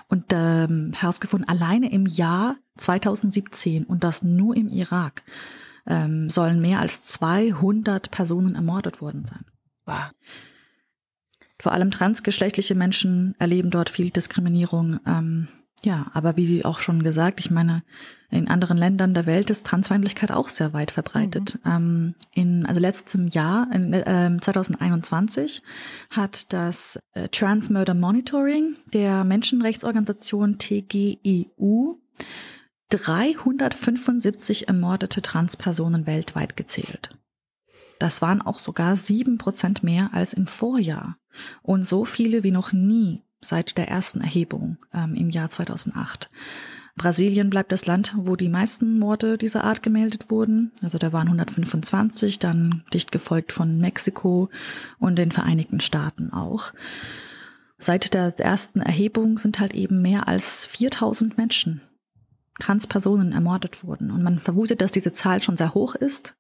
Und 0.08 0.26
ähm, 0.32 0.92
herausgefunden, 0.96 1.48
alleine 1.48 1.92
im 1.92 2.08
Jahr 2.08 2.56
2017 2.78 3.84
und 3.84 4.04
das 4.04 4.24
nur 4.24 4.56
im 4.56 4.68
Irak 4.70 5.24
ähm, 5.86 6.30
sollen 6.30 6.62
mehr 6.62 6.80
als 6.80 7.02
200 7.04 8.10
Personen 8.12 8.56
ermordet 8.56 9.02
worden 9.02 9.26
sein. 9.26 9.46
Wow. 9.86 10.12
Vor 11.60 11.72
allem 11.72 11.92
transgeschlechtliche 11.92 12.76
Menschen 12.76 13.36
erleben 13.40 13.70
dort 13.70 13.90
viel 13.90 14.10
Diskriminierung. 14.10 15.00
Ähm, 15.06 15.48
ja, 15.84 16.08
aber 16.14 16.36
wie 16.36 16.66
auch 16.66 16.80
schon 16.80 17.04
gesagt, 17.04 17.40
ich 17.40 17.52
meine, 17.52 17.84
in 18.36 18.48
anderen 18.48 18.78
Ländern 18.78 19.14
der 19.14 19.26
Welt 19.26 19.50
ist 19.50 19.66
Transfeindlichkeit 19.66 20.32
auch 20.32 20.50
sehr 20.50 20.74
weit 20.74 20.92
verbreitet. 20.92 21.60
Mhm. 21.64 21.72
Ähm, 21.72 22.16
in 22.34 22.66
also 22.66 22.80
letztem 22.80 23.28
Jahr, 23.28 23.68
in, 23.72 23.94
äh, 23.94 24.38
2021, 24.40 25.62
hat 26.10 26.52
das 26.54 27.00
äh, 27.14 27.30
Trans 27.30 27.70
Murder 27.70 27.94
Monitoring 27.94 28.76
der 28.94 29.24
Menschenrechtsorganisation 29.24 30.58
TGEU 30.58 31.96
375 32.90 34.68
ermordete 34.68 35.22
Transpersonen 35.22 36.06
weltweit 36.06 36.56
gezählt. 36.56 37.18
Das 38.00 38.22
waren 38.22 38.42
auch 38.42 38.60
sogar 38.60 38.96
sieben 38.96 39.38
Prozent 39.38 39.84
mehr 39.84 40.10
als 40.14 40.34
im 40.34 40.48
Vorjahr 40.48 41.18
und 41.62 41.88
so 41.88 42.06
viele 42.06 42.44
wie 42.44 42.52
noch 42.52 42.74
nie 42.74 43.22
seit 43.42 43.78
der 43.78 43.88
ersten 43.88 44.22
Erhebung 44.22 44.78
ähm, 44.94 45.16
im 45.16 45.30
Jahr 45.30 45.50
2008. 45.50 46.30
Brasilien 46.96 47.50
bleibt 47.50 47.74
das 47.74 47.86
Land, 47.86 48.14
wo 48.16 48.38
die 48.38 48.48
meisten 48.48 49.00
Morde 49.00 49.38
dieser 49.38 49.66
Art 49.66 49.84
gemeldet 49.84 50.30
wurden. 50.30 50.72
Also 50.82 50.98
da 50.98 51.12
waren 51.12 51.28
125, 51.28 52.40
dann 52.40 52.84
dicht 52.94 53.12
gefolgt 53.12 53.52
von 53.52 53.80
Mexiko 53.80 54.50
und 54.98 55.18
den 55.18 55.32
Vereinigten 55.32 55.82
Staaten 55.82 56.32
auch. 56.32 56.72
Seit 57.78 58.14
der 58.14 58.40
ersten 58.40 58.80
Erhebung 58.80 59.38
sind 59.38 59.60
halt 59.60 59.74
eben 59.74 60.02
mehr 60.02 60.30
als 60.30 60.66
4000 60.66 61.38
Menschen, 61.38 61.82
Transpersonen 62.60 63.34
ermordet 63.34 63.84
worden. 63.84 64.12
Und 64.12 64.24
man 64.24 64.40
vermutet, 64.40 64.80
dass 64.80 64.92
diese 64.92 65.12
Zahl 65.12 65.42
schon 65.42 65.58
sehr 65.58 65.74
hoch 65.74 65.96
ist. 65.96 66.36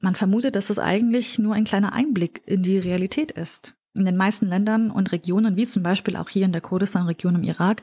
Man 0.00 0.14
vermutet, 0.14 0.56
dass 0.56 0.68
das 0.68 0.78
eigentlich 0.78 1.38
nur 1.38 1.54
ein 1.54 1.64
kleiner 1.64 1.92
Einblick 1.92 2.42
in 2.46 2.62
die 2.62 2.78
Realität 2.78 3.32
ist. 3.32 3.74
In 3.92 4.06
den 4.06 4.16
meisten 4.16 4.48
Ländern 4.48 4.90
und 4.90 5.12
Regionen, 5.12 5.56
wie 5.56 5.66
zum 5.66 5.82
Beispiel 5.82 6.16
auch 6.16 6.30
hier 6.30 6.46
in 6.46 6.52
der 6.52 6.62
Kurdistan-Region 6.62 7.36
im 7.36 7.44
Irak, 7.44 7.82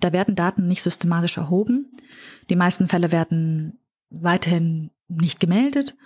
da 0.00 0.12
werden 0.12 0.34
Daten 0.34 0.66
nicht 0.66 0.82
systematisch 0.82 1.36
erhoben. 1.36 1.92
Die 2.48 2.56
meisten 2.56 2.88
Fälle 2.88 3.12
werden 3.12 3.78
weiterhin 4.10 4.90
nicht 5.08 5.40
gemeldet 5.40 5.96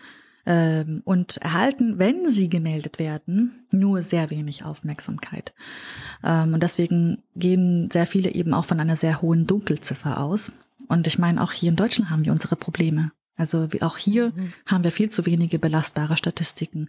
ähm, 0.46 1.02
und 1.04 1.38
erhalten, 1.38 1.98
wenn 1.98 2.28
sie 2.28 2.48
gemeldet 2.48 2.98
werden, 2.98 3.66
nur 3.72 4.02
sehr 4.02 4.30
wenig 4.30 4.64
Aufmerksamkeit. 4.64 5.54
Ähm, 6.22 6.54
und 6.54 6.62
deswegen 6.62 7.22
gehen 7.36 7.88
sehr 7.90 8.06
viele 8.06 8.30
eben 8.30 8.54
auch 8.54 8.64
von 8.64 8.80
einer 8.80 8.96
sehr 8.96 9.22
hohen 9.22 9.46
Dunkelziffer 9.46 10.20
aus. 10.20 10.52
Und 10.88 11.06
ich 11.06 11.18
meine, 11.18 11.42
auch 11.42 11.52
hier 11.52 11.70
in 11.70 11.76
Deutschland 11.76 12.10
haben 12.10 12.24
wir 12.24 12.32
unsere 12.32 12.56
Probleme. 12.56 13.12
Also 13.36 13.72
wie 13.72 13.82
auch 13.82 13.96
hier 13.96 14.32
mhm. 14.34 14.52
haben 14.66 14.84
wir 14.84 14.92
viel 14.92 15.10
zu 15.10 15.26
wenige 15.26 15.58
belastbare 15.58 16.16
Statistiken. 16.16 16.88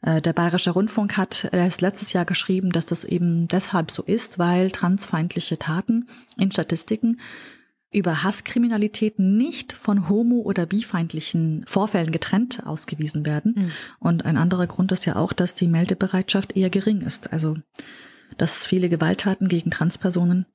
Äh, 0.00 0.22
der 0.22 0.32
Bayerische 0.32 0.70
Rundfunk 0.70 1.16
hat 1.16 1.48
erst 1.52 1.82
letztes 1.82 2.12
Jahr 2.12 2.24
geschrieben, 2.24 2.70
dass 2.70 2.86
das 2.86 3.04
eben 3.04 3.46
deshalb 3.48 3.90
so 3.90 4.02
ist, 4.02 4.38
weil 4.38 4.70
transfeindliche 4.70 5.58
Taten 5.58 6.06
in 6.38 6.50
Statistiken 6.50 7.20
über 7.92 8.22
Hasskriminalität 8.22 9.18
nicht 9.18 9.74
von 9.74 10.08
homo- 10.08 10.40
oder 10.40 10.64
bifeindlichen 10.64 11.64
Vorfällen 11.66 12.10
getrennt 12.10 12.66
ausgewiesen 12.66 13.26
werden. 13.26 13.54
Mhm. 13.54 13.72
Und 13.98 14.24
ein 14.24 14.38
anderer 14.38 14.66
Grund 14.66 14.92
ist 14.92 15.04
ja 15.04 15.16
auch, 15.16 15.34
dass 15.34 15.54
die 15.54 15.68
Meldebereitschaft 15.68 16.56
eher 16.56 16.70
gering 16.70 17.02
ist. 17.02 17.32
Also, 17.32 17.58
dass 18.38 18.64
viele 18.64 18.88
Gewalttaten 18.88 19.46
gegen 19.46 19.70
Transpersonen 19.70 20.46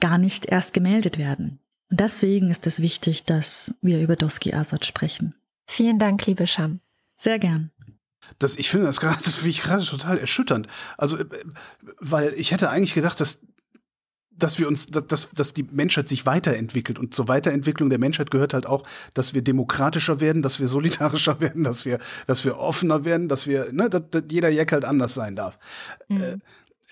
gar 0.00 0.16
nicht 0.16 0.46
erst 0.46 0.72
gemeldet 0.72 1.18
werden. 1.18 1.60
Und 1.92 2.00
deswegen 2.00 2.50
ist 2.50 2.66
es 2.66 2.80
wichtig, 2.80 3.24
dass 3.24 3.74
wir 3.82 4.00
über 4.00 4.16
Doski 4.16 4.54
Asad 4.54 4.86
sprechen. 4.86 5.34
Vielen 5.66 5.98
Dank, 5.98 6.24
liebe 6.24 6.46
Scham. 6.46 6.80
Sehr 7.18 7.38
gern. 7.38 7.70
Das, 8.38 8.56
ich 8.56 8.70
finde 8.70 8.86
das 8.86 8.98
gerade, 8.98 9.22
das 9.22 9.34
finde 9.34 9.50
ich 9.50 9.60
gerade 9.60 9.84
total 9.84 10.16
erschütternd. 10.16 10.68
Also, 10.96 11.18
äh, 11.18 11.26
weil 12.00 12.32
ich 12.32 12.50
hätte 12.50 12.70
eigentlich 12.70 12.94
gedacht, 12.94 13.20
dass 13.20 13.40
dass 14.34 14.58
wir 14.58 14.66
uns, 14.66 14.86
dass, 14.86 15.30
dass 15.30 15.54
die 15.54 15.62
Menschheit 15.62 16.08
sich 16.08 16.26
weiterentwickelt. 16.26 16.98
Und 16.98 17.14
zur 17.14 17.28
Weiterentwicklung 17.28 17.90
der 17.90 17.98
Menschheit 17.98 18.30
gehört 18.30 18.54
halt 18.54 18.66
auch, 18.66 18.82
dass 19.14 19.34
wir 19.34 19.42
demokratischer 19.42 20.20
werden, 20.20 20.42
dass 20.42 20.58
wir 20.58 20.68
solidarischer 20.68 21.40
werden, 21.40 21.64
dass 21.64 21.84
wir, 21.84 21.98
dass 22.26 22.44
wir 22.44 22.58
offener 22.58 23.04
werden, 23.04 23.28
dass 23.28 23.46
wir, 23.46 23.72
ne, 23.72 23.90
dass, 23.90 24.02
dass 24.10 24.22
jeder 24.30 24.48
Jack 24.48 24.72
halt 24.72 24.84
anders 24.84 25.14
sein 25.14 25.36
darf. 25.36 25.58
Mhm. 26.08 26.40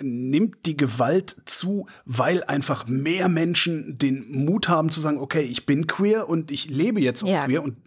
Nimmt 0.02 0.66
die 0.66 0.76
Gewalt 0.76 1.36
zu, 1.44 1.86
weil 2.04 2.42
einfach 2.44 2.86
mehr 2.86 3.28
Menschen 3.28 3.98
den 3.98 4.30
Mut 4.44 4.68
haben 4.68 4.90
zu 4.90 5.00
sagen, 5.00 5.18
okay, 5.18 5.42
ich 5.42 5.66
bin 5.66 5.86
queer 5.86 6.28
und 6.28 6.50
ich 6.50 6.68
lebe 6.68 7.00
jetzt 7.00 7.22
auch 7.24 7.28
ja. 7.28 7.46
queer 7.46 7.62
und 7.62 7.78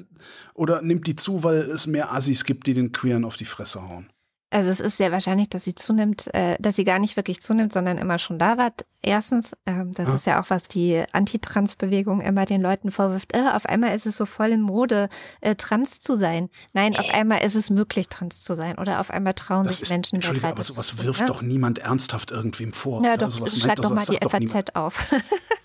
oder 0.54 0.82
nimmt 0.82 1.08
die 1.08 1.16
zu, 1.16 1.44
weil 1.44 1.62
es 1.62 1.88
mehr 1.88 2.14
Assis 2.14 2.46
gibt, 2.46 2.68
die 2.68 2.74
den 2.74 2.92
Queeren 2.92 3.26
auf 3.26 3.38
die 3.38 3.46
Fresse 3.46 3.88
hauen? 3.88 4.08
Also 4.54 4.70
es 4.70 4.80
ist 4.80 4.98
sehr 4.98 5.12
wahrscheinlich, 5.12 5.50
dass 5.50 5.64
sie 5.64 5.74
zunimmt, 5.74 6.32
äh, 6.36 6.58
dass 6.60 6.76
sie 6.76 6.84
gar 6.84 7.00
nicht 7.00 7.18
wirklich 7.18 7.42
zunimmt, 7.42 7.74
sondern 7.74 7.98
immer 7.98 8.20
schon 8.20 8.38
da 8.38 8.60
war. 8.60 8.72
Erstens, 9.02 9.54
äh, 9.66 9.84
das 9.88 10.10
ja. 10.10 10.16
ist 10.16 10.28
ja 10.28 10.42
auch, 10.42 10.52
was 10.52 10.68
die 10.68 11.04
Antitrans-Bewegung 11.12 12.22
immer 12.22 12.46
den 12.46 12.62
Leuten 12.62 12.92
vorwirft. 12.92 13.36
Äh, 13.36 13.50
auf 13.52 13.66
einmal 13.66 13.96
ist 13.96 14.06
es 14.06 14.16
so 14.16 14.28
voll 14.28 14.50
in 14.50 14.62
Mode, 14.62 15.10
äh, 15.42 15.56
trans 15.56 16.00
zu 16.00 16.14
sein. 16.14 16.52
Nein, 16.72 16.96
auf 16.96 17.12
einmal 17.16 17.44
ist 17.44 17.56
es 17.56 17.72
möglich, 17.72 18.10
trans 18.10 18.42
zu 18.42 18.54
sein. 18.54 18.78
Oder 18.78 19.00
auf 19.00 19.10
einmal 19.10 19.34
trauen 19.34 19.66
das 19.66 19.78
sich 19.78 19.84
ist, 19.84 19.90
Menschen 19.90 20.18
Entschuldigung, 20.18 20.52
aber 20.52 20.62
sowas 20.62 21.04
wirft 21.04 21.22
ja? 21.22 21.26
doch 21.26 21.42
niemand 21.42 21.80
ernsthaft 21.80 22.30
irgendwem 22.30 22.74
vor. 22.74 23.04
Ja, 23.04 23.18
doch, 23.18 23.26
also 23.26 23.48
schlag 23.48 23.78
doch 23.78 23.90
mal 23.90 24.06
die 24.06 24.20
FAZ 24.22 24.76
auf. 24.76 25.12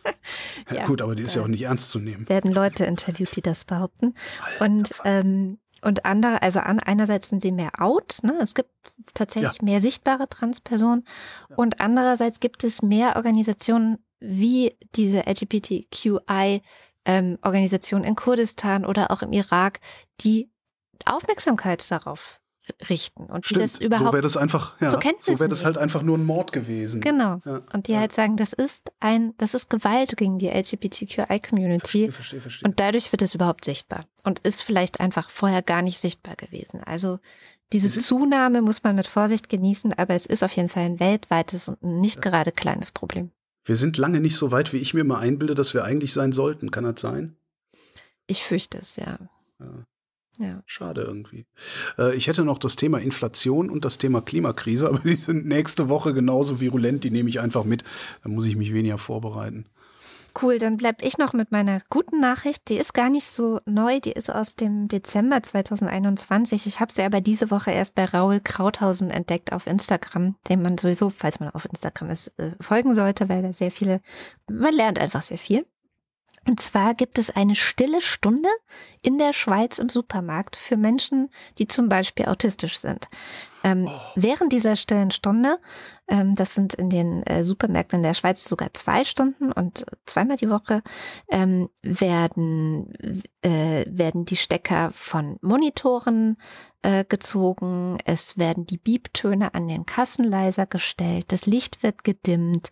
ja, 0.73 0.87
gut, 0.87 1.03
aber 1.03 1.15
die 1.15 1.25
ist 1.25 1.35
ja 1.35 1.43
auch 1.43 1.49
nicht 1.49 1.63
ernst 1.63 1.91
zu 1.91 1.99
nehmen. 1.99 2.27
Werden 2.31 2.53
Leute 2.53 2.87
interviewt, 2.87 3.37
die 3.37 3.43
das 3.43 3.67
behaupten. 3.67 4.15
Alter, 4.41 4.65
Und 4.65 4.95
ähm, 5.05 5.59
und 5.83 6.05
andere, 6.05 6.43
also 6.43 6.61
an, 6.61 6.79
einerseits 6.81 7.29
sind 7.29 7.43
sie 7.43 7.53
mehr 7.53 7.71
out, 7.79 8.19
ne? 8.23 8.37
es 8.41 8.55
gibt 8.55 8.71
tatsächlich 9.15 9.59
ja. 9.59 9.65
mehr 9.65 9.81
sichtbare 9.81 10.29
Transpersonen 10.29 11.05
ja. 11.49 11.57
und 11.57 11.81
andererseits 11.81 12.41
gibt 12.41 12.65
es 12.65 12.83
mehr 12.83 13.15
Organisationen 13.17 13.99
wie 14.21 14.75
diese 14.95 15.27
LGBTQI-Organisation 15.27 18.03
ähm, 18.03 18.09
in 18.09 18.17
Kurdistan 18.17 18.85
oder 18.85 19.11
auch 19.11 19.23
im 19.23 19.33
Irak, 19.33 19.81
die 20.21 20.51
Aufmerksamkeit 21.05 21.89
darauf 21.91 22.41
richten 22.89 23.25
und 23.25 23.45
Stimmt. 23.45 23.57
die 23.57 23.63
das 23.63 23.81
überhaupt 23.81 24.09
so 24.09 24.13
wäre 24.13 24.23
das 24.23 24.37
einfach 24.37 24.81
ja, 24.81 24.91
so 24.91 24.99
wäre 25.01 25.49
das 25.49 25.65
halt 25.65 25.79
einfach 25.79 26.03
nur 26.03 26.19
ein 26.19 26.25
Mord 26.25 26.53
gewesen. 26.53 27.01
Genau. 27.01 27.41
Ja, 27.45 27.63
und 27.73 27.89
die 27.89 27.93
ja. 27.93 28.01
halt 28.01 28.13
sagen, 28.13 28.37
das 28.37 28.53
ist 28.53 28.91
ein 29.01 29.35
das 29.39 29.55
ist 29.55 29.71
Gewalt 29.71 30.17
gegen 30.17 30.39
die 30.39 30.49
LGBTQI 30.49 31.41
Community 31.41 32.09
verstehe, 32.09 32.11
verstehe, 32.11 32.41
verstehe. 32.41 32.69
und 32.69 32.81
dadurch 32.81 33.13
wird 33.13 33.23
es 33.23 33.35
überhaupt 33.35 33.65
sichtbar 33.65 34.05
und 34.25 34.41
ist 34.41 34.63
vielleicht 34.63 35.01
einfach 35.01 35.31
vorher 35.31 35.63
gar 35.63 35.83
nicht 35.83 35.99
sichtbar 35.99 36.37
gewesen. 36.37 36.83
Also 36.85 37.19
diese 37.73 38.01
Zunahme 38.01 38.63
muss 38.63 38.83
man 38.83 38.97
mit 38.97 39.07
Vorsicht 39.07 39.49
genießen, 39.49 39.93
aber 39.93 40.15
es 40.15 40.25
ist 40.25 40.43
auf 40.43 40.53
jeden 40.53 40.71
Fall 40.71 40.85
ein 40.85 41.01
weltweites 41.01 41.69
und 41.69 41.83
nicht 41.83 42.23
gerade 42.23 42.51
kleines 42.51 42.93
Problem. 42.93 43.31
Wir 43.65 43.77
sind 43.77 43.99
lange 43.99 44.21
nicht 44.21 44.37
so 44.37 44.51
weit, 44.51 44.73
wie 44.73 44.79
ich 44.79 44.95
mir 44.95 45.05
mal 45.05 45.19
einbilde, 45.19 45.55
dass 45.55 45.75
wir 45.75 45.85
eigentlich 45.85 46.15
sein 46.15 46.33
sollten. 46.33 46.71
Kann 46.71 46.85
das 46.85 47.03
sein? 47.03 47.37
Ich 48.27 48.43
fürchte 48.43 48.79
es, 48.79 48.97
ja. 48.97 49.19
ja. 49.61 49.85
Ja. 50.39 50.63
Schade 50.67 51.03
irgendwie. 51.03 51.47
Äh, 51.99 52.15
ich 52.17 52.29
hätte 52.29 52.45
noch 52.45 52.59
das 52.59 52.77
Thema 52.77 52.99
Inflation 52.99 53.71
und 53.71 53.85
das 53.85 53.99
Thema 53.99 54.23
Klimakrise, 54.23 54.89
aber 54.89 55.01
die 55.01 55.17
sind 55.17 55.47
nächste 55.47 55.89
Woche 55.89 56.15
genauso 56.15 56.61
virulent, 56.61 57.05
die 57.05 57.11
nehme 57.11 57.29
ich 57.29 57.41
einfach 57.41 57.65
mit. 57.65 57.85
Da 58.23 58.29
muss 58.29 58.47
ich 58.47 58.57
mich 58.57 58.73
weniger 58.73 58.99
vorbereiten. 58.99 59.67
Cool, 60.41 60.59
dann 60.59 60.77
bleibe 60.77 61.05
ich 61.05 61.19
noch 61.19 61.33
mit 61.33 61.51
meiner 61.51 61.83
guten 61.91 62.21
Nachricht. 62.21 62.69
Die 62.69 62.77
ist 62.77 62.95
gar 62.95 63.11
nicht 63.11 63.27
so 63.27 63.61
neu, 63.67 63.99
die 63.99 64.13
ist 64.13 64.31
aus 64.31 64.55
dem 64.55 64.87
Dezember 64.87 65.43
2021. 65.43 66.67
Ich 66.67 66.79
habe 66.79 66.93
sie 66.93 67.03
aber 67.03 67.21
diese 67.21 67.51
Woche 67.51 67.73
erst 67.73 67.97
bei 67.97 68.05
Raul 68.05 68.41
Krauthausen 68.41 69.11
entdeckt 69.11 69.53
auf 69.53 69.67
Instagram, 69.67 70.37
dem 70.49 70.63
man 70.63 70.79
sowieso, 70.79 71.11
falls 71.11 71.41
man 71.41 71.49
auf 71.51 71.65
Instagram 71.65 72.11
ist, 72.11 72.39
äh, 72.39 72.53
folgen 72.61 72.95
sollte, 72.95 73.29
weil 73.29 73.43
da 73.43 73.53
sehr 73.53 73.73
viele, 73.73 74.01
man 74.49 74.75
lernt 74.75 75.01
einfach 75.01 75.23
sehr 75.23 75.39
viel. 75.39 75.67
Und 76.47 76.61
zwar 76.61 76.95
gibt 76.95 77.19
es 77.19 77.31
eine 77.31 77.55
stille 77.55 78.01
Stunde 78.01 78.49
in 79.03 79.19
der 79.19 79.33
Schweiz 79.33 79.79
im 79.79 79.89
Supermarkt 79.89 80.57
für 80.57 80.77
Menschen, 80.77 81.31
die 81.59 81.67
zum 81.67 81.89
Beispiel 81.89 82.27
autistisch 82.27 82.79
sind. 82.79 83.09
Ähm, 83.65 83.87
oh. 83.89 84.01
Während 84.15 84.53
dieser 84.53 84.77
stillen 84.77 85.11
Stunde, 85.11 85.59
ähm, 86.09 86.35
das 86.35 86.55
sind 86.55 86.75
in 86.75 86.91
den 86.91 87.23
äh, 87.25 87.43
Supermärkten 87.43 87.99
in 87.99 88.03
der 88.03 88.15
Schweiz 88.15 88.45
sogar 88.45 88.73
zwei 88.75 89.05
Stunden 89.05 89.53
und 89.53 89.85
zweimal 90.07 90.37
die 90.37 90.51
Woche, 90.51 90.83
ähm, 91.29 91.69
werden, 91.83 92.93
äh, 93.43 93.85
werden 93.89 94.25
die 94.25 94.37
Stecker 94.37 94.91
von 94.95 95.39
Monitoren 95.41 96.37
äh, 96.83 97.05
gezogen, 97.05 97.99
es 98.05 98.39
werden 98.39 98.67
die 98.67 98.79
Biebtöne 98.79 99.55
an 99.55 99.67
den 99.67 99.87
Kassen 99.87 100.25
leiser 100.25 100.67
gestellt, 100.67 101.27
das 101.29 101.47
Licht 101.47 101.83
wird 101.83 102.05
gedimmt 102.05 102.71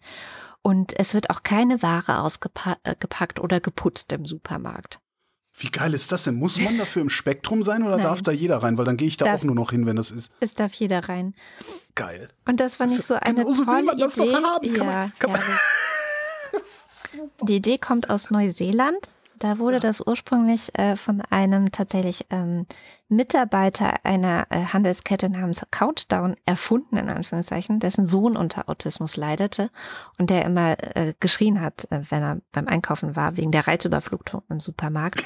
und 0.66 0.98
es 0.98 1.14
wird 1.14 1.30
auch 1.30 1.44
keine 1.44 1.80
Ware 1.80 2.22
ausgepackt 2.22 3.38
äh, 3.38 3.40
oder 3.40 3.60
geputzt 3.60 4.12
im 4.12 4.24
Supermarkt. 4.24 4.98
Wie 5.56 5.68
geil 5.68 5.94
ist 5.94 6.10
das 6.10 6.24
denn? 6.24 6.34
Muss 6.34 6.58
man 6.58 6.76
dafür 6.76 7.02
im 7.02 7.08
Spektrum 7.08 7.62
sein 7.62 7.84
oder 7.84 7.98
Nein. 7.98 8.06
darf 8.06 8.20
da 8.20 8.32
jeder 8.32 8.64
rein? 8.64 8.76
Weil 8.76 8.84
dann 8.84 8.96
gehe 8.96 9.06
ich 9.06 9.16
da 9.16 9.26
darf, 9.26 9.38
auch 9.38 9.44
nur 9.44 9.54
noch 9.54 9.70
hin, 9.70 9.86
wenn 9.86 9.94
das 9.94 10.10
ist. 10.10 10.32
Es 10.40 10.56
darf 10.56 10.72
jeder 10.74 11.08
rein. 11.08 11.36
Geil. 11.94 12.30
Und 12.46 12.58
das 12.58 12.80
war 12.80 12.88
nicht 12.88 13.00
so 13.00 13.14
eine 13.14 13.44
genau 13.44 13.54
tolle 13.54 13.66
will 13.68 13.84
man 13.84 13.98
das 13.98 14.16
Idee. 14.18 14.32
Doch 14.32 14.42
haben. 14.42 14.74
Kann 14.74 14.86
ja, 14.88 14.92
man, 14.92 15.12
kann 15.20 15.30
man. 15.30 15.40
Die 17.46 17.56
Idee 17.56 17.78
kommt 17.78 18.10
aus 18.10 18.30
Neuseeland 18.30 19.08
da 19.38 19.58
wurde 19.58 19.76
ja. 19.76 19.80
das 19.80 20.00
ursprünglich 20.06 20.76
äh, 20.78 20.96
von 20.96 21.20
einem 21.20 21.72
tatsächlich 21.72 22.26
ähm, 22.30 22.66
Mitarbeiter 23.08 24.04
einer 24.04 24.46
äh, 24.50 24.64
Handelskette 24.64 25.28
namens 25.28 25.64
Countdown 25.70 26.36
erfunden, 26.44 26.96
in 26.96 27.08
Anführungszeichen, 27.08 27.80
dessen 27.80 28.04
Sohn 28.04 28.36
unter 28.36 28.68
Autismus 28.68 29.16
leidete 29.16 29.70
und 30.18 30.30
der 30.30 30.44
immer 30.44 30.76
äh, 30.96 31.14
geschrien 31.20 31.60
hat, 31.60 31.86
äh, 31.90 32.00
wenn 32.10 32.22
er 32.22 32.40
beim 32.52 32.66
Einkaufen 32.66 33.16
war, 33.16 33.36
wegen 33.36 33.52
der 33.52 33.66
Reizüberflutung 33.66 34.42
im 34.48 34.60
Supermarkt. 34.60 35.24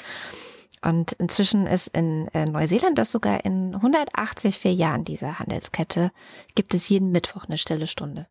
Und 0.83 1.13
inzwischen 1.13 1.67
ist 1.67 1.89
in 1.89 2.29
äh, 2.29 2.47
Neuseeland 2.47 2.97
das 2.99 3.13
sogar 3.13 3.45
in 3.45 3.75
184 3.75 4.65
Jahren 4.65 5.05
dieser 5.05 5.39
Handelskette 5.39 6.11
gibt 6.55 6.75
es 6.75 6.89
jeden 6.89 7.11
Mittwoch 7.11 7.45
eine 7.45 7.59
stille 7.59 7.87
Stunde 7.87 8.27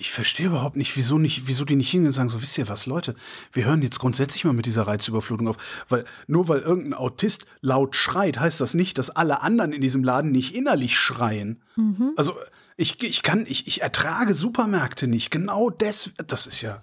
ich 0.00 0.12
verstehe 0.12 0.46
überhaupt 0.46 0.76
nicht, 0.76 0.96
wieso 0.96 1.18
nicht, 1.18 1.48
wieso 1.48 1.64
die 1.64 1.74
nicht 1.74 1.90
hingehen 1.90 2.06
und 2.06 2.12
sagen, 2.12 2.28
so 2.28 2.40
wisst 2.40 2.56
ihr 2.56 2.68
was, 2.68 2.86
Leute, 2.86 3.16
wir 3.52 3.64
hören 3.64 3.82
jetzt 3.82 3.98
grundsätzlich 3.98 4.44
mal 4.44 4.52
mit 4.52 4.64
dieser 4.64 4.86
Reizüberflutung 4.86 5.48
auf. 5.48 5.56
Weil 5.88 6.04
nur 6.28 6.46
weil 6.46 6.60
irgendein 6.60 6.94
Autist 6.94 7.46
laut 7.62 7.96
schreit, 7.96 8.38
heißt 8.38 8.60
das 8.60 8.74
nicht, 8.74 8.96
dass 8.98 9.10
alle 9.10 9.42
anderen 9.42 9.72
in 9.72 9.80
diesem 9.80 10.04
Laden 10.04 10.30
nicht 10.30 10.54
innerlich 10.54 10.96
schreien. 10.96 11.60
Mhm. 11.74 12.12
Also 12.14 12.36
ich, 12.76 13.02
ich 13.02 13.24
kann, 13.24 13.44
ich, 13.48 13.66
ich 13.66 13.82
ertrage 13.82 14.36
Supermärkte 14.36 15.08
nicht. 15.08 15.32
Genau 15.32 15.68
das, 15.68 16.12
das 16.28 16.46
ist 16.46 16.62
ja. 16.62 16.80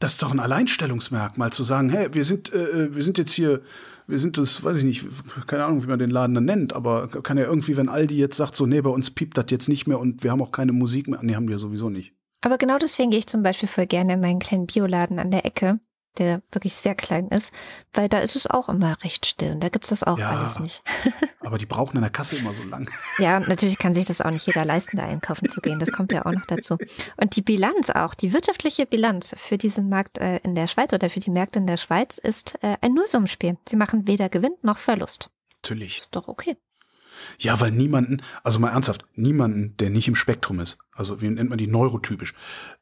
Das 0.00 0.14
ist 0.14 0.22
doch 0.22 0.32
ein 0.32 0.40
Alleinstellungsmerkmal 0.40 1.52
zu 1.52 1.62
sagen, 1.62 1.90
hey, 1.90 2.12
wir 2.12 2.24
sind, 2.24 2.52
äh, 2.52 2.86
äh 2.86 2.96
wir 2.96 3.04
sind 3.04 3.18
jetzt 3.18 3.34
hier 3.34 3.62
wir 4.10 4.18
sind 4.18 4.38
das, 4.38 4.62
weiß 4.62 4.78
ich 4.78 4.84
nicht, 4.84 5.06
keine 5.46 5.64
Ahnung, 5.64 5.82
wie 5.82 5.86
man 5.86 5.98
den 5.98 6.10
Laden 6.10 6.34
dann 6.34 6.44
nennt, 6.44 6.72
aber 6.72 7.08
kann 7.08 7.38
ja 7.38 7.44
irgendwie, 7.44 7.76
wenn 7.76 7.88
Aldi 7.88 8.16
jetzt 8.16 8.36
sagt, 8.36 8.56
so, 8.56 8.66
nee, 8.66 8.80
bei 8.80 8.90
uns 8.90 9.10
piept 9.10 9.38
das 9.38 9.46
jetzt 9.50 9.68
nicht 9.68 9.86
mehr 9.86 9.98
und 9.98 10.22
wir 10.22 10.30
haben 10.30 10.42
auch 10.42 10.52
keine 10.52 10.72
Musik 10.72 11.08
mehr, 11.08 11.20
nee, 11.22 11.34
haben 11.34 11.48
wir 11.48 11.58
sowieso 11.58 11.90
nicht. 11.90 12.14
Aber 12.42 12.58
genau 12.58 12.78
deswegen 12.78 13.10
gehe 13.10 13.18
ich 13.18 13.26
zum 13.26 13.42
Beispiel 13.42 13.68
voll 13.68 13.86
gerne 13.86 14.14
in 14.14 14.20
meinen 14.20 14.38
kleinen 14.38 14.66
Bioladen 14.66 15.18
an 15.18 15.30
der 15.30 15.44
Ecke, 15.44 15.80
der 16.18 16.42
wirklich 16.50 16.74
sehr 16.74 16.94
klein 16.94 17.28
ist, 17.28 17.52
weil 17.92 18.08
da 18.08 18.18
ist 18.18 18.36
es 18.36 18.46
auch 18.46 18.68
immer 18.68 18.96
recht 19.02 19.26
still 19.26 19.52
und 19.52 19.60
da 19.62 19.68
gibt 19.68 19.84
es 19.84 19.90
das 19.90 20.02
auch 20.02 20.18
ja, 20.18 20.30
alles 20.30 20.58
nicht. 20.60 20.82
aber 21.40 21.58
die 21.58 21.66
brauchen 21.66 21.96
in 21.96 22.02
der 22.02 22.10
Kasse 22.10 22.36
immer 22.36 22.52
so 22.52 22.62
lang. 22.64 22.90
Ja, 23.18 23.40
natürlich 23.40 23.78
kann 23.78 23.94
sich 23.94 24.06
das 24.06 24.20
auch 24.20 24.30
nicht 24.30 24.46
jeder 24.46 24.64
leisten, 24.64 24.96
da 24.96 25.04
einkaufen 25.04 25.48
zu 25.48 25.60
gehen. 25.60 25.78
Das 25.78 25.92
kommt 25.92 26.12
ja 26.12 26.26
auch 26.26 26.32
noch 26.32 26.46
dazu. 26.46 26.78
Und 27.16 27.36
die 27.36 27.42
Bilanz 27.42 27.90
auch, 27.90 28.14
die 28.14 28.32
wirtschaftliche 28.32 28.86
Bilanz 28.86 29.34
für 29.36 29.58
diesen 29.58 29.88
Markt 29.88 30.18
äh, 30.18 30.38
in 30.38 30.54
der 30.54 30.66
Schweiz 30.66 30.92
oder 30.92 31.10
für 31.10 31.20
die 31.20 31.30
Märkte 31.30 31.58
in 31.58 31.66
der 31.66 31.76
Schweiz 31.76 32.18
ist 32.18 32.58
äh, 32.62 32.76
ein 32.80 32.94
Nullsummenspiel. 32.94 33.56
Sie 33.68 33.76
machen 33.76 34.06
weder 34.06 34.28
Gewinn 34.28 34.54
noch 34.62 34.78
Verlust. 34.78 35.30
Natürlich. 35.62 35.98
Ist 36.00 36.16
doch 36.16 36.28
okay. 36.28 36.56
Ja, 37.38 37.60
weil 37.60 37.70
niemanden, 37.70 38.22
also 38.42 38.58
mal 38.58 38.70
ernsthaft, 38.70 39.04
niemanden, 39.14 39.76
der 39.78 39.90
nicht 39.90 40.08
im 40.08 40.14
Spektrum 40.14 40.60
ist, 40.60 40.78
also 40.92 41.20
wie 41.20 41.28
nennt 41.28 41.50
man 41.50 41.58
die 41.58 41.66
neurotypisch, 41.66 42.34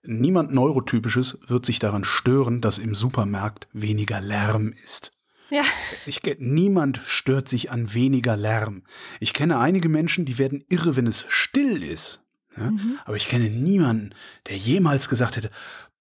niemand 0.03 0.53
neurotypisches 0.53 1.39
wird 1.47 1.67
sich 1.67 1.79
daran 1.79 2.05
stören, 2.05 2.61
dass 2.61 2.79
im 2.79 2.95
Supermarkt 2.95 3.69
weniger 3.73 4.21
Lärm 4.21 4.73
ist. 4.83 5.13
Ja. 5.51 5.63
Ich, 6.07 6.21
niemand 6.39 7.01
stört 7.07 7.49
sich 7.49 7.71
an 7.71 7.95
weniger 7.95 8.37
Lärm. 8.37 8.83
Ich 9.21 9.33
kenne 9.33 9.59
einige 9.59 9.89
Menschen, 9.89 10.27
die 10.27 10.39
werden 10.39 10.65
irre, 10.69 10.97
wenn 10.97 11.07
es 11.07 11.25
still 11.29 11.83
ist. 11.83 12.23
Ja? 12.57 12.71
Mhm. 12.71 12.99
Aber 13.05 13.17
ich 13.17 13.29
kenne 13.29 13.49
niemanden, 13.49 14.11
der 14.47 14.57
jemals 14.57 15.09
gesagt 15.09 15.37
hätte, 15.37 15.51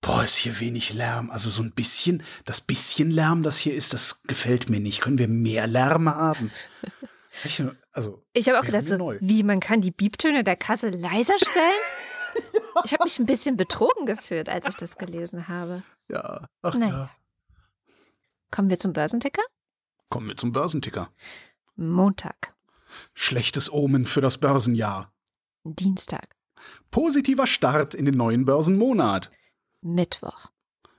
boah, 0.02 0.24
ist 0.24 0.36
hier 0.36 0.60
wenig 0.60 0.94
Lärm. 0.94 1.30
Also 1.32 1.50
so 1.50 1.64
ein 1.64 1.72
bisschen, 1.72 2.24
das 2.46 2.62
bisschen 2.62 3.12
Lärm, 3.12 3.44
das 3.44 3.58
hier 3.58 3.74
ist, 3.74 3.94
das 3.94 4.22
gefällt 4.24 4.70
mir 4.70 4.80
nicht. 4.80 5.02
Können 5.02 5.18
wir 5.18 5.28
mehr 5.28 5.68
Lärm 5.68 6.10
haben? 6.10 6.52
Ich, 7.98 8.04
also, 8.06 8.24
ich 8.34 8.48
habe 8.48 8.60
auch 8.60 8.64
gedacht, 8.64 8.86
so, 8.86 9.16
wie 9.20 9.42
man 9.42 9.60
kann 9.60 9.82
die 9.82 9.90
Biebtöne 9.90 10.44
der 10.44 10.56
Kasse 10.56 10.90
leiser 10.90 11.38
stellen? 11.38 11.56
ja. 11.56 12.42
Ich 12.86 12.94
habe 12.94 13.06
mich 13.06 13.18
ein 13.18 13.26
bisschen 13.26 13.58
betrogen 13.58 14.06
gefühlt, 14.06 14.48
als 14.48 14.68
ich 14.68 14.76
das 14.76 15.00
gelesen 15.00 15.48
habe. 15.48 15.82
Ja, 16.12 16.46
ach 16.62 16.76
naja. 16.76 16.94
ja. 16.94 17.10
Kommen 18.52 18.70
wir 18.70 18.78
zum 18.78 18.94
Börsenticker? 18.94 19.42
Kommen 20.10 20.28
wir 20.28 20.38
zum 20.38 20.52
Börsenticker. 20.52 21.10
Montag. 21.76 22.54
Schlechtes 23.16 23.74
Omen 23.74 24.06
für 24.06 24.22
das 24.22 24.38
Börsenjahr. 24.38 25.12
Dienstag. 25.64 26.28
Positiver 26.92 27.48
Start 27.48 27.96
in 27.96 28.06
den 28.06 28.14
neuen 28.14 28.46
Börsenmonat. 28.46 29.32
Mittwoch. 29.82 30.52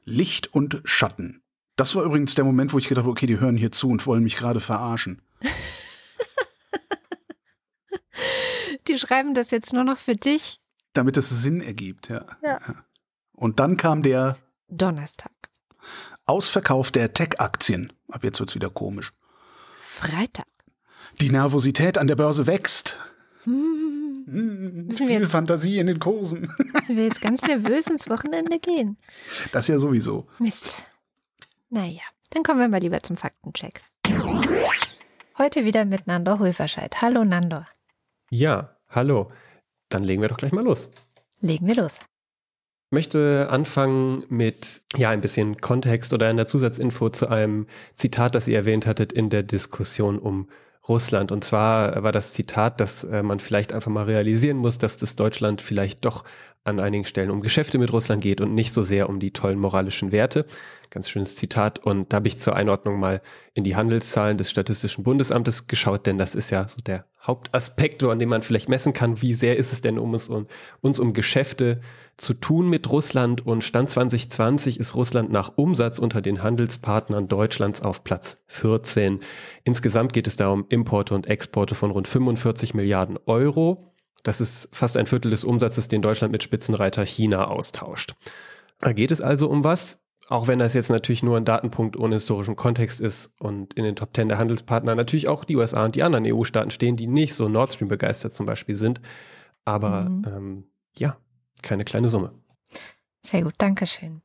Licht 0.05 0.53
und 0.53 0.83
Schatten. 0.85 1.45
Das 1.77 1.95
war 1.95 2.03
übrigens 2.03 2.35
der 2.35 2.45
Moment, 2.45 2.73
wo 2.73 2.79
ich 2.79 2.89
gedacht 2.89 3.05
habe, 3.05 3.13
okay, 3.13 3.27
die 3.27 3.39
hören 3.39 3.57
hier 3.57 3.71
zu 3.71 3.89
und 3.89 4.05
wollen 4.05 4.25
mich 4.25 4.37
gerade 4.37 4.59
verarschen. 4.59 5.23
die 8.89 8.99
schreiben 8.99 9.35
das 9.35 9.51
jetzt 9.51 9.73
nur 9.73 9.85
noch 9.85 9.99
für 9.99 10.15
dich. 10.15 10.61
Damit 10.95 11.17
es 11.17 11.29
Sinn 11.29 11.61
ergibt, 11.61 12.09
ja. 12.09 12.25
ja. 12.43 12.59
Und 13.33 13.61
dann 13.61 13.77
kam 13.77 14.03
der 14.03 14.37
Donnerstag. 14.69 15.33
Ausverkauf 16.27 16.91
der 16.91 17.13
Tech-Aktien. 17.13 17.93
Ab 18.09 18.25
jetzt 18.25 18.41
wird's 18.41 18.55
wieder 18.55 18.71
komisch. 18.71 19.13
Freitag. 19.81 20.47
Die 21.21 21.31
Nervosität 21.31 21.99
an 21.99 22.07
der 22.07 22.17
Börse 22.17 22.47
wächst. 22.47 22.99
Hm. 23.45 24.25
Hm, 24.27 24.91
viel 24.91 25.09
jetzt, 25.09 25.31
Fantasie 25.31 25.79
in 25.79 25.87
den 25.87 25.99
Kursen. 25.99 26.53
Müssen 26.75 26.97
wir 26.97 27.05
jetzt 27.05 27.23
ganz 27.23 27.43
nervös 27.43 27.87
ins 27.87 28.11
Wochenende 28.11 28.59
gehen? 28.59 28.99
Das 29.53 29.69
ja 29.69 29.79
sowieso. 29.79 30.27
Mist. 30.39 30.85
Naja, 31.71 32.03
dann 32.31 32.43
kommen 32.43 32.61
wir 32.61 32.69
mal 32.69 32.81
lieber 32.81 33.01
zum 33.01 33.17
Faktencheck. 33.17 33.81
Heute 35.39 35.65
wieder 35.65 35.85
mit 35.85 36.07
Nandor 36.07 36.41
Hulverscheid. 36.41 37.01
Hallo 37.01 37.25
Nandor. 37.25 37.67
Ja, 38.31 38.78
hallo. 38.89 39.29
Dann 39.89 40.05
legen 40.05 40.23
wir 40.23 40.29
doch 40.29 40.37
gleich 40.37 40.53
mal 40.53 40.65
los. 40.65 40.91
Legen 41.41 41.67
wir 41.67 41.77
los. 41.77 41.99
Ich 42.91 42.95
möchte 42.95 43.49
anfangen 43.51 44.25
mit 44.29 44.83
ja 44.97 45.11
ein 45.11 45.21
bisschen 45.21 45.59
Kontext 45.59 46.13
oder 46.15 46.27
einer 46.27 46.47
Zusatzinfo 46.47 47.11
zu 47.11 47.29
einem 47.29 47.67
Zitat, 47.95 48.35
das 48.35 48.49
ihr 48.49 48.57
erwähnt 48.57 48.87
hattet 48.87 49.13
in 49.13 49.29
der 49.29 49.43
Diskussion 49.43 50.19
um 50.19 50.49
Russland. 50.89 51.31
Und 51.31 51.45
zwar 51.45 52.03
war 52.03 52.13
das 52.13 52.33
Zitat, 52.33 52.81
dass 52.81 53.05
äh, 53.05 53.23
man 53.23 53.41
vielleicht 53.41 53.73
einfach 53.73 53.91
mal 53.91 54.05
realisieren 54.05 54.57
muss, 54.57 54.79
dass 54.79 54.97
das 54.97 55.17
Deutschland 55.17 55.61
vielleicht 55.61 56.05
doch 56.05 56.25
an 56.65 56.81
einigen 56.81 57.05
Stellen 57.05 57.31
um 57.31 57.41
Geschäfte 57.41 57.79
mit 57.79 57.93
Russland 57.93 58.23
geht 58.23 58.41
und 58.41 58.55
nicht 58.55 58.73
so 58.73 58.83
sehr 58.83 59.09
um 59.09 59.21
die 59.21 59.33
tollen 59.33 59.59
moralischen 59.59 60.13
Werte. 60.13 60.47
Ganz 60.91 61.09
schönes 61.09 61.37
Zitat. 61.37 61.79
Und 61.79 62.13
da 62.13 62.17
habe 62.17 62.29
ich 62.29 62.39
zur 62.39 62.57
Einordnung 62.57 63.01
mal 63.01 63.21
in 63.55 63.65
die 63.65 63.77
Handelszahlen 63.77 64.39
des 64.39 64.51
Statistischen 64.51 65.05
Bundesamtes 65.05 65.67
geschaut, 65.67 66.07
denn 66.07 66.19
das 66.19 66.35
ist 66.35 66.51
ja 66.51 66.69
so 66.69 66.79
der 66.81 67.07
Hauptaspekt, 67.29 68.03
an 68.05 68.19
dem 68.19 68.31
man 68.31 68.43
vielleicht 68.43 68.69
messen 68.69 68.93
kann, 68.93 69.21
wie 69.21 69.35
sehr 69.35 69.57
ist 69.57 69.73
es 69.73 69.81
denn 69.81 69.99
um 69.99 70.13
uns, 70.13 70.29
um, 70.29 70.47
uns 70.81 70.99
um 70.99 71.13
Geschäfte 71.13 71.81
zu 72.17 72.35
tun 72.35 72.71
mit 72.71 72.91
Russland. 72.91 73.47
Und 73.47 73.65
Stand 73.65 73.91
2020 73.91 74.81
ist 74.81 74.95
Russland 74.95 75.31
nach 75.31 75.53
Umsatz 75.57 75.99
unter 75.99 76.21
den 76.21 76.43
Handelspartnern 76.43 77.29
Deutschlands 77.29 77.83
auf 77.83 78.03
Platz 78.03 78.39
14. 78.47 79.21
Insgesamt 79.65 80.13
geht 80.13 80.27
es 80.27 80.37
da 80.37 80.49
um 80.49 80.67
Importe 80.69 81.15
und 81.15 81.27
Exporte 81.27 81.75
von 81.75 81.91
rund 81.91 82.09
45 82.09 82.75
Milliarden 82.75 83.19
Euro. 83.27 83.88
Das 84.23 84.41
ist 84.41 84.69
fast 84.73 84.97
ein 84.97 85.07
Viertel 85.07 85.31
des 85.31 85.45
Umsatzes, 85.45 85.89
den 85.89 86.03
Deutschland 86.03 86.33
mit 86.33 86.43
Spitzenreiter 86.43 87.05
China 87.05 87.47
austauscht. 87.47 88.15
Da 88.81 88.93
geht 88.93 89.11
es 89.11 89.21
also 89.21 89.49
um 89.49 89.65
was, 89.65 89.99
auch 90.29 90.47
wenn 90.47 90.59
das 90.59 90.75
jetzt 90.75 90.91
natürlich 90.91 91.23
nur 91.23 91.37
ein 91.37 91.45
Datenpunkt 91.45 91.97
ohne 91.97 92.17
historischen 92.17 92.57
Kontext 92.57 93.01
ist 93.01 93.33
und 93.39 93.75
in 93.75 93.85
den 93.85 93.97
Top 93.97 94.13
Ten 94.13 94.29
der 94.29 94.39
Handelspartner 94.39 94.95
natürlich 94.95 95.29
auch 95.29 95.45
die 95.45 95.57
USA 95.57 95.85
und 95.85 95.95
die 95.95 96.03
anderen 96.03 96.27
EU-Staaten 96.27 96.71
stehen, 96.71 96.97
die 96.97 97.07
nicht 97.07 97.35
so 97.35 97.49
Nord 97.49 97.73
Stream 97.73 97.89
begeistert 97.89 98.35
zum 98.35 98.47
Beispiel 98.47 98.75
sind. 98.75 99.01
Aber 99.65 100.03
mhm. 100.03 100.25
ähm, 100.27 100.65
ja, 100.99 101.17
keine 101.63 101.85
kleine 101.85 102.09
Summe. 102.09 102.33
Sehr 103.25 103.43
gut, 103.43 103.55
Dankeschön. 103.59 104.23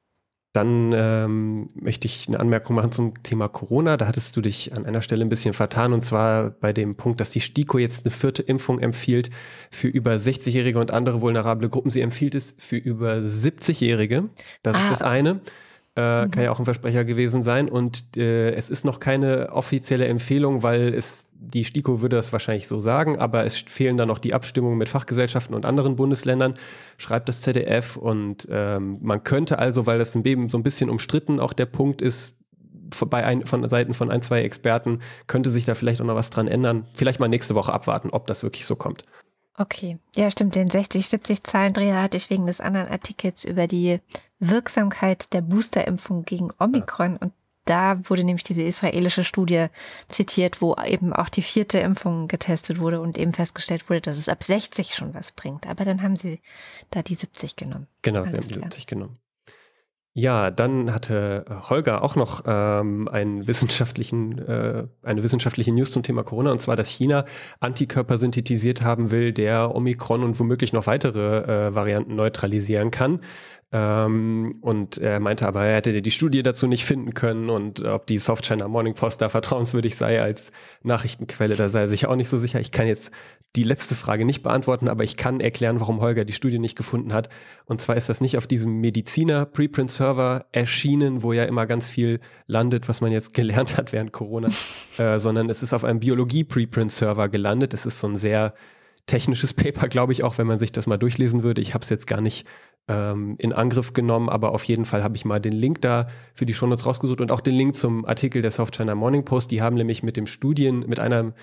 Dann 0.54 0.94
ähm, 0.96 1.68
möchte 1.74 2.06
ich 2.06 2.28
eine 2.28 2.40
Anmerkung 2.40 2.76
machen 2.76 2.92
zum 2.92 3.24
Thema 3.24 3.48
Corona. 3.48 3.98
Da 3.98 4.06
hattest 4.06 4.38
du 4.38 4.42
dich 4.42 4.72
an 4.74 4.86
einer 4.86 5.02
Stelle 5.02 5.26
ein 5.26 5.30
bisschen 5.30 5.56
vertan 5.56 5.94
und 5.94 6.02
zwar 6.02 6.52
bei 6.52 6.72
dem 6.72 6.96
Punkt, 6.96 7.20
dass 7.20 7.32
die 7.32 7.42
STIKO 7.42 7.80
jetzt 7.80 8.06
eine 8.06 8.12
vierte 8.12 8.44
Impfung 8.44 8.78
empfiehlt 8.78 9.32
für 9.72 9.88
über 9.88 10.12
60-Jährige 10.12 10.80
und 10.80 10.92
andere 10.92 11.22
vulnerable 11.22 11.70
Gruppen. 11.70 11.90
Sie 11.90 12.02
empfiehlt 12.02 12.36
es 12.36 12.56
für 12.60 12.78
über 12.78 13.16
70-Jährige. 13.16 14.26
Das 14.62 14.76
ah. 14.76 14.80
ist 14.80 14.92
das 14.92 15.02
eine. 15.02 15.42
Äh, 15.96 16.26
mhm. 16.26 16.32
Kann 16.32 16.44
ja 16.44 16.52
auch 16.52 16.60
ein 16.60 16.66
Versprecher 16.66 17.06
gewesen 17.06 17.44
sein. 17.44 17.70
Und 17.70 18.18
äh, 18.18 18.52
es 18.54 18.70
ist 18.70 18.84
noch 18.84 19.00
keine 19.00 19.52
offizielle 19.52 20.08
Empfehlung, 20.08 20.64
weil 20.64 20.94
es 20.94 21.28
die 21.34 21.66
STIKO 21.66 22.02
würde 22.02 22.16
das 22.16 22.32
wahrscheinlich 22.32 22.68
so 22.68 22.80
sagen, 22.80 23.20
aber 23.20 23.46
es 23.46 23.58
fehlen 23.58 23.98
da 23.98 24.06
noch 24.06 24.20
die 24.20 24.34
Abstimmungen 24.34 24.78
mit 24.78 24.90
Fachgesellschaften 24.90 25.54
und 25.54 25.66
anderen 25.66 25.98
Bundesländern, 25.98 26.54
schreibt 26.98 27.28
das 27.30 27.42
ZDF. 27.42 27.98
Und 27.98 28.48
ähm, 28.50 28.98
man 29.02 29.24
könnte 29.24 29.60
also, 29.60 29.86
weil 29.86 30.00
das 30.00 30.16
im 30.16 30.50
so 30.50 30.58
ein 30.58 30.64
bisschen 30.64 30.90
umstritten 30.90 31.40
auch 31.40 31.54
der 31.54 31.66
Punkt 31.66 32.02
ist, 32.02 32.36
bei 33.10 33.26
ein, 33.26 33.42
von 33.44 33.68
Seiten 33.70 33.94
von 33.94 34.12
ein, 34.12 34.22
zwei 34.22 34.42
Experten, 34.42 35.00
könnte 35.28 35.50
sich 35.50 35.66
da 35.66 35.76
vielleicht 35.76 36.02
auch 36.02 36.06
noch 36.06 36.16
was 36.16 36.30
dran 36.30 36.48
ändern. 36.48 36.88
Vielleicht 36.94 37.20
mal 37.20 37.28
nächste 37.28 37.56
Woche 37.56 37.74
abwarten, 37.74 38.10
ob 38.12 38.28
das 38.28 38.44
wirklich 38.44 38.66
so 38.66 38.76
kommt. 38.76 39.04
Okay, 39.58 40.00
ja 40.16 40.32
stimmt, 40.32 40.56
den 40.56 40.68
60, 40.68 41.08
70 41.08 41.44
Zahlendreher 41.44 42.02
hatte 42.02 42.18
ich 42.18 42.30
wegen 42.30 42.48
des 42.48 42.60
anderen 42.60 42.88
Artikels 42.88 43.46
über 43.46 43.68
die 43.68 44.00
Wirksamkeit 44.40 45.32
der 45.34 45.42
Boosterimpfung 45.42 46.26
gegen 46.26 46.52
Omikron 46.60 47.18
und 47.18 47.34
da 47.66 47.98
wurde 48.10 48.24
nämlich 48.24 48.44
diese 48.44 48.64
israelische 48.64 49.24
Studie 49.24 49.68
zitiert, 50.10 50.62
wo 50.62 50.76
eben 50.76 51.14
auch 51.14 51.30
die 51.30 51.42
vierte 51.42 51.80
Impfung 51.80 52.28
getestet 52.28 52.80
wurde 52.80 53.00
und 53.00 53.18
eben 53.18 53.32
festgestellt 53.34 53.90
wurde, 53.90 54.02
dass 54.02 54.18
es 54.18 54.28
ab 54.28 54.44
60 54.44 54.94
schon 54.94 55.14
was 55.14 55.32
bringt. 55.32 55.66
Aber 55.68 55.86
dann 55.86 56.02
haben 56.02 56.18
sie 56.18 56.42
da 56.90 57.02
die 57.02 57.16
70 57.16 57.56
genommen. 57.56 57.88
Genau, 58.02 58.20
Alles 58.20 58.32
sie 58.32 58.38
haben 58.38 58.48
die 58.50 58.54
70 58.56 58.88
genommen. 58.88 59.18
Ja, 60.16 60.52
dann 60.52 60.94
hatte 60.94 61.44
Holger 61.70 62.04
auch 62.04 62.16
noch 62.16 62.44
ähm, 62.46 63.08
einen 63.08 63.48
wissenschaftlichen, 63.48 64.38
äh, 64.38 64.86
eine 65.02 65.24
wissenschaftliche 65.24 65.74
News 65.74 65.92
zum 65.92 66.04
Thema 66.04 66.22
Corona, 66.24 66.52
und 66.52 66.62
zwar, 66.62 66.76
dass 66.76 66.88
China 66.88 67.26
Antikörper 67.60 68.20
synthetisiert 68.20 68.84
haben 68.84 69.10
will, 69.10 69.34
der 69.34 69.74
Omikron 69.74 70.24
und 70.24 70.40
womöglich 70.40 70.72
noch 70.72 70.86
weitere 70.86 71.70
äh, 71.70 71.74
Varianten 71.74 72.16
neutralisieren 72.16 72.92
kann. 72.92 73.22
Ähm, 73.72 74.60
und 74.62 75.00
er 75.00 75.20
meinte 75.20 75.48
aber, 75.48 75.66
er 75.66 75.78
hätte 75.78 76.00
die 76.00 76.12
Studie 76.12 76.44
dazu 76.44 76.68
nicht 76.68 76.86
finden 76.86 77.16
können 77.16 77.50
und 77.50 77.84
ob 77.84 78.06
die 78.06 78.20
Soft 78.20 78.46
China 78.46 78.68
Morning 78.68 78.94
Post 78.94 79.20
da 79.24 79.30
vertrauenswürdig 79.30 79.96
sei 79.96 80.22
als 80.22 80.52
Nachrichtenquelle, 80.84 81.56
da 81.56 81.70
sei 81.70 81.82
er 81.82 81.88
sich 81.88 82.06
auch 82.06 82.16
nicht 82.16 82.30
so 82.30 82.38
sicher. 82.38 82.60
Ich 82.60 82.72
kann 82.72 82.86
jetzt 82.86 83.12
die 83.56 83.64
letzte 83.64 83.96
Frage 83.96 84.26
nicht 84.26 84.42
beantworten, 84.42 84.90
aber 84.90 85.04
ich 85.04 85.16
kann 85.16 85.40
erklären, 85.40 85.80
warum 85.80 86.02
Holger 86.02 86.26
die 86.26 86.34
Studie 86.34 86.58
nicht 86.58 86.76
gefunden 86.76 87.14
hat. 87.14 87.30
Und 87.66 87.80
zwar 87.80 87.96
ist 87.96 88.10
das 88.10 88.20
nicht 88.20 88.38
auf 88.38 88.48
diesem 88.48 88.80
Mediziner 88.82 89.46
Preprint 89.46 89.92
Server 89.92 90.46
erschienen, 90.52 91.22
wo 91.22 91.34
ja 91.34 91.44
immer 91.44 91.68
ganz 91.68 91.88
viel 91.88 92.20
landet, 92.48 92.90
was 92.90 93.02
man 93.02 93.12
jetzt 93.12 93.34
gelernt 93.34 93.78
hat 93.78 93.94
während 93.94 94.12
Corona, 94.12 94.50
äh, 94.98 95.20
sondern 95.20 95.50
es 95.50 95.62
ist 95.62 95.74
auf 95.74 95.84
einem 95.84 96.00
Biologie 96.00 96.44
Preprint 96.44 96.92
Server 96.92 97.30
gelandet. 97.30 97.74
Es 97.74 97.86
ist 97.86 98.00
so 98.00 98.08
ein 98.08 98.16
sehr 98.16 98.56
technisches 99.06 99.54
Paper, 99.54 99.88
glaube 99.88 100.14
ich, 100.14 100.24
auch 100.24 100.40
wenn 100.40 100.48
man 100.48 100.58
sich 100.58 100.72
das 100.72 100.88
mal 100.88 100.98
durchlesen 100.98 101.44
würde. 101.44 101.62
Ich 101.62 101.76
habe 101.76 101.84
es 101.84 101.92
jetzt 101.92 102.08
gar 102.08 102.22
nicht 102.22 102.48
ähm, 102.88 103.36
in 103.38 103.54
Angriff 103.54 103.94
genommen, 103.94 104.30
aber 104.30 104.52
auf 104.54 104.64
jeden 104.64 104.86
Fall 104.86 105.04
habe 105.04 105.16
ich 105.16 105.26
mal 105.26 105.40
den 105.40 105.54
Link 105.54 105.80
da 105.82 106.08
für 106.34 106.48
die 106.48 106.56
Shownotes 106.56 106.88
rausgesucht 106.88 107.22
und 107.22 107.32
auch 107.32 107.42
den 107.42 107.54
Link 107.54 107.76
zum 107.76 108.04
Artikel 108.06 108.42
der 108.42 108.52
South 108.52 108.72
China 108.72 108.96
Morning 108.96 109.26
Post. 109.26 109.52
Die 109.52 109.62
haben 109.62 109.76
nämlich 109.76 110.02
mit 110.02 110.18
dem 110.18 110.26
Studien, 110.26 110.80
mit 110.88 111.00
einer 111.00 111.34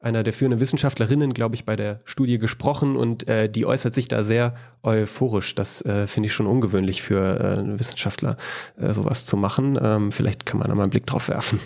einer 0.00 0.22
der 0.22 0.32
führenden 0.32 0.60
Wissenschaftlerinnen, 0.60 1.34
glaube 1.34 1.54
ich, 1.54 1.64
bei 1.64 1.76
der 1.76 1.98
Studie 2.04 2.38
gesprochen 2.38 2.96
und 2.96 3.28
äh, 3.28 3.48
die 3.48 3.66
äußert 3.66 3.94
sich 3.94 4.08
da 4.08 4.24
sehr 4.24 4.54
euphorisch. 4.82 5.54
Das 5.54 5.82
äh, 5.84 6.06
finde 6.06 6.28
ich 6.28 6.32
schon 6.32 6.46
ungewöhnlich 6.46 7.02
für 7.02 7.38
äh, 7.38 7.58
einen 7.60 7.78
Wissenschaftler, 7.78 8.36
äh, 8.78 8.92
sowas 8.94 9.26
zu 9.26 9.36
machen. 9.36 9.78
Ähm, 9.80 10.10
vielleicht 10.10 10.46
kann 10.46 10.58
man 10.58 10.68
da 10.68 10.74
mal 10.74 10.84
einen 10.84 10.90
Blick 10.90 11.06
drauf 11.06 11.28
werfen. 11.28 11.60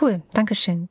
Cool, 0.00 0.22
Dankeschön. 0.34 0.88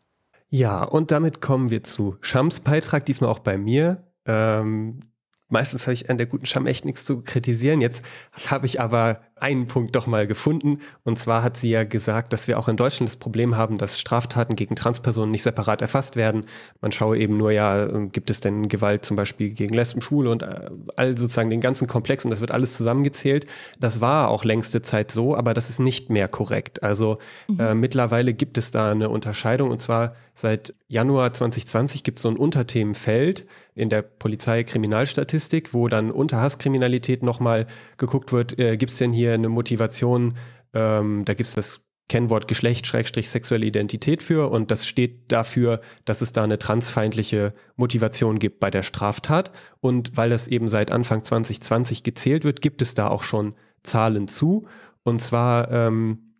Ja, 0.49 0.83
und 0.83 1.11
damit 1.11 1.39
kommen 1.39 1.69
wir 1.69 1.83
zu 1.83 2.17
Shams 2.21 2.59
Beitrag, 2.59 3.05
diesmal 3.05 3.29
auch 3.29 3.39
bei 3.39 3.57
mir. 3.57 4.03
Ähm, 4.25 4.99
meistens 5.47 5.83
habe 5.83 5.93
ich 5.93 6.09
an 6.09 6.17
der 6.17 6.27
guten 6.27 6.45
Scham 6.45 6.65
echt 6.65 6.83
nichts 6.83 7.05
zu 7.05 7.21
kritisieren. 7.21 7.79
Jetzt 7.79 8.03
habe 8.47 8.65
ich 8.65 8.81
aber 8.81 9.21
einen 9.41 9.67
Punkt 9.67 9.95
doch 9.95 10.07
mal 10.07 10.27
gefunden. 10.27 10.79
Und 11.03 11.17
zwar 11.17 11.43
hat 11.43 11.57
sie 11.57 11.69
ja 11.69 11.83
gesagt, 11.83 12.31
dass 12.31 12.47
wir 12.47 12.59
auch 12.59 12.67
in 12.67 12.77
Deutschland 12.77 13.09
das 13.09 13.17
Problem 13.17 13.57
haben, 13.57 13.77
dass 13.77 13.99
Straftaten 13.99 14.55
gegen 14.55 14.75
Transpersonen 14.75 15.31
nicht 15.31 15.43
separat 15.43 15.81
erfasst 15.81 16.15
werden. 16.15 16.45
Man 16.79 16.91
schaue 16.91 17.17
eben 17.17 17.37
nur, 17.37 17.51
ja, 17.51 17.85
gibt 18.11 18.29
es 18.29 18.39
denn 18.39 18.69
Gewalt 18.69 19.03
zum 19.03 19.17
Beispiel 19.17 19.49
gegen 19.49 19.73
Lesben, 19.73 20.01
Schwule 20.01 20.29
und 20.29 20.43
äh, 20.43 20.69
all 20.95 21.17
sozusagen 21.17 21.49
den 21.49 21.61
ganzen 21.61 21.87
Komplex 21.87 22.23
und 22.23 22.31
das 22.31 22.39
wird 22.39 22.51
alles 22.51 22.77
zusammengezählt. 22.77 23.47
Das 23.79 23.99
war 23.99 24.29
auch 24.29 24.43
längste 24.43 24.81
Zeit 24.81 25.11
so, 25.11 25.35
aber 25.35 25.53
das 25.53 25.69
ist 25.69 25.79
nicht 25.79 26.09
mehr 26.09 26.27
korrekt. 26.27 26.83
Also 26.83 27.17
mhm. 27.47 27.59
äh, 27.59 27.73
mittlerweile 27.73 28.33
gibt 28.33 28.57
es 28.57 28.71
da 28.71 28.91
eine 28.91 29.09
Unterscheidung 29.09 29.71
und 29.71 29.79
zwar 29.79 30.13
seit 30.33 30.73
Januar 30.87 31.33
2020 31.33 32.03
gibt 32.03 32.17
es 32.17 32.23
so 32.23 32.29
ein 32.29 32.37
Unterthemenfeld 32.37 33.45
in 33.75 33.89
der 33.89 34.01
Polizeikriminalstatistik, 34.01 35.73
wo 35.73 35.87
dann 35.87 36.11
unter 36.11 36.41
Hasskriminalität 36.41 37.23
nochmal 37.23 37.67
geguckt 37.97 38.33
wird, 38.33 38.59
äh, 38.59 38.75
gibt 38.75 38.91
es 38.91 38.97
denn 38.97 39.13
hier 39.13 39.30
eine 39.33 39.49
Motivation, 39.49 40.35
ähm, 40.73 41.25
da 41.25 41.33
gibt 41.33 41.49
es 41.49 41.55
das 41.55 41.81
Kennwort 42.09 42.49
Geschlecht, 42.49 42.87
Schrägstrich, 42.87 43.29
sexuelle 43.29 43.65
Identität 43.65 44.21
für 44.21 44.51
und 44.51 44.69
das 44.69 44.85
steht 44.85 45.31
dafür, 45.31 45.79
dass 46.03 46.21
es 46.21 46.33
da 46.33 46.43
eine 46.43 46.59
transfeindliche 46.59 47.53
Motivation 47.77 48.37
gibt 48.37 48.59
bei 48.59 48.69
der 48.69 48.83
Straftat 48.83 49.51
und 49.79 50.17
weil 50.17 50.29
das 50.29 50.49
eben 50.49 50.67
seit 50.67 50.91
Anfang 50.91 51.23
2020 51.23 52.03
gezählt 52.03 52.43
wird, 52.43 52.61
gibt 52.61 52.81
es 52.81 52.95
da 52.95 53.07
auch 53.07 53.23
schon 53.23 53.55
Zahlen 53.83 54.27
zu 54.27 54.63
und 55.03 55.21
zwar 55.21 55.71
ähm, 55.71 56.31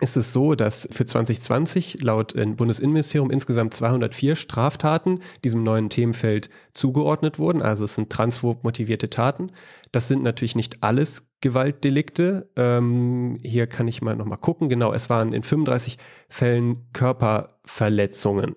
ist 0.00 0.16
es 0.16 0.32
so, 0.32 0.54
dass 0.54 0.88
für 0.90 1.06
2020 1.06 2.02
laut 2.02 2.34
Bundesinnenministerium 2.34 3.30
insgesamt 3.30 3.74
204 3.74 4.36
Straftaten 4.36 5.20
diesem 5.44 5.62
neuen 5.62 5.90
Themenfeld 5.90 6.48
zugeordnet 6.72 7.38
wurden. 7.38 7.62
Also 7.62 7.84
es 7.84 7.94
sind 7.94 8.10
transphob 8.10 8.64
motivierte 8.64 9.10
Taten. 9.10 9.52
Das 9.92 10.08
sind 10.08 10.22
natürlich 10.22 10.54
nicht 10.54 10.82
alles 10.82 11.25
Gewaltdelikte. 11.40 12.48
Ähm, 12.56 13.38
hier 13.42 13.66
kann 13.66 13.88
ich 13.88 14.02
mal 14.02 14.16
nochmal 14.16 14.38
gucken. 14.38 14.68
Genau, 14.68 14.92
es 14.92 15.10
waren 15.10 15.32
in 15.32 15.42
35 15.42 15.98
Fällen 16.28 16.86
Körperverletzungen. 16.92 18.56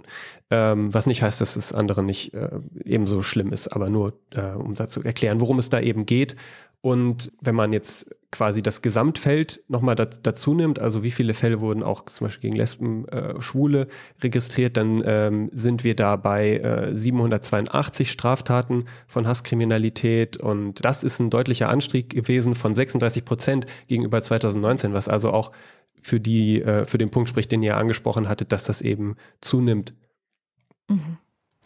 Ähm, 0.50 0.94
was 0.94 1.06
nicht 1.06 1.22
heißt, 1.22 1.42
dass 1.42 1.54
das 1.54 1.74
andere 1.74 2.04
nicht 2.04 2.34
äh, 2.34 2.50
ebenso 2.84 3.22
schlimm 3.22 3.52
ist, 3.52 3.68
aber 3.68 3.90
nur 3.90 4.20
äh, 4.34 4.54
um 4.54 4.76
dazu 4.76 5.04
erklären, 5.04 5.42
worum 5.42 5.60
es 5.60 5.70
da 5.70 5.80
eben 5.80 6.06
geht 6.06 6.36
und 6.82 7.32
wenn 7.42 7.56
man 7.56 7.74
jetzt 7.74 8.10
quasi 8.32 8.62
das 8.62 8.82
Gesamtfeld 8.82 9.64
nochmal 9.68 9.96
dazu 9.96 10.54
nimmt, 10.54 10.80
also 10.80 11.04
wie 11.04 11.12
viele 11.12 11.34
Fälle 11.34 11.60
wurden 11.60 11.84
auch 11.84 12.06
zum 12.06 12.28
Beispiel 12.28 12.50
gegen 12.50 12.56
Lesben, 12.56 13.08
äh, 13.10 13.42
Schwule 13.42 13.88
registriert, 14.22 14.78
dann 14.78 15.02
ähm, 15.04 15.50
sind 15.52 15.84
wir 15.84 15.96
da 15.96 16.16
bei 16.16 16.58
äh, 16.58 16.96
782 16.96 18.12
Straftaten 18.12 18.86
von 19.08 19.28
Hasskriminalität 19.28 20.38
und 20.38 20.86
das 20.86 21.04
ist 21.04 21.20
ein 21.20 21.30
deutlicher 21.30 21.70
Anstieg 21.70 22.12
gewesen 22.12 22.56
von 22.56 22.76
36 22.76 23.26
Prozent 23.26 23.66
gegenüber 23.88 24.22
2019, 24.22 24.94
was 24.94 25.08
also 25.08 25.32
auch 25.32 25.52
für 26.02 26.20
die, 26.20 26.62
äh, 26.62 26.86
für 26.86 26.98
den 26.98 27.10
Punkt 27.10 27.30
spricht, 27.30 27.52
den 27.52 27.64
ihr 27.64 27.78
angesprochen 27.78 28.30
hattet, 28.30 28.52
dass 28.52 28.64
das 28.64 28.82
eben 28.82 29.16
zunimmt. 29.42 29.94
Mhm. 30.88 31.18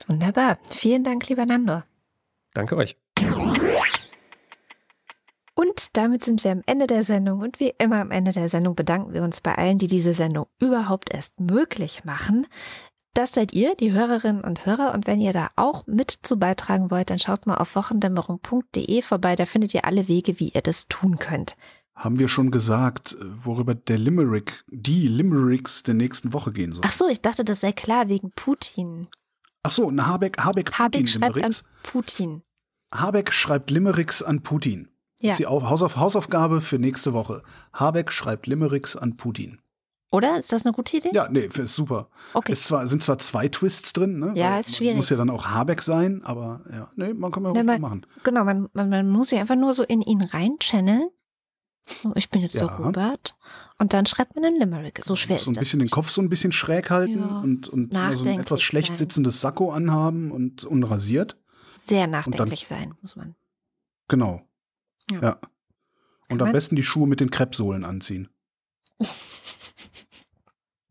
Wunderbar. 0.08 0.58
Vielen 0.70 1.04
Dank, 1.04 1.28
lieber 1.30 1.46
Nando. 1.46 1.84
Danke 2.54 2.78
euch. 2.78 3.03
Und 5.56 5.96
damit 5.98 6.24
sind 6.24 6.44
wir 6.44 6.52
am 6.52 6.64
Ende 6.66 6.88
der 6.88 7.04
Sendung 7.04 7.42
und 7.42 7.60
wie 7.60 7.74
immer 7.78 8.00
am 8.02 8.12
Ende 8.12 8.32
der 8.32 8.50
Sendung 8.50 8.76
bedanken 8.76 9.14
wir 9.14 9.24
uns 9.24 9.42
bei 9.42 9.56
allen, 9.56 9.78
die 9.78 9.88
diese 9.88 10.14
Sendung 10.14 10.48
überhaupt 10.60 11.14
erst 11.14 11.40
möglich 11.40 12.06
machen. 12.06 12.48
Das 13.14 13.34
seid 13.34 13.54
ihr, 13.54 13.76
die 13.76 13.92
Hörerinnen 13.92 14.44
und 14.44 14.66
Hörer. 14.66 14.94
Und 14.94 15.06
wenn 15.06 15.22
ihr 15.22 15.34
da 15.34 15.50
auch 15.56 15.86
mit 15.86 16.12
zu 16.24 16.40
beitragen 16.40 16.90
wollt, 16.90 17.12
dann 17.12 17.20
schaut 17.20 17.46
mal 17.46 17.58
auf 17.58 17.76
wochendämmerung.de 17.76 19.02
vorbei. 19.04 19.36
Da 19.36 19.46
findet 19.46 19.74
ihr 19.76 19.86
alle 19.86 20.08
Wege, 20.08 20.40
wie 20.40 20.50
ihr 20.50 20.62
das 20.62 20.88
tun 20.88 21.20
könnt. 21.20 21.56
Haben 21.96 22.18
wir 22.18 22.28
schon 22.28 22.50
gesagt, 22.50 23.16
worüber 23.22 23.76
der 23.76 24.00
Limerick, 24.00 24.64
die 24.68 25.08
Limericks 25.08 25.84
der 25.84 25.94
nächsten 25.94 26.34
Woche 26.34 26.52
gehen 26.52 26.72
soll? 26.72 26.84
Ach 26.88 26.94
so, 26.94 27.08
ich 27.08 27.22
dachte, 27.22 27.46
das 27.46 27.62
sei 27.62 27.72
klar 27.72 28.10
wegen 28.10 28.32
Putin. 28.32 29.08
Ach 29.62 29.70
so, 29.70 29.90
ein 29.90 30.06
Habeck, 30.06 30.40
Habeck, 30.44 30.74
Habeck 30.74 31.02
Putin 31.02 31.08
schreibt 31.08 31.36
Limericks. 31.36 31.60
an 31.62 31.70
Putin. 31.84 32.42
Habeck 32.92 33.32
schreibt 33.32 33.70
Limericks 33.70 34.24
an 34.24 34.42
Putin. 34.42 34.90
Ja. 35.24 35.30
Das 35.30 35.40
ist 35.40 35.40
die 35.40 35.48
Hausauf 35.48 35.96
Hausaufgabe 35.96 36.60
für 36.60 36.80
nächste 36.80 37.14
Woche. 37.14 37.44
Habeck 37.72 38.12
schreibt 38.12 38.46
Limericks 38.46 38.98
an 38.98 39.16
Putin. 39.16 39.60
Oder? 40.12 40.38
Ist 40.38 40.52
das 40.52 40.66
eine 40.66 40.74
gute 40.74 40.98
Idee? 40.98 41.12
Ja, 41.14 41.30
nee, 41.30 41.50
ist 41.52 41.74
super. 41.74 42.10
Okay. 42.34 42.52
Es 42.52 42.64
zwar, 42.64 42.86
sind 42.86 43.02
zwar 43.02 43.18
zwei 43.18 43.48
Twists 43.48 43.94
drin, 43.94 44.20
ne? 44.20 44.34
Ja, 44.36 44.58
ist 44.58 44.76
schwierig. 44.76 44.98
Muss 44.98 45.10
ja 45.10 45.16
dann 45.18 45.30
auch 45.30 45.48
Habeck 45.48 45.82
sein, 45.82 46.22
aber 46.24 46.62
ja, 46.72 46.92
nee, 46.96 47.14
man 47.14 47.32
kann 47.32 47.44
ja 47.44 47.50
auch 47.50 47.56
nee, 47.56 47.80
machen. 47.80 48.06
Genau, 48.24 48.44
man, 48.44 48.68
man, 48.74 48.90
man 48.90 49.10
muss 49.10 49.30
sich 49.30 49.40
einfach 49.40 49.56
nur 49.56 49.74
so 49.74 49.82
in 49.82 50.02
ihn 50.02 50.22
reinchanneln. 50.22 51.10
ich 52.16 52.30
bin 52.30 52.42
jetzt 52.42 52.56
ja. 52.56 52.62
so 52.62 52.84
Robert. 52.84 53.36
Und 53.80 53.94
dann 53.94 54.06
schreibt 54.06 54.36
man 54.36 54.44
einen 54.44 54.60
Limerick. 54.60 55.02
So 55.04 55.16
schwer 55.16 55.38
ist 55.38 55.44
das. 55.44 55.46
So 55.46 55.52
ein 55.52 55.60
bisschen 55.60 55.80
nicht. 55.80 55.92
den 55.92 55.96
Kopf 55.96 56.12
so 56.12 56.22
ein 56.22 56.30
bisschen 56.30 56.52
schräg 56.52 56.92
halten 56.92 57.20
ja. 57.20 57.40
und, 57.40 57.70
und 57.70 57.94
so 57.94 58.00
ein 58.00 58.40
etwas 58.40 58.62
schlecht 58.62 58.90
sein. 58.90 58.98
sitzendes 58.98 59.40
Sakko 59.40 59.72
anhaben 59.72 60.32
und 60.32 60.64
unrasiert. 60.66 61.38
Sehr 61.82 62.08
nachdenklich 62.08 62.68
dann, 62.68 62.78
sein, 62.78 62.94
muss 63.02 63.16
man. 63.16 63.36
Genau. 64.10 64.44
Ja. 65.14 65.22
ja. 65.22 65.40
Und 66.30 66.42
am 66.42 66.52
besten 66.52 66.76
die 66.76 66.84
Schuhe 66.84 67.08
mit 67.08 67.20
den 67.20 67.32
Kreppsohlen 67.32 67.84
anziehen. 67.86 68.30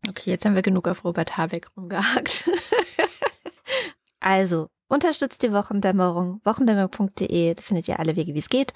Okay, 0.09 0.31
jetzt 0.31 0.45
haben 0.45 0.57
wir 0.57 0.63
genug 0.63 0.89
auf 0.89 1.05
Robert 1.05 1.37
Habeck 1.37 1.69
rumgehakt. 1.77 2.51
also, 4.21 4.69
unterstützt 4.89 5.45
die 5.45 5.53
Wochendämmerung. 5.53 6.41
Wochendämmerung.de, 6.45 7.55
findet 7.61 7.87
ihr 7.87 8.01
alle 8.01 8.17
Wege, 8.17 8.35
wie 8.35 8.41
es 8.41 8.49
geht. 8.49 8.73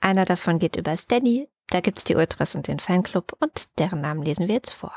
Einer 0.00 0.24
davon 0.24 0.58
geht 0.58 0.76
über 0.76 0.96
Steady. 0.96 1.48
Da 1.70 1.80
gibt 1.80 1.98
es 1.98 2.04
die 2.04 2.14
Ultras 2.14 2.54
und 2.54 2.68
den 2.68 2.78
Fanclub 2.78 3.36
und 3.40 3.78
deren 3.78 4.00
Namen 4.00 4.22
lesen 4.22 4.48
wir 4.48 4.54
jetzt 4.54 4.72
vor. 4.72 4.96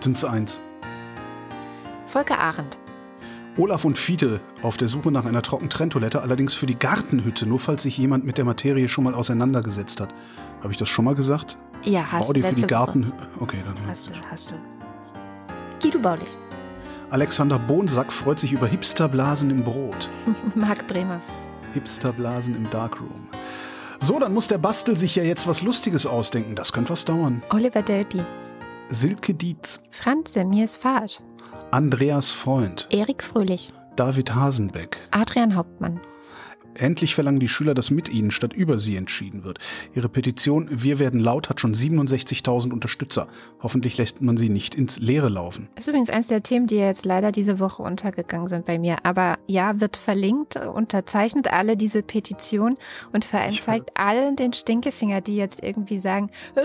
Sind 0.00 0.16
es 0.16 0.24
eins? 0.24 0.60
Volker 2.06 2.38
Arendt. 2.38 2.78
Olaf 3.58 3.84
und 3.84 3.98
Fiete 3.98 4.40
auf 4.62 4.76
der 4.76 4.86
Suche 4.86 5.10
nach 5.10 5.24
einer 5.24 5.42
Trockentrenntoilette, 5.42 6.22
allerdings 6.22 6.54
für 6.54 6.66
die 6.66 6.78
Gartenhütte, 6.78 7.44
nur 7.44 7.58
falls 7.58 7.82
sich 7.82 7.98
jemand 7.98 8.24
mit 8.24 8.38
der 8.38 8.44
Materie 8.44 8.88
schon 8.88 9.02
mal 9.02 9.14
auseinandergesetzt 9.14 10.00
hat. 10.00 10.14
Habe 10.62 10.72
ich 10.72 10.78
das 10.78 10.88
schon 10.88 11.04
mal 11.04 11.16
gesagt? 11.16 11.58
Ja, 11.82 12.04
hast 12.10 12.34
du. 12.34 12.40
für 12.40 12.54
die 12.54 12.62
Garten. 12.62 13.12
Okay, 13.40 13.58
dann. 13.64 13.74
Hast 13.88 14.10
du, 14.10 14.12
hast 14.30 14.52
du. 14.52 14.54
Guido 15.82 15.98
Baulich. 15.98 16.28
Alexander 17.10 17.58
Bonsack 17.58 18.12
freut 18.12 18.38
sich 18.38 18.52
über 18.52 18.68
Hipsterblasen 18.68 19.50
im 19.50 19.64
Brot. 19.64 20.08
Marc 20.54 20.86
Bremer. 20.86 21.20
Hipsterblasen 21.74 22.54
im 22.54 22.70
Darkroom. 22.70 23.28
So, 23.98 24.20
dann 24.20 24.32
muss 24.32 24.46
der 24.46 24.58
Bastel 24.58 24.96
sich 24.96 25.16
ja 25.16 25.24
jetzt 25.24 25.48
was 25.48 25.62
Lustiges 25.62 26.06
ausdenken. 26.06 26.54
Das 26.54 26.72
könnte 26.72 26.90
was 26.90 27.04
dauern. 27.04 27.42
Oliver 27.50 27.82
Delpi. 27.82 28.22
Silke 28.90 29.34
Dietz. 29.34 29.82
Franz 29.90 30.32
Semirs 30.32 30.74
Fahrt. 30.74 31.22
Andreas 31.70 32.30
Freund, 32.30 32.86
Erik 32.90 33.22
Fröhlich, 33.22 33.70
David 33.96 34.34
Hasenbeck, 34.34 34.96
Adrian 35.10 35.54
Hauptmann, 35.54 36.00
Endlich 36.78 37.14
verlangen 37.14 37.40
die 37.40 37.48
Schüler, 37.48 37.74
dass 37.74 37.90
mit 37.90 38.08
ihnen 38.08 38.30
statt 38.30 38.52
über 38.52 38.78
sie 38.78 38.96
entschieden 38.96 39.44
wird. 39.44 39.58
Ihre 39.94 40.08
Petition 40.08 40.68
Wir 40.70 40.98
werden 40.98 41.20
laut 41.20 41.48
hat 41.48 41.60
schon 41.60 41.74
67.000 41.74 42.72
Unterstützer. 42.72 43.28
Hoffentlich 43.60 43.98
lässt 43.98 44.22
man 44.22 44.36
sie 44.36 44.48
nicht 44.48 44.74
ins 44.74 44.98
Leere 45.00 45.28
laufen. 45.28 45.68
Das 45.74 45.84
ist 45.84 45.88
übrigens 45.88 46.10
eines 46.10 46.28
der 46.28 46.42
Themen, 46.42 46.66
die 46.66 46.76
jetzt 46.76 47.04
leider 47.04 47.32
diese 47.32 47.58
Woche 47.58 47.82
untergegangen 47.82 48.46
sind 48.46 48.64
bei 48.64 48.78
mir. 48.78 49.04
Aber 49.04 49.38
ja, 49.46 49.80
wird 49.80 49.96
verlinkt, 49.96 50.56
unterzeichnet 50.56 51.52
alle 51.52 51.76
diese 51.76 52.02
Petition 52.02 52.76
und 53.12 53.24
vor 53.24 53.40
allem 53.40 53.52
zeigt 53.52 53.96
allen 53.96 54.36
den 54.36 54.52
Stinkefinger, 54.52 55.20
die 55.20 55.36
jetzt 55.36 55.62
irgendwie 55.62 55.98
sagen, 55.98 56.30
äh, 56.54 56.60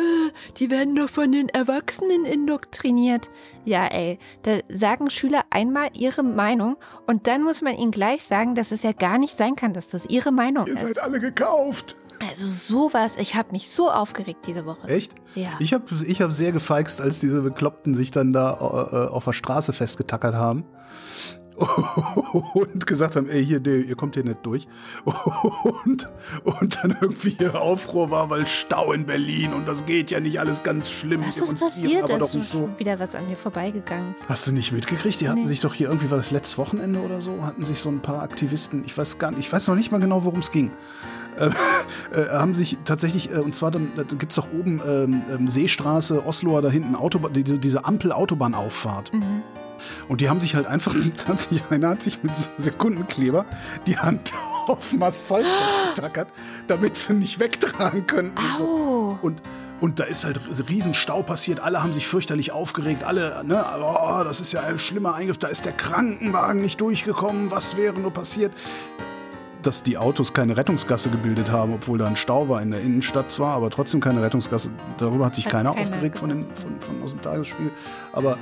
die 0.58 0.70
werden 0.70 0.96
doch 0.96 1.10
von 1.10 1.32
den 1.32 1.50
Erwachsenen 1.50 2.26
indoktriniert. 2.26 3.30
Ja, 3.66 3.86
ey, 3.88 4.20
da 4.44 4.60
sagen 4.70 5.10
Schüler 5.10 5.44
einmal 5.50 5.90
ihre 5.94 6.24
Meinung 6.24 6.78
und 7.08 7.28
dann 7.28 7.44
muss 7.44 7.62
man 7.62 7.76
ihnen 7.76 7.92
gleich 7.92 8.26
sagen, 8.26 8.56
dass 8.56 8.72
es 8.72 8.84
ja 8.84 8.92
gar 8.92 9.18
nicht 9.18 9.36
sein 9.36 9.56
kann, 9.56 9.74
dass 9.74 9.90
das 9.90 10.06
ihre 10.06 10.32
Meinung 10.32 10.68
Ihr 10.68 10.74
ist. 10.74 10.82
Ihr 10.82 10.88
seid 10.90 11.00
alle 11.00 11.20
gekauft. 11.20 11.96
Also 12.30 12.48
sowas, 12.48 13.18
ich 13.18 13.36
habe 13.36 13.52
mich 13.52 13.70
so 13.70 13.90
aufgeregt 13.92 14.46
diese 14.48 14.66
Woche. 14.66 14.88
Echt? 14.88 15.14
Ja. 15.36 15.50
Ich 15.60 15.74
habe 15.74 15.86
ich 16.06 16.22
hab 16.22 16.32
sehr 16.32 16.52
gefeixt, 16.52 17.02
als 17.02 17.20
diese 17.20 17.42
Bekloppten 17.42 17.96
sich 17.96 18.12
dann 18.12 18.32
da 18.32 18.54
äh, 18.54 19.10
auf 19.10 19.26
der 19.26 19.34
Straße 19.34 19.74
festgetackert 19.74 20.36
haben. 20.36 20.66
und 22.54 22.88
gesagt 22.88 23.16
haben, 23.16 23.30
ey, 23.30 23.46
hier, 23.46 23.60
nee, 23.60 23.82
ihr 23.82 23.96
kommt 23.96 24.16
hier 24.16 24.24
nicht 24.24 24.44
durch. 24.44 24.68
Und, 25.86 26.12
und 26.44 26.84
dann 26.84 26.98
irgendwie 27.00 27.48
Aufruhr 27.48 28.10
war, 28.10 28.30
weil 28.30 28.48
Stau 28.48 28.94
in 28.94 29.06
Berlin 29.06 29.54
und 29.54 29.68
das 29.68 29.86
geht 29.86 30.12
ja 30.12 30.20
nicht 30.20 30.40
alles 30.40 30.64
ganz 30.64 30.90
schlimm. 30.90 31.24
Was 31.26 31.38
ist 31.38 31.60
passiert? 31.60 32.04
Aber 32.04 32.20
doch 32.20 32.34
nicht 32.34 32.46
so. 32.46 32.70
wieder 32.78 33.00
was 33.00 33.16
an 33.16 33.28
mir 33.28 33.36
vorbeigegangen. 33.36 34.16
Hast 34.28 34.48
du 34.48 34.54
nicht 34.54 34.72
mitgekriegt? 34.72 35.22
Die 35.22 35.30
hatten 35.30 35.42
nee. 35.42 35.46
sich 35.46 35.60
doch 35.60 35.74
hier 35.74 35.88
irgendwie, 35.88 36.10
war 36.10 36.18
das 36.18 36.32
letztes 36.32 36.58
Wochenende 36.58 37.00
oder 37.00 37.22
so, 37.22 37.44
hatten 37.44 37.66
sich 37.66 37.80
so 37.80 37.90
ein 37.90 38.02
paar 38.02 38.22
Aktivisten, 38.22 38.84
ich 38.86 38.98
weiß 38.98 39.20
gar 39.20 39.32
nicht, 39.32 39.42
ich 39.42 39.54
weiß 39.54 39.68
noch 39.68 39.76
nicht 39.76 39.92
mal 39.92 40.00
genau, 40.00 40.24
worum 40.24 40.40
es 40.40 40.52
ging. 40.52 40.72
Äh, 41.38 41.50
äh, 42.20 42.30
haben 42.30 42.56
sich 42.56 42.78
tatsächlich, 42.86 43.32
äh, 43.32 43.40
und 43.40 43.56
zwar 43.56 43.72
dann 43.72 43.92
da 43.96 44.04
gibt 44.04 44.32
es 44.32 44.36
doch 44.36 44.48
oben 44.54 44.82
ähm, 44.86 45.22
ähm, 45.30 45.48
Seestraße, 45.48 46.26
Osloer 46.26 46.62
da 46.62 46.70
hinten, 46.70 46.96
Autobahn, 46.96 47.34
diese, 47.34 47.60
diese 47.60 47.86
Ampel-Autobahnauffahrt. 47.86 49.14
Mhm 49.14 49.44
Und 50.08 50.22
die 50.22 50.30
haben 50.30 50.40
sich 50.40 50.56
halt 50.56 50.68
einfach, 50.68 50.96
hat 51.28 51.42
sich, 51.42 51.64
einer 51.70 51.90
hat 51.90 52.04
sich 52.04 52.24
mit 52.24 52.36
so 52.36 52.50
einem 52.50 52.60
Sekundenkleber 52.60 53.46
die 53.88 53.98
Hand 53.98 54.34
auf 54.68 54.92
dem 54.92 55.04
Asphalt 55.04 55.46
ausgetackert, 55.46 56.30
damit 56.68 56.96
sie 56.96 57.14
nicht 57.14 57.40
wegtragen 57.40 58.08
können. 58.08 58.32
Und, 58.32 58.58
so. 58.58 59.20
und, 59.22 59.42
und 59.82 60.00
da 60.00 60.06
ist 60.06 60.24
halt 60.24 60.40
riesen 60.70 60.94
Stau 60.94 61.24
passiert. 61.24 61.60
Alle 61.60 61.84
haben 61.84 61.94
sich 61.94 62.08
fürchterlich 62.08 62.52
aufgeregt. 62.52 63.04
Alle, 63.04 63.44
ne, 63.44 63.66
oh, 63.80 64.24
das 64.24 64.40
ist 64.40 64.54
ja 64.54 64.62
ein 64.62 64.80
schlimmer 64.80 65.16
Eingriff. 65.16 65.38
Da 65.38 65.48
ist 65.48 65.66
der 65.66 65.74
Krankenwagen 65.74 66.62
nicht 66.62 66.80
durchgekommen. 66.80 67.52
Was 67.52 67.76
wäre 67.76 68.00
nur 68.00 68.12
passiert? 68.12 68.54
Dass 69.66 69.84
die 69.84 69.98
Autos 69.98 70.34
keine 70.34 70.58
Rettungsgasse 70.58 71.10
gebildet 71.10 71.52
haben, 71.52 71.74
obwohl 71.74 71.98
da 71.98 72.08
ein 72.08 72.16
Stau 72.16 72.50
war 72.50 72.62
in 72.62 72.72
der 72.72 72.82
Innenstadt 72.82 73.32
zwar, 73.32 73.56
aber 73.56 73.70
trotzdem 73.70 74.02
keine 74.02 74.22
Rettungsgasse. 74.22 74.72
Darüber 74.98 75.26
hat 75.26 75.36
sich 75.36 75.46
hat 75.46 75.52
keiner, 75.52 75.74
keiner 75.74 75.82
aufgeregt 75.82 76.20
von, 76.20 76.30
den, 76.30 76.46
von, 76.48 76.80
von, 76.80 77.02
aus 77.02 77.12
dem 77.12 77.22
Tagesspiel. 77.22 77.72
Aber 78.12 78.38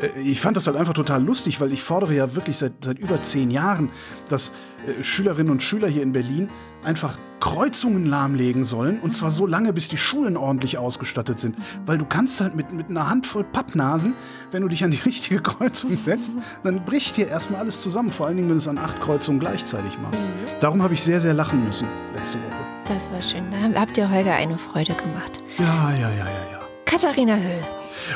äh, 0.00 0.20
ich 0.20 0.40
fand 0.40 0.56
das 0.56 0.66
halt 0.66 0.76
einfach 0.76 0.94
total 0.94 1.22
lustig, 1.22 1.60
weil 1.60 1.72
ich 1.72 1.82
fordere 1.82 2.14
ja 2.14 2.34
wirklich 2.34 2.58
seit, 2.58 2.72
seit 2.82 2.98
über 2.98 3.20
zehn 3.22 3.50
Jahren, 3.50 3.90
dass 4.28 4.52
äh, 4.86 5.02
Schülerinnen 5.02 5.50
und 5.50 5.62
Schüler 5.62 5.88
hier 5.88 6.02
in 6.02 6.12
Berlin 6.12 6.48
einfach 6.86 7.18
Kreuzungen 7.40 8.06
lahmlegen 8.06 8.64
sollen 8.64 9.00
und 9.00 9.14
zwar 9.14 9.30
so 9.30 9.46
lange, 9.46 9.72
bis 9.72 9.88
die 9.88 9.98
Schulen 9.98 10.36
ordentlich 10.36 10.78
ausgestattet 10.78 11.38
sind. 11.38 11.56
Weil 11.84 11.98
du 11.98 12.06
kannst 12.06 12.40
halt 12.40 12.54
mit, 12.54 12.72
mit 12.72 12.88
einer 12.88 13.10
Handvoll 13.10 13.44
Pappnasen, 13.44 14.14
wenn 14.52 14.62
du 14.62 14.68
dich 14.68 14.84
an 14.84 14.90
die 14.92 14.96
richtige 15.04 15.42
Kreuzung 15.42 15.96
setzt, 15.96 16.32
dann 16.64 16.84
bricht 16.84 17.16
dir 17.16 17.28
erstmal 17.28 17.60
alles 17.60 17.82
zusammen. 17.82 18.10
Vor 18.10 18.26
allen 18.26 18.36
Dingen, 18.36 18.48
wenn 18.48 18.56
du 18.56 18.60
es 18.60 18.68
an 18.68 18.78
acht 18.78 19.00
Kreuzungen 19.00 19.40
gleichzeitig 19.40 19.98
machst. 19.98 20.24
Mhm. 20.24 20.60
Darum 20.60 20.82
habe 20.82 20.94
ich 20.94 21.02
sehr, 21.02 21.20
sehr 21.20 21.34
lachen 21.34 21.64
müssen 21.64 21.88
letzte 22.14 22.38
Woche. 22.38 22.66
Das 22.86 23.10
war 23.10 23.20
schön. 23.20 23.44
Da 23.50 23.80
habt 23.80 23.98
ihr 23.98 24.08
Holger 24.08 24.34
eine 24.34 24.56
Freude 24.56 24.94
gemacht. 24.94 25.38
Ja, 25.58 25.92
ja, 25.92 26.10
ja, 26.10 26.24
ja, 26.24 26.52
ja. 26.52 26.60
Katharina 26.84 27.36
Höhl. 27.36 27.64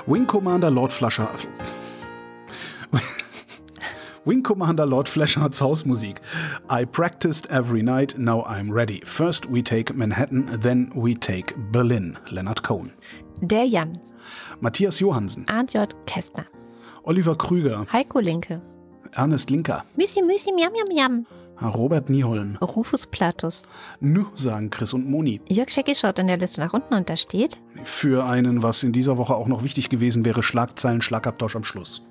Wing 0.06 0.26
Commander 0.26 0.70
Lord 0.70 0.92
Flasher. 0.92 1.28
Wing 4.26 4.42
Commander 4.42 4.84
Lord 4.84 5.08
Fleshards 5.08 5.60
Hausmusik. 5.62 6.18
I 6.68 6.84
practiced 6.84 7.50
every 7.50 7.82
night, 7.82 8.18
now 8.18 8.42
I'm 8.42 8.70
ready. 8.70 9.00
First 9.04 9.46
we 9.46 9.62
take 9.62 9.94
Manhattan, 9.94 10.60
then 10.60 10.92
we 10.94 11.14
take 11.14 11.54
Berlin. 11.72 12.18
Leonard 12.30 12.62
Cohen. 12.62 12.92
Der 13.40 13.64
Jan. 13.64 13.98
Matthias 14.60 15.00
Johansen. 15.00 15.48
Arndt 15.48 15.72
J. 15.72 15.88
Kästner. 16.06 16.44
Oliver 17.04 17.34
Krüger. 17.34 17.86
Heiko 17.90 18.20
Linke. 18.20 18.60
Ernest 19.12 19.48
Linker. 19.48 19.84
Müssi, 19.96 20.20
Müssi, 20.20 20.52
Miam, 20.52 20.72
Miam, 20.72 20.86
Miam. 20.88 21.26
Robert 21.62 22.10
Nieholm. 22.10 22.56
Rufus 22.56 23.06
Platus. 23.06 23.62
Nü, 24.00 24.24
sagen 24.34 24.68
Chris 24.68 24.92
und 24.92 25.08
Moni. 25.08 25.40
Jörg 25.48 25.70
Schecki 25.70 25.94
schaut 25.94 26.18
in 26.18 26.26
der 26.26 26.36
Liste 26.36 26.60
nach 26.60 26.74
unten 26.74 26.92
und 26.94 27.08
da 27.08 27.16
steht. 27.16 27.58
Für 27.84 28.24
einen, 28.24 28.62
was 28.62 28.82
in 28.82 28.92
dieser 28.92 29.16
Woche 29.16 29.34
auch 29.34 29.48
noch 29.48 29.64
wichtig 29.64 29.88
gewesen 29.88 30.24
wäre, 30.26 30.42
Schlagzeilen, 30.42 31.00
Schlagabtausch 31.02 31.56
am 31.56 31.64
Schluss. 31.64 32.06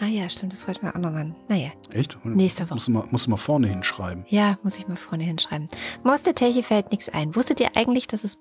Ah 0.00 0.06
ja, 0.06 0.28
stimmt, 0.28 0.52
das 0.52 0.68
wollten 0.68 0.86
wir 0.86 0.94
auch 0.94 1.00
noch 1.00 1.10
machen. 1.10 1.34
Naja. 1.48 1.70
Echt? 1.90 2.16
Nächste 2.24 2.64
Woche. 2.64 2.74
Muss 2.74 2.88
man, 2.88 3.08
muss 3.10 3.26
man 3.26 3.38
vorne 3.38 3.66
hinschreiben. 3.66 4.24
Ja, 4.28 4.56
muss 4.62 4.78
ich 4.78 4.86
mal 4.86 4.96
vorne 4.96 5.24
hinschreiben. 5.24 5.68
Moste 6.04 6.34
Teche 6.34 6.62
fällt 6.62 6.92
nichts 6.92 7.08
ein. 7.08 7.34
Wusstet 7.34 7.58
ihr 7.60 7.76
eigentlich, 7.76 8.06
dass 8.06 8.22
es 8.22 8.40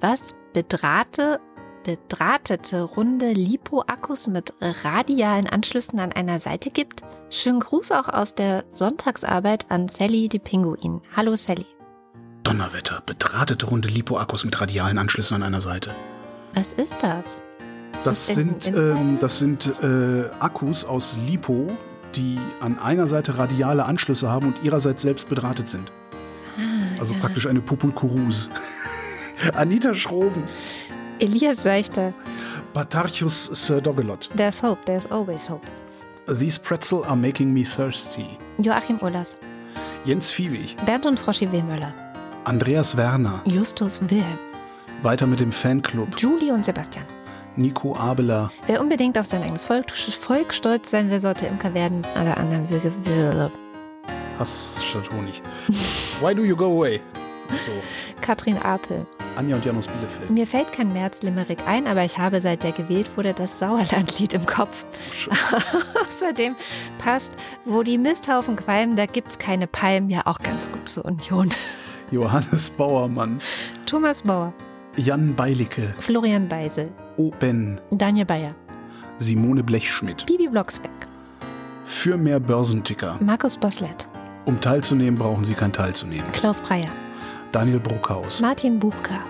was? 0.00 0.34
Bedrahte, 0.54 1.40
bedrahtete 1.84 2.82
runde 2.82 3.32
Lipo-Akkus 3.32 4.28
mit 4.28 4.54
radialen 4.60 5.46
Anschlüssen 5.46 5.98
an 5.98 6.12
einer 6.12 6.38
Seite 6.38 6.70
gibt? 6.70 7.02
Schönen 7.28 7.60
Gruß 7.60 7.92
auch 7.92 8.08
aus 8.08 8.34
der 8.34 8.64
Sonntagsarbeit 8.70 9.70
an 9.70 9.88
Sally 9.88 10.28
die 10.28 10.38
Pinguin. 10.38 11.02
Hallo 11.14 11.36
Sally. 11.36 11.66
Donnerwetter, 12.44 13.02
bedrahtete 13.04 13.66
runde 13.66 13.88
Lipo-Akkus 13.88 14.44
mit 14.44 14.58
radialen 14.58 14.98
Anschlüssen 14.98 15.34
an 15.34 15.42
einer 15.42 15.60
Seite. 15.60 15.94
Was 16.54 16.72
ist 16.74 16.94
das? 17.02 17.42
Das 18.02 18.26
sind, 18.26 18.66
ähm, 18.68 19.18
das 19.20 19.38
sind 19.38 19.66
äh, 19.82 20.30
Akkus 20.40 20.84
aus 20.84 21.16
Lipo, 21.26 21.70
die 22.14 22.38
an 22.60 22.78
einer 22.78 23.06
Seite 23.06 23.38
radiale 23.38 23.84
Anschlüsse 23.84 24.30
haben 24.30 24.48
und 24.48 24.64
ihrerseits 24.64 25.02
selbst 25.02 25.28
bedrahtet 25.28 25.68
sind. 25.68 25.92
Ah, 26.58 26.98
also 26.98 27.14
ja. 27.14 27.20
praktisch 27.20 27.46
eine 27.46 27.60
Pupulkurus. 27.60 28.50
Anita 29.54 29.94
Schroven. 29.94 30.44
Elias 31.18 31.62
Seichter. 31.62 32.12
Batarchus 32.72 33.46
Sir 33.46 33.80
Dogelot. 33.80 34.30
There's 34.36 34.62
hope, 34.62 34.84
there's 34.84 35.10
always 35.10 35.48
hope. 35.48 35.66
These 36.26 36.58
pretzel 36.58 37.04
are 37.04 37.16
making 37.16 37.52
me 37.52 37.64
thirsty. 37.64 38.38
Joachim 38.58 38.98
Ullers. 39.00 39.36
Jens 40.04 40.30
Viehweg. 40.30 40.76
Bernd 40.86 41.06
und 41.06 41.20
Froschi 41.20 41.50
Wilmöller. 41.50 41.92
Andreas 42.44 42.96
Werner. 42.96 43.42
Justus 43.46 44.00
Wilhelm. 44.02 44.38
Weiter 45.02 45.26
mit 45.26 45.40
dem 45.40 45.52
Fanclub. 45.52 46.08
Julie 46.18 46.52
und 46.52 46.64
Sebastian. 46.64 47.04
Nico 47.56 47.94
Abeler. 47.96 48.50
Wer 48.66 48.80
unbedingt 48.80 49.18
auf 49.18 49.26
sein 49.26 49.42
eigenes 49.42 49.64
Volk, 49.64 49.90
Volk 49.90 50.52
stolz 50.52 50.90
sein 50.90 51.10
will, 51.10 51.20
sollte 51.20 51.46
Imker 51.46 51.74
werden. 51.74 52.04
Alle 52.14 52.36
anderen 52.36 52.68
Würge 52.68 52.92
will. 53.04 53.50
Hass 54.38 54.82
statt 54.84 55.10
Honig. 55.12 55.42
Why 56.20 56.34
do 56.34 56.42
you 56.44 56.56
go 56.56 56.66
away? 56.66 57.00
So. 57.60 57.72
Katrin 58.20 58.58
Apel. 58.58 59.06
Anja 59.36 59.56
und 59.56 59.64
Janus 59.64 59.88
Bielefeld. 59.88 60.30
Mir 60.30 60.46
fällt 60.46 60.72
kein 60.72 60.92
März-Limerick 60.92 61.66
ein, 61.66 61.86
aber 61.86 62.04
ich 62.04 62.18
habe, 62.18 62.40
seit 62.40 62.62
der 62.62 62.72
gewählt 62.72 63.16
wurde, 63.16 63.34
das 63.34 63.58
Sauerlandlied 63.58 64.32
im 64.32 64.46
Kopf. 64.46 64.84
Außerdem 66.08 66.54
passt, 66.98 67.36
wo 67.64 67.82
die 67.82 67.98
Misthaufen 67.98 68.56
qualmen, 68.56 68.96
da 68.96 69.06
gibt's 69.06 69.38
keine 69.38 69.66
Palmen, 69.66 70.08
ja 70.10 70.22
auch 70.24 70.38
ganz 70.38 70.70
gut 70.70 70.88
zur 70.88 71.04
Union. 71.04 71.52
Johannes 72.10 72.70
Bauermann. 72.70 73.40
Thomas 73.86 74.22
Bauer. 74.22 74.52
Jan 74.96 75.34
Beilicke. 75.34 75.92
Florian 75.98 76.48
Beisel. 76.48 76.92
Oben. 77.16 77.80
Daniel 77.90 78.24
Bayer. 78.24 78.54
Simone 79.18 79.62
Blechschmidt. 79.62 80.24
Bibi 80.26 80.48
Blocksberg. 80.48 80.92
Für 81.84 82.16
mehr 82.16 82.38
Börsenticker. 82.38 83.18
Markus 83.20 83.58
Boslett. 83.58 84.08
Um 84.44 84.60
teilzunehmen, 84.60 85.18
brauchen 85.18 85.44
Sie 85.44 85.54
kein 85.54 85.72
Teilzunehmen. 85.72 86.30
Klaus 86.32 86.60
Breyer. 86.60 86.90
Daniel 87.50 87.80
Bruckhaus. 87.80 88.40
Martin 88.40 88.78
Buchka. 88.78 89.20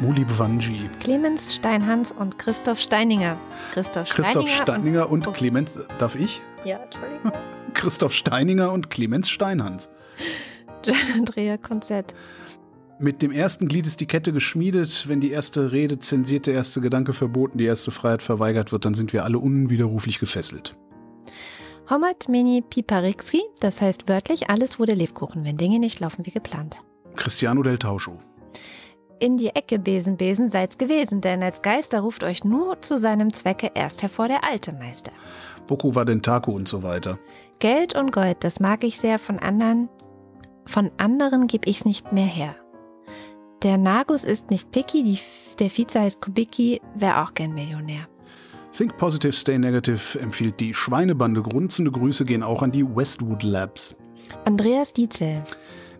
Muli 0.00 0.24
Bwanji. 0.24 0.86
Clemens 1.00 1.54
Steinhans 1.56 2.12
und 2.12 2.38
Christoph 2.38 2.78
Steininger. 2.78 3.36
Christoph 3.72 4.06
Steininger, 4.06 4.32
Christoph 4.32 4.62
Steininger 4.62 5.10
und, 5.10 5.26
und 5.26 5.28
oh. 5.28 5.32
Clemens, 5.32 5.78
darf 5.98 6.14
ich? 6.14 6.40
Ja, 6.64 6.78
Entschuldigung. 6.78 7.32
Christoph 7.74 8.12
Steininger 8.12 8.72
und 8.72 8.90
Clemens 8.90 9.28
Steinhans. 9.28 9.90
Gian 10.82 10.96
Andrea 11.16 11.56
Konzert. 11.56 12.14
Mit 13.02 13.22
dem 13.22 13.32
ersten 13.32 13.66
Glied 13.66 13.86
ist 13.86 14.00
die 14.00 14.06
Kette 14.06 14.30
geschmiedet. 14.30 15.08
Wenn 15.08 15.22
die 15.22 15.30
erste 15.30 15.72
Rede 15.72 15.98
zensiert, 16.00 16.46
der 16.46 16.52
erste 16.52 16.82
Gedanke 16.82 17.14
verboten, 17.14 17.56
die 17.56 17.64
erste 17.64 17.90
Freiheit 17.90 18.20
verweigert 18.20 18.72
wird, 18.72 18.84
dann 18.84 18.92
sind 18.92 19.14
wir 19.14 19.24
alle 19.24 19.38
unwiderruflich 19.38 20.18
gefesselt. 20.18 20.76
Homat 21.88 22.28
Mini 22.28 22.60
Piparixki, 22.60 23.40
das 23.60 23.80
heißt 23.80 24.06
wörtlich, 24.06 24.50
alles 24.50 24.78
wurde 24.78 24.92
Lebkuchen, 24.92 25.46
wenn 25.46 25.56
Dinge 25.56 25.78
nicht 25.78 25.98
laufen 26.00 26.26
wie 26.26 26.30
geplant. 26.30 26.82
Cristiano 27.16 27.62
del 27.62 27.78
Tauscho. 27.78 28.18
In 29.18 29.38
die 29.38 29.48
Ecke 29.48 29.78
Besen, 29.78 30.18
Besen 30.18 30.50
seid's 30.50 30.76
gewesen, 30.76 31.22
denn 31.22 31.42
als 31.42 31.62
Geister 31.62 32.00
ruft 32.00 32.22
euch 32.22 32.44
nur 32.44 32.82
zu 32.82 32.98
seinem 32.98 33.32
Zwecke 33.32 33.70
erst 33.74 34.02
hervor 34.02 34.28
der 34.28 34.44
alte 34.44 34.72
Meister. 34.74 35.12
Boku 35.66 35.94
war 35.94 36.04
den 36.04 36.20
Taku 36.20 36.52
und 36.52 36.68
so 36.68 36.82
weiter. 36.82 37.18
Geld 37.60 37.94
und 37.94 38.12
Gold, 38.12 38.44
das 38.44 38.60
mag 38.60 38.84
ich 38.84 39.00
sehr, 39.00 39.18
von 39.18 39.38
anderen, 39.38 39.88
von 40.66 40.90
anderen 40.98 41.46
geb 41.46 41.66
ich's 41.66 41.86
nicht 41.86 42.12
mehr 42.12 42.26
her. 42.26 42.54
Der 43.62 43.76
Nagus 43.76 44.24
ist 44.24 44.50
nicht 44.50 44.70
picky, 44.70 45.02
die, 45.02 45.18
der 45.58 45.68
Vize 45.68 46.00
heißt 46.00 46.22
Kubicki, 46.22 46.80
wäre 46.94 47.22
auch 47.22 47.34
gern 47.34 47.52
Millionär. 47.52 48.08
Think 48.72 48.96
Positive, 48.96 49.32
Stay 49.32 49.58
Negative 49.58 50.18
empfiehlt 50.18 50.60
die 50.60 50.72
Schweinebande. 50.72 51.42
Grunzende 51.42 51.90
Grüße 51.90 52.24
gehen 52.24 52.42
auch 52.42 52.62
an 52.62 52.72
die 52.72 52.84
Westwood 52.84 53.42
Labs. 53.42 53.94
Andreas 54.46 54.94
Dietzel. 54.94 55.42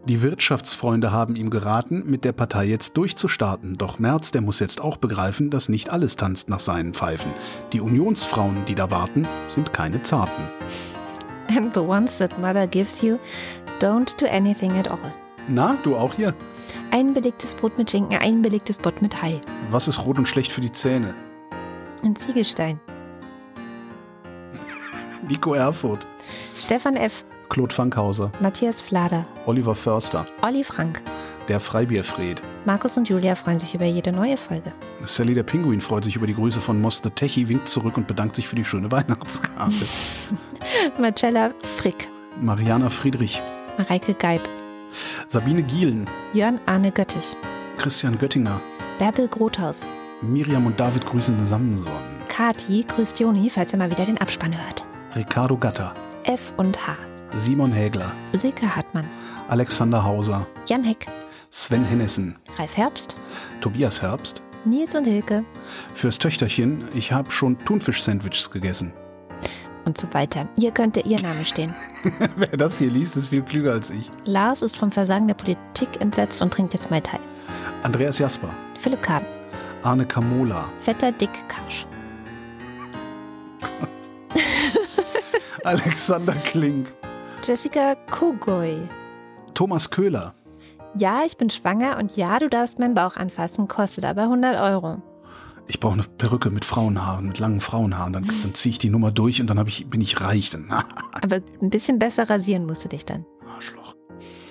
Die 0.07 0.23
Wirtschaftsfreunde 0.23 1.12
haben 1.12 1.37
ihm 1.37 1.51
geraten, 1.51 2.05
mit 2.07 2.24
der 2.24 2.32
Partei 2.32 2.65
jetzt 2.65 2.97
durchzustarten. 2.97 3.74
Doch 3.74 3.99
Merz, 3.99 4.31
der 4.31 4.41
muss 4.41 4.59
jetzt 4.61 4.81
auch 4.81 4.97
begreifen, 4.97 5.51
dass 5.51 5.69
nicht 5.69 5.91
alles 5.91 6.16
tanzt 6.16 6.49
nach 6.49 6.61
seinen 6.61 6.95
Pfeifen. 6.95 7.32
Die 7.74 7.82
Unionsfrauen, 7.82 8.65
die 8.65 8.74
da 8.74 8.91
warten, 8.91 9.28
sind 9.49 9.74
keine 9.74 10.01
Zarten. 10.01 10.45
And 11.49 11.74
the 11.74 11.81
ones 11.81 12.16
that 12.16 12.39
mother 12.39 12.66
gives 12.66 13.03
you 13.03 13.19
don't 13.81 14.19
do 14.19 14.27
anything 14.27 14.73
at 14.78 14.89
all. 14.89 15.12
Na, 15.49 15.77
du 15.82 15.97
auch 15.97 16.15
hier? 16.15 16.35
Ein 16.92 17.12
belegtes 17.12 17.54
Brot 17.54 17.78
mit 17.78 17.90
Schinken, 17.90 18.16
ein 18.18 18.42
belegtes 18.42 18.78
Brot 18.78 19.00
mit 19.00 19.22
Hai. 19.22 19.40
Was 19.70 19.86
ist 19.88 20.04
rot 20.04 20.18
und 20.18 20.26
schlecht 20.26 20.50
für 20.50 20.60
die 20.60 20.72
Zähne? 20.72 21.14
Ein 22.02 22.16
Ziegelstein. 22.16 22.80
Nico 25.28 25.54
Erfurt. 25.54 26.06
Stefan 26.56 26.96
F. 26.96 27.24
Claude 27.48 27.74
Fankhauser. 27.74 28.32
Matthias 28.40 28.80
Flader. 28.80 29.24
Oliver 29.46 29.74
Förster. 29.74 30.26
Olli 30.42 30.64
Frank. 30.64 31.02
Der 31.48 31.58
Freibierfried. 31.60 32.42
Markus 32.64 32.96
und 32.96 33.08
Julia 33.08 33.34
freuen 33.34 33.58
sich 33.58 33.74
über 33.74 33.86
jede 33.86 34.12
neue 34.12 34.36
Folge. 34.36 34.72
Sally 35.02 35.34
der 35.34 35.42
Pinguin 35.42 35.80
freut 35.80 36.04
sich 36.04 36.14
über 36.16 36.26
die 36.26 36.34
Grüße 36.34 36.60
von 36.60 36.80
Moss 36.80 37.00
the 37.02 37.10
Techie, 37.10 37.48
winkt 37.48 37.68
zurück 37.68 37.96
und 37.96 38.06
bedankt 38.06 38.36
sich 38.36 38.46
für 38.46 38.56
die 38.56 38.64
schöne 38.64 38.90
Weihnachtskarte. 38.92 39.86
Marcella 40.98 41.52
Frick. 41.76 42.08
Mariana 42.40 42.88
Friedrich. 42.88 43.42
Mareike 43.78 44.14
Geib. 44.14 44.42
Sabine 45.28 45.62
Gielen. 45.62 46.08
Jörn 46.32 46.60
Arne 46.66 46.90
Göttich. 46.90 47.36
Christian 47.78 48.18
Göttinger. 48.18 48.60
Bärbel 48.98 49.28
Grothaus. 49.28 49.86
Miriam 50.22 50.66
und 50.66 50.78
David 50.78 51.06
grüßen 51.06 51.42
Samson. 51.42 51.92
Kati 52.28 52.84
grüßt 52.86 53.18
Joni, 53.18 53.48
falls 53.50 53.72
er 53.72 53.78
mal 53.78 53.90
wieder 53.90 54.04
den 54.04 54.18
Abspann 54.18 54.54
hört. 54.56 54.84
Ricardo 55.16 55.56
Gatter, 55.56 55.94
F 56.24 56.52
und 56.56 56.86
H. 56.86 56.96
Simon 57.34 57.72
Hägler, 57.72 58.12
Silke 58.32 58.74
Hartmann, 58.74 59.08
Alexander 59.48 60.04
Hauser, 60.04 60.46
Jan 60.66 60.82
Heck, 60.82 61.06
Sven 61.50 61.84
Hennessen, 61.84 62.36
Ralf 62.58 62.76
Herbst, 62.76 63.16
Tobias 63.60 64.02
Herbst. 64.02 64.42
Nils 64.66 64.94
und 64.94 65.06
Hilke 65.06 65.44
Fürs 65.94 66.18
Töchterchen, 66.18 66.84
ich 66.92 67.12
habe 67.12 67.30
schon 67.30 67.58
Thunfisch-Sandwiches 67.64 68.50
gegessen. 68.50 68.92
Und 69.90 69.98
so 69.98 70.06
weiter. 70.12 70.48
Hier 70.56 70.70
könnte 70.70 71.00
Ihr 71.00 71.20
Name 71.20 71.44
stehen. 71.44 71.74
Wer 72.36 72.56
das 72.56 72.78
hier 72.78 72.90
liest, 72.90 73.16
ist 73.16 73.28
viel 73.28 73.42
klüger 73.42 73.72
als 73.72 73.90
ich. 73.90 74.10
Lars 74.24 74.62
ist 74.62 74.76
vom 74.76 74.92
Versagen 74.92 75.26
der 75.26 75.34
Politik 75.34 76.00
entsetzt 76.00 76.40
und 76.40 76.52
trinkt 76.52 76.72
jetzt 76.74 76.90
Mai 76.90 77.00
Tai. 77.00 77.18
Andreas 77.82 78.18
Jasper, 78.18 78.50
Philipp 78.78 79.02
Kahn, 79.02 79.24
Arne 79.82 80.06
Kamola, 80.06 80.70
Vetter 80.78 81.10
Dick 81.12 81.30
Karsch, 81.48 81.86
Alexander 85.64 86.34
Klink, 86.34 86.94
Jessica 87.42 87.94
Kogoy. 88.10 88.88
Thomas 89.54 89.90
Köhler, 89.90 90.34
Ja, 90.94 91.22
ich 91.26 91.36
bin 91.36 91.50
schwanger 91.50 91.98
und 91.98 92.16
ja, 92.16 92.38
du 92.38 92.48
darfst 92.48 92.78
meinen 92.78 92.94
Bauch 92.94 93.16
anfassen, 93.16 93.66
kostet 93.68 94.04
aber 94.04 94.22
100 94.22 94.60
Euro. 94.60 95.02
Ich 95.70 95.78
brauche 95.78 95.92
eine 95.94 96.02
Perücke 96.02 96.51
mit 96.51 96.64
Frauenhaaren, 96.64 97.28
mit 97.28 97.38
langen 97.38 97.60
Frauenhaaren. 97.60 98.12
Dann, 98.12 98.24
dann 98.24 98.55
ziehe 98.55 98.72
ich 98.72 98.78
die 98.78 98.90
Nummer 98.90 99.12
durch 99.12 99.40
und 99.40 99.47
dann 99.47 99.64
ich, 99.68 99.86
bin 99.86 100.01
ich 100.01 100.20
reich. 100.20 100.51
Dann, 100.51 100.68
Aber 101.12 101.40
ein 101.62 101.70
bisschen 101.70 102.01
besser 102.01 102.28
rasieren 102.28 102.66
musst 102.66 102.84
du 102.84 102.88
dich 102.88 103.06
dann. 103.06 103.24
Arschloch. 103.55 103.94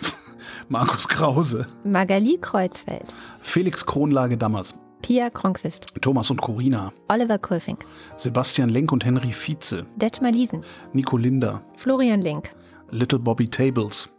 Markus 0.69 1.09
Krause, 1.09 1.67
Magali 1.83 2.37
Kreuzfeld, 2.39 3.13
Felix 3.41 3.85
Kronlage 3.85 4.37
Dammers, 4.37 4.79
Pia 5.01 5.29
Kronquist, 5.29 5.87
Thomas 5.99 6.31
und 6.31 6.39
Corina, 6.41 6.93
Oliver 7.09 7.37
Kulfing, 7.37 7.77
Sebastian 8.15 8.69
Lenk 8.69 8.93
und 8.93 9.03
Henry 9.03 9.33
Vize, 9.33 9.85
Detmar 9.97 10.31
Liesen, 10.31 10.63
Nico 10.93 11.17
Linder, 11.17 11.61
Florian 11.75 12.21
Link, 12.21 12.51
Little 12.91 13.19
Bobby 13.19 13.49
Tables. 13.49 14.09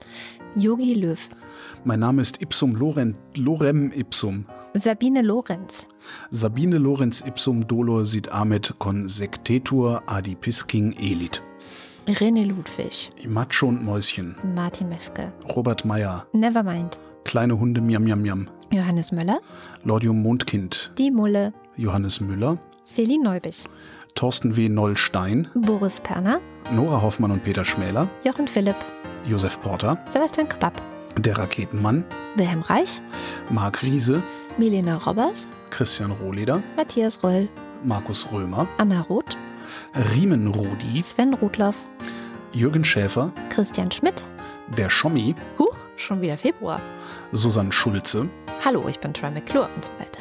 Yogi 0.55 0.95
Löw, 0.95 1.29
Mein 1.85 2.01
Name 2.01 2.21
ist 2.21 2.43
Ipsum 2.43 2.75
Loren, 2.77 3.17
Lorem 3.37 3.91
Ipsum. 3.93 4.45
Sabine 4.75 5.23
Lorenz, 5.23 5.87
Sabine 6.31 6.77
Lorenz 6.77 7.23
Ipsum 7.27 7.67
Dolor 7.67 8.05
sit 8.05 8.31
amet 8.31 8.75
consectetur 8.79 10.03
adipisking 10.07 10.93
elit. 10.93 11.43
René 12.07 12.45
Ludwig, 12.45 13.09
Macho 13.27 13.69
und 13.69 13.83
Mäuschen, 13.83 14.35
Martin 14.55 14.91
Meschke, 14.91 15.33
Robert 15.57 15.85
Meyer, 15.87 16.27
Nevermind, 16.35 16.99
Kleine 17.25 17.59
Hunde 17.59 17.81
Miam 17.81 18.05
Miam 18.05 18.21
Miam, 18.21 18.49
Johannes 18.71 19.11
Möller, 19.11 19.41
Lordium 19.85 20.23
Mondkind, 20.23 20.93
Die 20.99 21.11
Mulle, 21.11 21.55
Johannes 21.77 22.21
Müller, 22.21 22.59
Celine 22.85 23.25
Neubich, 23.25 23.65
Thorsten 24.15 24.57
W. 24.57 24.69
Noll-Stein, 24.69 25.49
Boris 25.55 26.01
Perner, 26.01 26.41
Nora 26.75 27.01
Hoffmann 27.01 27.31
und 27.31 27.43
Peter 27.45 27.65
Schmäler, 27.65 28.09
Jochen 28.25 28.49
Philipp, 28.49 28.77
Josef 29.27 29.59
Porter, 29.61 29.99
Sebastian 30.07 30.49
Quapp, 30.49 30.83
Der 31.19 31.37
Raketenmann, 31.37 32.05
Wilhelm 32.37 32.63
Reich, 32.63 33.01
Marc 33.51 33.83
Riese, 33.83 34.23
Milena 34.59 34.97
Robbers, 34.97 35.49
Christian 35.71 36.11
Rohleder, 36.13 36.63
Matthias 36.77 37.23
Röll, 37.23 37.49
Markus 37.85 38.31
Römer, 38.33 38.69
Anna 38.79 39.01
Roth, 39.03 39.37
Riemen 40.15 40.47
Rudi, 40.49 41.01
Sven 41.03 41.35
Rudloff, 41.35 41.77
Jürgen 42.53 42.85
Schäfer, 42.85 43.33
Christian 43.49 43.91
Schmidt. 43.91 44.25
Der 44.77 44.89
Schommi, 44.89 45.35
Huch, 45.59 45.77
schon 45.97 46.21
wieder 46.21 46.39
Februar. 46.39 46.81
Susanne 47.33 47.73
Schulze, 47.73 48.29
Hallo, 48.65 48.87
ich 48.89 49.01
bin 49.01 49.13
Troy 49.13 49.31
McClure 49.31 49.69
und 49.75 49.85
so 49.85 49.93
weiter. 49.99 50.21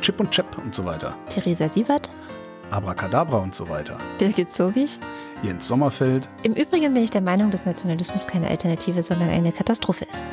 Chip 0.00 0.20
und 0.20 0.30
Chap 0.30 0.58
und 0.58 0.74
so 0.74 0.84
weiter, 0.84 1.16
Theresa 1.28 1.68
Sievert, 1.68 2.10
Abracadabra 2.74 3.38
und 3.38 3.54
so 3.54 3.68
weiter, 3.68 3.96
Birgit 4.18 4.50
Sobich. 4.50 4.98
Jens 5.42 5.68
Sommerfeld, 5.68 6.28
Im 6.42 6.54
Übrigen 6.54 6.92
bin 6.92 7.04
ich 7.04 7.10
der 7.10 7.20
Meinung, 7.20 7.50
dass 7.50 7.66
Nationalismus 7.66 8.26
keine 8.26 8.48
Alternative, 8.48 9.00
sondern 9.00 9.28
eine 9.28 9.52
Katastrophe 9.52 10.06
ist. 10.10 10.24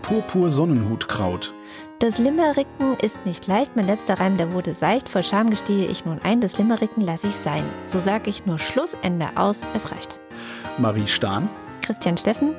Purpur 0.00 0.50
Sonnenhutkraut, 0.50 1.52
Das 1.98 2.18
Limericken 2.18 2.96
ist 3.02 3.18
nicht 3.26 3.46
leicht, 3.46 3.76
mein 3.76 3.86
letzter 3.86 4.18
Reim, 4.18 4.38
der 4.38 4.52
wurde 4.52 4.72
seicht. 4.72 5.10
Voll 5.10 5.22
Scham 5.22 5.50
gestehe 5.50 5.86
ich 5.86 6.06
nun 6.06 6.18
ein, 6.22 6.40
das 6.40 6.56
Limericken 6.56 7.02
lasse 7.02 7.26
ich 7.26 7.36
sein. 7.36 7.64
So 7.84 7.98
sag 7.98 8.26
ich 8.26 8.46
nur 8.46 8.58
Schluss, 8.58 8.96
Ende 9.02 9.28
aus, 9.36 9.60
es 9.74 9.92
reicht. 9.92 10.16
Marie 10.78 11.06
Stahn, 11.06 11.50
Christian 11.82 12.16
Steffen, 12.16 12.54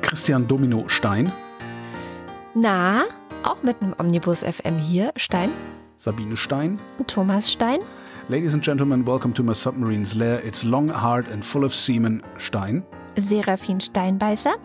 Christian 0.00 0.46
Domino 0.46 0.84
Stein, 0.86 1.32
na, 2.54 3.04
auch 3.42 3.62
mit 3.62 3.82
einem 3.82 3.94
Omnibus 3.98 4.44
FM 4.44 4.78
hier, 4.78 5.12
Stein 5.16 5.50
Sabine 5.96 6.36
Stein. 6.36 6.78
Thomas 7.06 7.50
Stein, 7.50 7.80
Ladies 8.28 8.54
and 8.54 8.62
gentlemen, 8.62 9.06
welcome 9.06 9.32
to 9.34 9.42
my 9.42 9.52
submarine's 9.54 10.14
lair. 10.14 10.44
It's 10.44 10.64
long, 10.64 10.88
hard 10.88 11.28
and 11.30 11.44
full 11.44 11.64
of 11.64 11.72
semen. 11.74 12.22
Stein. 12.38 12.84
Serafin 13.18 13.80
Steinbeißer, 13.80 14.56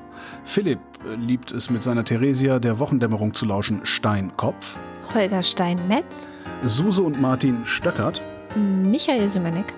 Philipp 0.44 0.80
äh, 1.06 1.16
liebt 1.16 1.52
es 1.54 1.70
mit 1.70 1.84
seiner 1.84 2.04
Theresia 2.04 2.60
der 2.60 2.80
Wochendämmerung 2.80 3.34
zu 3.34 3.46
lauschen. 3.46 3.86
Steinkopf. 3.86 4.78
Holger 5.14 5.42
Stein-Metz, 5.44 6.28
Suse 6.64 7.02
und 7.02 7.20
Martin 7.22 7.64
Stöckert. 7.66 8.22
Michael 8.56 9.30
Sümanek, 9.30 9.74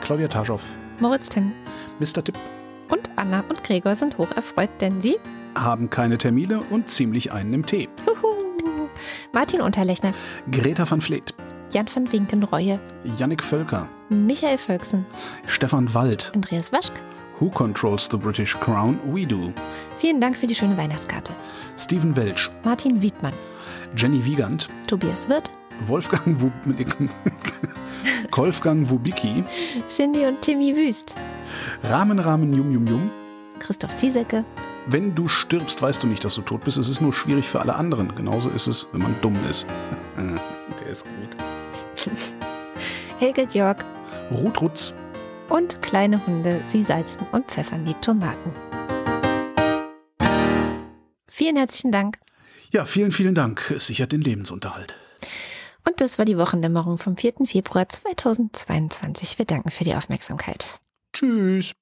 Claudia 0.00 0.26
Taschow. 0.28 0.60
Moritz 0.98 1.28
Timm 1.28 1.52
Mr. 2.00 2.24
Tipp 2.24 2.36
und 2.90 3.10
Anna 3.16 3.44
und 3.48 3.62
Gregor 3.62 3.94
sind 3.94 4.18
hoch 4.18 4.30
erfreut, 4.32 4.70
denn 4.80 5.00
sie, 5.00 5.18
haben 5.56 5.88
keine 5.90 6.18
Termine 6.18 6.60
und 6.70 6.88
ziemlich 6.88 7.32
einen 7.32 7.52
im 7.54 7.66
Tee. 7.66 7.88
huhu, 8.06 8.45
Martin 9.32 9.60
Unterlechner, 9.60 10.12
Greta 10.50 10.84
van 10.90 11.00
Vleet. 11.00 11.34
Jan 11.70 11.88
van 11.88 12.10
Winkenreue, 12.12 12.78
Yannick 13.18 13.42
Völker. 13.42 13.88
Michael 14.08 14.56
Völksen, 14.58 15.04
Stefan 15.46 15.92
Wald. 15.92 16.30
Andreas 16.34 16.72
Waschk. 16.72 16.92
Who 17.38 17.50
controls 17.50 18.08
the 18.08 18.16
British 18.16 18.56
Crown? 18.60 18.98
We 19.12 19.26
do. 19.26 19.52
Vielen 19.98 20.20
Dank 20.20 20.36
für 20.36 20.46
die 20.46 20.54
schöne 20.54 20.76
Weihnachtskarte. 20.76 21.32
Stephen 21.76 22.16
Welch. 22.16 22.50
Martin 22.64 23.02
Wiedmann, 23.02 23.34
Jenny 23.94 24.24
Wiegand. 24.24 24.68
Tobias 24.86 25.28
Wirth, 25.28 25.50
Wolfgang 25.86 26.40
Wub 26.40 26.52
Wolfgang 28.36 28.88
Wubicki. 28.88 29.44
Cindy 29.88 30.26
und 30.26 30.40
Timmy 30.40 30.76
Wüst, 30.76 31.16
Rahmen 31.82 32.18
Rahmen 32.18 32.52
Yum 32.54 32.72
Yum 32.72 32.86
Yum. 32.86 33.10
Christoph 33.58 33.96
Ziesecke, 33.96 34.44
Wenn 34.88 35.16
du 35.16 35.26
stirbst, 35.26 35.82
weißt 35.82 36.02
du 36.04 36.06
nicht, 36.06 36.24
dass 36.24 36.36
du 36.36 36.42
tot 36.42 36.62
bist. 36.62 36.78
Es 36.78 36.88
ist 36.88 37.00
nur 37.00 37.12
schwierig 37.12 37.48
für 37.48 37.60
alle 37.60 37.74
anderen. 37.74 38.14
Genauso 38.14 38.50
ist 38.50 38.68
es, 38.68 38.86
wenn 38.92 39.02
man 39.02 39.20
dumm 39.20 39.36
ist. 39.44 39.66
Der 40.16 40.86
ist 40.86 41.04
gut. 41.04 41.36
Helge 43.18 43.46
Georg 43.46 43.84
Ruth 44.30 44.60
Rutz. 44.60 44.94
und 45.48 45.82
kleine 45.82 46.24
Hunde, 46.26 46.62
sie 46.66 46.84
salzen 46.84 47.26
und 47.32 47.46
pfeffern 47.50 47.84
die 47.84 47.94
Tomaten. 47.94 48.52
Vielen 51.28 51.56
herzlichen 51.56 51.92
Dank. 51.92 52.18
Ja, 52.72 52.84
vielen, 52.84 53.10
vielen 53.12 53.34
Dank. 53.34 53.72
Es 53.74 53.86
sichert 53.88 54.12
den 54.12 54.20
Lebensunterhalt. 54.20 54.96
Und 55.84 56.00
das 56.00 56.18
war 56.18 56.24
die 56.24 56.38
Wochendämmerung 56.38 56.98
vom 56.98 57.16
4. 57.16 57.34
Februar 57.44 57.88
2022. 57.88 59.38
Wir 59.38 59.46
danken 59.46 59.70
für 59.70 59.84
die 59.84 59.94
Aufmerksamkeit. 59.94 60.80
Tschüss. 61.12 61.72